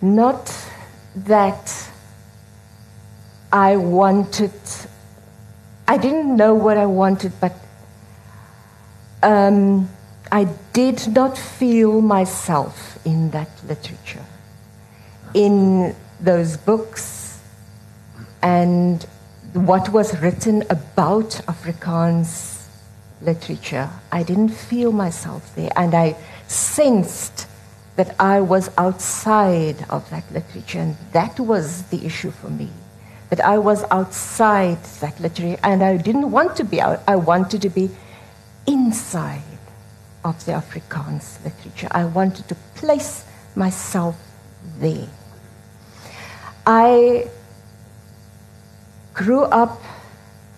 not 0.00 0.52
that 1.14 1.73
I 3.54 3.76
wanted, 3.76 4.50
I 5.86 5.96
didn't 5.96 6.34
know 6.34 6.56
what 6.56 6.76
I 6.76 6.86
wanted, 6.86 7.32
but 7.40 7.54
um, 9.22 9.88
I 10.32 10.48
did 10.72 11.06
not 11.14 11.38
feel 11.38 12.00
myself 12.00 12.98
in 13.06 13.30
that 13.30 13.48
literature, 13.68 14.24
in 15.34 15.94
those 16.18 16.56
books, 16.56 17.38
and 18.42 19.04
what 19.52 19.88
was 19.90 20.20
written 20.20 20.64
about 20.68 21.30
Afrikaans 21.46 22.66
literature. 23.22 23.88
I 24.10 24.24
didn't 24.24 24.48
feel 24.48 24.90
myself 24.90 25.54
there, 25.54 25.70
and 25.76 25.94
I 25.94 26.16
sensed 26.48 27.46
that 27.94 28.16
I 28.18 28.40
was 28.40 28.68
outside 28.76 29.86
of 29.88 30.10
that 30.10 30.24
literature, 30.32 30.80
and 30.80 30.96
that 31.12 31.38
was 31.38 31.84
the 31.84 32.04
issue 32.04 32.32
for 32.32 32.50
me. 32.50 32.68
That 33.34 33.44
I 33.44 33.58
was 33.58 33.82
outside 33.90 34.78
that 35.00 35.18
literature, 35.18 35.58
and 35.64 35.82
I 35.82 35.96
didn't 35.96 36.30
want 36.30 36.54
to 36.54 36.62
be 36.62 36.80
out, 36.80 37.02
I 37.08 37.16
wanted 37.16 37.62
to 37.62 37.68
be 37.68 37.90
inside 38.64 39.58
of 40.24 40.44
the 40.46 40.52
Afrikaans 40.52 41.42
literature. 41.42 41.88
I 41.90 42.04
wanted 42.04 42.46
to 42.46 42.54
place 42.76 43.24
myself 43.56 44.14
there. 44.78 45.08
I 46.64 47.26
grew 49.14 49.42
up 49.42 49.82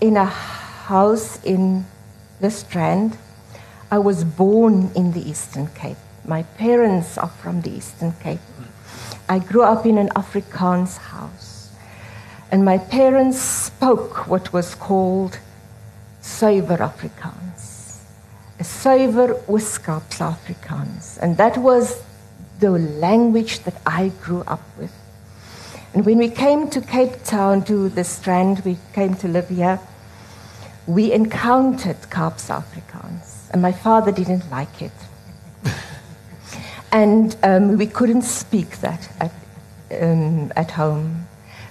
in 0.02 0.18
a 0.18 0.26
house 0.26 1.42
in 1.44 1.86
the 2.42 2.50
Strand. 2.50 3.16
I 3.90 4.00
was 4.00 4.22
born 4.22 4.90
in 4.94 5.12
the 5.12 5.26
Eastern 5.26 5.68
Cape. 5.68 5.96
My 6.26 6.42
parents 6.60 7.16
are 7.16 7.32
from 7.40 7.62
the 7.62 7.70
Eastern 7.70 8.12
Cape. 8.20 8.44
I 9.30 9.38
grew 9.38 9.62
up 9.62 9.86
in 9.86 9.96
an 9.96 10.10
Afrikaans 10.10 10.98
house. 10.98 11.45
And 12.50 12.64
my 12.64 12.78
parents 12.78 13.38
spoke 13.38 14.28
what 14.28 14.52
was 14.52 14.74
called 14.74 15.38
suiwer 16.22 16.78
Afrikaans, 16.78 18.00
a 18.60 18.62
suiwer 18.62 19.40
Ooskaapse 19.46 20.20
Afrikaans. 20.20 21.18
And 21.18 21.36
that 21.36 21.56
was 21.56 22.02
the 22.60 22.70
language 22.70 23.60
that 23.60 23.74
I 23.84 24.12
grew 24.22 24.42
up 24.46 24.62
with. 24.78 24.92
And 25.92 26.04
when 26.04 26.18
we 26.18 26.28
came 26.28 26.68
to 26.70 26.80
Cape 26.80 27.24
Town, 27.24 27.64
to 27.64 27.88
the 27.88 28.04
Strand, 28.04 28.60
we 28.64 28.76
came 28.92 29.14
to 29.16 29.28
live 29.28 29.48
here, 29.48 29.80
we 30.86 31.12
encountered 31.12 31.96
Kaapse 32.10 32.48
Afrikaans. 32.48 33.50
And 33.50 33.62
my 33.62 33.72
father 33.72 34.12
didn't 34.12 34.50
like 34.50 34.82
it. 34.82 34.92
and 36.92 37.36
um, 37.42 37.78
we 37.78 37.86
couldn't 37.86 38.22
speak 38.22 38.78
that 38.80 39.08
at, 39.20 39.32
um, 40.00 40.52
at 40.54 40.72
home. 40.72 41.25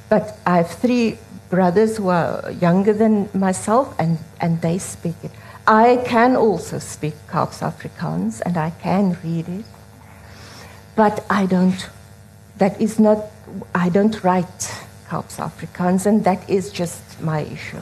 But 0.09 0.37
I 0.45 0.57
have 0.57 0.69
three 0.69 1.17
brothers 1.49 1.97
who 1.97 2.09
are 2.09 2.51
younger 2.51 2.93
than 2.93 3.29
myself, 3.33 3.93
and, 3.99 4.19
and 4.39 4.61
they 4.61 4.77
speak 4.77 5.15
it. 5.23 5.31
I 5.67 6.03
can 6.05 6.35
also 6.35 6.79
speak 6.79 7.15
Kaapse 7.27 7.61
Afrikaans, 7.61 8.41
and 8.45 8.57
I 8.57 8.69
can 8.69 9.17
read 9.23 9.49
it, 9.49 9.65
but 10.95 11.25
I 11.29 11.47
don't. 11.47 11.89
That 12.57 12.79
is 12.79 12.99
not. 12.99 13.25
I 13.73 13.89
don't 13.89 14.23
write 14.23 14.59
Kaapse 15.09 15.37
Afrikaans, 15.37 16.05
and 16.05 16.23
that 16.23 16.47
is 16.47 16.71
just 16.71 17.19
my 17.19 17.41
issue. 17.41 17.81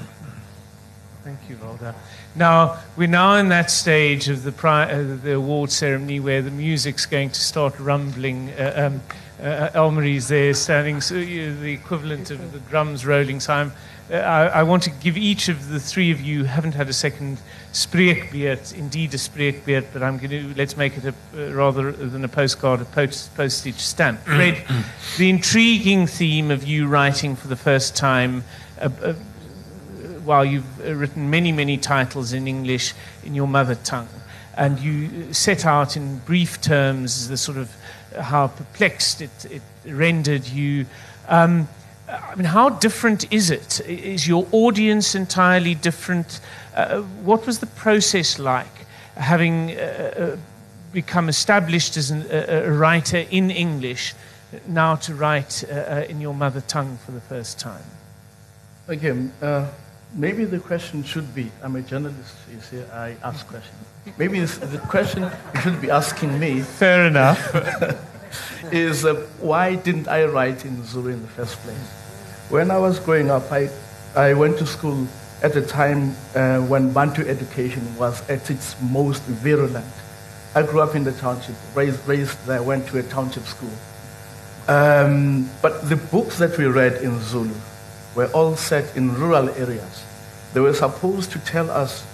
Thank 1.23 1.39
you, 1.49 1.55
Valda. 1.55 1.95
Now, 2.35 2.79
we're 2.97 3.07
now 3.07 3.35
in 3.35 3.47
that 3.49 3.71
stage 3.71 4.27
of 4.27 4.43
the, 4.43 4.51
pri- 4.51 4.91
uh, 4.91 5.15
the 5.23 5.35
award 5.35 5.71
ceremony 5.71 6.19
where 6.19 6.41
the 6.41 6.51
music's 6.51 7.05
going 7.05 7.29
to 7.29 7.39
start 7.39 7.79
rumbling. 7.79 8.49
Uh, 8.49 8.91
um, 8.91 9.01
uh, 9.41 9.69
Elmarie's 9.73 10.27
there 10.27 10.53
standing, 10.53 11.01
so, 11.01 11.15
uh, 11.15 11.19
the 11.19 11.71
equivalent 11.73 12.31
of 12.31 12.51
the 12.51 12.59
drums 12.59 13.05
rolling. 13.05 13.39
So 13.39 13.53
I'm, 13.53 13.71
uh, 14.11 14.15
I, 14.15 14.45
I, 14.45 14.63
want 14.63 14.83
to 14.83 14.89
give 14.89 15.17
each 15.17 15.49
of 15.49 15.69
the 15.69 15.79
three 15.79 16.11
of 16.11 16.21
you 16.21 16.43
haven't 16.43 16.73
had 16.73 16.89
a 16.89 16.93
second 16.93 17.39
spreekbeurt, 17.71 18.77
indeed 18.77 19.13
a 19.13 19.17
spreekbeurt, 19.17 19.87
but 19.91 20.03
I'm 20.03 20.17
going 20.17 20.29
to, 20.29 20.53
let's 20.55 20.77
make 20.77 20.97
it 20.97 21.05
a, 21.05 21.13
uh, 21.35 21.51
rather 21.53 21.91
than 21.91 22.23
a 22.23 22.27
postcard, 22.27 22.81
a 22.81 22.85
post, 22.85 23.35
postage 23.35 23.79
stamp. 23.79 24.21
Fred, 24.21 24.63
the 25.17 25.29
intriguing 25.29 26.07
theme 26.07 26.51
of 26.51 26.63
you 26.63 26.87
writing 26.87 27.35
for 27.35 27.47
the 27.47 27.55
first 27.55 27.95
time 27.95 28.43
while 30.23 30.45
you've 30.45 30.81
uh, 30.81 30.93
written 30.93 31.29
many, 31.29 31.51
many 31.51 31.77
titles 31.77 32.33
in 32.33 32.47
English 32.47 32.93
in 33.23 33.35
your 33.35 33.47
mother 33.47 33.75
tongue, 33.75 34.09
and 34.55 34.79
you 34.79 35.33
set 35.33 35.65
out 35.65 35.97
in 35.97 36.19
brief 36.19 36.61
terms 36.61 37.27
the 37.27 37.37
sort 37.37 37.57
of 37.57 37.69
uh, 37.69 37.79
how 38.19 38.47
perplexed 38.47 39.21
it, 39.21 39.45
it 39.45 39.61
rendered 39.85 40.47
you. 40.47 40.85
Um, 41.27 41.67
I 42.07 42.35
mean, 42.35 42.45
how 42.45 42.69
different 42.69 43.31
is 43.31 43.49
it? 43.49 43.79
Is 43.81 44.27
your 44.27 44.47
audience 44.51 45.15
entirely 45.15 45.75
different? 45.75 46.39
Uh, 46.75 47.01
what 47.23 47.45
was 47.45 47.59
the 47.59 47.65
process 47.65 48.39
like, 48.39 48.85
having 49.15 49.71
uh, 49.71 50.13
uh 50.35 50.37
become 50.91 51.27
established 51.27 51.97
as 51.97 52.11
an, 52.11 52.23
a, 52.29 52.67
a, 52.67 52.71
writer 52.71 53.25
in 53.31 53.49
English, 53.49 54.13
now 54.67 54.95
to 54.95 55.15
write 55.15 55.63
uh, 55.71 56.05
in 56.07 56.21
your 56.21 56.35
mother 56.35 56.61
tongue 56.61 56.99
for 57.03 57.11
the 57.11 57.21
first 57.21 57.59
time? 57.59 57.83
Okay, 58.87 59.29
maybe 60.13 60.45
the 60.45 60.59
question 60.59 61.03
should 61.03 61.33
be, 61.33 61.51
I'm 61.61 61.75
a 61.75 61.81
journalist, 61.81 62.35
you 62.51 62.59
see, 62.61 62.81
I 62.91 63.15
ask 63.23 63.47
questions. 63.47 63.77
Maybe 64.17 64.39
it's- 64.39 64.57
the 64.57 64.77
question 64.79 65.23
you 65.55 65.61
should 65.61 65.81
be 65.81 65.89
asking 65.89 66.39
me. 66.39 66.61
Fair 66.61 67.07
enough. 67.07 67.39
is 68.71 69.05
uh, 69.05 69.15
why 69.39 69.75
didn't 69.75 70.07
I 70.07 70.25
write 70.25 70.65
in 70.65 70.83
Zulu 70.83 71.11
in 71.11 71.21
the 71.21 71.27
first 71.27 71.57
place? 71.59 71.87
When 72.49 72.71
I 72.71 72.77
was 72.77 72.99
growing 72.99 73.29
up, 73.29 73.51
I, 73.51 73.69
I 74.15 74.33
went 74.33 74.57
to 74.59 74.65
school 74.65 75.07
at 75.41 75.55
a 75.55 75.61
time 75.61 76.15
uh, 76.35 76.59
when 76.61 76.93
Bantu 76.93 77.27
education 77.27 77.83
was 77.97 78.27
at 78.29 78.49
its 78.49 78.75
most 78.81 79.23
virulent. 79.23 79.85
I 80.55 80.61
grew 80.63 80.81
up 80.81 80.95
in 80.95 81.03
the 81.03 81.11
township, 81.13 81.55
raised, 81.73 82.07
raised 82.07 82.45
there, 82.45 82.61
went 82.61 82.87
to 82.87 82.99
a 82.99 83.03
township 83.03 83.43
school. 83.43 83.71
Um, 84.67 85.49
but 85.61 85.89
the 85.89 85.95
books 85.97 86.37
that 86.37 86.57
we 86.57 86.65
read 86.65 87.01
in 87.01 87.19
Zulu 87.21 87.55
were 88.15 88.27
all 88.27 88.55
set 88.55 88.95
in 88.95 89.13
rural 89.15 89.49
areas. 89.49 90.03
They 90.53 90.59
were 90.59 90.73
supposed 90.73 91.31
to 91.31 91.39
tell 91.39 91.69
us 91.71 92.05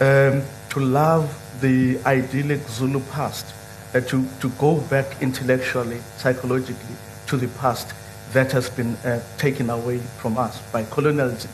um, 0.00 0.42
to 0.70 0.80
love 0.80 1.36
the 1.60 1.98
idyllic 2.06 2.60
Zulu 2.68 3.00
past, 3.12 3.54
uh, 3.94 4.00
to, 4.00 4.24
to 4.40 4.48
go 4.50 4.80
back 4.82 5.20
intellectually, 5.20 5.98
psychologically 6.16 6.96
to 7.26 7.36
the 7.36 7.48
past 7.58 7.92
that 8.32 8.52
has 8.52 8.70
been 8.70 8.94
uh, 9.04 9.20
taken 9.38 9.70
away 9.70 9.98
from 9.98 10.38
us 10.38 10.60
by 10.72 10.84
colonialism. 10.84 11.50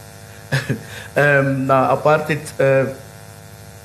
um, 1.16 1.66
now, 1.66 1.96
apartheid 1.96 2.44
uh, 2.60 2.94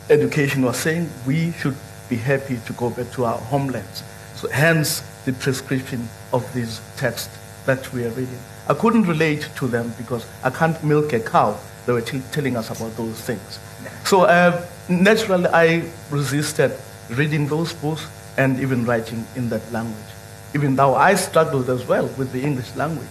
education 0.09 0.63
was 0.63 0.77
saying 0.77 1.09
we 1.25 1.51
should 1.53 1.75
be 2.09 2.17
happy 2.17 2.59
to 2.65 2.73
go 2.73 2.89
back 2.89 3.09
to 3.11 3.23
our 3.25 3.37
homelands. 3.37 4.03
So 4.35 4.49
hence 4.49 5.01
the 5.25 5.33
prescription 5.33 6.07
of 6.33 6.53
these 6.53 6.81
texts 6.97 7.37
that 7.65 7.91
we 7.93 8.05
are 8.05 8.09
reading. 8.09 8.39
I 8.67 8.73
couldn't 8.73 9.03
relate 9.07 9.49
to 9.55 9.67
them 9.67 9.93
because 9.97 10.25
I 10.43 10.49
can't 10.49 10.81
milk 10.83 11.13
a 11.13 11.19
cow. 11.19 11.57
They 11.85 11.93
were 11.93 12.01
t- 12.01 12.21
telling 12.31 12.55
us 12.57 12.69
about 12.69 12.95
those 12.95 13.19
things. 13.21 13.59
So 14.05 14.23
uh, 14.23 14.65
naturally, 14.87 15.47
I 15.47 15.83
resisted 16.09 16.71
reading 17.09 17.47
those 17.47 17.73
books 17.73 18.05
and 18.37 18.59
even 18.59 18.85
writing 18.85 19.25
in 19.35 19.49
that 19.49 19.61
language, 19.71 20.11
even 20.55 20.75
though 20.75 20.95
I 20.95 21.15
struggled 21.15 21.69
as 21.69 21.85
well 21.87 22.07
with 22.17 22.31
the 22.31 22.41
English 22.41 22.75
language 22.75 23.09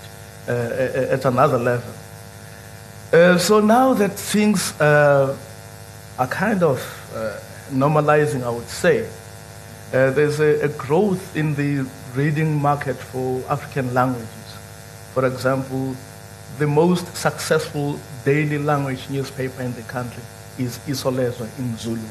uh, 0.49 0.53
a- 0.53 1.13
at 1.13 1.25
another 1.25 1.59
level. 1.59 1.93
Uh, 3.13 3.37
so 3.39 3.61
now 3.61 3.93
that 3.95 4.13
things 4.13 4.81
uh, 4.81 5.37
are 6.19 6.27
kind 6.29 6.63
of 6.63 6.79
uh, 7.15 7.37
normalizing, 7.73 8.45
I 8.45 8.51
would 8.51 8.69
say, 8.69 9.03
uh, 9.93 10.11
there's 10.13 10.39
a, 10.39 10.65
a 10.65 10.69
growth 10.69 11.37
in 11.37 11.55
the 11.57 11.85
reading 12.15 12.55
market 12.61 12.97
for 12.97 13.43
African 13.49 13.93
languages. 13.93 14.29
For 15.15 15.27
example, 15.27 15.95
the 16.59 16.67
most 16.67 17.17
successful 17.17 17.99
daily 18.25 18.59
language 18.59 19.09
newspaper 19.11 19.63
in 19.63 19.75
the 19.75 19.83
country 19.83 20.23
is 20.59 20.79
Isolezwe 20.87 21.49
in 21.59 21.77
Zulu. 21.77 22.09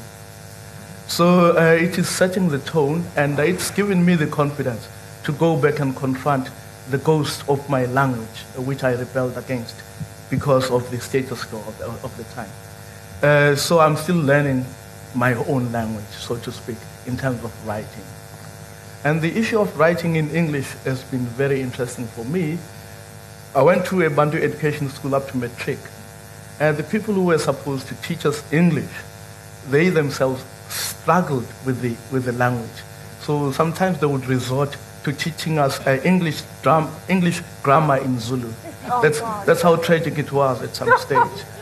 So 1.06 1.56
uh, 1.56 1.72
it 1.72 1.98
is 1.98 2.08
setting 2.08 2.48
the 2.48 2.58
tone, 2.60 3.04
and 3.16 3.38
it's 3.38 3.70
given 3.70 4.04
me 4.04 4.14
the 4.14 4.26
confidence 4.26 4.88
to 5.24 5.32
go 5.32 5.56
back 5.56 5.80
and 5.80 5.96
confront 5.96 6.48
the 6.90 6.98
ghost 6.98 7.48
of 7.48 7.68
my 7.68 7.86
language, 7.86 8.44
uh, 8.56 8.62
which 8.62 8.84
I 8.84 8.92
rebelled 8.92 9.36
against 9.36 9.76
because 10.30 10.70
of 10.70 10.88
the 10.90 11.00
status 11.00 11.44
quo 11.44 11.58
of 11.58 11.78
the, 11.78 11.86
of 11.86 12.16
the 12.16 12.24
time. 12.34 12.50
Uh, 13.22 13.56
so 13.56 13.80
I'm 13.80 13.96
still 13.96 14.16
learning 14.16 14.64
my 15.14 15.34
own 15.34 15.72
language, 15.72 16.12
so 16.12 16.36
to 16.36 16.52
speak, 16.52 16.78
in 17.06 17.16
terms 17.16 17.42
of 17.44 17.66
writing. 17.66 18.04
And 19.04 19.20
the 19.20 19.36
issue 19.36 19.58
of 19.58 19.76
writing 19.78 20.16
in 20.16 20.30
English 20.30 20.72
has 20.84 21.02
been 21.04 21.26
very 21.36 21.60
interesting 21.60 22.06
for 22.06 22.24
me. 22.24 22.58
I 23.54 23.62
went 23.62 23.84
to 23.86 24.02
a 24.02 24.10
Bantu 24.10 24.38
education 24.38 24.88
school 24.90 25.14
up 25.14 25.28
to 25.30 25.36
matric, 25.36 25.78
and 26.60 26.76
the 26.76 26.84
people 26.84 27.14
who 27.14 27.24
were 27.24 27.38
supposed 27.38 27.88
to 27.88 27.94
teach 27.96 28.24
us 28.24 28.44
English, 28.52 28.90
they 29.68 29.88
themselves 29.88 30.44
struggled 30.68 31.46
with 31.66 31.80
the, 31.80 31.96
with 32.12 32.24
the 32.26 32.32
language. 32.32 32.70
So 33.22 33.50
sometimes 33.50 33.98
they 33.98 34.06
would 34.06 34.26
resort 34.26 34.76
to 35.04 35.12
teaching 35.12 35.58
us 35.58 35.84
uh, 35.86 36.00
English, 36.04 36.42
dram- 36.62 36.90
English 37.08 37.42
grammar 37.62 37.96
in 37.96 38.20
Zulu. 38.20 38.52
Oh, 38.86 39.02
that's, 39.02 39.20
God. 39.20 39.46
that's 39.46 39.62
how 39.62 39.76
tragic 39.76 40.18
it 40.18 40.30
was 40.30 40.62
at 40.62 40.74
some 40.76 40.96
stage. 40.98 41.44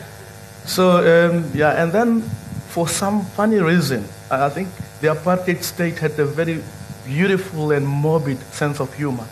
So, 0.65 0.97
um, 1.31 1.49
yeah, 1.55 1.81
and 1.81 1.91
then 1.91 2.21
for 2.67 2.87
some 2.87 3.25
funny 3.25 3.57
reason, 3.57 4.05
I 4.29 4.45
I 4.45 4.49
think 4.49 4.67
the 5.01 5.07
apartheid 5.07 5.63
state 5.63 5.97
had 5.97 6.19
a 6.19 6.25
very 6.25 6.61
beautiful 7.07 7.71
and 7.71 7.87
morbid 7.87 8.37
sense 8.53 8.79
of 8.79 8.93
humor. 8.93 9.25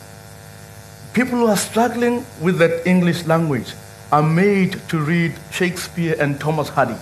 People 1.18 1.40
who 1.40 1.48
are 1.48 1.58
struggling 1.58 2.24
with 2.44 2.60
that 2.60 2.86
English 2.86 3.26
language 3.26 3.74
are 4.12 4.22
made 4.22 4.80
to 4.88 5.00
read 5.00 5.34
Shakespeare 5.50 6.16
and 6.20 6.40
Thomas 6.40 6.70
Hardy. 6.70 6.94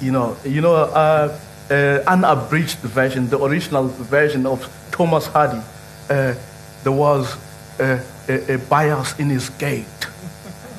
You 0.00 0.12
know, 0.12 0.36
you 0.44 0.60
know, 0.60 0.74
uh, 0.76 1.36
uh, 1.68 1.74
unabridged 2.06 2.78
version, 2.78 3.28
the 3.28 3.42
original 3.42 3.88
version 3.88 4.46
of 4.46 4.62
Thomas 4.92 5.26
Hardy. 5.26 5.60
Uh, 6.08 6.34
there 6.84 6.92
was 6.92 7.36
a, 7.80 8.00
a 8.28 8.58
bias 8.70 9.18
in 9.18 9.28
his 9.28 9.50
gait. 9.50 9.86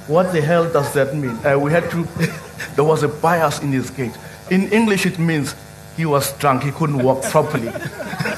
What 0.07 0.31
the 0.31 0.39
hell 0.39 0.71
does 0.71 0.93
that 0.93 1.13
mean? 1.13 1.37
Uh, 1.45 1.59
we 1.59 1.69
had 1.69 1.91
to. 1.91 2.07
there 2.77 2.85
was 2.85 3.03
a 3.03 3.09
bias 3.09 3.61
in 3.61 3.73
his 3.73 3.89
gait. 3.89 4.17
In 4.49 4.71
English, 4.71 5.05
it 5.05 5.19
means 5.19 5.53
he 5.97 6.05
was 6.05 6.31
drunk. 6.37 6.63
He 6.63 6.71
couldn't 6.71 7.03
walk 7.03 7.23
properly. 7.23 7.73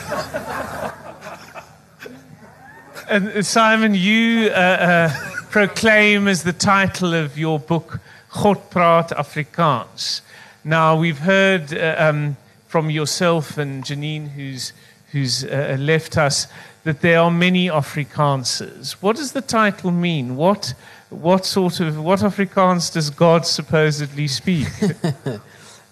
And 3.07 3.29
uh, 3.29 3.41
Simon, 3.43 3.93
you 3.93 4.49
uh, 4.49 4.53
uh, 4.53 5.09
proclaim 5.49 6.27
as 6.27 6.43
the 6.43 6.53
title 6.53 7.13
of 7.13 7.37
your 7.37 7.59
book, 7.59 7.99
God 8.33 8.57
praat 8.71 9.09
Afrikaans. 9.09 10.21
Now, 10.63 10.97
we've 10.97 11.19
heard 11.19 11.73
uh, 11.73 11.95
um, 11.97 12.37
from 12.67 12.89
yourself 12.89 13.57
and 13.57 13.83
Janine, 13.83 14.29
who's, 14.29 14.73
who's 15.11 15.43
uh, 15.43 15.77
left 15.79 16.17
us, 16.17 16.47
that 16.83 17.01
there 17.01 17.19
are 17.19 17.31
many 17.31 17.67
Afrikaansers. 17.67 18.93
What 18.93 19.17
does 19.17 19.33
the 19.33 19.41
title 19.41 19.91
mean? 19.91 20.35
What, 20.35 20.73
what 21.09 21.45
sort 21.45 21.79
of, 21.79 21.99
what 22.03 22.19
Afrikaans 22.19 22.91
does 22.91 23.09
God 23.09 23.45
supposedly 23.45 24.27
speak? 24.27 24.67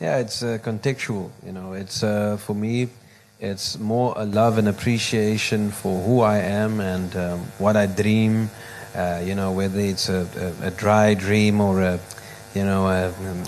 Yeah, 0.03 0.17
it's 0.17 0.43
uh, 0.43 0.57
contextual. 0.61 1.31
You 1.45 1.53
know, 1.53 1.71
it's 1.71 2.03
uh, 2.03 2.35
for 2.35 2.53
me, 2.53 2.89
it's 3.43 3.77
more 3.77 4.13
a 4.15 4.23
love 4.23 4.57
and 4.57 4.69
appreciation 4.69 5.69
for 5.69 6.01
who 6.01 6.21
I 6.21 6.37
am 6.37 6.79
and 6.79 7.13
um, 7.17 7.39
what 7.57 7.75
I 7.75 7.87
dream. 7.87 8.49
Uh, 8.95 9.21
you 9.21 9.35
know, 9.35 9.51
whether 9.51 9.79
it's 9.81 10.07
a, 10.07 10.25
a, 10.63 10.67
a 10.67 10.71
dry 10.71 11.13
dream 11.13 11.59
or 11.59 11.81
a, 11.81 11.99
you 12.55 12.63
know, 12.63 12.87
a, 12.87 13.09
um, 13.09 13.43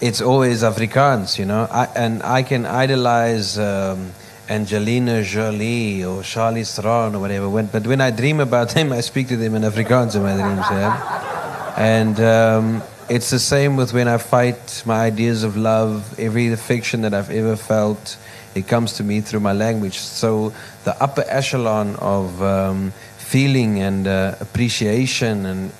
it's 0.00 0.20
always 0.20 0.62
Afrikaans. 0.62 1.38
You 1.38 1.44
know, 1.44 1.68
I, 1.70 1.84
and 1.94 2.22
I 2.22 2.42
can 2.42 2.66
idolize. 2.66 3.58
Um, 3.58 4.12
Angelina 4.48 5.22
Jolie 5.22 6.02
or 6.04 6.22
Charlize 6.22 6.74
Theron 6.74 7.14
or 7.14 7.20
whatever. 7.20 7.48
When, 7.48 7.66
but 7.66 7.86
when 7.86 8.00
I 8.00 8.10
dream 8.10 8.40
about 8.40 8.70
them, 8.74 8.90
I 8.90 9.00
speak 9.00 9.28
to 9.28 9.36
them 9.36 9.54
in 9.54 9.62
Afrikaans 9.62 10.16
in 10.16 10.24
my 10.24 10.34
dreams. 10.34 10.66
Yeah? 10.68 11.74
And 11.76 12.18
um, 12.18 12.82
it's 13.08 13.30
the 13.30 13.38
same 13.38 13.76
with 13.76 13.92
when 13.92 14.08
I 14.08 14.18
fight 14.18 14.82
my 14.84 15.04
ideas 15.04 15.44
of 15.44 15.56
love. 15.56 16.18
Every 16.18 16.52
affection 16.52 17.02
that 17.02 17.14
I've 17.14 17.30
ever 17.30 17.54
felt, 17.54 18.16
it 18.54 18.66
comes 18.66 18.94
to 18.94 19.04
me 19.04 19.20
through 19.20 19.40
my 19.40 19.52
language. 19.52 19.98
So 19.98 20.52
the 20.84 21.00
upper 21.02 21.24
echelon 21.26 21.96
of 21.96 22.42
um, 22.42 22.92
feeling 23.18 23.80
and 23.80 24.06
uh, 24.06 24.34
appreciation 24.40 25.46
and 25.46 25.72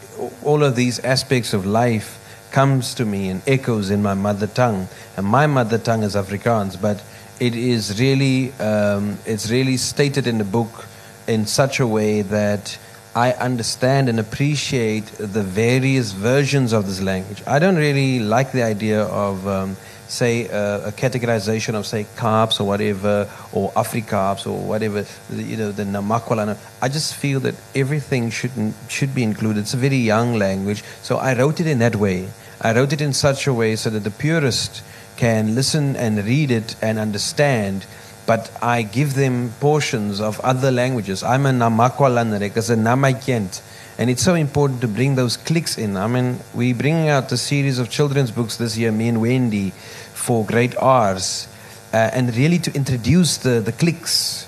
all 0.44 0.62
of 0.62 0.76
these 0.76 0.98
aspects 1.00 1.52
of 1.52 1.66
life 1.66 2.16
comes 2.50 2.94
to 2.94 3.04
me 3.04 3.28
and 3.28 3.42
echoes 3.46 3.90
in 3.90 4.02
my 4.02 4.14
mother 4.14 4.46
tongue. 4.46 4.88
And 5.16 5.26
my 5.26 5.46
mother 5.46 5.78
tongue 5.78 6.02
is 6.02 6.14
Afrikaans, 6.14 6.80
but 6.80 7.02
it 7.38 7.54
is 7.54 7.98
really 7.98 8.52
um, 8.60 9.18
it's 9.24 9.50
really 9.50 9.76
stated 9.76 10.26
in 10.26 10.38
the 10.38 10.44
book 10.44 10.86
in 11.26 11.46
such 11.46 11.80
a 11.80 11.86
way 11.86 12.22
that 12.22 12.78
I 13.14 13.32
understand 13.32 14.08
and 14.08 14.20
appreciate 14.20 15.06
the 15.18 15.42
various 15.42 16.12
versions 16.12 16.72
of 16.72 16.86
this 16.86 17.00
language. 17.00 17.42
I 17.46 17.58
don't 17.58 17.76
really 17.76 18.20
like 18.20 18.52
the 18.52 18.62
idea 18.62 19.02
of, 19.02 19.48
um, 19.48 19.76
say, 20.10 20.48
uh, 20.48 20.88
a 20.88 20.92
categorization 20.92 21.74
of, 21.74 21.86
say, 21.86 22.04
Kaaps 22.16 22.60
or 22.60 22.64
whatever, 22.64 23.28
or 23.52 23.70
Afrikaaps 23.72 24.46
or 24.46 24.58
whatever, 24.58 25.06
you 25.32 25.56
know, 25.56 25.72
the 25.72 25.84
Namakwa. 25.84 26.56
I 26.82 26.88
just 26.88 27.14
feel 27.14 27.40
that 27.40 27.54
everything 27.74 28.30
should 28.30 28.52
should 28.88 29.14
be 29.14 29.22
included. 29.22 29.60
It's 29.60 29.74
a 29.74 29.78
very 29.78 29.96
young 29.96 30.34
language, 30.34 30.82
so 31.02 31.16
I 31.18 31.36
wrote 31.36 31.60
it 31.60 31.66
in 31.66 31.78
that 31.78 31.96
way. 31.96 32.28
I 32.60 32.74
wrote 32.74 32.92
it 32.92 33.00
in 33.00 33.12
such 33.12 33.46
a 33.46 33.54
way 33.54 33.76
so 33.76 33.90
that 33.90 34.00
the 34.00 34.10
purist 34.10 34.82
can 35.16 35.54
listen 35.54 35.96
and 35.96 36.24
read 36.24 36.50
it 36.50 36.76
and 36.82 36.98
understand 36.98 37.86
but 38.30 38.48
I 38.62 38.82
give 38.82 39.14
them 39.14 39.52
portions 39.58 40.20
of 40.20 40.38
other 40.40 40.70
languages. 40.70 41.24
I'm 41.24 41.46
a 41.46 41.50
Namakwalanarek, 41.50 42.56
as 42.56 42.70
a 42.70 42.76
Namaikent. 42.76 43.60
And 43.98 44.08
it's 44.08 44.22
so 44.22 44.34
important 44.34 44.80
to 44.82 44.88
bring 44.88 45.16
those 45.16 45.36
clicks 45.36 45.76
in. 45.76 45.96
I 45.96 46.06
mean, 46.06 46.38
we're 46.54 46.76
bringing 46.76 47.08
out 47.08 47.32
a 47.32 47.36
series 47.36 47.80
of 47.80 47.90
children's 47.90 48.30
books 48.30 48.56
this 48.56 48.78
year, 48.78 48.92
me 48.92 49.08
and 49.08 49.20
Wendy, 49.20 49.72
for 50.20 50.44
great 50.44 50.76
R's, 50.76 51.48
uh, 51.92 51.96
and 52.12 52.36
really 52.36 52.58
to 52.58 52.72
introduce 52.74 53.38
the, 53.38 53.60
the 53.60 53.72
clicks, 53.72 54.46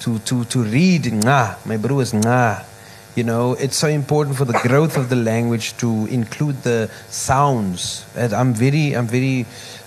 to, 0.00 0.18
to, 0.20 0.44
to 0.44 0.62
read 0.62 1.06
nga, 1.06 1.58
my 1.66 1.76
bro 1.76 2.00
is 2.00 2.14
nga. 2.14 2.64
You 3.16 3.24
know, 3.24 3.54
it's 3.54 3.76
so 3.76 3.88
important 3.88 4.36
for 4.36 4.44
the 4.44 4.58
growth 4.62 4.96
of 4.96 5.08
the 5.08 5.16
language 5.16 5.76
to 5.78 6.06
include 6.06 6.62
the 6.62 6.88
sounds. 7.08 8.06
And 8.14 8.32
I'm 8.32 8.54
very, 8.54 8.94
I'm 8.94 9.08
very, 9.08 9.44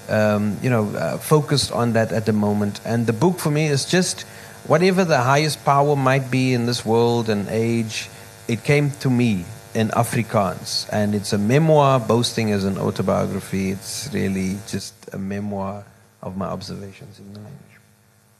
um, 0.09 0.57
you 0.61 0.69
know, 0.69 0.89
uh, 0.89 1.17
focused 1.17 1.71
on 1.71 1.93
that 1.93 2.11
at 2.11 2.25
the 2.25 2.33
moment. 2.33 2.81
And 2.83 3.07
the 3.07 3.13
book 3.13 3.39
for 3.39 3.49
me 3.49 3.67
is 3.67 3.85
just 3.85 4.21
whatever 4.67 5.05
the 5.05 5.21
highest 5.21 5.63
power 5.63 5.95
might 5.95 6.29
be 6.29 6.53
in 6.53 6.65
this 6.65 6.85
world 6.85 7.29
and 7.29 7.47
age, 7.47 8.09
it 8.49 8.65
came 8.65 8.91
to 8.99 9.09
me 9.09 9.45
in 9.73 9.87
Afrikaans. 9.89 10.89
And 10.91 11.15
it's 11.15 11.31
a 11.31 11.37
memoir 11.37 12.01
boasting 12.01 12.51
as 12.51 12.65
an 12.65 12.77
autobiography. 12.77 13.71
It's 13.71 14.09
really 14.13 14.57
just 14.67 14.93
a 15.13 15.17
memoir 15.17 15.85
of 16.21 16.37
my 16.37 16.45
observations 16.45 17.19
in 17.19 17.33
the 17.33 17.39
language. 17.39 17.71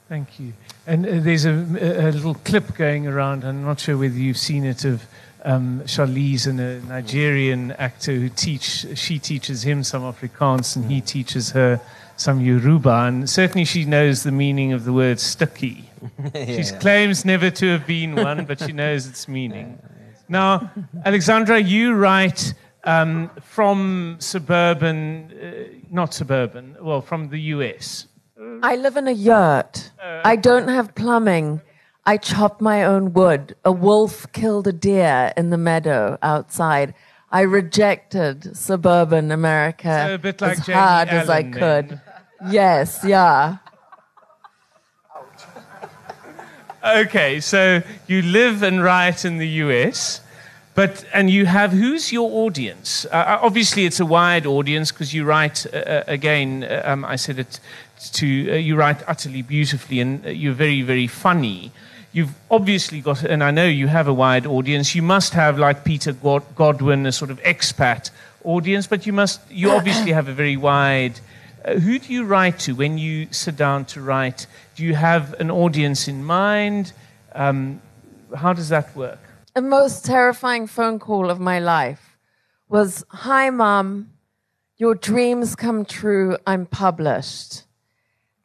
Thank 0.09 0.39
you. 0.39 0.53
And 0.85 1.05
uh, 1.05 1.19
there's 1.21 1.45
a, 1.45 1.51
a, 1.51 2.11
little 2.11 2.35
clip 2.35 2.75
going 2.75 3.07
around. 3.07 3.45
I'm 3.45 3.63
not 3.63 3.79
sure 3.79 3.97
whether 3.97 4.13
you've 4.13 4.37
seen 4.37 4.65
it 4.65 4.83
of 4.83 5.05
um, 5.45 5.81
Charlize 5.85 6.47
and 6.47 6.59
a 6.59 6.81
Nigerian 6.81 7.71
actor 7.73 8.11
who 8.11 8.27
teach. 8.27 8.85
She 8.95 9.19
teaches 9.19 9.63
him 9.63 9.85
some 9.85 10.01
Afrikaans, 10.01 10.75
and 10.75 10.91
he 10.91 10.99
teaches 10.99 11.51
her 11.51 11.79
some 12.17 12.41
Yoruba. 12.41 13.05
And 13.05 13.29
certainly, 13.29 13.63
she 13.63 13.85
knows 13.85 14.23
the 14.23 14.33
meaning 14.33 14.73
of 14.73 14.83
the 14.83 14.91
word 14.91 15.19
stucky. 15.19 15.89
yeah. 16.35 16.61
She 16.61 16.75
claims 16.75 17.23
never 17.23 17.49
to 17.49 17.67
have 17.69 17.87
been 17.87 18.15
one, 18.15 18.43
but 18.43 18.59
she 18.59 18.73
knows 18.73 19.07
its 19.07 19.27
meaning. 19.27 19.79
Now, 20.31 20.71
Alexandra, 21.03 21.59
you 21.59 21.93
write 21.93 22.53
um, 22.83 23.29
from 23.41 24.17
suburban, 24.19 25.31
uh, 25.31 25.77
not 25.89 26.13
suburban, 26.13 26.75
well, 26.81 27.01
from 27.01 27.29
the 27.29 27.39
US. 27.55 28.07
I 28.63 28.75
live 28.75 28.97
in 28.97 29.07
a 29.07 29.11
yurt. 29.11 29.91
Uh, 30.01 30.21
I 30.23 30.35
don't 30.35 30.67
have 30.67 30.95
plumbing. 30.95 31.61
I 32.05 32.17
chop 32.17 32.59
my 32.61 32.83
own 32.83 33.13
wood. 33.13 33.55
A 33.63 33.71
wolf 33.71 34.31
killed 34.31 34.67
a 34.67 34.73
deer 34.73 35.31
in 35.37 35.51
the 35.51 35.57
meadow 35.57 36.17
outside. 36.23 36.95
I 37.31 37.41
rejected 37.41 38.57
suburban 38.57 39.31
America 39.31 40.19
so 40.21 40.27
like 40.27 40.41
as 40.59 40.65
Jamie 40.65 40.77
hard 40.77 41.09
Allen, 41.09 41.21
as 41.21 41.29
I 41.29 41.43
could. 41.43 41.89
Then. 41.89 42.01
Yes, 42.49 43.01
yeah. 43.05 43.57
Okay, 46.83 47.39
so 47.39 47.83
you 48.07 48.23
live 48.23 48.63
and 48.63 48.83
write 48.83 49.23
in 49.23 49.37
the 49.37 49.47
US. 49.47 50.21
But 50.73 51.05
and 51.13 51.29
you 51.29 51.45
have 51.45 51.71
who's 51.71 52.11
your 52.11 52.45
audience? 52.45 53.05
Uh, 53.05 53.15
uh 53.15 53.39
obviously, 53.41 53.85
it's 53.85 53.99
a 53.99 54.05
wide 54.05 54.45
audience 54.45 54.91
because 54.91 55.13
you 55.13 55.25
write 55.25 55.65
uh, 55.65 55.77
uh 55.77 56.03
again. 56.07 56.63
Uh, 56.63 56.81
um, 56.85 57.03
I 57.03 57.17
said 57.17 57.39
it 57.39 57.59
to 58.13 58.51
uh, 58.51 58.55
you 58.55 58.77
write 58.77 59.03
utterly 59.07 59.41
beautifully, 59.41 59.99
and 59.99 60.23
you're 60.25 60.53
very 60.53 60.81
very 60.81 61.07
funny. 61.07 61.71
You've 62.13 62.33
obviously 62.49 62.99
got, 63.01 63.23
and 63.23 63.41
I 63.43 63.51
know 63.51 63.65
you 63.65 63.87
have 63.87 64.07
a 64.07 64.13
wide 64.13 64.45
audience. 64.45 64.95
You 64.95 65.01
must 65.01 65.33
have, 65.33 65.57
like 65.57 65.85
Peter 65.85 66.11
Godwin, 66.11 67.05
a 67.05 67.11
sort 67.11 67.31
of 67.31 67.41
expat 67.43 68.11
audience, 68.43 68.85
but 68.87 69.05
you 69.05 69.13
must 69.13 69.39
you 69.49 69.71
obviously 69.71 70.11
have 70.13 70.27
a 70.29 70.33
very 70.33 70.57
wide. 70.57 71.19
who 71.65 71.99
do 71.99 72.13
you 72.13 72.23
write 72.25 72.59
to 72.59 72.75
when 72.75 72.97
you 72.97 73.27
sit 73.31 73.57
down 73.57 73.85
to 73.85 74.01
write? 74.01 74.47
Do 74.75 74.83
you 74.83 74.95
have 74.95 75.33
an 75.39 75.51
audience 75.51 76.07
in 76.07 76.23
mind? 76.23 76.93
Um, 77.35 77.81
how 78.35 78.53
does 78.53 78.69
that 78.69 78.95
work? 78.95 79.19
The 79.53 79.61
most 79.61 80.05
terrifying 80.05 80.67
phone 80.67 80.99
call 80.99 81.29
of 81.29 81.39
my 81.39 81.59
life 81.59 82.17
was 82.69 83.03
Hi, 83.09 83.49
mom, 83.49 84.11
your 84.77 84.95
dreams 84.95 85.55
come 85.55 85.85
true. 85.85 86.37
I'm 86.47 86.65
published. 86.65 87.63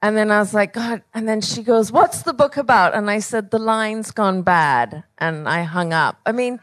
And 0.02 0.16
then 0.16 0.30
I 0.30 0.38
was 0.38 0.52
like, 0.52 0.72
God. 0.72 1.02
And 1.14 1.28
then 1.28 1.40
she 1.40 1.62
goes, 1.62 1.90
What's 1.90 2.22
the 2.22 2.32
book 2.32 2.56
about? 2.56 2.94
And 2.94 3.10
I 3.10 3.20
said, 3.20 3.50
The 3.50 3.58
line's 3.58 4.10
gone 4.10 4.42
bad. 4.42 5.04
And 5.18 5.48
I 5.48 5.62
hung 5.62 5.92
up. 5.92 6.20
I 6.26 6.32
mean, 6.32 6.60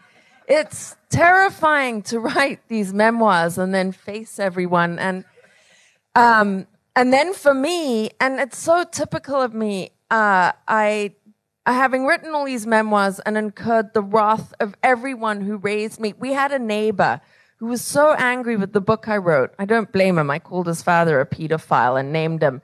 it's 0.48 0.96
terrifying 1.10 2.02
to 2.04 2.20
write 2.28 2.68
these 2.68 2.94
memoirs 2.94 3.58
and 3.58 3.74
then 3.74 3.92
face 3.92 4.40
everyone. 4.40 5.00
And, 5.00 5.26
um, 6.16 6.68
and 6.96 7.12
then 7.12 7.34
for 7.34 7.54
me, 7.54 8.12
and 8.20 8.40
it's 8.40 8.58
so 8.58 8.84
typical 8.84 9.42
of 9.42 9.54
me, 9.54 9.92
uh, 10.12 10.52
I 10.68 11.16
having 11.72 12.06
written 12.06 12.34
all 12.36 12.46
these 12.46 12.68
memoirs 12.68 13.20
and 13.22 13.38
incurred 13.38 13.94
the 13.94 14.02
wrath 14.02 14.54
of 14.60 14.76
everyone 14.84 15.42
who 15.42 15.58
raised 15.58 16.00
me. 16.00 16.14
We 16.20 16.34
had 16.34 16.52
a 16.52 16.60
neighbor 16.60 17.22
who 17.58 17.68
was 17.68 17.82
so 17.82 18.14
angry 18.14 18.58
with 18.58 18.74
the 18.74 18.82
book 18.82 19.08
I 19.08 19.16
wrote. 19.16 19.54
I 19.58 19.64
don't 19.64 19.92
blame 19.92 20.18
him. 20.18 20.30
I 20.30 20.40
called 20.40 20.68
his 20.68 20.84
father 20.84 21.22
a 21.22 21.26
pedophile 21.26 21.98
and 21.98 22.12
named 22.12 22.44
him. 22.44 22.62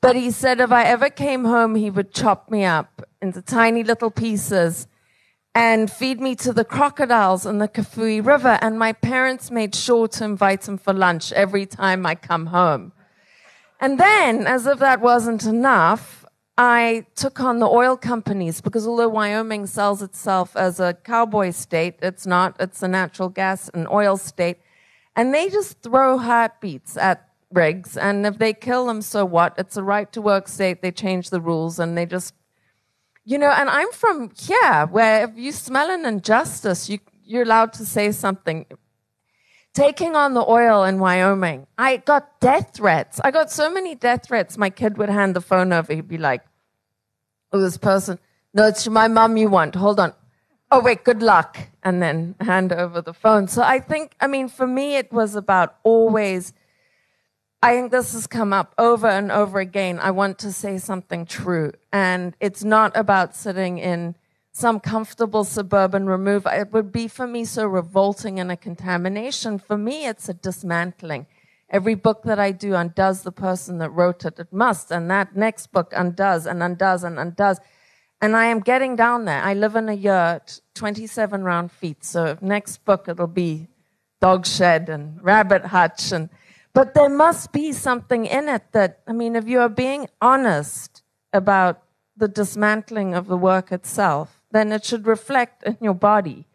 But 0.00 0.16
he 0.16 0.32
said 0.32 0.60
if 0.60 0.72
I 0.72 0.84
ever 0.84 1.08
came 1.10 1.44
home, 1.44 1.76
he 1.76 1.90
would 1.90 2.12
chop 2.12 2.50
me 2.50 2.64
up 2.64 3.02
into 3.22 3.42
tiny 3.42 3.84
little 3.84 4.10
pieces 4.10 4.88
and 5.54 5.90
feed 5.90 6.20
me 6.20 6.34
to 6.36 6.52
the 6.52 6.64
crocodiles 6.64 7.46
in 7.46 7.58
the 7.58 7.68
Kafue 7.68 8.24
River. 8.24 8.58
And 8.60 8.78
my 8.78 8.92
parents 8.92 9.50
made 9.50 9.74
sure 9.74 10.08
to 10.08 10.24
invite 10.24 10.66
him 10.66 10.78
for 10.78 10.92
lunch 10.92 11.32
every 11.32 11.66
time 11.66 12.04
I 12.04 12.16
come 12.16 12.46
home. 12.46 12.92
And 13.78 13.98
then, 13.98 14.46
as 14.46 14.66
if 14.66 14.78
that 14.80 15.00
wasn't 15.00 15.44
enough, 15.44 16.19
I 16.62 17.06
took 17.14 17.40
on 17.40 17.58
the 17.58 17.66
oil 17.66 17.96
companies 17.96 18.60
because 18.60 18.86
although 18.86 19.08
Wyoming 19.08 19.66
sells 19.66 20.02
itself 20.02 20.54
as 20.54 20.78
a 20.78 20.92
cowboy 20.92 21.52
state, 21.52 21.94
it's 22.02 22.26
not. 22.26 22.54
It's 22.60 22.82
a 22.82 22.88
natural 22.88 23.30
gas 23.30 23.70
and 23.72 23.88
oil 23.88 24.18
state. 24.18 24.58
And 25.16 25.32
they 25.32 25.48
just 25.48 25.80
throw 25.82 26.18
heartbeats 26.18 26.98
at 26.98 27.26
rigs. 27.50 27.96
And 27.96 28.26
if 28.26 28.36
they 28.36 28.52
kill 28.52 28.84
them, 28.84 29.00
so 29.00 29.24
what? 29.24 29.54
It's 29.56 29.78
a 29.78 29.82
right 29.82 30.12
to 30.12 30.20
work 30.20 30.48
state. 30.48 30.82
They 30.82 30.90
change 30.90 31.30
the 31.30 31.40
rules 31.40 31.78
and 31.78 31.96
they 31.96 32.04
just, 32.04 32.34
you 33.24 33.38
know, 33.38 33.48
and 33.48 33.70
I'm 33.70 33.90
from 33.92 34.30
here 34.38 34.84
where 34.84 35.24
if 35.24 35.38
you 35.38 35.52
smell 35.52 35.90
an 35.90 36.04
injustice, 36.04 36.90
you, 36.90 36.98
you're 37.24 37.44
allowed 37.44 37.72
to 37.74 37.86
say 37.86 38.12
something. 38.12 38.66
Taking 39.72 40.14
on 40.14 40.34
the 40.34 40.44
oil 40.46 40.84
in 40.84 40.98
Wyoming, 40.98 41.68
I 41.78 41.98
got 41.98 42.38
death 42.40 42.72
threats. 42.74 43.18
I 43.24 43.30
got 43.30 43.50
so 43.50 43.70
many 43.70 43.94
death 43.94 44.26
threats. 44.26 44.58
My 44.58 44.68
kid 44.68 44.98
would 44.98 45.08
hand 45.08 45.34
the 45.34 45.40
phone 45.40 45.72
over. 45.72 45.94
He'd 45.94 46.06
be 46.06 46.18
like, 46.18 46.42
this 47.58 47.76
person, 47.76 48.18
no, 48.54 48.66
it's 48.66 48.86
my 48.88 49.08
mom 49.08 49.36
you 49.36 49.48
want. 49.48 49.74
Hold 49.74 50.00
on. 50.00 50.12
Oh, 50.70 50.80
wait, 50.80 51.04
good 51.04 51.22
luck. 51.22 51.58
And 51.82 52.02
then 52.02 52.36
hand 52.40 52.72
over 52.72 53.00
the 53.00 53.14
phone. 53.14 53.48
So 53.48 53.62
I 53.62 53.80
think, 53.80 54.14
I 54.20 54.26
mean, 54.26 54.48
for 54.48 54.66
me, 54.66 54.96
it 54.96 55.12
was 55.12 55.34
about 55.34 55.76
always, 55.82 56.52
I 57.62 57.74
think 57.74 57.90
this 57.90 58.12
has 58.12 58.26
come 58.26 58.52
up 58.52 58.74
over 58.78 59.08
and 59.08 59.32
over 59.32 59.58
again. 59.58 59.98
I 59.98 60.12
want 60.12 60.38
to 60.40 60.52
say 60.52 60.78
something 60.78 61.26
true. 61.26 61.72
And 61.92 62.36
it's 62.38 62.62
not 62.62 62.96
about 62.96 63.34
sitting 63.34 63.78
in 63.78 64.14
some 64.52 64.78
comfortable 64.78 65.44
suburban 65.44 66.06
remove. 66.06 66.46
It 66.46 66.72
would 66.72 66.92
be 66.92 67.08
for 67.08 67.26
me 67.26 67.44
so 67.44 67.66
revolting 67.66 68.38
and 68.38 68.52
a 68.52 68.56
contamination. 68.56 69.58
For 69.58 69.76
me, 69.76 70.06
it's 70.06 70.28
a 70.28 70.34
dismantling. 70.34 71.26
Every 71.70 71.94
book 71.94 72.24
that 72.24 72.38
I 72.38 72.50
do 72.50 72.74
undoes 72.74 73.22
the 73.22 73.32
person 73.32 73.78
that 73.78 73.90
wrote 73.90 74.24
it. 74.24 74.38
It 74.38 74.52
must. 74.52 74.90
And 74.90 75.10
that 75.10 75.36
next 75.36 75.68
book 75.68 75.92
undoes 75.96 76.46
and 76.46 76.62
undoes 76.62 77.04
and 77.04 77.18
undoes. 77.18 77.58
And 78.20 78.36
I 78.36 78.46
am 78.46 78.60
getting 78.60 78.96
down 78.96 79.24
there. 79.24 79.42
I 79.42 79.54
live 79.54 79.76
in 79.76 79.88
a 79.88 79.94
yurt, 79.94 80.60
27 80.74 81.44
round 81.44 81.70
feet. 81.70 82.04
So 82.04 82.36
next 82.40 82.84
book 82.84 83.06
it'll 83.08 83.26
be 83.26 83.68
dog 84.20 84.46
shed 84.46 84.88
and 84.88 85.22
rabbit 85.22 85.64
hutch 85.66 86.12
and 86.12 86.28
but 86.72 86.94
there 86.94 87.08
must 87.08 87.52
be 87.52 87.72
something 87.72 88.26
in 88.26 88.48
it 88.48 88.62
that 88.72 89.00
I 89.06 89.12
mean 89.12 89.34
if 89.34 89.48
you 89.48 89.60
are 89.60 89.68
being 89.68 90.08
honest 90.20 91.02
about 91.32 91.82
the 92.16 92.28
dismantling 92.28 93.14
of 93.14 93.26
the 93.26 93.36
work 93.36 93.72
itself, 93.72 94.40
then 94.50 94.72
it 94.72 94.84
should 94.84 95.06
reflect 95.06 95.62
in 95.64 95.78
your 95.80 95.94
body. 95.94 96.46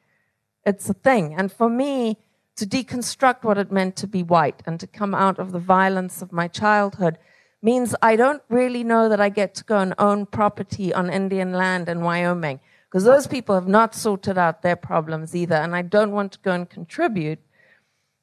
It's 0.65 0.89
a 0.89 0.93
thing. 0.93 1.33
And 1.33 1.51
for 1.51 1.69
me, 1.69 2.17
to 2.57 2.65
deconstruct 2.65 3.43
what 3.43 3.57
it 3.57 3.71
meant 3.71 3.95
to 3.97 4.07
be 4.07 4.23
white 4.23 4.61
and 4.65 4.79
to 4.79 4.87
come 4.87 5.13
out 5.13 5.39
of 5.39 5.51
the 5.51 5.59
violence 5.59 6.21
of 6.21 6.31
my 6.31 6.47
childhood 6.47 7.17
means 7.61 7.95
I 8.01 8.15
don't 8.15 8.43
really 8.49 8.83
know 8.83 9.09
that 9.09 9.19
I 9.19 9.29
get 9.29 9.55
to 9.55 9.63
go 9.63 9.79
and 9.79 9.93
own 9.97 10.25
property 10.25 10.93
on 10.93 11.09
Indian 11.09 11.51
land 11.53 11.89
in 11.89 12.01
Wyoming 12.01 12.59
because 12.87 13.03
those 13.03 13.27
people 13.27 13.55
have 13.55 13.67
not 13.67 13.93
sorted 13.95 14.37
out 14.37 14.61
their 14.61 14.75
problems 14.75 15.35
either. 15.35 15.55
And 15.55 15.75
I 15.75 15.81
don't 15.81 16.11
want 16.11 16.31
to 16.33 16.39
go 16.39 16.51
and 16.51 16.69
contribute 16.69 17.39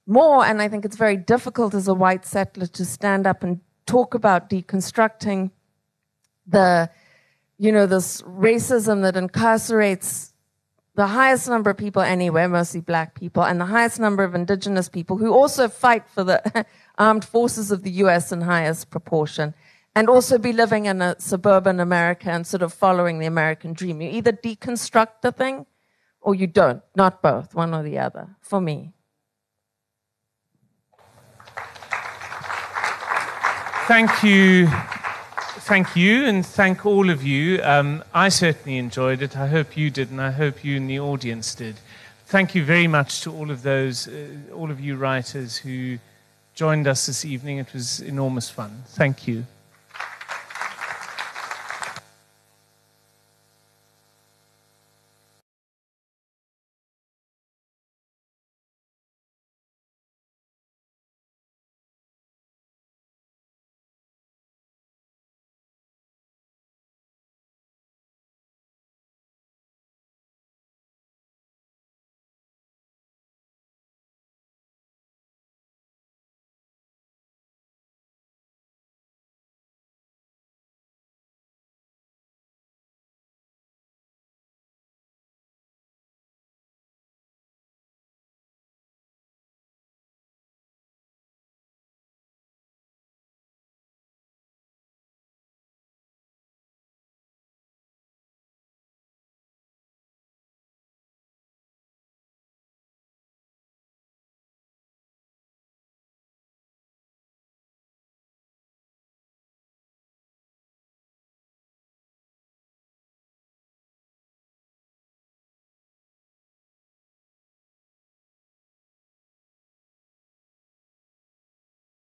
more. 0.06 0.44
And 0.44 0.62
I 0.62 0.68
think 0.68 0.84
it's 0.84 0.96
very 0.96 1.16
difficult 1.16 1.74
as 1.74 1.88
a 1.88 1.94
white 1.94 2.24
settler 2.24 2.66
to 2.66 2.84
stand 2.84 3.26
up 3.26 3.42
and 3.42 3.60
talk 3.84 4.14
about 4.14 4.48
deconstructing 4.48 5.50
the, 6.46 6.88
you 7.58 7.72
know, 7.72 7.86
this 7.86 8.22
racism 8.22 9.02
that 9.02 9.14
incarcerates 9.14 10.31
the 10.94 11.06
highest 11.06 11.48
number 11.48 11.70
of 11.70 11.76
people 11.76 12.02
anywhere, 12.02 12.48
mostly 12.48 12.80
black 12.80 13.14
people, 13.14 13.42
and 13.42 13.60
the 13.60 13.66
highest 13.66 13.98
number 13.98 14.24
of 14.24 14.34
indigenous 14.34 14.88
people 14.88 15.16
who 15.16 15.32
also 15.32 15.68
fight 15.68 16.08
for 16.08 16.22
the 16.22 16.66
armed 16.98 17.24
forces 17.24 17.70
of 17.70 17.82
the 17.82 17.90
US 18.02 18.30
in 18.30 18.42
highest 18.42 18.90
proportion, 18.90 19.54
and 19.94 20.08
also 20.08 20.38
be 20.38 20.52
living 20.52 20.86
in 20.86 21.00
a 21.00 21.18
suburban 21.18 21.80
America 21.80 22.30
and 22.30 22.46
sort 22.46 22.62
of 22.62 22.72
following 22.72 23.18
the 23.18 23.26
American 23.26 23.72
dream. 23.72 24.00
You 24.00 24.10
either 24.10 24.32
deconstruct 24.32 25.22
the 25.22 25.32
thing 25.32 25.66
or 26.20 26.34
you 26.34 26.46
don't, 26.46 26.82
not 26.94 27.22
both, 27.22 27.54
one 27.54 27.74
or 27.74 27.82
the 27.82 27.98
other, 27.98 28.36
for 28.40 28.60
me. 28.60 28.92
Thank 33.88 34.22
you 34.22 34.70
thank 35.72 35.96
you 35.96 36.26
and 36.26 36.44
thank 36.44 36.84
all 36.84 37.08
of 37.08 37.22
you. 37.22 37.58
Um, 37.62 38.04
I 38.12 38.28
certainly 38.28 38.76
enjoyed 38.76 39.22
it. 39.22 39.38
I 39.38 39.46
hope 39.46 39.74
you 39.74 39.88
did, 39.88 40.10
and 40.10 40.20
I 40.20 40.30
hope 40.30 40.62
you 40.62 40.76
in 40.76 40.86
the 40.86 41.00
audience 41.00 41.54
did. 41.54 41.76
Thank 42.26 42.54
you 42.54 42.62
very 42.62 42.86
much 42.86 43.22
to 43.22 43.32
all 43.32 43.50
of 43.50 43.62
those, 43.62 44.06
uh, 44.06 44.36
all 44.54 44.70
of 44.70 44.80
you 44.80 44.96
writers 44.96 45.56
who 45.56 45.96
joined 46.54 46.86
us 46.86 47.06
this 47.06 47.24
evening. 47.24 47.56
It 47.56 47.72
was 47.72 48.00
enormous 48.00 48.50
fun. 48.50 48.82
Thank 48.88 49.26
you. 49.26 49.46